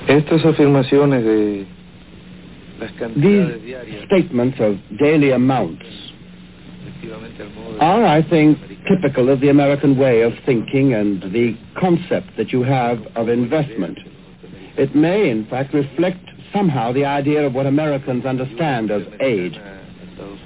Estas 0.08 0.44
afirmaciones 0.44 1.24
de 1.24 1.66
las 2.80 2.92
cantidades 2.92 3.62
These 3.62 4.06
statements 4.06 4.58
of 4.60 4.76
daily 4.98 5.32
amounts 5.32 5.84
are, 7.80 8.04
I 8.04 8.22
think, 8.28 8.58
typical 8.88 9.30
of 9.30 9.40
the 9.40 9.48
American 9.48 9.96
way 9.98 10.22
of 10.22 10.32
thinking 10.44 10.94
and 10.94 11.22
the 11.32 11.56
concept 11.78 12.36
that 12.36 12.52
you 12.52 12.62
have 12.62 12.98
of 13.16 13.28
investment. 13.28 13.98
It 14.76 14.94
may, 14.94 15.30
in 15.30 15.46
fact, 15.46 15.74
reflect 15.74 16.20
somehow 16.52 16.92
the 16.92 17.04
idea 17.04 17.46
of 17.46 17.54
what 17.54 17.66
Americans 17.66 18.24
understand 18.26 18.90
as 18.90 19.02
aid. 19.20 19.60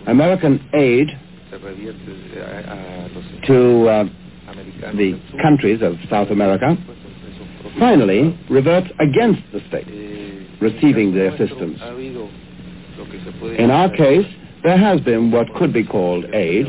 American 0.07 0.61
aid 0.75 1.09
to 3.47 3.89
uh, 3.89 4.05
the 4.93 5.21
countries 5.43 5.81
of 5.83 5.95
South 6.11 6.31
America 6.31 6.77
finally 7.79 8.39
reverts 8.51 8.89
against 9.01 9.43
the 9.53 9.61
state 9.69 10.05
receiving 10.61 11.15
the 11.15 11.29
assistance. 11.35 11.79
In 13.59 13.71
our 13.71 13.91
case, 13.95 14.27
there 14.63 14.79
has 14.79 15.01
been 15.01 15.31
what 15.31 15.53
could 15.57 15.73
be 15.73 15.85
called 15.85 16.25
aid, 16.33 16.67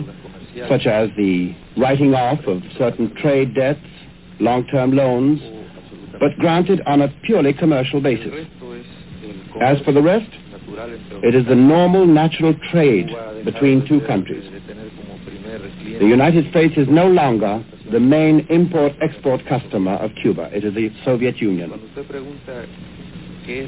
such 0.70 0.86
as 0.86 1.10
the 1.18 1.56
writing 1.78 2.14
off 2.14 2.40
of 2.46 2.62
certain 2.78 3.14
trade 3.16 3.56
debts, 3.56 3.80
long-term 4.40 4.92
loans, 4.92 5.40
but 6.20 6.32
granted 6.40 6.82
on 6.86 7.02
a 7.02 7.08
purely 7.26 7.54
commercial 7.54 8.02
basis. 8.02 8.48
As 9.62 9.80
for 9.86 9.94
the 9.94 10.02
rest, 10.02 10.30
it 11.24 11.36
is 11.36 11.46
the 11.48 11.56
normal 11.56 12.06
natural 12.06 12.54
trade 12.72 13.08
between 13.46 13.88
two 13.88 14.02
countries. 14.02 14.44
The 16.00 16.06
United 16.06 16.50
States 16.52 16.74
is 16.76 16.88
no 16.90 17.08
longer 17.08 17.64
the 17.92 18.00
main 18.00 18.48
import-export 18.50 19.46
customer 19.48 19.94
of 19.96 20.12
Cuba. 20.22 20.50
It 20.56 20.64
is 20.64 20.74
the 20.74 20.92
Soviet 21.04 21.38
Union. 21.38 21.70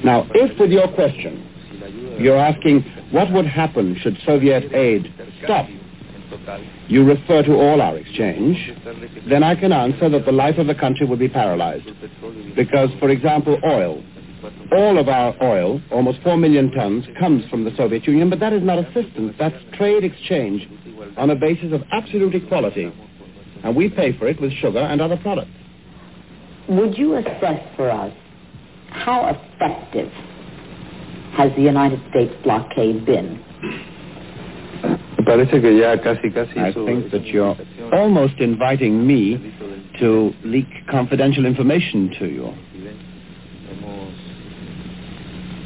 Now, 0.04 0.28
if 0.34 0.60
with 0.60 0.72
your 0.72 0.88
question 0.94 1.54
you're 2.20 2.38
asking 2.38 2.82
what 3.12 3.32
would 3.32 3.46
happen 3.46 3.96
should 4.02 4.18
Soviet 4.26 4.74
aid 4.74 5.14
stop, 5.44 5.68
you 6.88 7.06
refer 7.06 7.44
to 7.44 7.54
all 7.54 7.82
our 7.82 7.98
exchange, 7.98 8.72
then 9.30 9.44
I 9.44 9.56
can 9.56 9.72
answer 9.72 10.10
that 10.10 10.26
the 10.26 10.32
life 10.32 10.58
of 10.58 10.68
the 10.68 10.76
country 10.76 11.06
would 11.06 11.20
be 11.20 11.30
paralyzed. 11.30 11.88
Because, 12.56 12.90
for 13.00 13.10
example, 13.10 13.60
oil. 13.64 14.04
All 14.72 15.00
of 15.00 15.10
our 15.10 15.36
oil, 15.42 15.82
almost 15.92 16.22
4 16.22 16.38
million 16.38 16.72
tons, 16.72 17.06
comes 17.20 17.48
from 17.50 17.64
the 17.64 17.76
Soviet 17.76 18.08
Union, 18.08 18.30
but 18.30 18.40
that 18.40 18.54
is 18.54 18.64
not 18.64 18.78
assistance. 18.80 19.36
That's 19.40 19.56
trade 19.74 20.04
exchange 20.04 20.68
on 21.18 21.30
a 21.32 21.36
basis 21.36 21.74
of 21.74 21.82
absolute 21.92 22.36
equality. 22.36 22.92
And 23.64 23.76
we 23.76 23.90
pay 23.90 24.18
for 24.18 24.28
it 24.28 24.40
with 24.42 24.52
sugar 24.54 24.80
and 24.80 25.02
other 25.02 25.18
products. 25.18 25.52
Would 26.70 26.98
you 26.98 27.16
assess 27.16 27.62
for 27.76 27.90
us 27.90 28.14
how 28.90 29.28
effective 29.28 30.12
has 31.34 31.52
the 31.56 31.62
United 31.62 32.00
States 32.10 32.34
blockade 32.44 33.06
been? 33.06 33.44
Parece 35.26 35.62
que 35.62 35.72
ya 35.78 35.98
casi, 35.98 36.30
casi 36.32 36.58
I 36.58 36.72
think 36.74 37.12
that 37.12 37.26
you're 37.26 37.56
almost 37.92 38.40
inviting 38.40 39.06
me 39.06 39.54
to 40.00 40.34
leak 40.46 40.68
confidential 40.90 41.46
information 41.46 42.14
to 42.20 42.28
you. 42.28 42.54
Hemos, 43.68 44.14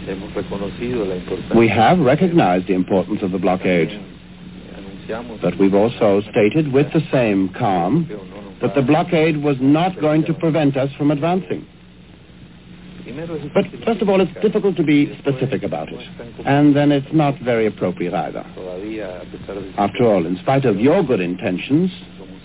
hemos 0.08 0.34
reconocido 0.34 1.06
la 1.06 1.16
importancia. 1.16 1.56
We 1.56 1.68
have 1.68 2.00
recognized 2.00 2.68
the 2.68 2.74
importance 2.74 3.22
of 3.22 3.32
the 3.32 3.38
blockade, 3.38 3.90
Anunciamos 3.90 4.21
but 5.42 5.58
we've 5.58 5.74
also 5.74 6.22
stated 6.32 6.72
with 6.72 6.92
the 6.94 7.02
same 7.12 7.50
calm 7.58 8.08
that 8.62 8.76
the 8.76 8.82
blockade 8.82 9.38
was 9.38 9.58
not 9.60 10.00
going 10.00 10.24
to 10.26 10.34
prevent 10.34 10.78
us 10.78 10.90
from 10.98 11.12
advancing. 11.12 11.66
But 13.54 13.66
first 13.84 14.02
of 14.02 14.10
all, 14.10 14.22
it's 14.22 14.32
difficult 14.42 14.78
to 14.78 14.84
be 14.84 15.18
specific 15.20 15.64
about 15.64 15.90
it, 15.92 16.00
and 16.46 16.76
then 16.76 16.92
it's 16.92 17.12
not 17.12 17.40
very 17.40 17.66
appropriate 17.66 18.14
either. 18.14 18.46
After 19.78 20.04
all, 20.06 20.26
in 20.26 20.38
spite 20.42 20.66
of 20.66 20.80
your 20.80 21.04
good 21.04 21.20
intentions, 21.20 21.92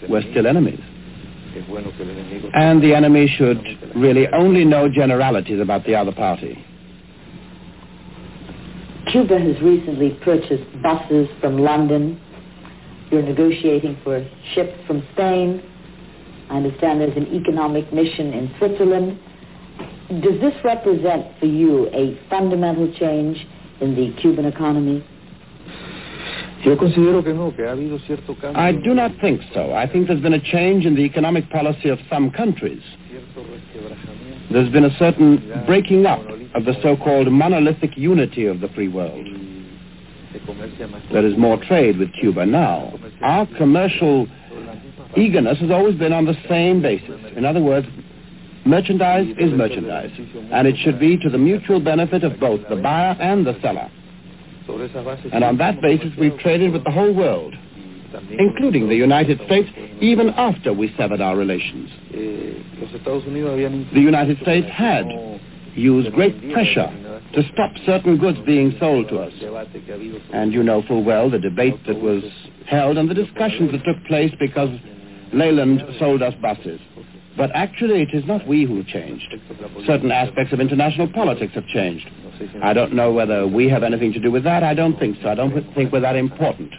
we're 0.08 0.22
still 0.30 0.46
enemies. 0.46 0.80
And 2.54 2.82
the 2.82 2.94
enemy 2.94 3.32
should 3.36 3.60
really 3.94 4.26
only 4.28 4.64
know 4.64 4.88
generalities 4.88 5.60
about 5.60 5.84
the 5.84 5.94
other 5.94 6.12
party. 6.12 6.62
Cuba 9.10 9.38
has 9.38 9.60
recently 9.62 10.18
purchased 10.22 10.64
buses 10.82 11.28
from 11.40 11.58
London. 11.58 12.20
You're 13.10 13.22
negotiating 13.22 13.98
for 14.02 14.26
ships 14.54 14.74
from 14.86 15.06
Spain. 15.12 15.62
I 16.50 16.56
understand 16.56 17.00
there's 17.00 17.16
an 17.16 17.34
economic 17.34 17.92
mission 17.92 18.32
in 18.32 18.54
Switzerland. 18.58 19.18
Does 20.22 20.40
this 20.40 20.54
represent 20.64 21.38
for 21.38 21.46
you 21.46 21.88
a 21.92 22.18
fundamental 22.30 22.92
change 22.98 23.44
in 23.80 23.94
the 23.94 24.14
Cuban 24.20 24.46
economy? 24.46 25.04
Yo 26.64 26.76
considero 26.76 27.22
que 27.22 27.32
no, 27.32 27.54
que 27.54 27.64
ha 27.64 27.72
habido 27.72 27.98
cierto 28.06 28.34
cambio. 28.34 28.60
I 28.60 28.72
do 28.72 28.92
not 28.92 29.12
think 29.20 29.40
so. 29.54 29.72
I 29.72 29.86
think 29.86 30.08
there's 30.08 30.20
been 30.20 30.34
a 30.34 30.40
change 30.40 30.84
in 30.84 30.96
the 30.96 31.02
economic 31.02 31.48
policy 31.50 31.88
of 31.90 31.98
some 32.10 32.30
countries. 32.30 32.82
There's 34.50 34.70
been 34.70 34.84
a 34.84 34.98
certain 34.98 35.64
breaking 35.66 36.06
up 36.06 36.20
of 36.54 36.64
the 36.64 36.74
so-called 36.82 37.30
monolithic 37.30 37.96
unity 37.96 38.46
of 38.46 38.60
the 38.60 38.68
free 38.68 38.88
world. 38.88 39.26
There 41.12 41.26
is 41.26 41.36
more 41.36 41.62
trade 41.64 41.98
with 41.98 42.12
Cuba 42.20 42.46
now. 42.46 42.98
Our 43.22 43.46
commercial 43.56 44.26
eagerness 45.16 45.58
has 45.58 45.70
always 45.70 45.96
been 45.96 46.12
on 46.12 46.24
the 46.26 46.36
same 46.48 46.82
basis. 46.82 47.20
In 47.36 47.44
other 47.44 47.60
words, 47.60 47.86
merchandise 48.64 49.28
is 49.38 49.52
merchandise, 49.52 50.10
and 50.52 50.66
it 50.66 50.76
should 50.82 50.98
be 51.00 51.16
to 51.18 51.30
the 51.30 51.38
mutual 51.38 51.80
benefit 51.80 52.24
of 52.24 52.38
both 52.38 52.60
the 52.68 52.76
buyer 52.76 53.16
and 53.20 53.46
the 53.46 53.58
seller. 53.60 53.90
And 55.32 55.44
on 55.44 55.58
that 55.58 55.80
basis, 55.80 56.12
we've 56.18 56.38
traded 56.38 56.72
with 56.72 56.84
the 56.84 56.90
whole 56.90 57.12
world. 57.14 57.54
including 58.30 58.88
the 58.88 58.94
United 58.96 59.38
States, 59.46 59.68
even 60.00 60.30
after 60.30 60.72
we 60.72 60.94
severed 60.96 61.20
our 61.20 61.36
relations. 61.36 61.90
The 62.10 64.00
United 64.00 64.38
States 64.40 64.66
had 64.72 65.06
used 65.74 66.12
great 66.12 66.52
pressure 66.52 66.90
to 67.34 67.42
stop 67.52 67.72
certain 67.84 68.16
goods 68.18 68.38
being 68.46 68.76
sold 68.78 69.08
to 69.08 69.18
us. 69.18 69.32
debate 69.40 69.84
que 69.84 69.92
ha 69.92 69.96
habido 69.96 70.20
sobre 70.20 70.42
And 70.42 70.52
you 70.52 70.62
know 70.62 70.82
full 70.82 71.04
well 71.04 71.30
the 71.30 71.38
debate 71.38 71.78
that 71.86 72.00
was 72.00 72.22
held 72.66 72.98
and 72.98 73.08
the 73.08 73.14
discussions 73.14 73.72
that 73.72 73.84
took 73.84 74.04
place 74.06 74.32
because 74.38 74.70
Leyland 75.32 75.82
sold 75.98 76.22
us 76.22 76.34
buses. 76.40 76.80
But 77.36 77.50
actually, 77.54 78.00
it 78.00 78.14
is 78.14 78.24
not 78.26 78.46
we 78.46 78.64
who 78.64 78.82
changed. 78.84 79.26
Certain 79.86 80.10
aspects 80.10 80.54
of 80.54 80.60
international 80.60 81.08
politics 81.12 81.52
have 81.54 81.66
changed. 81.66 82.08
I 82.62 82.72
don't 82.72 82.94
know 82.94 83.12
whether 83.12 83.46
we 83.46 83.68
have 83.68 83.82
anything 83.82 84.12
to 84.14 84.20
do 84.20 84.30
with 84.30 84.44
that. 84.44 84.62
I 84.62 84.72
don't 84.72 84.98
think 84.98 85.18
so. 85.22 85.28
I 85.28 85.34
don't 85.34 85.52
think 85.74 85.92
we're 85.92 86.00
that 86.00 86.16
important. 86.16 86.72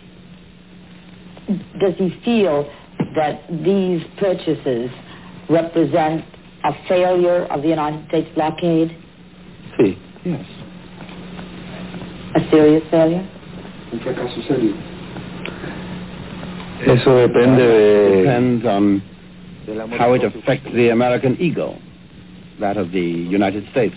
Does 1.80 1.94
he 1.98 2.10
feel 2.26 2.70
that 3.16 3.44
these 3.64 4.02
purchases 4.18 4.90
represent 5.50 6.26
a 6.64 6.74
failure 6.88 7.46
of 7.46 7.62
the 7.62 7.70
United 7.70 8.08
States 8.08 8.30
blockade? 8.34 8.98
Sí, 9.80 9.96
Yes. 10.28 10.46
A 12.36 12.52
serious 12.52 12.84
failure? 12.92 13.26
un 13.94 14.00
fracaso 14.02 14.42
serio. 14.44 14.74
Eso 16.86 17.16
depende 17.16 17.66
de, 17.66 18.18
Depends 18.24 18.66
on 18.66 19.02
how 19.98 20.14
it 20.14 20.24
affects 20.24 20.70
the 20.74 20.90
American 20.90 21.38
ego, 21.40 21.78
that 22.60 22.76
of 22.76 22.92
the 22.92 23.00
United 23.00 23.66
States. 23.72 23.96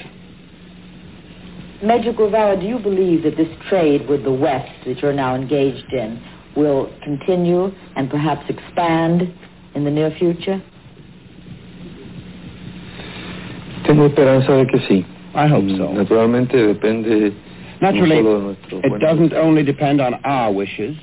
Major 1.82 2.12
Guevara, 2.12 2.56
do 2.60 2.66
you 2.66 2.78
believe 2.78 3.24
that 3.24 3.36
this 3.36 3.48
trade 3.68 4.08
with 4.08 4.22
the 4.22 4.32
West 4.32 4.70
that 4.86 4.98
you're 4.98 5.12
now 5.12 5.34
engaged 5.34 5.92
in 5.92 6.22
will 6.56 6.90
continue 7.02 7.72
and 7.96 8.08
perhaps 8.08 8.48
expand 8.48 9.22
in 9.74 9.82
the 9.84 9.90
near 9.90 10.12
future? 10.16 10.62
Tengo 13.84 14.06
esperanza 14.06 14.52
de 14.52 14.66
que 14.66 14.78
sí. 14.86 15.06
I 15.34 15.46
hope 15.46 15.68
so. 15.76 15.88
Mm, 15.88 15.96
naturalmente 15.96 16.56
depende 16.56 17.32
Naturally, 17.80 18.20
no 18.20 18.22
solo 18.22 18.38
de 18.38 18.44
nuestro 18.44 18.80
it 18.82 19.00
doesn't 19.00 19.32
only 19.32 19.62
depend 19.62 20.00
on 20.00 20.14
our 20.24 20.52
wishes, 20.52 20.96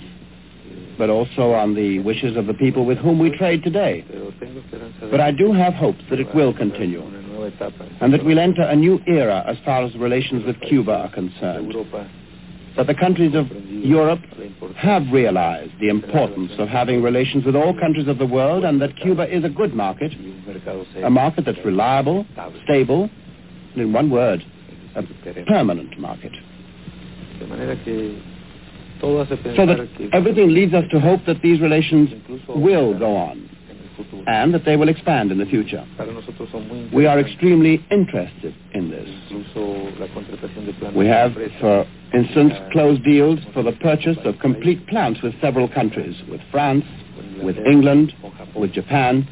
but 0.98 1.10
also 1.10 1.54
on 1.54 1.74
the 1.76 2.00
wishes 2.00 2.36
of 2.38 2.46
the 2.46 2.54
people 2.54 2.86
with 2.86 2.98
whom 3.00 3.20
we 3.20 3.30
trade 3.36 3.64
today. 3.64 4.04
pero 4.08 4.32
tengo 4.40 4.60
esperanza 4.60 5.06
de 5.06 5.12
But 5.12 5.22
I 5.22 5.32
do 5.32 5.54
have 5.54 5.74
hopes 5.74 6.04
that 6.10 6.20
it 6.20 6.34
will 6.36 6.54
continue, 6.54 7.02
una 7.02 7.22
nueva 7.22 7.48
etapa 7.48 7.86
and 8.02 8.14
that 8.14 8.24
we'll 8.24 8.40
enter 8.40 8.64
a 8.64 8.76
new 8.76 9.00
era 9.08 9.44
as 9.48 9.58
far 9.66 9.84
as 9.84 9.96
relations 9.96 10.46
with 10.46 10.60
Cuba 10.62 10.92
are 10.92 11.12
concerned. 11.12 11.74
That 12.76 12.86
the 12.86 12.94
countries 12.94 13.34
of 13.34 13.48
Europe 13.70 14.20
have 14.76 15.02
realized 15.12 15.72
the 15.80 15.90
importance 15.90 16.52
of 16.60 16.68
having 16.68 17.02
relations 17.02 17.44
with 17.44 17.56
all 17.56 17.74
countries 17.74 18.08
of 18.08 18.20
the 18.20 18.28
world, 18.28 18.64
and 18.64 18.80
that 18.82 18.96
Cuba 18.98 19.24
is 19.36 19.44
a 19.44 19.50
good 19.50 19.74
market, 19.74 20.12
y 20.12 20.30
un 20.30 20.44
mercado 20.46 20.86
a 21.04 21.10
market 21.10 21.46
that's 21.46 21.64
reliable, 21.66 22.24
stable, 22.66 23.10
in 23.80 23.94
one 23.94 24.10
word, 24.10 24.44
a 24.96 25.04
permanent 25.48 25.98
market. 26.00 26.32
De 27.40 27.46
manera 27.46 27.76
que 27.84 28.18
todo 29.00 29.24
hace 29.24 29.38
So 29.56 29.66
that 29.66 29.88
everything 30.14 30.50
leads 30.54 30.74
us 30.74 30.86
to 30.92 31.00
hope 31.00 31.26
that 31.26 31.42
these 31.42 31.62
relations 31.62 32.10
will 32.48 32.98
go 32.98 33.16
on 33.16 33.38
en 33.70 33.78
el 33.78 33.96
futuro. 33.96 34.24
and 34.26 34.54
that 34.54 34.66
they 34.66 34.76
will 34.76 34.90
expand 34.90 35.32
in 35.32 35.38
the 35.38 35.46
future. 35.46 35.86
Para 35.98 36.12
nosotros 36.12 36.50
son 36.52 36.68
muy 36.68 36.90
We 36.92 37.06
are 37.06 37.20
extremely 37.20 37.86
interested 37.92 38.56
in 38.74 38.90
this. 38.90 39.08
Incluso 39.30 40.00
la 40.00 40.08
contratación 40.08 40.66
de 40.66 40.74
planes 40.74 40.96
We 40.96 41.08
have, 41.08 41.34
for 41.60 41.86
instance, 42.14 42.54
closed 42.72 43.04
deals 43.04 43.40
for 43.54 43.62
the 43.64 43.74
purchase 43.74 44.18
of 44.26 44.40
complete 44.40 44.88
plants 44.88 45.22
with 45.22 45.34
several 45.42 45.68
countries, 45.68 46.16
with 46.30 46.42
France, 46.52 46.86
with 47.44 47.58
England, 47.60 48.14
with 48.56 48.72
Japan. 48.74 49.28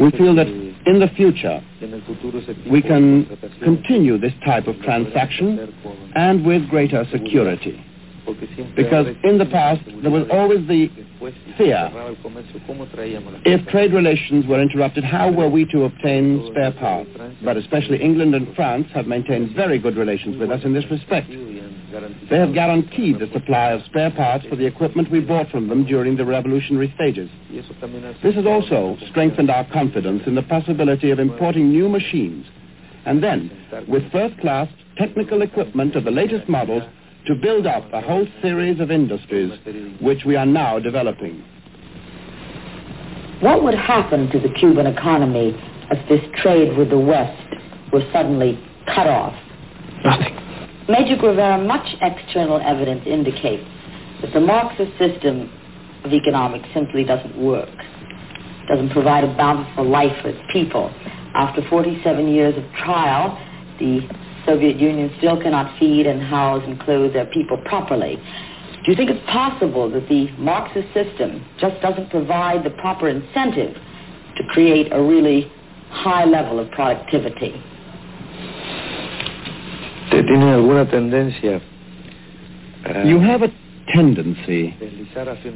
We 0.00 0.10
feel 0.12 0.34
that 0.36 0.46
in 0.86 1.00
the 1.00 1.08
future 1.16 1.62
en 1.80 1.92
el 1.92 2.02
futuro 2.02 2.38
ese 2.38 2.54
tipo 2.54 2.70
we 2.70 2.80
can 2.80 3.26
continue 3.62 4.18
this 4.18 4.32
type 4.44 4.66
of 4.66 4.76
transaction 4.82 5.72
and 6.14 6.44
with 6.44 6.68
greater 6.68 7.04
security. 7.10 7.82
Because 8.74 9.06
in 9.22 9.38
the 9.38 9.46
past 9.46 9.80
there 10.02 10.10
was 10.10 10.26
always 10.32 10.66
the 10.66 10.88
después, 10.88 11.32
si 11.44 11.52
se 11.52 11.56
fear 11.56 11.90
cerraba 11.90 12.08
el 12.08 12.16
comercio, 12.16 12.60
¿cómo 12.66 12.86
traíamos 12.86 13.32
las 13.32 13.42
If 13.44 13.66
trade 13.68 13.92
relations 13.92 14.46
were 14.46 14.60
interrupted, 14.60 15.04
how 15.04 15.30
were 15.30 15.48
we 15.48 15.64
to 15.66 15.84
obtain 15.84 16.44
spare 16.50 16.72
parts? 16.72 17.10
But 17.44 17.56
especially 17.56 18.02
England 18.02 18.34
and 18.34 18.52
France 18.56 18.88
have 18.94 19.06
maintained 19.06 19.54
very 19.54 19.78
good 19.78 19.96
relations 19.96 20.36
with 20.38 20.50
us 20.50 20.64
in 20.64 20.74
this 20.74 20.84
respect. 20.90 21.30
Y 21.90 21.94
han 21.94 22.02
garantizado 22.02 22.28
They 22.28 22.38
have 22.38 22.52
guaranteed 22.52 23.18
the 23.18 23.28
supply 23.32 23.72
of 23.72 23.84
spare 23.84 24.10
parts 24.10 24.46
for 24.48 24.56
the 24.56 24.66
equipment 24.66 25.10
we 25.10 25.20
bought 25.20 25.50
from 25.50 25.68
them 25.68 25.84
during 25.84 26.16
the 26.16 26.24
revolutionary 26.24 26.92
stages. 26.94 27.30
y 27.50 27.58
eso 27.58 27.74
también 27.80 28.04
hace 28.04 28.20
This 28.22 28.34
has 28.34 28.46
also 28.46 28.96
strengthened 29.10 29.50
our 29.50 29.64
confidence 29.72 30.22
in 30.26 30.34
the 30.34 30.42
possibility 30.42 31.10
of 31.10 31.18
importing 31.18 31.70
new 31.70 31.88
machines 31.88 32.46
and 33.06 33.22
then, 33.22 33.50
with 33.86 34.10
first-class 34.10 34.68
technical 34.98 35.42
equipment 35.42 35.94
of 35.94 36.04
the 36.04 36.10
latest 36.10 36.48
models, 36.48 36.82
to 37.26 37.34
build 37.34 37.66
up 37.66 37.84
a 37.92 38.00
whole 38.00 38.26
series 38.42 38.80
of 38.80 38.90
industries 38.90 39.52
which 40.00 40.24
we 40.24 40.36
are 40.36 40.46
now 40.46 40.78
developing. 40.78 41.42
What 43.40 43.62
would 43.62 43.74
happen 43.74 44.30
to 44.30 44.40
the 44.40 44.48
Cuban 44.48 44.86
economy 44.86 45.54
if 45.90 46.08
this 46.08 46.20
trade 46.42 46.76
with 46.76 46.90
the 46.90 46.98
West 46.98 47.54
were 47.92 48.02
suddenly 48.12 48.58
cut 48.86 49.06
off? 49.06 49.34
Nothing. 50.04 50.45
Major 50.88 51.16
Guevara, 51.16 51.58
much 51.64 51.86
external 52.00 52.60
evidence 52.60 53.02
indicates 53.06 53.66
that 54.22 54.32
the 54.32 54.40
Marxist 54.40 54.96
system 54.98 55.50
of 56.04 56.12
economics 56.12 56.68
simply 56.72 57.02
doesn't 57.02 57.36
work. 57.36 57.68
Doesn't 58.68 58.90
provide 58.90 59.24
a 59.24 59.36
bountiful 59.36 59.84
life 59.84 60.16
for 60.22 60.28
its 60.28 60.40
people. 60.52 60.94
After 61.34 61.60
47 61.68 62.28
years 62.28 62.56
of 62.56 62.64
trial, 62.84 63.36
the 63.80 64.08
Soviet 64.46 64.76
Union 64.76 65.12
still 65.18 65.42
cannot 65.42 65.76
feed 65.80 66.06
and 66.06 66.22
house 66.22 66.62
and 66.64 66.78
clothe 66.78 67.12
their 67.12 67.26
people 67.26 67.58
properly. 67.64 68.14
Do 68.14 68.92
you 68.92 68.96
think 68.96 69.10
it's 69.10 69.26
possible 69.28 69.90
that 69.90 70.08
the 70.08 70.30
Marxist 70.38 70.86
system 70.94 71.44
just 71.58 71.82
doesn't 71.82 72.10
provide 72.10 72.62
the 72.62 72.70
proper 72.70 73.08
incentive 73.08 73.74
to 74.36 74.44
create 74.50 74.92
a 74.92 75.02
really 75.02 75.50
high 75.90 76.24
level 76.24 76.60
of 76.60 76.70
productivity? 76.70 77.60
¿Usted 80.06 80.24
tiene 80.26 80.52
alguna 80.52 80.86
tendencia 80.86 81.60
You 83.04 83.18
have 83.18 83.42
a 83.42 83.50
tendency 83.92 84.74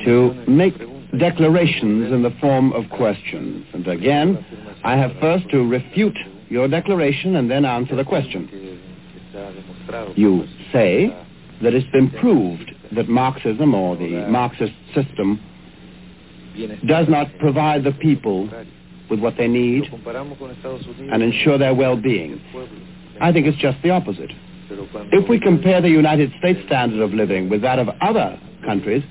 to 0.04 0.34
make 0.48 0.74
declarations 1.16 2.12
in 2.12 2.22
the 2.22 2.32
form 2.40 2.72
of 2.72 2.88
questions. 2.90 3.66
And 3.72 3.86
again, 3.86 4.44
I 4.84 4.96
have 4.96 5.12
first 5.20 5.48
to 5.50 5.66
refute 5.68 6.18
your 6.48 6.66
declaration 6.66 7.36
and 7.36 7.48
then 7.48 7.64
answer 7.64 7.94
the 7.94 8.04
question. 8.04 8.48
Que 8.48 8.78
está 9.28 9.52
demostrado 9.52 10.14
que 10.14 10.20
You 10.20 10.44
say 10.72 11.14
that 11.62 11.72
it's 11.74 11.90
been 11.92 12.10
proved 12.10 12.72
that 12.96 13.08
Marxism 13.08 13.74
or 13.74 13.96
the 13.96 14.26
Marxist 14.28 14.72
system 14.94 15.38
does 16.86 17.08
not 17.08 17.28
provide 17.38 17.84
the 17.84 17.92
people 17.92 18.48
with 19.08 19.20
what 19.20 19.36
they 19.36 19.48
need 19.48 19.84
Lo 19.84 19.98
comparamos 19.98 20.38
con 20.38 20.50
Estados 20.50 20.86
Unidos, 20.86 21.10
and 21.12 21.22
ensure 21.22 21.58
their 21.58 21.74
well-being. 21.74 22.40
I 23.20 23.32
think 23.32 23.46
it's 23.46 23.58
just 23.58 23.78
the 23.82 23.90
opposite. 23.90 24.30
If 25.12 25.28
we 25.28 25.40
compare 25.40 25.80
the 25.80 25.90
United 25.90 26.32
States 26.38 26.60
standard 26.66 27.00
of 27.00 27.12
living 27.12 27.48
with 27.48 27.62
that 27.62 27.78
of 27.78 27.88
other 28.00 28.38
countries, 28.64 29.02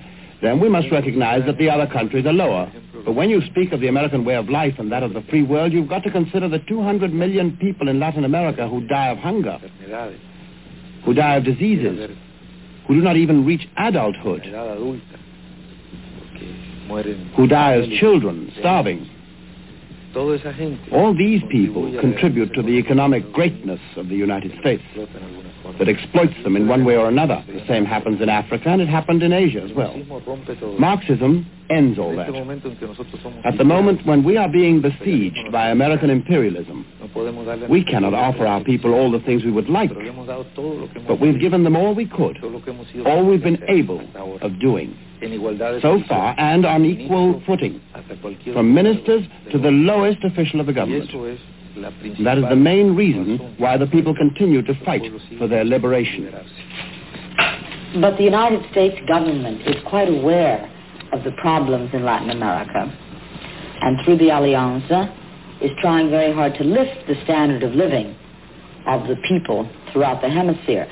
then 0.42 0.60
we 0.60 0.70
must 0.70 0.90
recognize 0.92 1.46
that 1.46 1.58
the 1.58 1.70
other 1.70 1.86
countries 1.86 2.26
are 2.26 2.34
lower. 2.34 2.72
But 3.06 3.14
when 3.14 3.30
you 3.30 3.42
speak 3.48 3.72
of 3.72 3.82
the 3.82 3.88
American 3.88 4.24
way 4.26 4.36
of 4.36 4.50
life 4.50 4.76
and 4.78 4.92
that 4.92 5.04
of 5.04 5.14
the 5.14 5.22
free 5.30 5.44
world, 5.44 5.74
you've 5.74 5.90
got 5.90 6.04
to 6.04 6.12
consider 6.12 6.48
the 6.48 6.60
200 6.60 7.14
million 7.14 7.58
people 7.58 7.90
in 7.90 8.00
Latin 8.00 8.24
America 8.24 8.68
who 8.68 8.86
die 8.88 9.08
of 9.08 9.18
hunger, 9.18 9.60
who 11.06 11.14
die 11.14 11.36
of 11.36 11.44
diseases, 11.44 12.10
who 12.88 12.96
do 12.96 13.02
not 13.02 13.18
even 13.18 13.46
reach 13.46 13.68
adulthood, 13.78 14.44
edad 14.46 14.78
adulta, 14.78 15.20
porque 16.20 16.46
mueren 16.88 17.32
who 17.36 17.48
die 17.48 17.74
as 17.74 17.88
children, 18.00 18.52
starving. 18.60 19.08
Toda 20.14 20.36
esa 20.36 20.54
gente 20.54 20.80
All 20.92 21.16
these 21.16 21.42
people 21.48 21.84
contribuye 21.84 21.94
a 21.94 21.96
la 21.96 22.02
contribute 22.02 22.54
to 22.54 22.62
the 22.64 22.78
economic 22.78 23.32
greatness 23.32 23.80
of 23.96 24.08
the 24.08 24.16
United 24.16 24.52
States 24.60 24.84
explota 24.94 25.18
en 25.18 25.24
alguna 25.24 25.50
forma. 25.64 25.78
that 25.80 25.90
exploits 25.90 26.44
them 26.44 26.56
in 26.56 26.68
one 26.68 26.84
way 26.86 26.96
or 26.96 27.08
another. 27.08 27.44
The 27.48 27.66
same 27.68 27.86
happens 27.86 28.22
in 28.22 28.30
Africa 28.30 28.70
and 28.70 28.82
it 28.82 28.90
happened 28.90 29.24
in 29.24 29.34
Asia 29.34 29.62
as 29.62 29.72
well. 29.74 29.94
marxismo 29.94 30.20
rompe 30.26 30.56
todo. 30.60 30.78
Marxism 30.80 31.46
ends 31.70 32.00
all 32.00 32.16
that. 32.16 32.28
este 32.28 32.40
momento 32.40 32.70
en 32.70 32.76
que 32.78 32.88
nosotros 32.88 33.22
somos 33.22 33.46
At 33.46 33.58
the 33.58 33.64
moment 33.64 34.06
when 34.06 34.24
we 34.24 34.38
are 34.38 34.50
being 34.50 34.82
besieged 34.82 35.52
by 35.52 35.70
American 35.70 36.10
imperialism, 36.10 36.86
no 37.00 37.08
podemos 37.08 37.46
darle 37.46 37.66
a 37.66 37.70
we 37.70 37.84
cannot 37.84 38.14
offer 38.14 38.46
our 38.46 38.64
people 38.64 38.94
all 38.94 39.12
the 39.12 39.20
things 39.20 39.44
we 39.44 39.52
would 39.52 39.70
like, 39.70 39.90
pero 39.90 40.02
le 40.02 40.10
hemos 40.10 40.28
dado 40.28 40.46
todo 40.56 40.80
lo 40.80 40.88
que 40.88 41.00
hemos 41.00 41.08
but 41.08 41.20
we've 41.20 41.40
given 41.40 41.64
them 41.64 41.76
all 41.76 41.94
we 41.94 42.06
could, 42.06 42.38
todo 42.42 42.52
lo 42.52 42.62
que 42.62 42.72
hemos 42.72 42.88
sido 42.88 43.06
all 43.06 43.24
we've 43.26 43.44
been 43.44 43.58
capaces 43.58 43.76
de 43.76 43.82
hacer 43.82 44.24
able 44.24 44.40
of 44.42 44.60
doing, 44.60 44.96
en 45.22 45.34
igualdad 45.34 45.74
de 45.74 45.82
so 45.82 46.02
far 46.08 46.34
and 46.38 46.66
on 46.66 46.86
equal 46.86 47.42
footing, 47.46 47.80
from 48.54 48.74
ministers 48.74 49.24
to 49.52 49.58
the 49.58 49.72
lowest 49.72 50.24
official 50.24 50.60
of 50.60 50.66
the 50.66 50.74
government. 50.74 51.10
eso 51.10 51.26
es 51.26 51.40
la 51.76 51.90
And 51.90 52.26
that 52.26 52.38
is 52.38 52.44
the 52.50 52.56
main 52.56 52.96
reason 52.96 53.56
why 53.58 53.78
the 53.78 53.88
people 53.88 54.16
continue 54.16 54.62
to 54.62 54.74
fight 54.86 55.02
por 55.02 55.12
el 55.12 55.20
pueblo 55.20 55.20
sigue 55.30 55.40
for 55.40 55.48
their 55.48 55.64
liberation. 55.64 56.30
But 58.02 58.18
the 58.18 58.24
United 58.24 58.70
States 58.72 58.98
government 59.08 59.62
is 59.66 59.76
quite 59.88 60.10
aware 60.10 60.70
of 61.12 61.24
the 61.24 61.32
problems 61.42 61.90
in 61.94 62.06
Latin 62.06 62.30
America, 62.30 62.86
and 63.82 63.98
through 64.06 64.18
the 64.18 64.30
Alianza 64.30 65.10
is 65.62 65.72
trying 65.82 66.10
very 66.10 66.34
hard 66.34 66.54
to 66.56 66.64
lift 66.64 67.08
the 67.08 67.16
standard 67.24 67.64
of 67.64 67.74
living 67.74 68.16
of 68.88 69.08
the 69.08 69.16
people 69.28 69.70
throughout 69.92 70.22
the 70.22 70.30
hemisphere. 70.30 70.88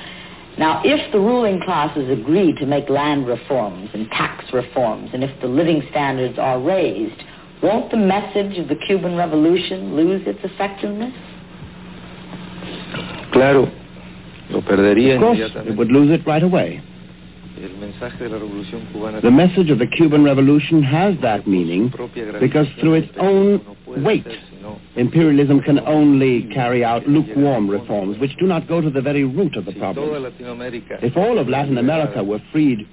Now, 0.58 0.82
if 0.84 1.12
the 1.12 1.20
ruling 1.20 1.62
classes 1.62 2.10
agree 2.10 2.54
to 2.54 2.66
make 2.66 2.90
land 2.90 3.28
reforms 3.28 3.90
and 3.94 4.10
tax 4.10 4.46
reforms, 4.52 5.12
and 5.14 5.24
if 5.24 5.40
the 5.40 5.48
living 5.48 5.84
standards 5.92 6.40
are 6.40 6.60
raised, 6.60 7.22
won't 7.62 7.92
the 7.92 7.98
message 7.98 8.58
of 8.58 8.68
the 8.68 8.76
Cuban 8.88 9.16
Revolution 9.16 9.96
lose 9.96 10.26
its 10.26 10.40
effectiveness? 10.44 11.14
Claro, 13.32 13.72
lo 14.50 14.62
perdería 14.62 15.16
Of 15.16 15.22
course, 15.22 15.40
it 15.68 15.78
would 15.78 15.92
lose 15.92 16.12
it 16.12 16.26
right 16.26 16.44
away. 16.44 16.82
El 17.62 17.76
mensaje 17.78 18.24
de 18.24 18.30
la 18.30 18.38
revolución 18.38 18.82
cubana 18.94 19.20
The 19.20 19.32
message 19.32 19.72
of 19.72 19.80
the 19.80 19.88
Cuban 19.88 20.24
Revolution 20.24 20.84
has 20.84 21.16
that 21.22 21.48
meaning 21.48 21.92
because 22.40 22.68
through 22.80 22.96
its 22.96 23.12
own 23.20 23.62
weight, 23.88 24.28
imperialism 24.96 25.62
can 25.62 25.80
only 25.80 26.50
carry 26.54 26.84
out 26.84 27.08
lukewarm 27.08 27.70
reforms 27.70 28.18
which 28.20 28.36
do 28.38 28.46
not 28.46 28.68
go 28.68 28.82
to 28.82 28.90
the 28.90 29.02
very 29.02 29.24
root 29.24 29.56
of 29.56 29.66
the 29.66 29.74
problem. 29.74 30.10
If 31.02 31.18
all 31.18 31.40
of 31.40 31.48
Latin 31.48 31.78
America 31.78 32.24
were 32.24 32.40
freed 32.52 32.88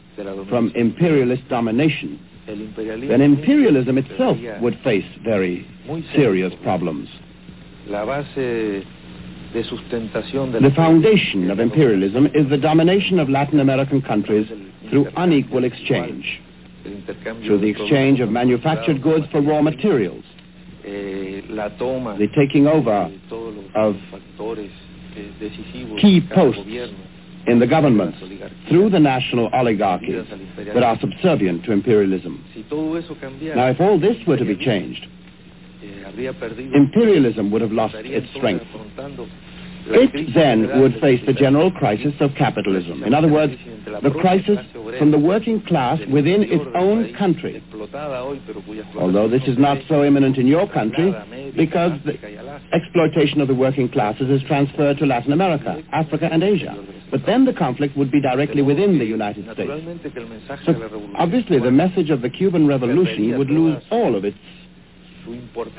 from 0.48 0.72
imperialist 0.74 1.48
domination, 1.48 2.20
then 2.46 3.20
imperialism 3.20 3.98
itself 3.98 4.36
would 4.60 4.78
face 4.84 5.04
very 5.24 5.66
serious 6.14 6.52
problems. 6.62 7.08
la 7.86 8.04
base 8.04 8.84
de 9.52 9.64
sustentación 9.64 10.52
del 10.52 10.62
The 10.62 10.70
foundation 10.70 11.50
of 11.50 11.60
imperialism 11.60 12.26
is 12.34 12.48
the 12.48 12.56
domination 12.56 13.18
of 13.18 13.28
Latin 13.28 13.60
American 13.60 14.02
countries 14.02 14.46
through 14.90 15.08
unequal 15.16 15.64
exchange, 15.64 16.40
through 17.44 17.58
the 17.58 17.68
exchange 17.68 18.20
of 18.20 18.30
manufactured 18.30 19.02
goods 19.02 19.26
for 19.30 19.40
raw 19.40 19.62
materials, 19.62 20.24
the 20.84 22.28
taking 22.36 22.66
over 22.66 23.08
de 23.08 23.18
todos 23.28 23.54
los 23.54 23.64
of 23.74 23.96
eh, 24.58 25.30
decisivos 25.40 26.00
key 26.00 26.20
posts 26.34 26.60
in 27.46 27.58
the 27.58 27.66
governments 27.66 28.18
through 28.68 28.90
the 28.90 28.98
national 28.98 29.48
oligarchies 29.52 30.24
that 30.74 30.82
are 30.82 30.98
subservient 31.00 31.64
to 31.64 31.72
imperialism. 31.72 32.44
si 32.54 32.62
todo 32.64 32.96
eso 32.96 33.14
cambiara 33.20 33.56
Now, 33.56 33.70
if 33.70 33.80
all 33.80 33.98
this 33.98 34.16
were 34.26 34.36
to 34.36 34.44
be 34.44 34.56
changed, 34.56 35.06
eh, 35.82 36.32
perdido 36.38 36.74
imperialism 36.76 37.50
would 37.50 37.62
have 37.62 37.72
lost 37.72 37.94
its 37.96 38.28
strength. 38.34 38.64
It 39.86 40.34
then 40.34 40.80
would 40.80 41.00
face 41.00 41.20
the 41.26 41.32
general 41.32 41.70
crisis 41.70 42.14
of 42.20 42.30
capitalism. 42.36 43.02
In 43.02 43.12
other 43.12 43.28
words, 43.28 43.52
the 44.02 44.10
crisis 44.10 44.58
from 44.98 45.10
the 45.10 45.18
working 45.18 45.60
class 45.62 46.00
within 46.10 46.42
its 46.42 46.64
own 46.74 47.14
country. 47.14 47.62
Although 48.98 49.28
this 49.28 49.42
is 49.46 49.58
not 49.58 49.78
so 49.88 50.04
imminent 50.04 50.38
in 50.38 50.46
your 50.46 50.68
country, 50.72 51.14
because 51.56 51.92
the 52.04 52.18
exploitation 52.72 53.40
of 53.40 53.48
the 53.48 53.54
working 53.54 53.88
classes 53.88 54.30
is 54.30 54.42
transferred 54.46 54.98
to 54.98 55.06
Latin 55.06 55.32
America, 55.32 55.82
Africa, 55.92 56.28
and 56.30 56.42
Asia. 56.42 56.74
But 57.10 57.26
then 57.26 57.44
the 57.44 57.52
conflict 57.52 57.96
would 57.96 58.10
be 58.10 58.20
directly 58.20 58.62
within 58.62 58.98
the 58.98 59.04
United 59.04 59.44
States. 59.52 59.70
So 60.66 61.12
obviously 61.16 61.58
the 61.58 61.70
message 61.70 62.10
of 62.10 62.22
the 62.22 62.30
Cuban 62.30 62.66
Revolution 62.66 63.36
would 63.38 63.50
lose 63.50 63.82
all 63.90 64.16
of 64.16 64.24
its 64.24 64.36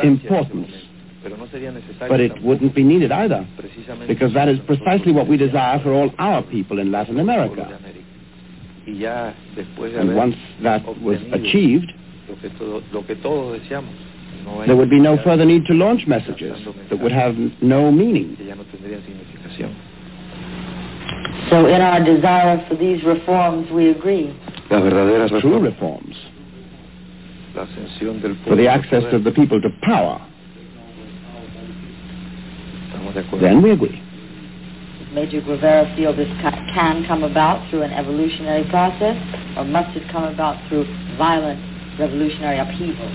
importance. 0.04 0.72
Momento, 1.26 1.30
pero 1.30 1.38
no 1.38 1.48
sería 1.48 1.72
necesario 1.72 2.08
But 2.10 2.20
it 2.22 2.34
wouldn't 2.44 2.74
be 2.76 2.84
needed 2.84 3.12
either, 3.12 3.46
because 4.08 4.34
that 4.34 4.48
is 4.50 4.60
precisely 4.68 5.12
what 5.12 5.28
we 5.28 5.38
desire 5.38 5.80
for 5.82 5.92
all 5.94 6.12
our 6.20 6.42
people 6.44 6.80
in 6.80 6.92
Latin 6.92 7.20
America. 7.20 7.68
y 8.88 9.00
ya 9.00 9.34
después 9.56 9.94
de 9.94 10.00
And 10.00 10.16
once 10.16 10.36
that 10.62 10.84
was 11.02 11.18
achieved, 11.32 11.92
lo 12.30 12.36
que, 12.40 12.50
todo- 12.52 12.84
lo 12.92 13.04
que 13.06 13.16
todos 13.16 13.60
deseamos 13.60 13.90
no 14.46 14.62
hay 14.62 14.68
there 14.68 14.76
would 14.76 14.90
be 14.92 15.00
no 15.00 15.18
further 15.24 15.44
need 15.46 15.66
to 15.66 15.74
launch 15.74 16.06
messages 16.06 16.54
that 16.90 17.00
would 17.00 17.12
have 17.12 17.36
no 17.62 17.92
meaning. 17.92 18.36
que 18.38 18.46
ya 18.46 18.56
no 18.56 18.64
tendrían 18.66 19.02
significación 19.02 19.72
So 21.50 21.68
in 21.68 21.82
our 21.82 22.02
desire 22.04 22.64
for 22.68 22.76
these 22.76 23.04
reforms, 23.04 23.70
we 23.72 23.90
agree. 23.92 24.30
las 24.70 25.32
True 25.42 25.60
reforms 25.60 26.16
la 27.56 27.64
ascensión 27.64 28.22
del 28.22 28.36
for 28.46 28.56
the 28.58 28.68
access 28.68 29.04
of 29.14 29.24
the 29.24 29.32
people 29.32 29.62
to 29.62 29.70
power, 29.82 30.20
estamos 33.06 33.14
de 33.14 33.20
acuerdo 33.22 33.46
then 33.46 33.62
we 33.62 33.72
agree. 33.72 34.02
Major 35.14 35.42
Guevara 35.42 35.86
feel 35.96 36.14
this 36.14 36.28
can 36.74 37.06
come 37.08 37.24
about 37.24 37.70
through 37.70 37.84
an 37.84 37.92
evolutionary 37.92 38.66
process, 38.70 39.16
or 39.58 39.64
must 39.64 39.96
it 39.96 40.04
come 40.12 40.26
about 40.26 40.58
through 40.68 40.86
violent 41.18 41.60
revolutionary 41.98 42.60
upheaval? 42.60 43.10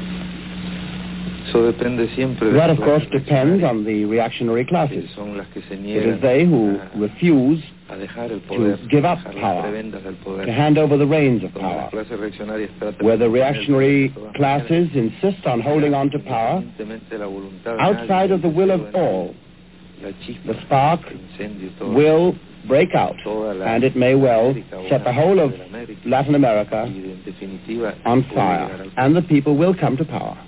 eso 1.47 1.67
depende 1.67 2.07
That, 2.57 2.71
of 2.71 2.79
course, 2.79 3.05
depends 3.11 3.65
on 3.65 3.85
the 3.85 4.05
reactionary 4.05 4.65
classes. 4.65 5.11
son 5.15 5.37
las 5.37 5.47
que 5.49 5.63
se 5.63 5.75
It 5.75 5.83
niegan 5.83 6.15
is 6.15 6.21
they 6.23 6.45
who 6.45 6.79
refuse 6.97 7.63
a 7.89 7.97
dejar 7.97 8.31
el 8.31 8.41
poder 8.41 8.77
to 8.77 8.87
give 8.89 9.05
up 9.05 9.19
power, 9.41 9.63
prebendas 9.63 10.03
del 10.05 10.15
poder 10.17 10.47
to 10.47 10.53
hand 10.53 10.79
over 10.79 10.97
the 10.97 11.07
reins 11.07 11.43
of 11.43 11.53
power. 11.53 11.89
clases 11.91 12.19
reaccionarias 12.19 12.71
tratan 12.79 13.05
Where 13.05 13.19
the 13.19 13.29
reactionary 13.29 14.15
classes 14.37 14.89
insist 14.95 15.45
on 15.45 15.61
holding 15.61 15.93
on 15.93 16.11
to 16.11 16.19
power 16.21 16.63
independientemente 16.63 17.11
de 17.11 17.19
la 17.19 17.27
voluntad 17.27 17.77
de 17.77 17.83
outside 17.83 18.31
of 18.33 18.43
the 18.43 18.49
will 18.49 18.71
of 18.71 18.81
del 18.81 18.93
deseo 18.93 19.01
de 19.01 19.09
all, 19.09 19.25
nadie, 19.25 19.35
la 19.35 19.35
chispa, 19.35 19.50
the 20.01 20.55
spark 20.67 21.01
will 21.81 22.35
break 22.67 22.95
out, 22.95 23.17
and 23.27 23.85
it 23.85 23.97
may 23.97 24.15
well 24.15 24.55
set 24.89 25.05
the 25.05 25.13
whole 25.13 25.41
of 25.41 25.53
Latin 26.05 26.35
America 26.35 26.87
on 28.05 28.25
fire, 28.35 28.91
and 28.97 29.17
the 29.17 29.23
people 29.23 29.57
will 29.57 29.75
come 29.75 29.97
to 29.97 30.05
power. 30.05 30.39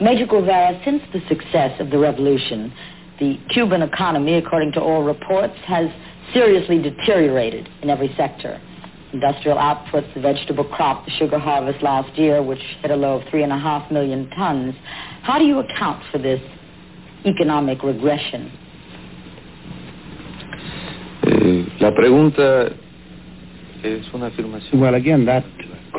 Major 0.00 0.26
Guevara, 0.26 0.78
since 0.84 1.02
the 1.12 1.20
success 1.26 1.80
of 1.80 1.90
the 1.90 1.98
revolution, 1.98 2.72
the 3.18 3.38
Cuban 3.48 3.80
economy, 3.80 4.34
according 4.34 4.72
to 4.72 4.80
all 4.80 5.02
reports, 5.02 5.54
has 5.64 5.88
seriously 6.34 6.82
deteriorated 6.82 7.68
in 7.82 7.88
every 7.88 8.12
sector. 8.16 8.60
Industrial 9.12 9.58
output, 9.58 10.04
the 10.14 10.20
vegetable 10.20 10.64
crop, 10.64 11.06
the 11.06 11.12
sugar 11.12 11.38
harvest 11.38 11.82
last 11.82 12.14
year, 12.18 12.42
which 12.42 12.58
hit 12.82 12.90
a 12.90 12.96
low 12.96 13.20
of 13.20 13.28
three 13.30 13.42
and 13.42 13.52
a 13.52 13.58
half 13.58 13.90
million 13.90 14.28
tons. 14.30 14.74
How 15.22 15.38
do 15.38 15.44
you 15.44 15.60
account 15.60 16.02
for 16.12 16.18
this 16.18 16.42
economic 17.24 17.82
regression? 17.82 18.50
Eh, 21.26 21.64
la 21.80 21.94
pregunta 21.94 22.68
es 23.82 24.12
una 24.12 24.26
afirmación. 24.26 24.80
Well, 24.80 24.94
again, 24.94 25.24
that 25.26 25.44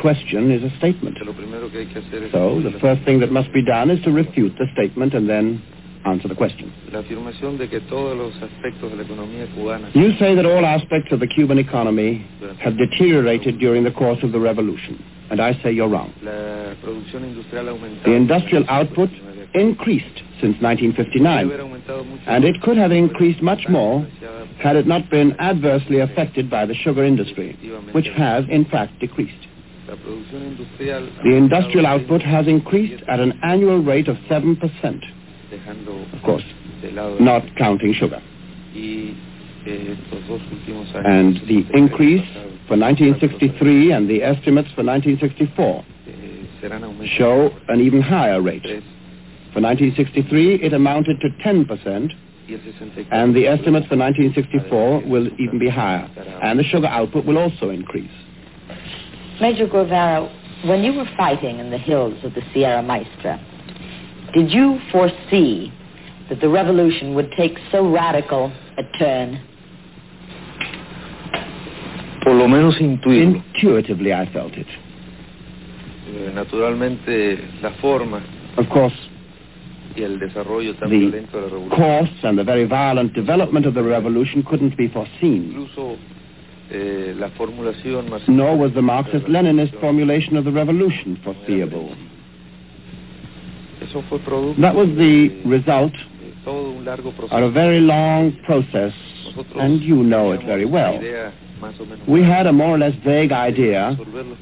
question 0.00 0.50
is 0.50 0.62
a 0.62 0.70
statement. 0.78 1.16
Lo 1.24 1.32
primero 1.32 1.70
que 1.70 1.78
hay 1.80 1.86
que 1.86 1.98
hacer 1.98 2.24
es 2.24 2.32
So 2.32 2.60
the 2.62 2.78
first 2.80 3.04
thing 3.04 3.20
that 3.20 3.30
must 3.30 3.52
be 3.52 3.62
done 3.62 3.90
is 3.90 4.00
to 4.04 4.10
refute 4.10 4.54
the 4.58 4.66
statement 4.72 5.14
and 5.14 5.28
then 5.28 5.60
answer 6.04 6.28
the 6.28 6.34
question. 6.34 6.72
la 6.92 7.00
afirmación 7.00 7.58
de 7.58 7.68
que 7.68 7.80
todos 7.80 8.16
los 8.16 8.32
aspectos 8.42 8.90
de 8.90 8.96
la 8.96 9.02
economía 9.02 9.46
cubana 9.54 9.88
You 9.94 10.12
say 10.18 10.34
that 10.36 10.46
all 10.46 10.64
aspects 10.64 11.12
of 11.12 11.20
the 11.20 11.26
Cuban 11.26 11.58
economy 11.58 12.24
have 12.64 12.76
deteriorated 12.78 13.58
during 13.58 13.84
the 13.84 13.90
course 13.92 14.22
of 14.24 14.32
the 14.32 14.38
revolution, 14.40 14.96
and 15.30 15.40
I 15.40 15.54
say 15.62 15.72
you're 15.72 15.88
wrong. 15.90 16.12
la 16.22 16.74
producción 16.82 17.24
industrial. 17.24 17.76
The 18.04 18.14
industrial 18.14 18.64
output 18.68 19.10
increased 19.54 20.22
since 20.40 20.56
1959, 20.60 21.50
haber 21.50 21.62
aumentado 21.62 22.04
mucho 22.04 22.22
and 22.26 22.44
it 22.44 22.60
could 22.62 22.76
have 22.76 22.92
increased 22.92 23.42
much 23.42 23.66
more 23.68 24.06
had 24.62 24.76
it 24.76 24.86
not 24.86 25.08
been 25.10 25.34
adversely 25.40 26.00
affected 26.00 26.50
by 26.50 26.66
the 26.66 26.74
sugar 26.74 27.04
industry, 27.04 27.56
which 27.92 28.08
has 28.16 28.44
in 28.48 28.64
fact 28.66 28.98
decreased. 29.00 29.46
The 29.86 31.34
industrial 31.34 31.86
output 31.86 32.20
has 32.22 32.46
increased 32.46 33.02
at 33.08 33.20
an 33.20 33.40
annual 33.42 33.82
rate 33.82 34.08
of 34.08 34.16
7%, 34.28 34.60
of 36.14 36.22
course, 36.22 36.44
not 37.20 37.42
counting 37.56 37.94
sugar. 37.94 38.20
And 40.94 41.36
the 41.48 41.64
increase 41.72 42.28
for 42.68 42.76
1963 42.76 43.92
and 43.92 44.08
the 44.08 44.22
estimates 44.22 44.68
for 44.74 44.84
1964 44.84 45.84
eh, 46.06 46.12
serán 46.60 46.84
aumentos 46.84 47.08
show 47.16 47.50
an 47.68 47.80
even 47.80 48.02
higher 48.02 48.42
rate. 48.42 48.66
Tres 49.60 49.92
For 49.94 49.94
1963, 49.94 50.54
it 50.62 50.72
amounted 50.72 51.20
to 51.20 51.28
10%, 51.44 52.14
y 52.48 52.54
el 52.54 52.62
64 52.62 53.12
and 53.12 53.34
the 53.34 53.46
estimates 53.46 53.86
for 53.88 53.96
1964 53.96 55.02
will 55.06 55.28
even 55.38 55.58
be 55.58 55.68
higher. 55.68 56.08
And 56.42 56.58
the 56.58 56.64
sugar 56.64 56.86
output 56.86 57.24
will 57.24 57.38
also 57.38 57.70
increase. 57.70 58.10
Major 59.40 59.66
Guevara, 59.66 60.28
when 60.64 60.82
you 60.82 60.92
were 60.94 61.08
fighting 61.16 61.58
in 61.58 61.70
the 61.70 61.78
hills 61.78 62.24
of 62.24 62.34
the 62.34 62.42
Sierra 62.52 62.82
Maestra, 62.82 63.38
did 64.34 64.50
you 64.50 64.78
foresee 64.90 65.72
that 66.28 66.40
the 66.40 66.48
revolution 66.48 67.14
would 67.14 67.32
take 67.36 67.58
so 67.70 67.88
radical 67.90 68.52
a 68.76 68.82
turn? 68.98 69.40
por 72.28 72.34
lo 72.34 72.48
menos 72.48 72.78
intuirlo 72.80 73.42
Intuitively, 73.54 74.12
I 74.12 74.26
felt 74.32 74.54
it. 74.54 74.66
Eh, 76.10 76.30
naturalmente 76.34 77.38
la 77.62 77.70
forma 77.80 78.20
Of 78.56 78.68
course, 78.68 78.94
The 79.98 80.86
violento 80.86 81.40
de 81.40 81.42
la 81.42 81.48
revolución 81.48 81.68
course 81.70 82.12
and 82.22 82.38
the 82.38 82.44
very 82.44 82.64
violent 82.64 83.12
development 83.14 83.66
of 83.66 83.74
the 83.74 83.82
revolution 83.82 84.42
couldn't 84.42 84.76
be 84.76 84.88
foreseen. 84.88 85.68
eh, 86.70 87.14
la 87.18 87.30
formulación 87.30 88.10
más 88.10 88.28
nor 88.28 88.56
was 88.56 88.72
the 88.74 88.82
Marxist-Leninist 88.82 89.74
formulation 89.80 90.36
of 90.36 90.44
the 90.44 90.50
revolution 90.50 91.16
foreseeable. 91.24 91.90
Eso 93.80 94.02
fue 94.02 94.18
producto 94.18 94.60
That 94.60 94.74
was 94.74 94.88
the 94.96 95.40
result 95.44 95.92
de 95.92 96.32
todo 96.44 96.70
un 96.70 96.84
largo 96.84 97.10
of 97.10 97.32
a 97.32 97.50
very 97.50 97.80
long 97.80 98.32
process, 98.44 98.92
and 99.56 99.80
you 99.80 100.02
know 100.02 100.32
it 100.32 100.42
very 100.44 100.64
well. 100.64 101.00
Idea 101.58 101.70
más 101.70 101.80
o 101.80 101.84
menos 101.84 102.08
We 102.08 102.22
had 102.22 102.46
a 102.46 102.52
more 102.52 102.70
or 102.70 102.78
less 102.78 102.94
vague 103.04 103.32
idea 103.32 103.96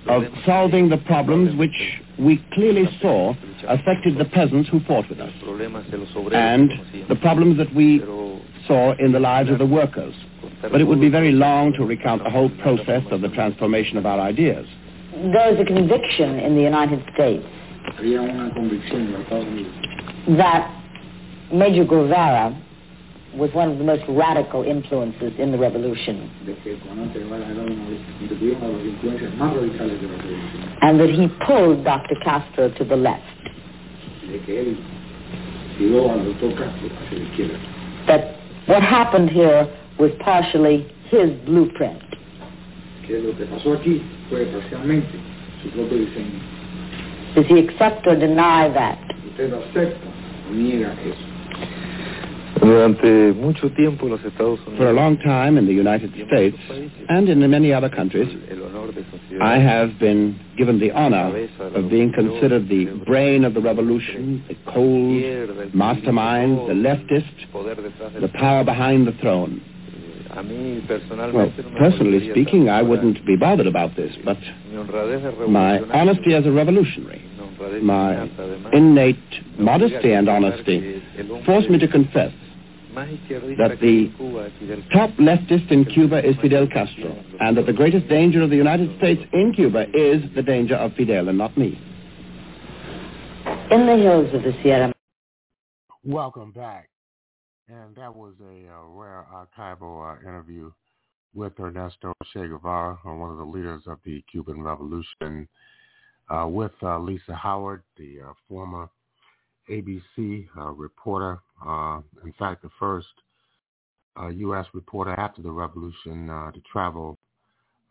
of 0.09 0.25
solving 0.45 0.89
the 0.89 0.99
problems 0.99 1.55
which 1.57 2.01
we 2.19 2.43
clearly 2.53 2.89
saw 3.01 3.35
affected 3.69 4.19
the 4.19 4.25
peasants 4.25 4.69
who 4.69 4.81
fought 4.81 5.09
with 5.09 5.21
us, 5.21 5.33
problemas 5.43 5.91
de 5.91 5.99
los 5.99 6.09
obreros 6.11 6.35
and 6.35 6.71
the 7.09 7.17
problems 7.17 7.59
that 7.59 7.73
we 7.75 8.01
saw 8.67 8.95
in 8.99 9.13
the 9.13 9.21
lives 9.21 9.51
of 9.51 9.59
the 9.59 9.67
workers. 9.67 10.15
But 10.63 10.81
it 10.81 10.85
would 10.85 11.01
be 11.01 11.11
very 11.11 11.33
long 11.33 11.73
to 11.75 11.85
recount 11.85 12.25
the 12.25 12.31
whole 12.31 12.51
process 12.63 13.03
of 13.11 13.21
the 13.21 13.29
transformation 13.29 13.99
of 13.99 14.07
our 14.07 14.21
ideas. 14.21 14.67
There 15.13 15.55
is 15.55 15.61
a 15.61 15.65
conviction 15.65 16.39
in 16.39 16.55
the 16.55 16.63
United 16.63 17.03
States 17.15 17.45
Había 17.99 18.21
una 18.21 18.53
convicción 18.53 19.03
en 19.03 19.13
los 19.13 19.23
Estados 19.23 19.47
Unidos 19.47 19.73
that 20.39 20.69
Major 21.53 21.85
Guevara 21.85 22.53
was 23.37 23.53
one 23.53 23.71
of 23.71 23.79
the 23.79 23.85
most 23.85 24.03
radical 24.09 24.63
influences 24.63 25.33
in 25.39 25.53
the 25.53 25.59
revolution 25.59 26.31
and 30.83 31.01
that 31.01 31.11
he 31.11 31.29
pulled 31.45 31.85
Dr. 31.85 32.15
Castro 32.25 32.71
to 32.75 32.85
the 32.85 32.97
left. 32.97 33.23
That 38.07 38.37
what 38.67 38.83
happened 38.83 39.31
here 39.31 39.69
was 39.99 40.11
partially 40.21 40.91
his 41.11 41.31
blueprint. 41.45 42.03
Does 47.35 47.47
he 47.47 47.61
accept 47.61 48.07
or 48.07 48.17
deny 48.19 48.69
that? 48.73 48.99
Durante 52.67 53.33
mucho 53.33 53.71
tiempo 53.71 54.09
los 54.09 54.25
Estados 54.25 54.59
Unidos 54.67 54.79
For 54.79 54.89
a 54.89 54.93
long 54.93 55.17
time 55.19 55.57
in 55.57 55.67
the 55.67 55.73
United 55.73 56.11
States 56.27 56.59
and 57.09 57.29
in 57.29 57.49
many 57.49 57.73
other 57.73 57.89
countries, 57.89 58.29
el 58.51 58.65
honor 58.65 58.93
de 58.93 59.03
considerar 59.03 59.57
I 59.57 59.59
have 59.61 59.99
been 60.01 60.35
given 60.57 60.81
the 60.81 60.91
honor 60.91 61.49
of 61.61 61.89
being 61.89 62.13
considered 62.13 62.69
the 62.69 62.87
brain 63.07 63.45
of 63.45 63.55
the 63.55 63.61
revolution, 63.61 64.43
the 64.49 64.57
cold 64.73 65.75
mastermind, 65.75 66.59
the 66.69 66.75
leftist, 66.75 67.53
poder 67.53 67.77
detrás 67.77 68.13
del 68.13 68.23
the 68.23 68.29
power 68.37 68.65
behind 68.65 69.07
the 69.07 69.13
throne. 69.21 69.61
Eh, 70.29 70.33
well, 70.33 70.43
no 70.43 71.33
me 71.33 71.79
personally 71.79 72.31
speaking, 72.31 72.69
I 72.69 72.83
wouldn't 72.83 73.25
be 73.25 73.37
bothered 73.37 73.69
about 73.69 73.95
this, 73.95 74.13
eh, 74.17 74.23
but 74.25 74.39
honradez 74.75 75.23
de 75.23 75.47
my 75.47 75.79
honesty 75.93 76.35
as 76.35 76.45
a 76.47 76.51
revolutionary, 76.51 77.23
my 77.81 78.29
innate 78.73 79.17
me 79.31 79.39
obliga 79.39 79.59
a 79.59 79.63
modesty 79.63 80.13
and 80.13 80.29
honesty 80.29 80.81
que 80.81 81.03
el 81.19 81.27
hombre 81.27 81.45
forced 81.47 81.71
me 81.71 81.79
to 81.79 81.87
confess 81.87 82.33
that 82.97 83.77
the 83.81 84.11
Cuba 84.17 84.47
es 84.47 84.53
Fidel 84.59 84.83
top 84.91 85.11
leftist 85.19 85.71
in 85.71 85.85
Cuba 85.85 86.27
is 86.27 86.35
Fidel 86.41 86.67
Castro, 86.67 87.23
and 87.41 87.57
that 87.57 87.67
the 87.67 87.73
greatest 87.73 88.09
danger 88.09 88.41
of 88.43 88.49
the 88.49 88.57
United 88.57 88.97
States 88.97 89.21
in 89.35 89.53
Cuba 89.53 89.85
is 89.93 90.23
the 90.35 90.43
danger 90.43 90.77
of 90.77 90.95
Fidel 90.95 91.29
and 91.29 91.37
not 91.37 91.57
me. 91.59 91.79
In 93.71 93.87
the 93.87 93.97
hills 93.97 94.33
of 94.33 94.43
the 94.43 94.57
Sierra 94.63 94.93
Welcome 96.05 96.53
back. 96.53 96.89
And 97.69 97.95
that 97.97 98.15
was 98.15 98.33
a 98.41 98.73
uh, 98.73 98.87
rare 98.87 99.27
archival 99.35 100.17
uh, 100.17 100.21
interview 100.21 100.71
with 101.35 101.53
Ernesto 101.59 102.15
Che 102.33 102.47
Guevara, 102.47 102.97
one 103.03 103.31
of 103.31 103.37
the 103.37 103.45
leaders 103.45 103.83
of 103.87 103.99
the 104.05 104.25
Cuban 104.31 104.63
Revolution, 104.63 105.49
uh, 106.31 106.47
with 106.49 106.73
uh, 106.83 106.99
Lisa 106.99 107.35
Howard, 107.35 107.83
the 107.99 108.21
uh, 108.25 108.33
former 108.49 108.89
ABC 109.71 110.47
uh, 110.57 110.71
reporter. 110.71 111.41
Uh, 111.65 112.01
in 112.25 112.33
fact, 112.39 112.63
the 112.63 112.71
first 112.79 113.07
uh, 114.21 114.29
U.S. 114.29 114.67
reporter 114.73 115.13
after 115.19 115.43
the 115.43 115.51
revolution 115.51 116.31
uh, 116.31 116.51
to 116.53 116.61
travel 116.71 117.19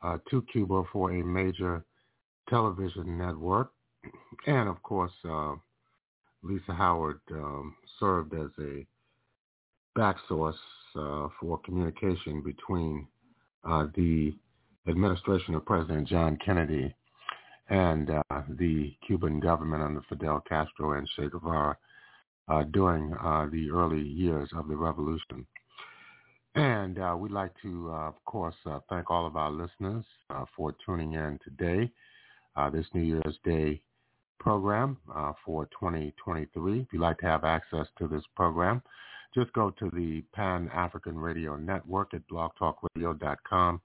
uh, 0.04 0.18
to 0.30 0.42
Cuba 0.52 0.84
for 0.92 1.12
a 1.12 1.24
major 1.24 1.84
television 2.50 3.18
network. 3.18 3.72
And 4.48 4.70
of 4.70 4.82
course, 4.84 5.12
uh, 5.28 5.56
Lisa 6.44 6.74
Howard 6.74 7.20
um, 7.32 7.76
served 8.00 8.34
as 8.34 8.50
a 8.60 8.86
back 9.96 10.18
source 10.28 10.58
for 10.94 11.60
communication 11.66 12.42
between 12.42 13.08
the 13.64 14.34
administration 14.88 15.56
of 15.56 15.66
President 15.66 16.08
John 16.08 16.38
Kennedy 16.46 16.94
and 17.70 18.10
uh, 18.10 18.42
the 18.50 18.94
Cuban 19.06 19.40
government 19.40 19.84
under 19.84 20.02
Fidel 20.08 20.44
Castro 20.48 20.94
and 20.94 21.08
Che 21.16 21.30
Guevara 21.30 21.78
uh, 22.48 22.64
during 22.64 23.14
uh, 23.14 23.48
the 23.52 23.72
early 23.72 24.02
years 24.02 24.50
of 24.56 24.68
the 24.68 24.76
revolution. 24.76 25.46
And 26.54 27.00
uh, 27.00 27.16
we'd 27.18 27.32
like 27.32 27.52
to, 27.64 27.90
uh, 27.92 28.08
of 28.08 28.24
course, 28.26 28.56
uh, 28.66 28.80
thank 28.90 29.10
all 29.10 29.26
of 29.26 29.36
our 29.36 29.52
listeners 29.52 30.06
for 30.56 30.74
tuning 30.86 31.14
in 31.14 31.40
today, 31.44 31.92
this 32.72 32.86
New 32.94 33.02
Year's 33.02 33.38
Day 33.44 33.82
program 34.40 34.98
for 35.44 35.66
2023. 35.66 36.80
If 36.80 36.88
you'd 36.94 37.02
like 37.02 37.18
to 37.20 37.26
have 37.26 37.44
access 37.44 37.88
to 37.98 38.08
this 38.08 38.24
program, 38.36 38.82
just 39.34 39.52
go 39.52 39.70
to 39.72 39.90
the 39.94 40.24
Pan-African 40.34 41.18
Radio 41.18 41.58
Network 41.58 42.14
at 42.14 42.22
blogtalkradio.com 42.30 43.82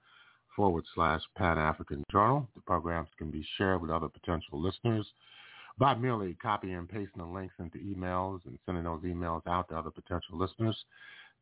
forward 0.54 0.84
slash 0.94 1.20
Pan-African 1.36 2.04
Journal. 2.10 2.48
The 2.54 2.62
programs 2.62 3.08
can 3.18 3.30
be 3.30 3.44
shared 3.56 3.80
with 3.80 3.90
other 3.90 4.08
potential 4.08 4.60
listeners 4.60 5.06
by 5.78 5.94
merely 5.94 6.34
copying 6.34 6.74
and 6.76 6.88
pasting 6.88 7.18
the 7.18 7.24
links 7.24 7.54
into 7.58 7.78
emails 7.78 8.40
and 8.46 8.58
sending 8.66 8.84
those 8.84 9.02
emails 9.02 9.46
out 9.46 9.68
to 9.68 9.76
other 9.76 9.90
potential 9.90 10.36
listeners, 10.38 10.76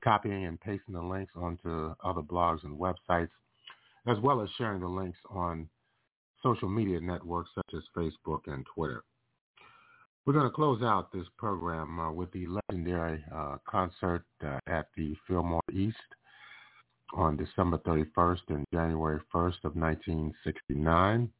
copying 0.02 0.44
and 0.46 0.60
pasting 0.60 0.94
the 0.94 1.02
links 1.02 1.32
onto 1.34 1.94
other 2.04 2.22
blogs 2.22 2.62
and 2.64 2.78
websites, 2.78 3.30
as 4.06 4.18
well 4.20 4.40
as 4.40 4.48
sharing 4.56 4.80
the 4.80 4.86
links 4.88 5.18
on 5.30 5.68
social 6.42 6.68
media 6.68 7.00
networks 7.00 7.50
such 7.54 7.74
as 7.74 7.82
Facebook 7.96 8.40
and 8.46 8.64
Twitter. 8.72 9.02
We're 10.24 10.34
going 10.34 10.44
to 10.44 10.50
close 10.54 10.82
out 10.82 11.10
this 11.10 11.26
program 11.38 11.98
uh, 11.98 12.12
with 12.12 12.30
the 12.32 12.46
legendary 12.46 13.24
uh, 13.34 13.56
concert 13.66 14.24
uh, 14.44 14.58
at 14.66 14.88
the 14.96 15.16
Fillmore 15.26 15.62
East 15.72 15.96
on 17.14 17.36
December 17.36 17.78
31st 17.78 18.40
and 18.48 18.64
January 18.72 19.20
1st 19.34 19.64
of 19.64 19.76
1969. 19.76 21.30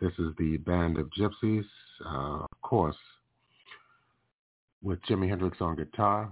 This 0.00 0.12
is 0.18 0.34
the 0.38 0.56
Band 0.58 0.98
of 0.98 1.08
Gypsys, 1.10 1.64
uh, 2.04 2.44
of 2.44 2.60
course, 2.62 2.96
with 4.82 5.00
Jimi 5.02 5.28
Hendrix 5.28 5.58
on 5.60 5.76
guitar, 5.76 6.30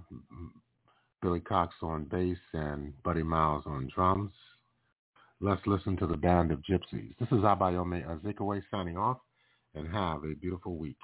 Billy 1.23 1.41
Cox 1.41 1.74
on 1.82 2.05
bass, 2.05 2.39
and 2.52 2.92
Buddy 3.02 3.23
Miles 3.23 3.65
on 3.66 3.89
drums. 3.94 4.32
Let's 5.41 5.66
listen 5.66 5.97
to 5.97 6.07
the 6.07 6.16
Band 6.16 6.52
of 6.52 6.60
Gypsys. 6.60 7.15
This 7.18 7.28
is 7.28 7.44
Abayomi 7.44 8.05
Azikiwe 8.07 8.62
signing 8.70 8.97
off, 8.97 9.18
and 9.74 9.92
have 9.92 10.24
a 10.24 10.34
beautiful 10.34 10.76
week. 10.76 10.99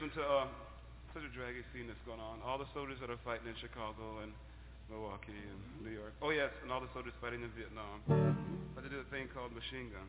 One 0.00 0.10
to 0.16 0.22
uh, 0.22 0.46
such 1.12 1.22
a 1.24 1.32
draggy 1.36 1.60
scene 1.72 1.86
that's 1.86 2.00
going 2.06 2.20
on. 2.20 2.40
All 2.40 2.56
the 2.56 2.64
soldiers 2.72 2.96
that 3.00 3.10
are 3.10 3.20
fighting 3.24 3.48
in 3.48 3.54
Chicago 3.60 4.24
and 4.24 4.32
Milwaukee 4.88 5.36
and 5.36 5.84
New 5.84 5.92
York. 5.92 6.12
Oh, 6.22 6.30
yes, 6.30 6.48
and 6.62 6.72
all 6.72 6.80
the 6.80 6.88
soldiers 6.94 7.12
fighting 7.20 7.42
in 7.42 7.50
Vietnam. 7.52 8.00
But 8.74 8.84
they 8.84 8.90
do 8.90 9.00
a 9.00 9.04
thing 9.12 9.28
called 9.34 9.52
machine 9.52 9.90
gun. 9.92 10.08